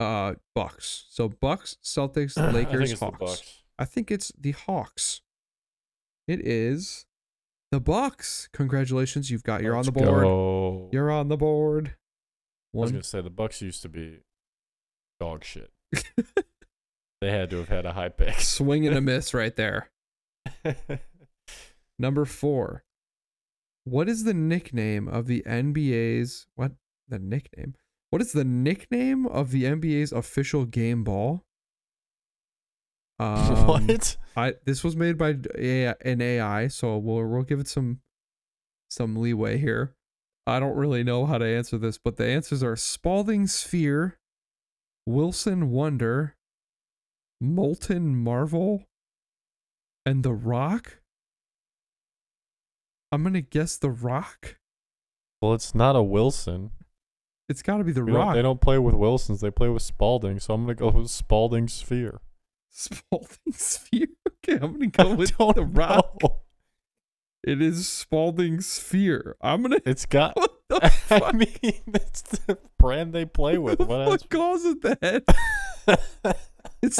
Uh, 0.00 0.34
Bucks. 0.54 1.06
So 1.10 1.28
Bucks, 1.28 1.76
Celtics, 1.82 2.36
I 2.38 2.50
Lakers, 2.50 2.72
think 2.72 2.90
it's 2.90 3.00
Hawks. 3.00 3.18
the 3.18 3.24
Bucks. 3.24 3.62
I 3.78 3.84
think 3.84 4.10
it's 4.10 4.32
the 4.38 4.52
Hawks. 4.52 5.20
It 6.28 6.46
is 6.46 7.06
the 7.72 7.80
Bucks. 7.80 8.48
Congratulations, 8.52 9.30
you've 9.30 9.42
got 9.42 9.62
you're 9.62 9.74
Let's 9.76 9.88
on 9.88 9.94
the 9.94 10.00
board. 10.00 10.22
go. 10.24 10.88
You're 10.92 11.10
on 11.10 11.28
the 11.28 11.36
board. 11.36 11.94
I 12.74 12.78
was 12.78 12.90
gonna 12.92 13.02
say 13.04 13.20
the 13.20 13.30
Bucks 13.30 13.62
used 13.62 13.82
to 13.82 13.88
be 13.88 14.20
dog 15.20 15.44
shit. 15.44 15.70
They 17.20 17.30
had 17.30 17.48
to 17.50 17.56
have 17.58 17.68
had 17.68 17.86
a 17.86 17.92
high 17.92 18.08
pick. 18.10 18.34
Swing 18.40 18.86
and 18.86 18.96
a 18.96 19.00
miss 19.02 19.32
right 19.32 19.54
there. 19.56 19.90
Number 21.98 22.24
four. 22.24 22.84
What 23.84 24.08
is 24.08 24.24
the 24.24 24.34
nickname 24.34 25.08
of 25.08 25.26
the 25.26 25.42
NBA's 25.46 26.46
what 26.54 26.72
the 27.08 27.18
nickname? 27.18 27.74
What 28.10 28.22
is 28.22 28.32
the 28.32 28.44
nickname 28.44 29.26
of 29.26 29.50
the 29.50 29.64
NBA's 29.64 30.12
official 30.12 30.64
game 30.64 31.04
ball? 31.04 31.44
Um, 33.20 33.68
what? 33.68 34.16
I 34.36 34.54
this 34.64 34.82
was 34.82 34.96
made 34.96 35.16
by 35.16 35.36
AI, 35.56 35.94
an 36.00 36.20
AI, 36.20 36.66
so 36.66 36.98
we'll 36.98 37.24
we'll 37.24 37.44
give 37.44 37.60
it 37.60 37.68
some 37.68 38.00
some 38.88 39.14
leeway 39.14 39.56
here. 39.58 39.94
I 40.48 40.58
don't 40.58 40.76
really 40.76 41.04
know 41.04 41.24
how 41.24 41.38
to 41.38 41.46
answer 41.46 41.78
this, 41.78 41.96
but 41.96 42.16
the 42.16 42.26
answers 42.26 42.62
are 42.64 42.74
Spalding 42.74 43.46
Sphere, 43.46 44.18
Wilson 45.06 45.70
Wonder, 45.70 46.34
Molten 47.40 48.16
Marvel, 48.16 48.84
and 50.04 50.22
The 50.22 50.34
Rock. 50.34 50.98
I'm 53.14 53.22
gonna 53.22 53.40
guess 53.40 53.76
The 53.76 53.90
Rock. 53.90 54.56
Well, 55.40 55.54
it's 55.54 55.74
not 55.74 55.96
a 55.96 56.02
Wilson. 56.02 56.70
It's 57.48 57.62
got 57.62 57.76
to 57.78 57.84
be 57.84 57.92
The 57.92 58.02
We 58.04 58.12
don't- 58.12 58.20
Rock. 58.20 58.34
they 58.34 58.42
don't 58.42 58.60
play 58.60 58.78
with 58.78 58.94
Wilsons. 58.94 59.40
They 59.40 59.50
play 59.50 59.68
with 59.68 59.82
Spalding. 59.82 60.40
So 60.40 60.54
I'm 60.54 60.62
gonna 60.62 60.74
go 60.74 60.88
with 60.90 61.10
Spalding 61.10 61.68
Sphere. 61.68 62.20
Spalding 62.70 63.36
Sphere. 63.52 64.06
Okay, 64.28 64.58
I'm 64.64 64.72
gonna 64.72 64.86
go 64.88 65.14
with 65.14 65.36
don't 65.38 65.54
The 65.54 65.64
Rock. 65.64 66.16
It 67.46 67.60
is 67.60 67.86
Spalding 67.88 68.60
Sphere. 68.62 69.36
I'm 69.42 69.62
gonna. 69.62 69.78
It's 69.84 70.06
got. 70.06 70.34
What 70.68 70.80
the 70.82 70.90
fuck? 70.90 71.22
I 71.22 71.32
mean, 71.32 71.80
that's 71.86 72.22
the 72.22 72.56
brand 72.78 73.12
they 73.12 73.26
play 73.26 73.58
with. 73.58 73.80
What 73.80 74.00
else? 74.00 74.08
what 74.08 74.30
calls 74.30 74.64
it 74.64 74.80
that? 74.80 76.46
It's 76.82 76.96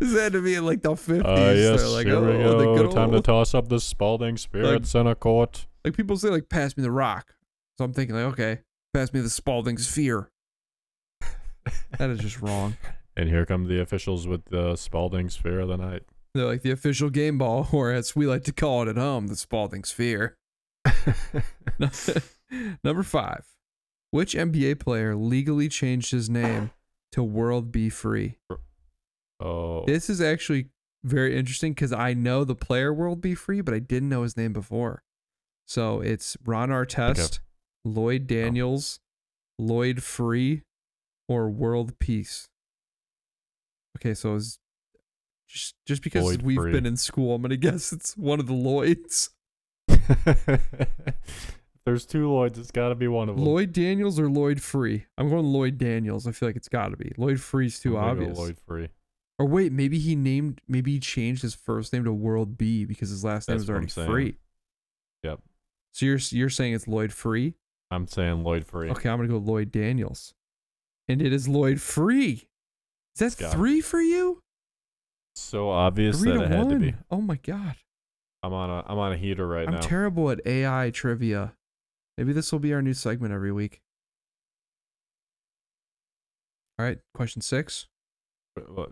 that 0.00 0.32
to 0.32 0.42
be 0.42 0.58
like 0.60 0.82
the 0.82 0.96
fifties? 0.96 1.24
Uh, 1.24 1.54
yes, 1.56 1.84
like, 1.92 2.06
here 2.06 2.20
we 2.20 2.42
oh, 2.44 2.58
the 2.58 2.64
go. 2.64 2.76
good 2.76 2.90
Time 2.92 3.12
to 3.12 3.20
toss 3.20 3.54
up 3.54 3.68
the 3.68 3.80
Spalding 3.80 4.36
Sphere 4.36 4.64
Like- 4.64 4.76
at 4.76 4.86
center 4.86 5.14
court. 5.14 5.66
like 5.84 5.96
people 5.96 6.16
say, 6.16 6.28
like 6.28 6.48
pass 6.48 6.76
me 6.76 6.82
the 6.82 6.90
rock. 6.90 7.34
So 7.78 7.84
I'm 7.84 7.92
thinking, 7.92 8.16
like, 8.16 8.24
okay, 8.32 8.60
pass 8.92 9.12
me 9.12 9.20
the 9.20 9.30
Spalding 9.30 9.78
Sphere. 9.78 10.30
That 11.98 12.10
is 12.10 12.18
just 12.18 12.40
wrong. 12.40 12.76
And 13.16 13.28
here 13.28 13.44
come 13.44 13.64
the 13.64 13.80
officials 13.80 14.28
with 14.28 14.44
the 14.44 14.76
Spalding 14.76 15.28
Sphere 15.28 15.58
of 15.58 15.68
the 15.68 15.76
night. 15.76 16.04
They're 16.34 16.46
like 16.46 16.62
the 16.62 16.70
official 16.70 17.10
game 17.10 17.36
ball, 17.36 17.66
or 17.72 17.90
as 17.90 18.14
we 18.14 18.28
like 18.28 18.44
to 18.44 18.52
call 18.52 18.82
it 18.82 18.88
at 18.88 18.96
home, 18.96 19.26
the 19.26 19.34
Spalding 19.34 19.82
Sphere. 19.82 20.36
Number 22.84 23.02
five. 23.02 23.44
Which 24.12 24.34
NBA 24.34 24.78
player 24.78 25.16
legally 25.16 25.68
changed 25.68 26.12
his 26.12 26.30
name 26.30 26.70
to 27.10 27.24
World 27.24 27.72
B. 27.72 27.88
Free? 27.88 28.36
Oh, 29.40 29.84
This 29.86 30.10
is 30.10 30.20
actually 30.20 30.68
very 31.04 31.36
interesting 31.36 31.72
because 31.72 31.92
I 31.92 32.12
know 32.14 32.44
the 32.44 32.54
player 32.56 32.92
World 32.92 33.20
B. 33.20 33.34
Free, 33.34 33.60
but 33.60 33.72
I 33.74 33.78
didn't 33.78 34.08
know 34.08 34.22
his 34.22 34.36
name 34.36 34.52
before. 34.52 35.02
So 35.66 36.00
it's 36.00 36.36
Ron 36.44 36.70
Artest, 36.70 37.40
Lloyd 37.84 38.22
Oh. 38.22 38.26
Daniels, 38.34 39.00
Lloyd 39.58 40.02
Free, 40.02 40.62
or 41.28 41.50
World 41.50 41.98
Peace. 41.98 42.48
Okay, 43.98 44.14
so 44.14 44.34
it's 44.36 44.58
just 45.48 45.74
just 45.86 46.02
because 46.02 46.24
Lloyd 46.24 46.42
we've 46.42 46.56
Free. 46.56 46.72
been 46.72 46.86
in 46.86 46.96
school, 46.96 47.34
I'm 47.34 47.42
gonna 47.42 47.56
guess 47.56 47.92
it's 47.92 48.16
one 48.16 48.40
of 48.40 48.46
the 48.46 48.54
Lloyds. 48.54 49.30
There's 51.84 52.04
two 52.04 52.30
Lloyds. 52.30 52.58
It's 52.58 52.70
got 52.70 52.90
to 52.90 52.94
be 52.94 53.08
one 53.08 53.28
of 53.30 53.36
them. 53.36 53.44
Lloyd 53.46 53.72
Daniels 53.72 54.20
or 54.20 54.28
Lloyd 54.28 54.60
Free? 54.60 55.06
I'm 55.16 55.30
going 55.30 55.46
Lloyd 55.46 55.78
Daniels. 55.78 56.26
I 56.26 56.32
feel 56.32 56.48
like 56.48 56.56
it's 56.56 56.68
got 56.68 56.88
to 56.90 56.96
be. 56.98 57.12
Lloyd 57.16 57.40
Free's 57.40 57.80
too 57.80 57.92
gonna 57.94 58.14
go 58.14 58.22
obvious. 58.22 58.38
Lloyd 58.38 58.58
Free. 58.66 58.88
Or 59.38 59.46
wait, 59.46 59.72
maybe 59.72 59.98
he 59.98 60.16
named, 60.16 60.60
maybe 60.66 60.92
he 60.92 61.00
changed 61.00 61.42
his 61.42 61.54
first 61.54 61.92
name 61.92 62.04
to 62.04 62.12
World 62.12 62.58
B 62.58 62.84
because 62.84 63.10
his 63.10 63.24
last 63.24 63.48
name 63.48 63.56
That's 63.56 63.68
was 63.68 63.96
what 63.96 64.08
already. 64.08 64.32
Free. 64.32 64.38
Yep. 65.22 65.40
So 65.92 66.06
you're 66.06 66.18
you're 66.30 66.50
saying 66.50 66.74
it's 66.74 66.88
Lloyd 66.88 67.12
Free? 67.12 67.54
I'm 67.90 68.06
saying 68.06 68.44
Lloyd 68.44 68.66
Free. 68.66 68.90
Okay, 68.90 69.08
I'm 69.08 69.18
gonna 69.18 69.28
go 69.28 69.38
Lloyd 69.38 69.70
Daniels, 69.70 70.34
and 71.08 71.22
it 71.22 71.32
is 71.32 71.48
Lloyd 71.48 71.80
Free. 71.80 72.48
Is 73.14 73.20
that 73.20 73.36
gotta 73.38 73.56
three 73.56 73.80
for 73.80 74.00
you? 74.00 74.42
So 75.34 75.70
obvious 75.70 76.20
that 76.20 76.40
it 76.40 76.48
had 76.48 76.66
one. 76.66 76.68
to 76.70 76.78
be. 76.78 76.94
Oh 77.10 77.20
my 77.20 77.36
god, 77.36 77.76
I'm 78.42 78.52
on 78.52 78.70
a 78.70 78.84
I'm 78.86 78.98
on 78.98 79.12
a 79.12 79.16
heater 79.16 79.46
right 79.46 79.68
now. 79.68 79.76
I'm 79.76 79.82
terrible 79.82 80.30
at 80.30 80.40
AI 80.44 80.90
trivia. 80.90 81.54
Maybe 82.16 82.32
this 82.32 82.52
will 82.52 82.58
be 82.58 82.72
our 82.74 82.82
new 82.82 82.94
segment 82.94 83.32
every 83.32 83.52
week. 83.52 83.80
All 86.78 86.84
right, 86.84 86.98
question 87.14 87.42
six. 87.42 87.86
But 88.54 88.90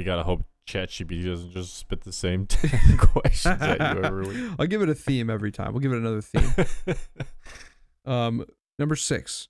we 0.00 0.04
gotta 0.04 0.22
hope 0.22 0.44
ChatGPT 0.66 1.26
doesn't 1.26 1.52
just 1.52 1.76
spit 1.76 2.00
the 2.04 2.12
same 2.12 2.46
ten 2.46 2.96
questions 2.98 3.60
at 3.60 3.96
you 3.96 4.02
every 4.02 4.26
week. 4.26 4.50
I'll 4.58 4.66
give 4.66 4.80
it 4.80 4.88
a 4.88 4.94
theme 4.94 5.28
every 5.28 5.52
time. 5.52 5.72
We'll 5.74 5.80
give 5.80 5.92
it 5.92 5.98
another 5.98 6.22
theme. 6.22 6.54
Um, 8.06 8.46
number 8.78 8.96
six. 8.96 9.48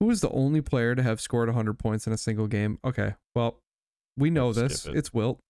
Who 0.00 0.08
is 0.10 0.20
the 0.20 0.30
only 0.30 0.60
player 0.60 0.94
to 0.94 1.02
have 1.02 1.20
scored 1.20 1.48
100 1.48 1.74
points 1.80 2.06
in 2.06 2.12
a 2.12 2.16
single 2.16 2.46
game? 2.46 2.78
Okay, 2.84 3.14
well, 3.34 3.60
we 4.16 4.30
know 4.30 4.52
Skip 4.52 4.68
this. 4.68 4.86
it. 4.86 4.94
It's 4.96 5.12
Wilt. 5.12 5.40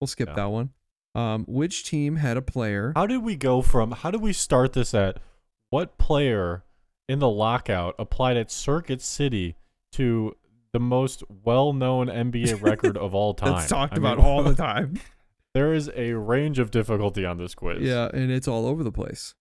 We'll 0.00 0.08
skip 0.08 0.28
Yeah. 0.28 0.34
that 0.34 0.50
one. 0.50 0.70
Um, 1.14 1.44
which 1.48 1.84
team 1.88 2.16
had 2.16 2.36
a 2.36 2.42
player? 2.42 2.92
How 2.94 3.06
did 3.06 3.22
we 3.22 3.36
go 3.36 3.62
from? 3.62 3.92
How 3.92 4.10
did 4.10 4.20
we 4.20 4.34
start 4.34 4.74
this 4.74 4.92
at? 4.92 5.18
What 5.70 5.96
player 5.96 6.64
in 7.08 7.20
the 7.20 7.28
lockout 7.30 7.94
applied 7.98 8.36
at 8.36 8.50
Circuit 8.50 9.00
City 9.00 9.56
to 9.92 10.36
the 10.74 10.80
most 10.80 11.22
well-known 11.44 12.08
NBA 12.08 12.60
record 12.62 12.98
of 12.98 13.14
all 13.14 13.32
time? 13.32 13.54
That's 13.54 13.68
talked 13.68 13.94
I 13.94 13.96
about 13.96 14.18
mean, 14.18 14.26
all 14.26 14.42
the 14.42 14.54
time. 14.70 15.00
There 15.54 15.72
is 15.72 15.88
a 15.94 16.12
range 16.14 16.58
of 16.58 16.70
difficulty 16.70 17.24
on 17.24 17.38
this 17.38 17.54
quiz. 17.54 17.80
yeah, 17.80 18.10
and 18.12 18.30
it's 18.30 18.46
all 18.48 18.66
over 18.66 18.82
the 18.84 18.92
place. 18.92 19.34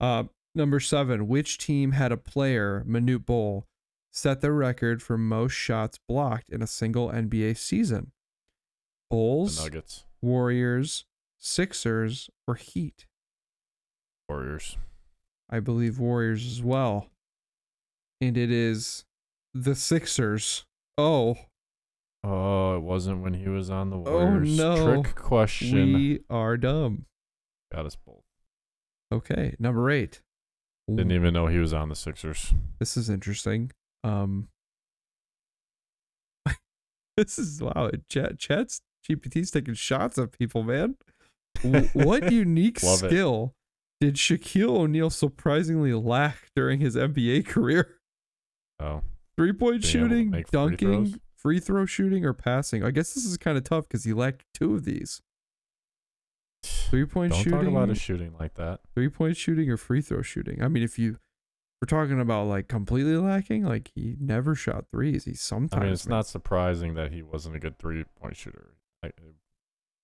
Uh, 0.00 0.24
number 0.54 0.80
seven. 0.80 1.26
Which 1.28 1.58
team 1.58 1.92
had 1.92 2.12
a 2.12 2.16
player, 2.16 2.84
Manute 2.88 3.26
Bol, 3.26 3.66
set 4.12 4.40
the 4.40 4.52
record 4.52 5.02
for 5.02 5.18
most 5.18 5.52
shots 5.52 5.98
blocked 6.08 6.48
in 6.48 6.62
a 6.62 6.66
single 6.66 7.08
NBA 7.10 7.58
season? 7.58 8.12
the 9.10 9.16
Bulls, 9.16 9.62
Nuggets, 9.62 10.04
Warriors, 10.22 11.04
Sixers, 11.36 12.30
or 12.46 12.54
Heat? 12.54 13.06
Warriors. 14.28 14.76
I 15.50 15.60
believe 15.60 15.98
Warriors 15.98 16.46
as 16.46 16.62
well. 16.62 17.10
And 18.20 18.36
it 18.36 18.50
is 18.50 19.04
the 19.54 19.74
Sixers. 19.74 20.64
Oh, 20.98 21.36
Oh, 22.24 22.76
it 22.76 22.80
wasn't 22.80 23.22
when 23.22 23.34
he 23.34 23.48
was 23.48 23.70
on 23.70 23.90
the 23.90 23.96
Oh, 23.98 24.02
Warriors. 24.26 24.56
no. 24.56 25.00
Trick 25.02 25.14
question. 25.14 25.92
we 25.94 26.20
are 26.28 26.56
dumb. 26.56 27.06
Got 27.72 27.86
us 27.86 27.96
both. 27.96 28.24
Okay, 29.12 29.54
number 29.60 29.90
eight. 29.90 30.22
Didn't 30.88 31.12
even 31.12 31.34
know 31.34 31.46
he 31.46 31.58
was 31.58 31.72
on 31.72 31.88
the 31.88 31.94
Sixers. 31.94 32.52
This 32.80 32.96
is 32.96 33.08
interesting. 33.10 33.70
Um, 34.02 34.48
this 37.16 37.38
is 37.38 37.60
wow. 37.62 37.90
Chat, 38.10 38.38
chat's 38.38 38.80
GPT's 39.08 39.50
taking 39.52 39.74
shots 39.74 40.18
at 40.18 40.32
people, 40.32 40.62
man. 40.64 40.96
What 41.92 42.32
unique 42.32 42.82
Love 42.82 43.04
it. 43.04 43.10
skill 43.10 43.52
did 44.00 44.14
Shaquille 44.16 44.68
O'Neal 44.76 45.10
surprisingly 45.10 45.92
lack 45.92 46.48
during 46.56 46.80
his 46.80 46.96
NBA 46.96 47.46
career? 47.46 47.98
Oh, 48.80 49.02
Three 49.36 49.52
point 49.52 49.82
Being 49.82 49.92
shooting, 49.92 50.32
free 50.32 50.44
dunking, 50.50 51.06
throws? 51.06 51.18
free 51.36 51.60
throw 51.60 51.86
shooting, 51.86 52.24
or 52.24 52.32
passing. 52.32 52.82
I 52.82 52.90
guess 52.90 53.14
this 53.14 53.24
is 53.24 53.36
kind 53.36 53.58
of 53.58 53.64
tough 53.64 53.86
because 53.88 54.04
he 54.04 54.12
lacked 54.12 54.44
two 54.54 54.74
of 54.74 54.84
these. 54.84 55.20
Three 56.62 57.04
point 57.04 57.32
don't 57.32 57.42
shooting, 57.42 57.58
talk 57.60 57.68
about 57.68 57.88
his 57.90 58.00
shooting 58.00 58.34
like 58.38 58.54
that. 58.54 58.80
three 58.94 59.08
point 59.08 59.36
shooting, 59.36 59.70
or 59.70 59.76
free 59.76 60.00
throw 60.00 60.22
shooting. 60.22 60.62
I 60.62 60.68
mean, 60.68 60.82
if 60.82 60.98
you 60.98 61.18
we're 61.80 61.86
talking 61.86 62.20
about 62.20 62.46
like 62.46 62.68
completely 62.68 63.16
lacking, 63.16 63.64
like 63.64 63.90
he 63.94 64.16
never 64.18 64.54
shot 64.54 64.86
threes. 64.90 65.24
He 65.24 65.34
sometimes. 65.34 65.80
I 65.80 65.84
mean, 65.84 65.92
it's 65.92 66.08
not 66.08 66.26
surprising 66.26 66.94
that 66.94 67.12
he 67.12 67.22
wasn't 67.22 67.56
a 67.56 67.58
good 67.58 67.78
three-point 67.78 68.36
shooter. 68.36 68.72
I, 69.04 69.10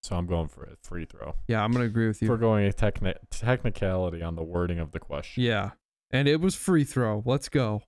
so 0.03 0.17
I'm 0.17 0.27
going 0.27 0.49
for 0.49 0.65
a 0.65 0.77
free 0.83 1.07
throw. 1.07 1.37
Yeah, 1.49 1.65
I'm 1.65 1.73
gonna 1.73 1.87
agree 1.87 2.09
with 2.09 2.21
you. 2.21 2.29
We're 2.29 2.37
going 2.37 2.67
a 2.67 2.73
techni- 2.73 3.17
technicality 3.31 4.21
on 4.21 4.37
the 4.37 4.43
wording 4.43 4.79
of 4.79 4.93
the 4.93 5.01
question. 5.01 5.43
Yeah, 5.43 5.71
and 6.11 6.29
it 6.29 6.41
was 6.41 6.55
free 6.55 6.85
throw. 6.85 7.23
Let's 7.25 7.49
go. 7.49 7.83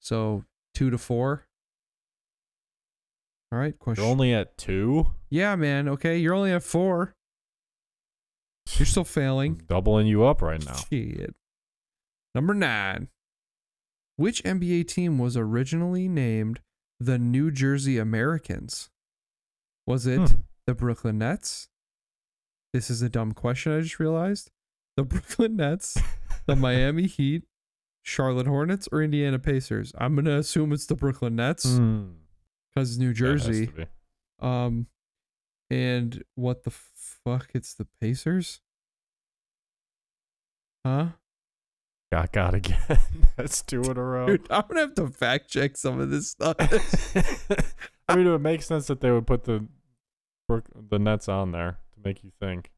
So 0.00 0.44
two 0.74 0.90
to 0.90 0.98
four. 0.98 1.44
All 3.50 3.58
right, 3.58 3.78
question. 3.78 4.04
You're 4.04 4.10
only 4.12 4.34
at 4.34 4.58
two. 4.58 5.06
yeah, 5.30 5.56
man. 5.56 5.88
Okay, 5.88 6.18
you're 6.18 6.34
only 6.34 6.52
at 6.52 6.62
four. 6.62 7.14
You're 8.76 8.84
still 8.86 9.04
failing. 9.04 9.52
I'm 9.60 9.66
doubling 9.66 10.06
you 10.06 10.24
up 10.24 10.42
right 10.42 10.62
now. 10.64 10.74
Shit. 10.90 11.34
Number 12.34 12.52
nine. 12.52 13.08
Which 14.16 14.42
NBA 14.44 14.88
team 14.88 15.18
was 15.18 15.36
originally 15.36 16.08
named 16.08 16.60
the 17.00 17.18
New 17.18 17.50
Jersey 17.50 17.96
Americans? 17.98 18.90
Was 19.86 20.06
it 20.06 20.18
Hmm. 20.18 20.36
the 20.66 20.74
Brooklyn 20.74 21.16
Nets, 21.18 21.68
This 22.74 22.90
is 22.90 23.00
a 23.00 23.08
dumb 23.08 23.32
question. 23.32 23.72
I 23.72 23.80
just 23.80 23.98
realized 23.98 24.50
the 24.96 25.04
Brooklyn 25.04 25.56
Nets, 25.56 25.96
the 26.46 26.54
Miami 26.56 27.06
Heat, 27.06 27.44
Charlotte 28.08 28.46
Hornets, 28.46 28.88
or 28.90 29.02
Indiana 29.02 29.38
Pacers. 29.38 29.92
I'm 29.98 30.14
gonna 30.16 30.38
assume 30.38 30.72
it's 30.72 30.86
the 30.86 30.94
Brooklyn 30.94 31.36
Nets 31.36 31.76
Hmm. 31.76 32.06
because 32.74 32.98
New 32.98 33.10
Yeah, 33.10 33.32
has 33.32 33.44
Jersey. 33.44 33.70
Um, 34.40 34.86
and 35.70 36.24
what 36.34 36.62
the 36.62 36.70
fuck? 36.70 37.50
It's 37.54 37.74
the 37.74 37.86
Pacers. 38.00 38.60
Huh? 40.86 41.08
Got 42.10 42.32
got 42.32 42.54
again. 42.54 42.80
That's 43.36 43.60
two 43.62 43.82
in 43.82 43.96
a 43.98 44.02
row. 44.02 44.26
Dude, 44.26 44.46
I'm 44.50 44.62
gonna 44.68 44.80
have 44.80 44.94
to 44.94 45.08
fact 45.08 45.50
check 45.50 45.76
some 45.76 46.00
of 46.00 46.08
this 46.10 46.30
stuff. 46.30 46.56
I 48.08 48.16
mean, 48.16 48.26
it 48.26 48.30
would 48.30 48.40
make 48.42 48.62
sense 48.62 48.86
that 48.86 49.00
they 49.00 49.10
would 49.10 49.26
put 49.26 49.44
the 49.44 49.66
Brook- 50.48 50.70
the 50.74 50.98
Nets 50.98 51.28
on 51.28 51.52
there 51.52 51.78
to 51.92 52.00
make 52.02 52.24
you 52.24 52.32
think. 52.40 52.70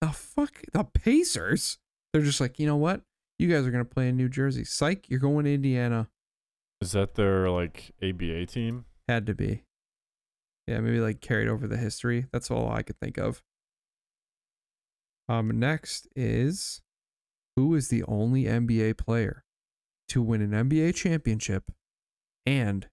the 0.00 0.08
fuck? 0.12 0.62
The 0.72 0.84
Pacers? 0.84 1.78
They're 2.12 2.22
just 2.22 2.40
like, 2.40 2.60
you 2.60 2.66
know 2.68 2.76
what? 2.76 3.00
You 3.38 3.48
guys 3.48 3.66
are 3.66 3.70
gonna 3.70 3.84
play 3.84 4.08
in 4.08 4.16
New 4.16 4.28
Jersey. 4.28 4.64
Psych, 4.64 5.08
you're 5.08 5.20
going 5.20 5.44
to 5.44 5.54
Indiana. 5.54 6.08
Is 6.80 6.92
that 6.92 7.14
their 7.14 7.50
like 7.50 7.92
ABA 8.02 8.46
team? 8.46 8.84
Had 9.08 9.26
to 9.26 9.34
be. 9.34 9.64
Yeah, 10.66 10.80
maybe 10.80 11.00
like 11.00 11.20
carried 11.20 11.48
over 11.48 11.66
the 11.66 11.76
history. 11.76 12.26
That's 12.32 12.50
all 12.50 12.70
I 12.70 12.82
could 12.82 12.98
think 12.98 13.18
of. 13.18 13.42
Um, 15.28 15.58
next 15.58 16.06
is 16.14 16.82
who 17.56 17.74
is 17.74 17.88
the 17.88 18.02
only 18.04 18.44
NBA 18.44 18.98
player 18.98 19.44
to 20.08 20.22
win 20.22 20.42
an 20.42 20.50
NBA 20.68 20.94
championship 20.94 21.70
and 22.46 22.88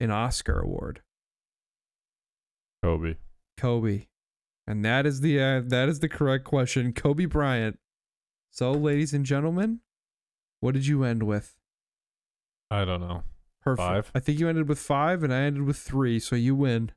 an 0.00 0.10
Oscar 0.10 0.60
award? 0.60 1.02
Kobe. 2.82 3.16
Kobe. 3.56 4.06
And 4.66 4.84
that 4.84 5.06
is 5.06 5.20
the 5.20 5.40
uh, 5.40 5.62
that 5.66 5.88
is 5.88 6.00
the 6.00 6.08
correct 6.08 6.44
question. 6.44 6.92
Kobe 6.92 7.26
Bryant. 7.26 7.78
So, 8.54 8.70
ladies 8.70 9.12
and 9.12 9.26
gentlemen, 9.26 9.80
what 10.60 10.74
did 10.74 10.86
you 10.86 11.02
end 11.02 11.24
with? 11.24 11.56
I 12.70 12.84
don't 12.84 13.00
know. 13.00 13.24
Perfect. 13.62 13.84
Five. 13.84 14.12
I 14.14 14.20
think 14.20 14.38
you 14.38 14.48
ended 14.48 14.68
with 14.68 14.78
five, 14.78 15.24
and 15.24 15.34
I 15.34 15.40
ended 15.40 15.64
with 15.64 15.76
three. 15.76 16.20
So 16.20 16.36
you 16.36 16.54
win. 16.54 16.92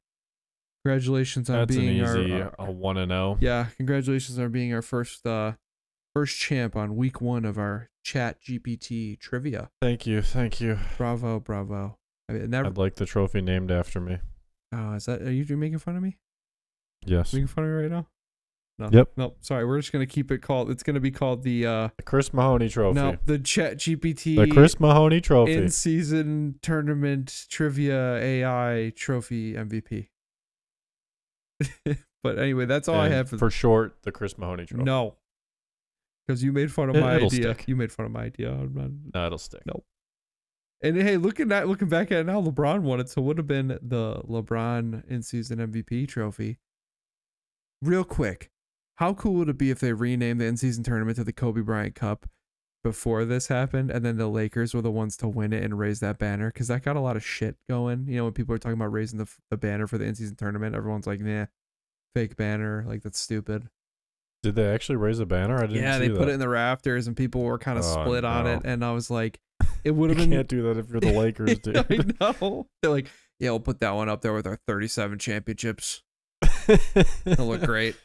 Congratulations 0.86 1.50
on 1.50 1.58
That's 1.58 1.76
an 1.76 1.82
being 1.82 1.98
easy 1.98 2.42
our, 2.44 2.54
a 2.60 2.72
one 2.72 2.98
and 2.98 3.12
oh. 3.12 3.16
zero. 3.16 3.38
yeah. 3.40 3.68
Congratulations 3.76 4.38
on 4.38 4.52
being 4.52 4.72
our 4.72 4.84
first 4.84 5.26
uh 5.26 5.54
first 6.14 6.38
champ 6.38 6.76
on 6.76 6.96
week 6.96 7.22
one 7.22 7.44
of 7.44 7.58
our 7.58 7.90
Chat 8.04 8.40
GPT 8.40 9.20
trivia. 9.20 9.72
Thank 9.82 10.06
you, 10.06 10.22
thank 10.22 10.62
you. 10.62 10.78
Bravo, 10.96 11.40
bravo. 11.40 11.98
I 12.30 12.34
mean, 12.34 12.52
never. 12.52 12.68
I'd 12.68 12.78
like 12.78 12.96
the 12.96 13.08
trophy 13.08 13.42
named 13.42 13.72
after 13.72 14.00
me. 14.00 14.20
Oh, 14.72 14.94
is 14.94 15.06
that 15.08 15.24
are 15.24 15.32
you 15.32 15.58
making 15.58 15.80
fun 15.80 15.96
of 15.96 16.04
me? 16.04 16.18
Yes. 17.04 17.34
Making 17.34 17.48
fun 17.48 17.64
of 17.64 17.72
me 17.72 17.76
right 17.78 17.92
now? 17.92 18.08
No. 18.80 18.90
Yep. 18.92 19.12
Nope. 19.18 19.38
Sorry. 19.42 19.66
We're 19.66 19.80
just 19.80 19.92
gonna 19.92 20.06
keep 20.06 20.32
it 20.32 20.40
called. 20.44 20.70
It's 20.70 20.84
gonna 20.84 21.00
be 21.00 21.10
called 21.12 21.42
the 21.44 21.66
uh 21.66 21.90
The 21.98 22.04
Chris 22.04 22.32
Mahoney 22.34 22.70
Trophy. 22.70 23.00
no 23.00 23.18
the 23.26 23.40
Chat 23.40 23.78
GPT 23.78 24.36
The 24.36 24.48
Chris 24.54 24.80
Mahoney 24.80 25.20
Trophy. 25.20 25.54
in 25.54 25.70
season 25.70 26.60
tournament 26.62 27.46
trivia 27.50 28.18
AI 28.18 28.92
trophy 28.96 29.54
MVP. 29.54 30.10
but 32.24 32.38
anyway, 32.40 32.66
that's 32.66 32.88
all 32.88 33.00
I 33.00 33.10
have 33.10 33.30
for, 33.30 33.38
for 33.38 33.50
short, 33.50 33.98
the 34.04 34.12
Chris 34.12 34.38
Mahoney 34.38 34.66
Trophy. 34.66 34.84
no. 34.84 35.16
Because 36.28 36.44
you 36.44 36.52
made 36.52 36.72
fun 36.72 36.90
of 36.90 36.96
It- 36.98 37.02
my 37.02 37.16
idea. 37.16 37.30
stick. 37.30 37.66
You 37.68 37.76
made 37.78 37.92
fun 37.92 38.06
of 38.06 38.12
my 38.12 38.24
idea. 38.26 38.52
I'm 38.52 38.74
not- 38.74 38.92
No, 39.14 39.26
it'll 39.28 39.38
stick. 39.38 39.62
No. 39.66 39.84
And 40.82 41.02
hey, 41.02 41.18
looking 41.18 41.52
at 41.52 41.68
looking 41.68 41.88
back 41.90 42.12
at 42.12 42.20
it 42.20 42.26
now, 42.26 42.42
LeBron 42.42 42.82
won 42.82 43.00
it, 43.00 43.10
so 43.10 43.22
it 43.22 43.26
would 43.26 43.38
have 43.38 43.48
been 43.48 43.80
the 43.82 44.22
LeBron 44.30 45.10
in 45.10 45.24
season 45.24 45.58
MVP 45.60 46.08
trophy. 46.08 46.60
Real 47.82 48.04
quick, 48.04 48.52
how 48.98 49.14
cool 49.14 49.34
would 49.36 49.50
it 49.50 49.58
be 49.58 49.72
if 49.72 49.80
they 49.80 49.94
renamed 49.94 50.42
the 50.42 50.46
in 50.46 50.58
season 50.58 50.84
tournament 50.84 51.18
to 51.18 51.24
the 51.24 51.34
Kobe 51.34 51.62
Bryant 51.62 51.96
Cup 51.96 52.28
before 52.84 53.26
this 53.26 53.48
happened, 53.48 53.92
and 53.92 54.06
then 54.06 54.18
the 54.18 54.28
Lakers 54.28 54.74
were 54.74 54.82
the 54.82 54.92
ones 54.92 55.18
to 55.18 55.28
win 55.28 55.54
it 55.54 55.64
and 55.64 55.78
raise 55.78 56.00
that 56.00 56.18
banner? 56.20 56.52
Because 56.52 56.68
that 56.68 56.84
got 56.84 56.96
a 56.96 57.02
lot 57.02 57.16
of 57.16 57.26
shit 57.26 57.58
going. 57.70 58.06
You 58.08 58.18
know, 58.18 58.24
when 58.26 58.34
people 58.34 58.54
are 58.56 58.58
talking 58.58 58.78
about 58.78 58.92
raising 58.92 59.20
the 59.20 59.28
the 59.50 59.58
banner 59.58 59.88
for 59.88 59.98
the 59.98 60.06
in 60.06 60.16
season 60.16 60.36
tournament, 60.36 60.76
everyone's 60.76 61.08
like, 61.08 61.20
"Nah, 61.20 61.46
fake 62.16 62.36
banner, 62.36 62.86
like 62.88 63.04
that's 63.04 63.20
stupid." 63.20 63.70
Did 64.44 64.56
they 64.56 64.72
actually 64.72 64.98
raise 64.98 65.20
a 65.20 65.26
banner? 65.26 65.58
I 65.58 65.62
didn't 65.68 65.82
yeah, 65.84 65.98
they 65.98 66.10
put 66.10 66.30
it 66.30 66.32
in 66.32 66.40
the 66.40 66.50
rafters, 66.50 67.08
and 67.08 67.18
people 67.18 67.42
were 67.42 67.58
kind 67.58 67.78
of 67.78 67.84
Oh, 67.86 68.04
split 68.04 68.24
on 68.24 68.46
it, 68.48 68.62
and 68.64 68.86
I 68.86 68.92
was 68.92 69.10
like, 69.10 69.40
it 69.84 69.92
would 69.96 70.10
have 70.12 70.18
been 70.18 70.32
can't 70.32 70.48
do 70.48 70.62
that 70.64 70.78
if 70.78 70.90
you're 70.90 71.02
the 71.02 71.12
Lakers, 71.20 71.60
dude. 71.60 71.78
I 71.78 72.32
know. 72.42 72.68
They're 72.82 72.92
like, 72.92 73.08
yeah, 73.40 73.50
we'll 73.50 73.60
put 73.60 73.80
that 73.80 73.92
one 73.92 74.10
up 74.10 74.22
there 74.22 74.34
with 74.34 74.48
our 74.48 74.60
37 74.68 75.20
championships. 75.20 76.04
It'll 77.26 77.48
look 77.48 77.62
great. 77.62 77.96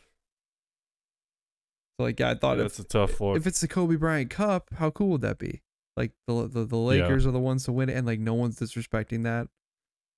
Like, 2.03 2.20
yeah, 2.20 2.30
I 2.30 2.34
thought 2.34 2.59
That's 2.59 2.78
if 2.78 2.84
a 2.86 2.88
tough 2.88 3.20
look. 3.20 3.36
if 3.36 3.46
it's 3.46 3.61
the 3.61 3.68
Kobe 3.68 3.96
Bryant 3.96 4.30
Cup, 4.30 4.68
how 4.76 4.90
cool 4.90 5.09
would 5.11 5.20
that 5.22 5.38
be? 5.38 5.62
Like 5.96 6.12
the 6.26 6.48
the, 6.48 6.64
the 6.64 6.76
Lakers 6.76 7.26
are 7.26 7.30
the 7.30 7.38
ones 7.40 7.64
to 7.64 7.72
win 7.72 7.88
it, 7.88 7.96
and 7.96 8.07
like 8.07 8.18
no 8.20 8.34
one's 8.34 8.59
disrespecting 8.59 9.24
that. 9.24 9.48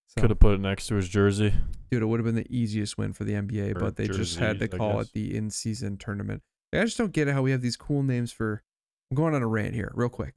So, 0.09 0.21
Could 0.21 0.31
have 0.31 0.39
put 0.41 0.55
it 0.55 0.61
next 0.61 0.87
to 0.89 0.95
his 0.97 1.09
jersey. 1.09 1.53
dude, 1.91 2.03
it 2.03 2.07
would 2.07 2.21
have 2.21 2.25
been 2.27 2.35
the 2.37 2.47
easiest 2.55 2.99
win 2.99 3.13
for 3.13 3.25
the 3.25 3.33
NBA, 3.33 3.75
Or 3.77 3.81
but 3.81 3.97
they 3.97 4.07
just 4.07 4.39
had 4.39 4.59
to 4.61 4.69
call 4.69 5.01
it 5.01 5.13
the 5.13 5.35
in-season 5.37 5.97
tournament. 5.97 6.43
I 6.73 6.85
just 6.85 6.99
don't 6.99 7.13
get 7.13 7.27
it 7.29 7.33
how 7.33 7.43
we 7.43 7.51
have 7.53 7.63
these 7.63 7.77
cool 7.77 8.03
names 8.03 8.31
for. 8.33 8.63
I'm 9.11 9.17
going 9.17 9.35
on 9.35 9.43
a 9.43 9.47
rant 9.47 9.75
here, 9.75 9.91
real 9.95 10.09
quick. 10.09 10.35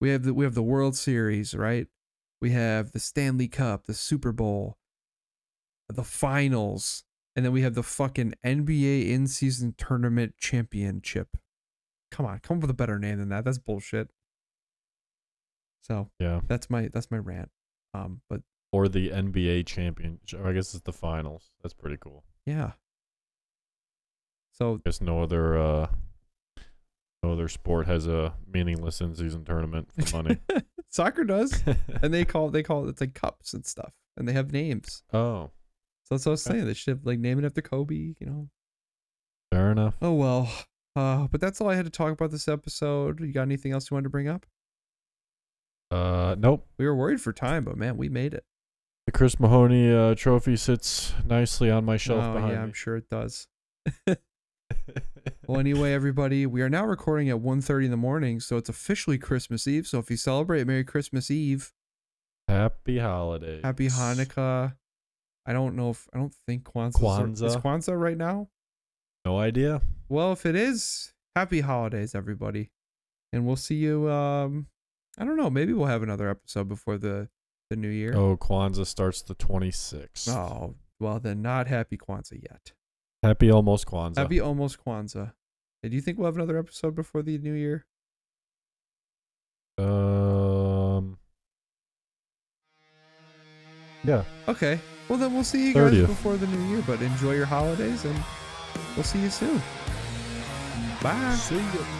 We 0.00 0.10
have 0.10 0.22
the 0.24 0.34
we 0.34 0.44
have 0.44 0.54
the 0.54 0.62
World 0.62 0.96
Series, 0.96 1.54
right? 1.54 1.86
We 2.40 2.50
have 2.52 2.92
the 2.92 2.98
Stanley 2.98 3.48
Cup, 3.48 3.84
the 3.86 3.94
Super 3.94 4.32
Bowl, 4.32 4.78
the 5.88 6.04
finals, 6.04 7.04
and 7.40 7.46
then 7.46 7.52
we 7.54 7.62
have 7.62 7.72
the 7.72 7.82
fucking 7.82 8.34
NBA 8.44 9.08
in-season 9.08 9.74
tournament 9.78 10.34
championship. 10.36 11.38
Come 12.10 12.26
on, 12.26 12.38
come 12.40 12.58
up 12.58 12.60
with 12.60 12.70
a 12.70 12.74
better 12.74 12.98
name 12.98 13.16
than 13.16 13.30
that. 13.30 13.46
That's 13.46 13.56
bullshit. 13.56 14.08
So 15.80 16.10
Yeah. 16.18 16.40
that's 16.46 16.68
my 16.68 16.88
that's 16.88 17.10
my 17.10 17.16
rant. 17.16 17.48
Um, 17.94 18.20
but 18.28 18.42
Or 18.72 18.88
the 18.88 19.08
NBA 19.08 19.64
championship. 19.66 20.44
I 20.44 20.52
guess 20.52 20.74
it's 20.74 20.82
the 20.82 20.92
finals. 20.92 21.50
That's 21.62 21.72
pretty 21.72 21.96
cool. 21.96 22.24
yeah. 22.44 22.72
So 24.52 24.74
I 24.74 24.78
guess 24.84 25.00
no 25.00 25.22
other 25.22 25.56
uh 25.58 25.86
no 27.22 27.32
other 27.32 27.48
sport 27.48 27.86
has 27.86 28.06
a 28.06 28.34
meaningless 28.46 29.00
in 29.00 29.14
season 29.14 29.46
tournament 29.46 29.88
for 29.96 30.14
money. 30.22 30.38
Soccer 30.90 31.24
does, 31.24 31.62
and 32.02 32.12
they 32.12 32.26
call 32.26 32.50
they 32.50 32.62
call 32.62 32.84
it 32.86 32.90
it's 32.90 33.00
like 33.00 33.14
cups 33.14 33.54
and 33.54 33.64
stuff, 33.64 33.94
and 34.18 34.28
they 34.28 34.34
have 34.34 34.52
names. 34.52 35.02
oh, 35.14 35.52
So 36.10 36.16
that's 36.16 36.26
what 36.26 36.30
I 36.30 36.32
was 36.32 36.42
saying. 36.42 36.66
They 36.66 36.74
should 36.74 36.96
have, 36.96 37.06
like 37.06 37.20
name 37.20 37.38
it 37.38 37.44
after 37.44 37.62
Kobe. 37.62 37.94
You 37.94 38.26
know. 38.26 38.48
fair 39.52 39.70
enough. 39.70 39.94
Oh 40.02 40.14
well. 40.14 40.50
Uh, 40.96 41.28
but 41.28 41.40
that's 41.40 41.60
all 41.60 41.70
I 41.70 41.76
had 41.76 41.84
to 41.84 41.90
talk 41.90 42.12
about 42.12 42.32
this 42.32 42.48
episode. 42.48 43.20
You 43.20 43.32
got 43.32 43.42
anything 43.42 43.70
else 43.70 43.90
you 43.90 43.94
wanted 43.94 44.04
to 44.04 44.10
bring 44.10 44.28
up? 44.28 44.44
Uh 45.90 46.34
nope. 46.36 46.66
We 46.78 46.86
were 46.86 46.96
worried 46.96 47.20
for 47.20 47.32
time, 47.32 47.64
but 47.64 47.76
man, 47.76 47.96
we 47.96 48.08
made 48.08 48.34
it. 48.34 48.44
The 49.06 49.12
Chris 49.12 49.38
Mahoney 49.38 49.92
uh, 49.92 50.14
trophy 50.16 50.56
sits 50.56 51.14
nicely 51.24 51.70
on 51.70 51.84
my 51.84 51.96
shelf 51.96 52.24
oh 52.24 52.34
behind 52.34 52.52
yeah, 52.52 52.62
I'm 52.62 52.72
sure 52.72 52.96
it 52.96 53.08
does. 53.08 53.48
Well, 55.46 55.58
anyway, 55.58 55.92
everybody, 55.92 56.46
we 56.46 56.62
are 56.62 56.70
now 56.70 56.86
recording 56.86 57.28
at 57.28 57.38
1.30 57.38 57.86
in 57.86 57.90
the 57.90 57.96
morning, 57.96 58.38
so 58.38 58.56
it's 58.56 58.68
officially 58.68 59.18
Christmas 59.18 59.66
Eve. 59.66 59.84
So 59.84 59.98
if 59.98 60.08
you 60.08 60.16
celebrate, 60.16 60.64
Merry 60.64 60.84
Christmas 60.84 61.28
Eve. 61.28 61.72
Happy 62.46 62.98
holidays. 62.98 63.62
Happy 63.64 63.88
Hanukkah. 63.88 64.76
I 65.46 65.52
don't 65.52 65.74
know 65.74 65.90
if 65.90 66.06
I 66.14 66.18
don't 66.18 66.34
think 66.46 66.64
Kwanzaa 66.64 67.32
is 67.32 67.56
Kwanzaa. 67.56 67.62
Kwanzaa 67.62 67.98
right 68.00 68.16
now. 68.16 68.48
No 69.24 69.38
idea. 69.38 69.80
Well, 70.08 70.32
if 70.32 70.46
it 70.46 70.54
is, 70.56 71.12
happy 71.36 71.60
holidays, 71.60 72.14
everybody. 72.14 72.70
And 73.32 73.46
we'll 73.46 73.56
see 73.56 73.76
you 73.76 74.10
um 74.10 74.66
I 75.18 75.24
don't 75.24 75.36
know, 75.36 75.50
maybe 75.50 75.72
we'll 75.72 75.86
have 75.86 76.02
another 76.02 76.28
episode 76.28 76.68
before 76.68 76.98
the 76.98 77.28
the 77.70 77.76
new 77.76 77.88
year. 77.88 78.14
Oh, 78.14 78.36
Kwanzaa 78.36 78.86
starts 78.86 79.22
the 79.22 79.34
26th. 79.34 80.28
Oh, 80.28 80.74
well 80.98 81.20
then 81.20 81.42
not 81.42 81.66
happy 81.66 81.96
Kwanzaa 81.96 82.42
yet. 82.42 82.72
Happy 83.22 83.50
almost 83.50 83.86
Kwanzaa. 83.86 84.18
Happy 84.18 84.40
almost 84.40 84.84
Kwanzaa. 84.84 85.32
Do 85.82 85.88
you 85.88 86.00
think 86.02 86.18
we'll 86.18 86.26
have 86.26 86.36
another 86.36 86.58
episode 86.58 86.94
before 86.94 87.22
the 87.22 87.38
new 87.38 87.54
year? 87.54 87.86
Um. 89.78 91.16
Yeah. 94.04 94.24
Okay. 94.46 94.78
Well 95.10 95.18
then 95.18 95.34
we'll 95.34 95.42
see 95.42 95.66
you 95.66 95.74
guys 95.74 95.92
30th. 95.92 96.06
before 96.06 96.36
the 96.36 96.46
new 96.46 96.68
year, 96.68 96.84
but 96.86 97.02
enjoy 97.02 97.34
your 97.34 97.44
holidays 97.44 98.04
and 98.04 98.16
we'll 98.94 99.02
see 99.02 99.18
you 99.18 99.28
soon. 99.28 99.60
Bye. 101.02 101.34
See 101.34 101.56
ya. 101.56 101.99